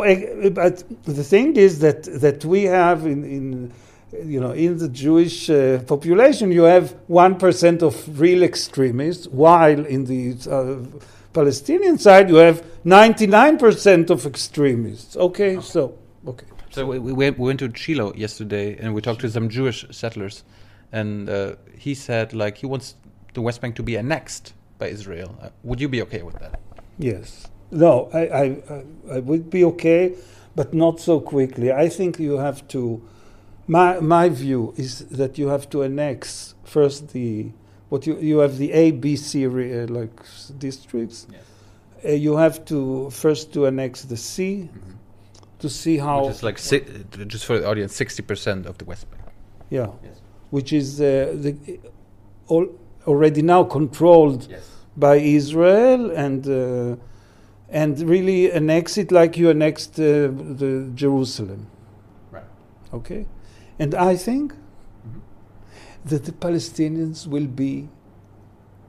But 0.51 0.85
the 1.05 1.25
thing 1.33 1.57
is 1.57 1.73
that 1.81 2.01
that 2.25 2.45
we 2.45 2.61
have 2.65 3.07
in 3.07 3.20
in 3.37 3.73
you 4.12 4.40
know 4.40 4.52
in 4.52 4.78
the 4.78 4.89
Jewish 4.89 5.51
uh, 5.51 5.80
population 5.86 6.51
you 6.52 6.62
have 6.62 6.94
one 7.06 7.36
percent 7.36 7.82
of 7.82 8.20
real 8.20 8.43
extremists, 8.43 9.26
while 9.28 9.85
in 9.86 10.05
the 10.05 10.36
uh, 10.51 10.76
Palestinian 11.32 11.98
side 11.98 12.28
you 12.30 12.36
have 12.36 12.64
ninety 12.85 13.26
nine 13.26 13.59
percent 13.59 14.10
of 14.10 14.26
extremists. 14.26 15.16
Okay, 15.16 15.60
so 15.60 15.98
okay. 16.26 16.47
So 16.70 16.86
we, 16.86 16.98
we 16.98 17.12
went, 17.12 17.39
we 17.39 17.47
went 17.47 17.60
to 17.60 17.72
Shiloh 17.74 18.12
yesterday, 18.14 18.76
and 18.78 18.94
we 18.94 19.01
talked 19.01 19.22
to 19.22 19.30
some 19.30 19.48
Jewish 19.48 19.86
settlers, 19.90 20.44
and 20.93 21.28
uh, 21.28 21.56
he 21.76 21.94
said 21.94 22.35
like 22.35 22.59
he 22.59 22.66
wants 22.66 22.94
the 23.35 23.40
West 23.40 23.60
Bank 23.60 23.74
to 23.76 23.82
be 23.82 23.97
annexed 23.97 24.52
by 24.78 24.89
Israel. 24.89 25.36
Uh, 25.43 25.48
would 25.62 25.80
you 25.80 25.89
be 25.89 26.02
okay 26.02 26.22
with 26.22 26.39
that? 26.40 26.60
Yes. 26.98 27.47
No, 27.70 28.10
I, 28.12 28.18
I, 28.18 28.44
I, 28.44 28.85
I 29.16 29.18
would 29.20 29.51
be 29.51 29.64
okay, 29.64 30.14
but 30.56 30.72
not 30.72 31.01
so 31.01 31.20
quickly. 31.20 31.72
I 31.72 31.89
think 31.89 32.18
you 32.18 32.39
have 32.39 32.66
to. 32.68 33.02
My 33.70 34.01
my 34.01 34.28
view 34.31 34.73
is 34.77 35.01
that 35.20 35.36
you 35.39 35.49
have 35.49 35.69
to 35.70 35.82
annex 35.82 36.55
first 36.65 37.09
the 37.12 37.51
what 37.90 38.07
you 38.07 38.16
you 38.19 38.39
have 38.39 38.57
the 38.57 38.73
A 38.73 38.90
B 38.93 39.15
C 39.16 39.47
re, 39.47 39.82
uh, 39.82 39.86
like 39.89 40.16
districts. 40.59 41.27
Yes. 41.31 41.43
Uh, 42.05 42.09
you 42.12 42.36
have 42.36 42.65
to 42.66 43.11
first 43.11 43.53
to 43.55 43.66
annex 43.66 44.03
the 44.05 44.16
C 44.16 44.69
to 45.59 45.69
see 45.69 45.99
how 45.99 46.27
Which 46.27 46.36
is 46.36 46.43
like 46.43 46.59
si- 46.59 46.81
uh, 46.82 47.24
just 47.27 47.45
for 47.45 47.59
the 47.59 47.66
audience, 47.69 47.95
sixty 47.95 48.23
percent 48.23 48.66
of 48.66 48.78
the 48.78 48.85
West 48.86 49.11
Bank. 49.11 49.23
yeah, 49.70 49.89
Yes. 50.03 50.20
which 50.51 50.73
is 50.73 51.01
uh, 51.01 51.35
the 51.45 51.53
all, 52.47 52.66
already 53.07 53.43
now 53.43 53.65
controlled 53.65 54.47
Yes. 54.51 54.62
by 54.97 55.16
Israel 55.16 56.11
and 56.24 56.47
uh, 56.49 56.97
and 57.70 58.01
really 58.01 58.51
annex 58.53 58.97
it 58.97 59.11
like 59.12 59.36
you 59.36 59.51
annexed 59.51 59.99
uh, 60.01 60.05
the 60.62 60.90
Jerusalem. 60.95 61.66
Right. 62.32 62.45
Okay, 62.95 63.27
and 63.79 63.95
I 63.95 64.17
think 64.17 64.55
that 66.05 66.25
the 66.25 66.33
Palestinians 66.33 67.27
will 67.27 67.47
be 67.47 67.89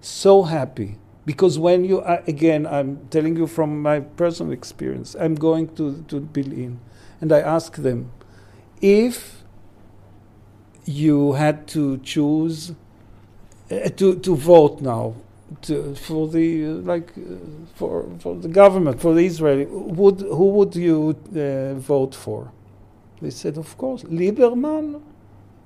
so 0.01 0.43
happy 0.43 0.97
because 1.25 1.59
when 1.59 1.85
you 1.85 2.01
are, 2.01 2.23
again, 2.27 2.65
I'm 2.65 3.07
telling 3.09 3.35
you 3.37 3.45
from 3.45 3.81
my 3.81 3.99
personal 3.99 4.51
experience. 4.51 5.15
I'm 5.19 5.35
going 5.35 5.75
to 5.75 6.03
to 6.07 6.19
Bil'in, 6.21 6.77
and 7.21 7.31
I 7.31 7.39
ask 7.39 7.75
them 7.75 8.11
if 8.81 9.43
you 10.85 11.33
had 11.33 11.67
to 11.67 11.97
choose 11.99 12.71
uh, 13.71 13.89
to 13.89 14.15
to 14.15 14.35
vote 14.35 14.81
now 14.81 15.15
to, 15.61 15.93
for 15.95 16.27
the 16.27 16.65
uh, 16.65 16.69
like 16.91 17.11
uh, 17.17 17.35
for 17.75 18.09
for 18.19 18.35
the 18.35 18.47
government 18.47 18.99
for 18.99 19.13
the 19.13 19.25
Israeli 19.25 19.65
would 19.65 20.21
who 20.21 20.49
would 20.57 20.75
you 20.75 21.15
uh, 21.35 21.75
vote 21.75 22.15
for? 22.15 22.51
They 23.21 23.29
said, 23.31 23.57
of 23.57 23.77
course, 23.77 24.03
Lieberman, 24.03 25.01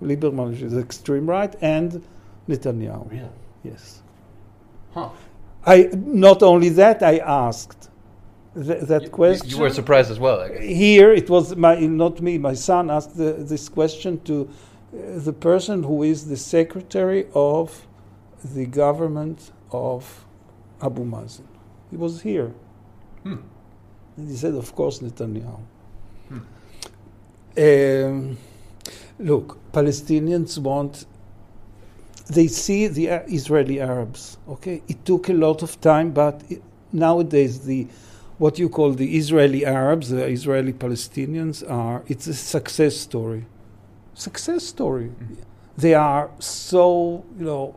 Lieberman 0.01 0.59
is 0.61 0.75
extreme 0.77 1.29
right, 1.29 1.53
and 1.61 2.03
Netanyahu. 2.49 3.09
Really? 3.11 3.29
Yes. 3.63 4.01
Huh. 4.93 5.09
I 5.65 5.89
not 5.93 6.43
only 6.43 6.69
that 6.69 7.01
I 7.03 7.17
asked 7.19 7.89
th- 8.55 8.81
that 8.83 9.03
You- 9.03 9.09
question. 9.09 9.49
You, 9.49 9.59
were 9.59 9.69
surprised 9.69 10.11
as 10.11 10.19
well. 10.19 10.47
Here 10.59 11.13
it 11.13 11.29
was 11.29 11.55
my 11.55 11.75
not 11.79 12.21
me. 12.21 12.37
My 12.37 12.53
son 12.53 12.89
asked 12.89 13.15
the, 13.17 13.33
this 13.33 13.69
question 13.69 14.19
to 14.21 14.49
uh, 14.49 14.97
the 15.19 15.33
person 15.33 15.83
who 15.83 16.03
is 16.03 16.27
the 16.27 16.37
secretary 16.37 17.27
of 17.33 17.87
the 18.43 18.65
government 18.65 19.51
of 19.71 20.25
Abu 20.81 21.03
Mazen. 21.05 21.45
He 21.91 21.97
was 21.97 22.21
here, 22.23 22.51
Hmm. 23.23 23.37
and 24.17 24.29
he 24.29 24.35
said, 24.35 24.53
"Of 24.55 24.75
course, 24.75 24.99
Netanyahu." 24.99 25.59
Um, 27.57 28.37
look, 29.19 29.59
Palestinians 29.71 30.57
want. 30.57 31.05
They 32.27 32.47
see 32.47 32.87
the 32.87 33.09
uh, 33.09 33.19
Israeli 33.27 33.79
Arabs. 33.81 34.37
Okay, 34.47 34.81
it 34.87 35.05
took 35.05 35.29
a 35.29 35.33
lot 35.33 35.61
of 35.61 35.79
time, 35.81 36.11
but 36.11 36.41
it, 36.49 36.63
nowadays 36.91 37.65
the 37.65 37.87
what 38.37 38.57
you 38.57 38.69
call 38.69 38.91
the 38.93 39.15
Israeli 39.17 39.65
Arabs, 39.65 40.09
the 40.09 40.25
Israeli 40.25 40.73
Palestinians 40.73 41.69
are. 41.69 42.03
It's 42.07 42.27
a 42.27 42.33
success 42.33 42.97
story. 42.97 43.45
Success 44.15 44.65
story. 44.65 45.11
They 45.77 45.93
are 45.93 46.31
so 46.39 47.25
you 47.37 47.45
know. 47.45 47.75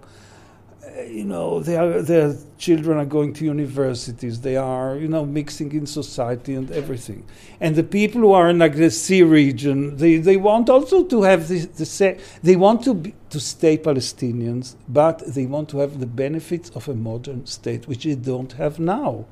You 1.05 1.24
know, 1.24 1.60
they 1.60 1.77
are, 1.77 2.01
their 2.01 2.35
children 2.56 2.97
are 2.97 3.05
going 3.05 3.35
to 3.35 3.44
universities. 3.44 4.40
They 4.40 4.56
are, 4.56 4.97
you 4.97 5.09
know, 5.09 5.27
mixing 5.27 5.73
in 5.73 5.86
society 5.86 6.55
and 6.55 6.70
everything. 6.70 7.24
And 7.60 7.77
the 7.77 7.82
people 7.82 8.23
who 8.23 8.32
are 8.32 8.48
in 8.48 8.59
the 8.59 8.90
C 8.90 9.23
region, 9.23 9.97
they, 9.97 10.16
they 10.16 10.36
want 10.36 10.70
also 10.70 11.05
to 11.05 11.23
have 11.23 11.48
the, 11.48 11.59
the 11.60 12.18
they 12.43 12.56
want 12.56 12.82
to 12.85 12.94
be, 12.94 13.14
to 13.31 13.40
stay 13.40 13.77
Palestinians, 13.77 14.77
but 14.89 15.23
they 15.27 15.44
want 15.44 15.68
to 15.70 15.78
have 15.81 16.01
the 16.01 16.06
benefits 16.06 16.70
of 16.70 16.89
a 16.89 16.94
modern 16.94 17.44
state, 17.44 17.86
which 17.86 18.05
they 18.05 18.14
don't 18.14 18.52
have 18.55 18.78
now. 18.78 19.27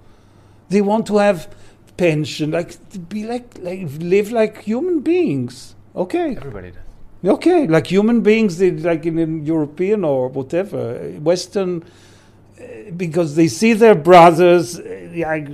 They 0.68 0.82
want 0.82 1.06
to 1.06 1.16
have 1.18 1.54
pension, 1.96 2.50
like 2.50 2.90
to 2.90 2.98
be 2.98 3.24
like, 3.24 3.58
like 3.60 3.88
live 4.00 4.32
like 4.32 4.62
human 4.62 5.00
beings. 5.00 5.74
Okay. 5.96 6.36
Everybody 6.36 6.72
does. 6.72 6.83
Okay, 7.24 7.66
like 7.66 7.86
human 7.86 8.20
beings, 8.20 8.60
like 8.60 9.06
in, 9.06 9.18
in 9.18 9.46
European 9.46 10.04
or 10.04 10.28
whatever, 10.28 10.98
Western, 11.20 11.82
uh, 11.82 12.64
because 12.94 13.34
they 13.34 13.48
see 13.48 13.72
their 13.72 13.94
brothers 13.94 14.78
uh, 14.78 15.10
like, 15.16 15.48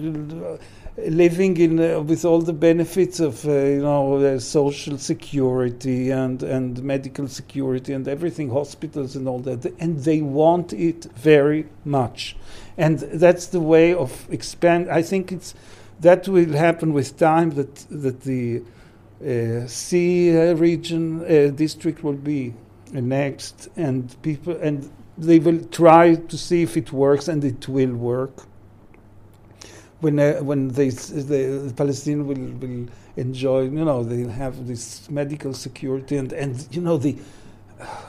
living 1.09 1.57
in 1.59 1.79
uh, 1.79 2.01
with 2.01 2.25
all 2.25 2.41
the 2.41 2.53
benefits 2.53 3.21
of 3.21 3.47
uh, 3.47 3.53
you 3.53 3.83
know 3.83 4.17
uh, 4.17 4.39
social 4.41 4.99
security 4.99 6.11
and 6.11 6.43
and 6.43 6.83
medical 6.83 7.29
security 7.29 7.93
and 7.93 8.09
everything, 8.09 8.51
hospitals 8.51 9.15
and 9.15 9.29
all 9.29 9.39
that, 9.39 9.65
and 9.79 10.01
they 10.01 10.21
want 10.21 10.73
it 10.73 11.05
very 11.15 11.67
much, 11.85 12.37
and 12.79 12.99
that's 12.99 13.47
the 13.47 13.61
way 13.61 13.95
of 13.95 14.27
expand. 14.29 14.91
I 14.91 15.03
think 15.03 15.31
it's 15.31 15.55
that 16.01 16.27
will 16.27 16.53
happen 16.53 16.93
with 16.93 17.17
time. 17.17 17.51
That 17.51 17.77
that 17.91 18.23
the 18.23 18.63
uh, 19.25 19.67
C 19.67 20.37
uh, 20.37 20.55
region 20.55 21.23
uh, 21.23 21.51
district 21.51 22.03
will 22.03 22.15
be 22.15 22.55
next, 22.93 23.69
and 23.77 24.15
people 24.23 24.57
and 24.57 24.91
they 25.19 25.39
will 25.39 25.63
try 25.67 26.15
to 26.15 26.39
see 26.39 26.63
if 26.63 26.77
it 26.77 26.93
works, 26.93 27.29
and 27.29 27.45
it 27.45 27.69
will 27.69 27.95
work. 27.95 28.47
When 30.01 30.19
uh, 30.19 30.39
when 30.41 30.69
they 30.69 30.89
the, 30.89 31.69
the 31.69 31.75
Palestinians 31.75 32.25
will, 32.25 32.69
will 32.69 32.89
enjoy, 33.17 33.63
you 33.65 33.85
know, 33.85 34.03
they'll 34.03 34.31
have 34.31 34.67
this 34.67 35.11
medical 35.11 35.53
security, 35.53 36.17
and 36.17 36.33
and 36.33 36.67
you 36.71 36.81
know 36.81 36.97
the 36.97 37.17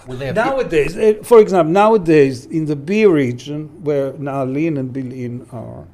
Will 0.08 0.18
they 0.18 0.28
have 0.28 0.36
nowadays, 0.36 0.98
uh, 0.98 1.14
for 1.24 1.40
example, 1.40 1.72
nowadays 1.72 2.46
in 2.46 2.66
the 2.66 2.76
B 2.76 3.06
region 3.06 3.84
where 3.84 4.14
Naalin 4.14 4.78
and 4.78 4.94
Bil'in 4.94 5.54
are, 5.54 5.86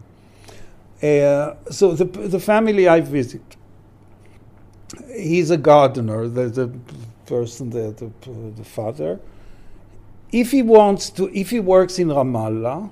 uh, 1.03 1.55
so 1.69 1.93
the 1.93 2.05
the 2.05 2.39
family 2.39 2.87
I 2.87 3.01
visit, 3.01 3.56
he's 5.13 5.51
a 5.51 5.57
gardener, 5.57 6.27
the, 6.27 6.47
the 6.49 6.71
person, 7.25 7.69
the, 7.69 7.91
the 7.91 8.11
the 8.57 8.63
father. 8.63 9.19
If 10.31 10.51
he 10.51 10.61
wants 10.61 11.09
to, 11.11 11.29
if 11.37 11.49
he 11.51 11.59
works 11.59 11.99
in 11.99 12.09
Ramallah, 12.09 12.89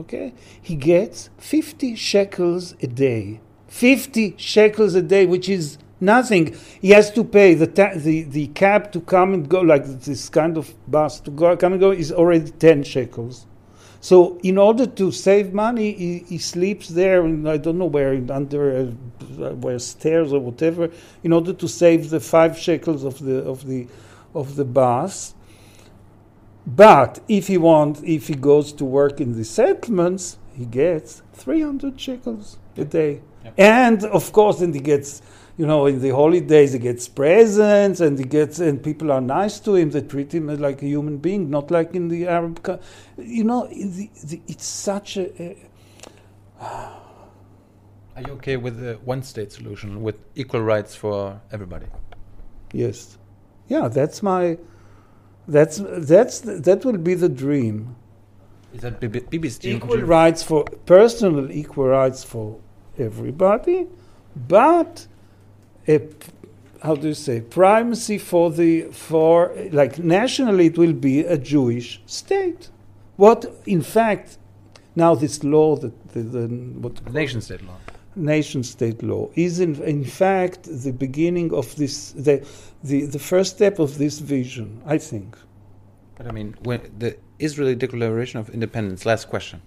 okay, 0.00 0.34
he 0.60 0.76
gets 0.76 1.30
fifty 1.38 1.94
shekels 1.94 2.74
a 2.82 2.86
day. 2.86 3.40
Fifty 3.68 4.34
shekels 4.38 4.94
a 4.94 5.02
day, 5.02 5.26
which 5.26 5.48
is 5.48 5.78
nothing. 6.00 6.56
He 6.80 6.90
has 6.90 7.10
to 7.12 7.24
pay 7.24 7.54
the 7.54 7.66
ta- 7.66 7.94
the 7.96 8.22
the 8.22 8.48
cab 8.48 8.92
to 8.92 9.00
come 9.00 9.34
and 9.34 9.48
go, 9.48 9.60
like 9.60 9.84
this 10.00 10.28
kind 10.28 10.56
of 10.56 10.74
bus 10.90 11.20
to 11.20 11.30
go 11.30 11.56
come 11.56 11.72
and 11.74 11.80
go, 11.80 11.90
is 11.92 12.12
already 12.12 12.50
ten 12.50 12.82
shekels. 12.82 13.46
So 14.06 14.38
in 14.44 14.56
order 14.56 14.86
to 14.86 15.10
save 15.10 15.52
money, 15.52 15.90
he, 15.92 16.18
he 16.28 16.38
sleeps 16.38 16.86
there, 16.86 17.24
and 17.24 17.48
I 17.48 17.56
don't 17.56 17.76
know 17.76 17.86
where, 17.86 18.12
under 18.30 18.62
uh, 18.78 19.50
where 19.64 19.80
stairs 19.80 20.32
or 20.32 20.38
whatever, 20.38 20.90
in 21.24 21.32
order 21.32 21.52
to 21.52 21.66
save 21.66 22.10
the 22.10 22.20
five 22.20 22.56
shekels 22.56 23.02
of 23.02 23.18
the 23.18 23.38
of 23.52 23.66
the 23.66 23.88
of 24.32 24.54
the 24.54 24.64
bus. 24.64 25.34
But 26.64 27.18
if 27.26 27.48
he 27.48 27.58
wants, 27.58 28.00
if 28.04 28.28
he 28.28 28.36
goes 28.36 28.72
to 28.74 28.84
work 28.84 29.20
in 29.20 29.36
the 29.36 29.44
settlements, 29.44 30.38
he 30.54 30.66
gets 30.66 31.22
three 31.32 31.62
hundred 31.62 32.00
shekels 32.00 32.58
a 32.76 32.84
day, 32.84 33.22
Yep. 33.44 33.54
and 33.58 34.04
of 34.04 34.30
course, 34.30 34.60
then 34.60 34.72
he 34.72 34.78
gets. 34.78 35.20
You 35.58 35.66
know, 35.66 35.86
in 35.86 36.02
the 36.02 36.10
holidays, 36.10 36.74
he 36.74 36.78
gets 36.78 37.08
presents, 37.08 38.00
and 38.00 38.18
he 38.18 38.24
gets, 38.24 38.58
and 38.58 38.82
people 38.82 39.10
are 39.10 39.22
nice 39.22 39.58
to 39.60 39.74
him. 39.74 39.90
They 39.90 40.02
treat 40.02 40.34
him 40.34 40.48
like 40.60 40.82
a 40.82 40.86
human 40.86 41.16
being, 41.16 41.48
not 41.48 41.70
like 41.70 41.94
in 41.94 42.08
the 42.08 42.28
Arab. 42.28 42.62
Co- 42.62 42.78
you 43.16 43.44
know, 43.44 43.66
the, 43.68 44.10
the, 44.24 44.42
it's 44.46 44.66
such 44.66 45.16
a, 45.16 45.26
a 45.40 45.56
Are 48.16 48.22
you 48.26 48.32
okay 48.32 48.56
with 48.58 48.80
the 48.80 48.94
one 49.04 49.22
state 49.22 49.50
solution 49.52 50.02
with 50.02 50.16
equal 50.34 50.60
rights 50.60 50.94
for 50.94 51.40
everybody? 51.50 51.86
yes, 52.72 53.16
yeah. 53.68 53.88
That's 53.88 54.22
my, 54.22 54.58
that's 55.48 55.80
that's 55.82 56.40
that 56.40 56.84
will 56.84 56.98
be 56.98 57.14
the 57.14 57.30
dream. 57.30 57.96
Is 58.74 58.82
that 58.82 59.00
dream? 59.00 59.76
equal 59.76 59.98
rights 60.06 60.42
for 60.42 60.64
personal 60.84 61.50
equal 61.50 61.86
rights 61.86 62.24
for 62.24 62.60
everybody, 62.98 63.86
but 64.48 65.06
a, 65.88 66.00
how 66.82 66.94
do 66.94 67.08
you 67.08 67.14
say 67.14 67.40
primacy 67.40 68.18
for 68.18 68.50
the 68.50 68.82
for 68.92 69.52
like 69.72 69.98
nationally 69.98 70.66
it 70.66 70.78
will 70.78 70.92
be 70.92 71.20
a 71.20 71.38
Jewish 71.38 72.00
state. 72.06 72.70
What 73.16 73.40
in 73.66 73.82
fact 73.82 74.38
now 74.94 75.14
this 75.14 75.42
law 75.44 75.76
that 75.76 75.94
the, 76.12 76.22
the 76.22 76.46
what 76.82 76.94
Nation 77.12 77.40
state 77.40 77.62
law. 77.62 77.78
nation 78.14 78.62
state 78.62 79.02
law 79.02 79.28
is 79.34 79.60
in, 79.60 79.80
in 79.82 80.04
fact 80.04 80.64
the 80.64 80.92
beginning 80.92 81.52
of 81.52 81.74
this 81.76 82.12
the, 82.12 82.46
the 82.82 83.04
the 83.06 83.18
first 83.18 83.56
step 83.56 83.78
of 83.78 83.98
this 83.98 84.18
vision 84.18 84.80
I 84.86 84.98
think. 84.98 85.36
But 86.16 86.26
I 86.26 86.32
mean, 86.32 86.56
when 86.62 86.80
the 86.98 87.16
Israeli 87.38 87.74
Declaration 87.74 88.40
of 88.40 88.48
Independence, 88.48 89.04
last 89.04 89.28
question, 89.28 89.60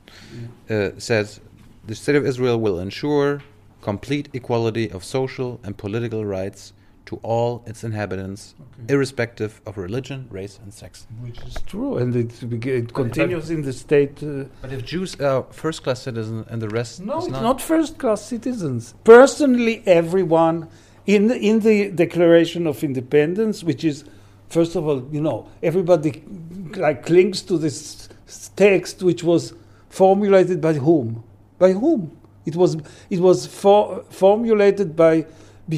uh, 0.70 0.90
says 0.98 1.40
the 1.86 1.94
state 1.94 2.16
of 2.16 2.26
Israel 2.26 2.60
will 2.60 2.80
ensure 2.80 3.44
complete 3.82 4.30
equality 4.34 4.90
of 4.90 5.04
social 5.04 5.60
and 5.64 5.78
political 5.78 6.26
rights 6.26 6.74
to 7.06 7.20
all 7.24 7.64
its 7.66 7.84
inhabitants, 7.84 8.54
irrespective 8.88 9.62
of 9.66 9.78
religion, 9.80 10.28
race, 10.30 10.60
and 10.62 10.72
sex. 10.72 11.08
Which 11.22 11.42
is 11.42 11.56
true, 11.66 11.98
and 11.98 12.16
it, 12.16 12.44
it 12.68 12.94
continues 12.94 13.50
in 13.50 13.64
the 13.64 13.74
state. 13.74 14.22
Uh, 14.22 14.44
But 14.62 14.72
if 14.72 14.86
Jews 14.86 15.20
are 15.20 15.44
first 15.50 15.84
class 15.84 16.04
citizens 16.04 16.46
and 16.50 16.62
the 16.62 16.70
rest 16.70 17.00
No, 17.00 17.18
is 17.18 17.24
it's 17.26 17.32
not, 17.32 17.42
not 17.42 17.62
first-class 17.62 18.22
citizens. 18.24 18.94
Personally, 19.04 19.82
everyone 19.88 20.68
in 21.08 21.30
the, 21.30 21.38
in 21.40 21.62
the 21.62 21.90
Declaration 21.90 22.68
of 22.68 22.84
Independence, 22.84 23.64
which 23.64 23.84
is, 23.84 24.04
first 24.50 24.76
of 24.76 24.88
all, 24.88 25.08
you 25.12 25.22
know, 25.22 25.48
everybody 25.64 26.24
like 26.76 27.08
clings 27.08 27.42
to 27.42 27.58
this 27.58 28.10
text, 28.56 29.02
which 29.02 29.24
was 29.24 29.54
formulated 29.90 30.62
by 30.62 30.74
whom? 30.74 31.24
By 31.58 31.72
whom? 31.72 32.19
It 32.50 32.56
was 32.62 32.72
it 33.16 33.20
was 33.28 33.38
for, 33.62 34.04
formulated 34.24 34.90
by 35.04 35.14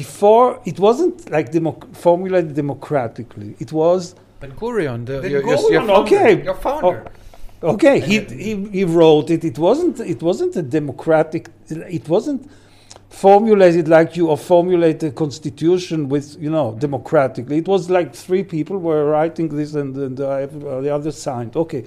before. 0.00 0.48
It 0.70 0.78
wasn't 0.86 1.16
like 1.36 1.46
democ- 1.56 1.88
formulated 2.06 2.52
democratically. 2.62 3.50
It 3.64 3.70
was 3.80 4.00
Ben 4.40 4.52
Gurion, 4.60 5.00
the, 5.08 5.20
Ben 5.22 5.30
your, 5.34 5.42
your, 5.42 5.72
your 5.74 5.82
Gurion, 5.82 5.86
founder, 5.86 6.16
okay. 6.16 6.44
your 6.48 6.58
founder. 6.66 7.12
Okay, 7.74 8.00
he, 8.00 8.16
he 8.46 8.52
he 8.78 8.84
wrote 8.84 9.28
it. 9.30 9.44
It 9.44 9.58
wasn't 9.66 10.00
it 10.00 10.20
wasn't 10.28 10.56
a 10.56 10.62
democratic. 10.78 11.48
It 11.68 12.08
wasn't 12.08 12.50
formulated 13.08 13.86
like 13.88 14.16
you 14.16 14.30
or 14.30 14.38
formulate 14.38 15.02
a 15.02 15.10
constitution 15.10 16.08
with 16.08 16.36
you 16.40 16.50
know 16.50 16.74
democratically. 16.86 17.58
It 17.58 17.68
was 17.68 17.88
like 17.88 18.08
three 18.14 18.42
people 18.42 18.78
were 18.78 19.04
writing 19.14 19.48
this 19.48 19.74
and, 19.74 19.96
and 19.96 20.16
the, 20.16 20.28
uh, 20.28 20.80
the 20.80 20.92
other 20.92 21.12
signed. 21.12 21.54
Okay, 21.54 21.84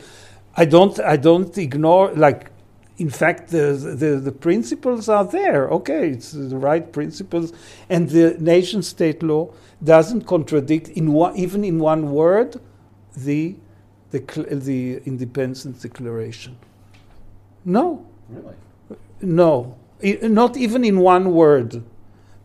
I 0.55 0.65
don't 0.65 0.97
I 0.99 1.17
don't 1.17 1.57
ignore 1.57 2.13
like. 2.13 2.51
In 2.97 3.09
fact, 3.09 3.49
the, 3.49 3.73
the 3.73 4.19
the 4.19 4.31
principles 4.31 5.09
are 5.09 5.25
there. 5.25 5.67
Okay, 5.69 6.11
it's 6.11 6.31
the 6.31 6.55
right 6.57 6.91
principles, 6.93 7.51
and 7.89 8.09
the 8.09 8.37
nation-state 8.39 9.21
law 9.21 9.49
doesn't 9.83 10.25
contradict 10.25 10.87
in 10.89 11.11
one, 11.11 11.35
even 11.35 11.63
in 11.65 11.79
one 11.79 12.11
word 12.11 12.59
the 13.17 13.55
the, 14.11 14.19
the 14.49 15.01
Independence 15.05 15.81
Declaration. 15.81 16.55
No, 17.65 18.05
Really? 18.29 18.55
no, 19.21 19.75
not 20.21 20.55
even 20.55 20.85
in 20.85 20.99
one 20.99 21.33
word, 21.33 21.83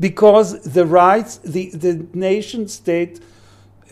because 0.01 0.60
the 0.62 0.85
rights, 0.85 1.36
the, 1.39 1.70
the 1.70 2.06
nation 2.12 2.66
state 2.68 3.20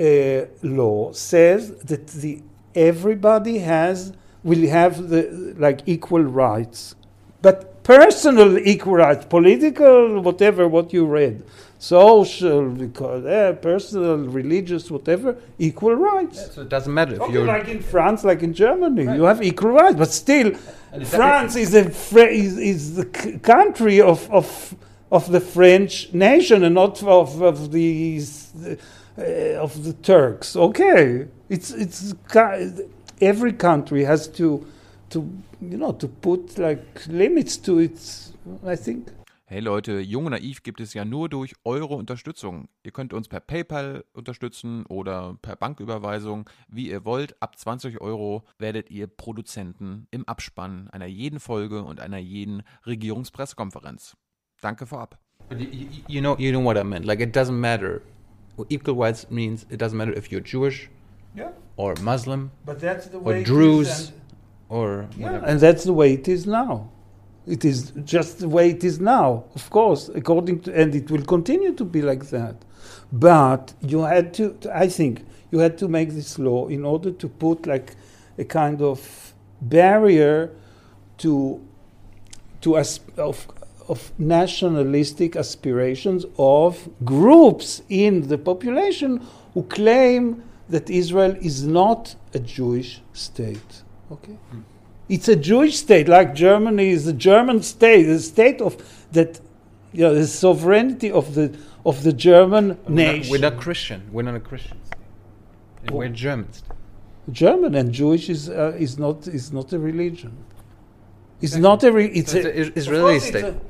uh, 0.00 0.46
law 0.62 1.12
says 1.12 1.70
that 1.84 2.08
the 2.08 2.42
everybody 2.74 3.58
has 3.58 4.12
will 4.44 4.68
have 4.68 5.08
the 5.08 5.54
like 5.58 5.80
equal 5.86 6.22
rights, 6.22 6.94
but 7.42 7.82
personal 7.82 8.58
equal 8.58 8.94
rights, 8.94 9.24
political, 9.26 10.20
whatever 10.20 10.68
what 10.68 10.92
you 10.92 11.06
read, 11.06 11.42
social, 11.78 12.68
because 12.70 13.24
eh, 13.24 13.52
personal, 13.52 14.18
religious, 14.18 14.90
whatever, 14.90 15.36
equal 15.58 15.94
rights. 15.94 16.54
So 16.54 16.62
it 16.62 16.68
doesn't 16.68 16.92
matter 16.92 17.14
if 17.14 17.20
Okay, 17.22 17.32
you're. 17.32 17.44
like 17.46 17.68
in 17.68 17.80
France, 17.82 18.24
like 18.24 18.42
in 18.42 18.52
Germany, 18.54 19.06
Right. 19.06 19.16
you 19.16 19.24
have 19.24 19.42
equal 19.42 19.70
rights, 19.70 19.96
but 19.96 20.10
still, 20.10 20.52
France 21.04 21.56
is 21.56 21.74
a 21.74 21.86
is, 22.28 22.58
is 22.58 22.96
the 22.96 23.08
c- 23.16 23.38
country 23.38 24.00
of, 24.00 24.30
of 24.30 24.74
of 25.10 25.30
the 25.32 25.40
French 25.40 26.12
nation 26.12 26.64
and 26.64 26.74
not 26.74 27.02
of 27.02 27.40
of 27.42 27.72
the 27.72 28.20
uh, 29.18 29.22
of 29.64 29.84
the 29.84 29.92
Turks. 29.94 30.56
Okay, 30.56 31.26
it's 31.48 31.70
it's 31.70 32.14
every 33.20 33.52
country 33.52 34.04
has 34.04 34.30
to 34.32 34.66
to 35.10 35.28
you 35.60 35.76
know 35.76 35.92
to 35.92 36.08
put 36.08 36.58
like 36.58 37.06
limits 37.06 37.60
to 37.62 37.78
its. 37.78 38.32
I 38.64 38.76
think. 38.76 39.12
Hey 39.50 39.60
Leute, 39.60 40.00
Jung 40.00 40.26
und 40.26 40.32
Naiv 40.32 40.62
gibt 40.62 40.78
es 40.78 40.92
ja 40.92 41.06
nur 41.06 41.30
durch 41.30 41.54
eure 41.64 41.94
Unterstützung. 41.94 42.68
Ihr 42.82 42.92
könnt 42.92 43.14
uns 43.14 43.28
per 43.28 43.40
PayPal 43.40 44.04
unterstützen 44.12 44.84
oder 44.86 45.38
per 45.40 45.56
Banküberweisung, 45.56 46.50
wie 46.68 46.90
ihr 46.90 47.06
wollt. 47.06 47.40
Ab 47.40 47.58
20 47.58 48.02
Euro 48.02 48.44
werdet 48.58 48.90
ihr 48.90 49.06
Produzenten 49.06 50.06
im 50.10 50.28
Abspann 50.28 50.90
einer 50.90 51.06
jeden 51.06 51.40
Folge 51.40 51.82
und 51.82 51.98
einer 51.98 52.18
jeden 52.18 52.62
Regierungspressekonferenz. 52.84 54.18
Danke 54.60 54.84
vorab. 54.84 55.18
But 55.48 55.60
you, 55.60 55.66
you, 55.70 55.86
you 56.08 56.20
know, 56.20 56.36
you 56.38 56.50
know 56.50 56.62
what 56.62 56.76
I 56.76 56.84
meant. 56.84 57.06
Like 57.06 57.20
it 57.20 57.34
doesn't 57.34 57.58
matter 57.58 58.02
equal 58.68 58.96
rights 58.96 59.30
means 59.30 59.66
it 59.70 59.80
doesn't 59.80 59.96
matter 59.96 60.14
if 60.14 60.30
you're 60.30 60.44
Jewish 60.44 60.90
Yeah. 61.38 61.50
or 61.76 61.94
Muslim 62.12 62.50
But 62.66 62.80
that's 62.80 63.06
the 63.06 63.18
or 63.18 63.22
way. 63.28 63.40
is, 63.42 63.46
Druze 63.46 64.12
or 64.68 64.88
Yeah, 65.16 65.24
whatever. 65.26 65.46
and 65.46 65.60
that's 65.60 65.84
the 65.84 65.92
way 66.00 66.08
it 66.14 66.26
is 66.28 66.46
now. 66.46 66.72
It 67.46 67.64
is 67.64 67.92
just 68.04 68.32
the 68.40 68.48
way 68.56 68.70
it 68.76 68.82
is 68.84 68.96
now, 69.00 69.44
of 69.54 69.70
course, 69.70 70.10
according 70.20 70.56
to, 70.64 70.68
and 70.80 70.94
it 70.94 71.10
will 71.10 71.24
continue 71.24 71.72
to 71.80 71.84
be 71.84 72.02
like 72.02 72.24
that. 72.36 72.56
But 73.10 73.72
you 73.80 74.00
had 74.02 74.34
to, 74.34 74.44
I 74.84 74.88
think, 74.88 75.24
you 75.50 75.58
had 75.60 75.78
to 75.78 75.88
make 75.88 76.10
this 76.10 76.38
law 76.38 76.68
in 76.68 76.84
order 76.84 77.10
to 77.22 77.26
put 77.28 77.66
like 77.66 77.88
a 78.36 78.44
kind 78.44 78.82
of 78.82 79.32
barrier 79.62 80.50
to 81.18 81.32
to 82.60 82.76
as, 82.76 83.00
of 83.16 83.46
of 83.88 84.12
nationalistic 84.18 85.34
aspirations 85.36 86.26
of 86.38 86.88
groups 87.04 87.80
in 87.88 88.28
the 88.28 88.36
population 88.36 89.20
who 89.54 89.62
claim 89.62 90.42
that 90.68 90.90
Israel 90.90 91.34
is 91.40 91.66
not 91.66 92.14
a 92.34 92.38
Jewish 92.38 93.00
state. 93.12 93.82
Okay, 94.12 94.36
it's 95.08 95.28
a 95.28 95.36
Jewish 95.36 95.76
state, 95.76 96.08
like 96.08 96.34
Germany 96.34 96.88
is 96.90 97.06
a 97.06 97.12
German 97.12 97.62
state, 97.62 98.06
a 98.08 98.18
state 98.18 98.60
of 98.60 98.76
that, 99.12 99.40
you 99.92 100.02
know, 100.04 100.14
the 100.14 100.26
sovereignty 100.26 101.10
of 101.10 101.34
the 101.34 101.56
of 101.86 102.02
the 102.02 102.12
German 102.12 102.66
We're 102.68 102.74
not, 102.74 102.90
nation. 102.90 103.30
we're 103.32 103.40
not 103.50 103.56
Christian. 103.58 104.02
We're 104.12 104.22
not 104.30 104.34
a 104.34 104.40
Christian. 104.40 104.78
state. 104.84 105.90
We're 105.94 106.08
Germans. 106.08 106.62
German 107.30 107.74
and 107.74 107.92
Jewish 107.92 108.28
is 108.28 108.48
uh, 108.50 108.74
is 108.78 108.98
not 108.98 109.26
is 109.28 109.52
not 109.52 109.72
a 109.72 109.78
religion. 109.78 110.32
It's 111.40 111.56
not 111.56 111.84
a. 111.84 111.92
Re- 111.92 112.06
it's 112.20 112.32
So 112.32 112.38
a 112.38 112.42
a 112.42 112.72
Israeli 112.80 113.20
state. 113.20 113.44
a- 113.44 113.60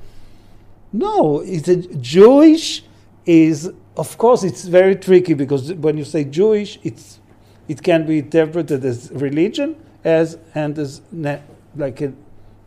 no, 0.93 1.41
it's 1.41 1.69
a 1.69 1.77
Jewish 1.77 2.83
is 3.29 3.71
of 3.97 4.17
course 4.17 4.43
it's 4.43 4.65
very 4.65 4.97
tricky 4.97 5.35
because 5.35 5.73
when 5.75 5.99
you 5.99 6.05
say 6.05 6.25
Jewish, 6.25 6.79
it's 6.83 7.21
it 7.69 7.83
can 7.83 8.07
be 8.07 8.19
interpreted 8.19 8.85
as 8.85 9.11
religion 9.13 9.77
as 10.05 10.39
and 10.55 10.79
as 10.79 11.03
na- 11.13 11.39
like 11.77 12.01
a 12.01 12.13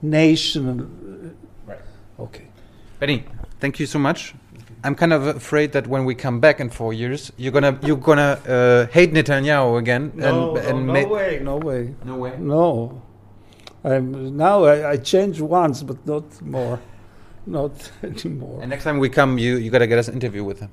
national. 0.01 0.87
Right. 1.65 1.79
Okay. 2.19 2.45
Benny, 2.99 3.23
thank 3.59 3.79
you 3.79 3.87
so 3.87 3.97
much. 3.99 4.35
I'm 4.83 4.95
kind 4.95 5.13
of 5.13 5.27
afraid 5.27 5.71
that 5.73 5.87
when 5.87 6.05
we 6.05 6.13
come 6.15 6.39
back 6.39 6.59
in 6.59 6.69
four 6.69 6.93
years, 6.93 7.31
you're 7.37 7.51
gonna 7.51 7.77
you're 7.83 7.97
gonna 7.97 8.39
uh, 8.47 8.85
hate 8.87 9.13
Netanyahu 9.13 9.79
again. 9.79 10.11
No, 10.15 10.55
and, 10.55 10.67
and 10.67 10.87
no, 10.87 10.93
ma- 10.93 11.01
no 11.01 11.07
way, 11.07 11.39
no 11.41 11.57
way, 11.57 11.95
No 12.05 12.15
way. 12.17 12.33
no. 12.39 13.01
I'm 13.83 14.37
now 14.37 14.63
I, 14.65 14.91
I 14.91 14.97
changed 14.97 15.41
once, 15.41 15.81
but 15.81 16.05
not 16.05 16.23
more, 16.41 16.79
not 17.45 17.91
anymore. 18.03 18.59
And 18.61 18.69
next 18.69 18.83
time 18.83 18.99
we 18.99 19.09
come, 19.09 19.37
you 19.37 19.57
you 19.57 19.69
gotta 19.71 19.87
get 19.87 19.99
us 19.99 20.07
an 20.07 20.13
interview 20.15 20.43
with 20.43 20.59
him. 20.59 20.71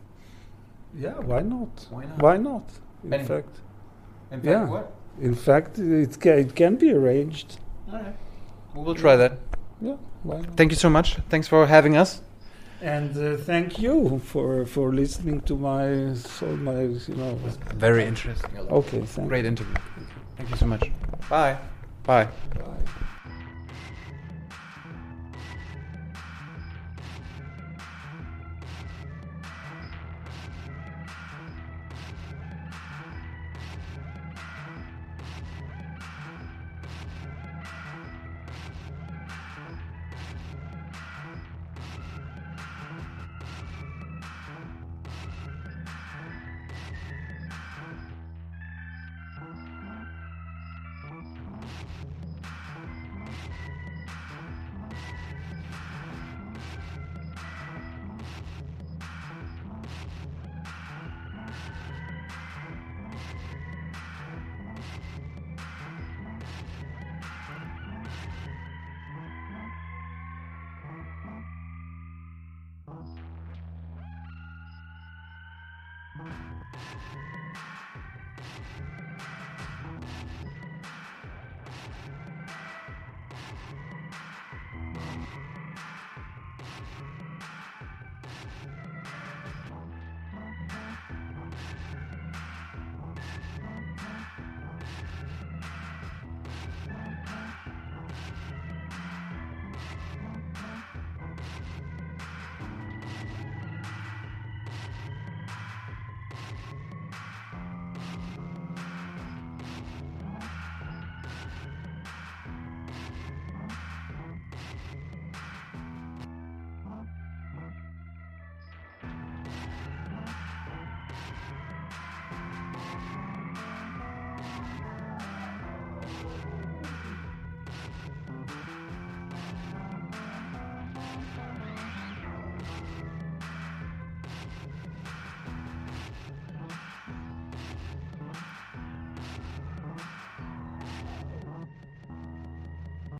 Yeah, 0.95 1.19
why 1.21 1.41
not? 1.43 1.87
Why 1.91 2.05
not? 2.07 2.19
Why 2.19 2.37
not? 2.37 2.65
In 3.05 3.11
Benny. 3.11 3.25
fact, 3.25 3.61
In 4.31 4.41
Yeah. 4.43 4.65
what? 4.67 4.91
in 5.21 5.35
fact, 5.35 5.79
it 5.79 6.19
can, 6.21 6.39
it 6.39 6.55
can 6.55 6.77
be 6.77 6.93
arranged. 6.93 7.59
All 7.93 7.95
right. 8.01 8.17
We 8.75 8.83
will 8.85 8.95
try 8.95 9.17
that. 9.17 9.33
Yeah, 9.81 9.97
why 10.23 10.41
not? 10.41 10.57
Thank 10.57 10.71
you 10.73 10.77
so 10.79 10.89
much. 10.91 11.17
Thanks 11.29 11.49
for 11.49 11.67
having 11.67 11.97
us. 11.97 12.23
And 12.81 13.17
uh, 13.17 13.37
thank 13.37 13.79
you 13.81 14.21
for 14.25 14.65
for 14.67 14.93
listening 14.93 15.41
to 15.43 15.57
my 15.57 16.15
so 16.15 16.47
my 16.57 16.83
you 17.09 17.15
know. 17.17 17.39
Very 17.75 18.05
interesting. 18.05 18.51
Okay, 18.71 19.03
Great 19.27 19.45
interview. 19.45 19.75
Thank 20.37 20.51
you 20.51 20.57
so 20.57 20.67
much. 20.67 20.85
Bye. 21.29 21.57
Bye. 22.05 22.29
Bye. 22.55 23.08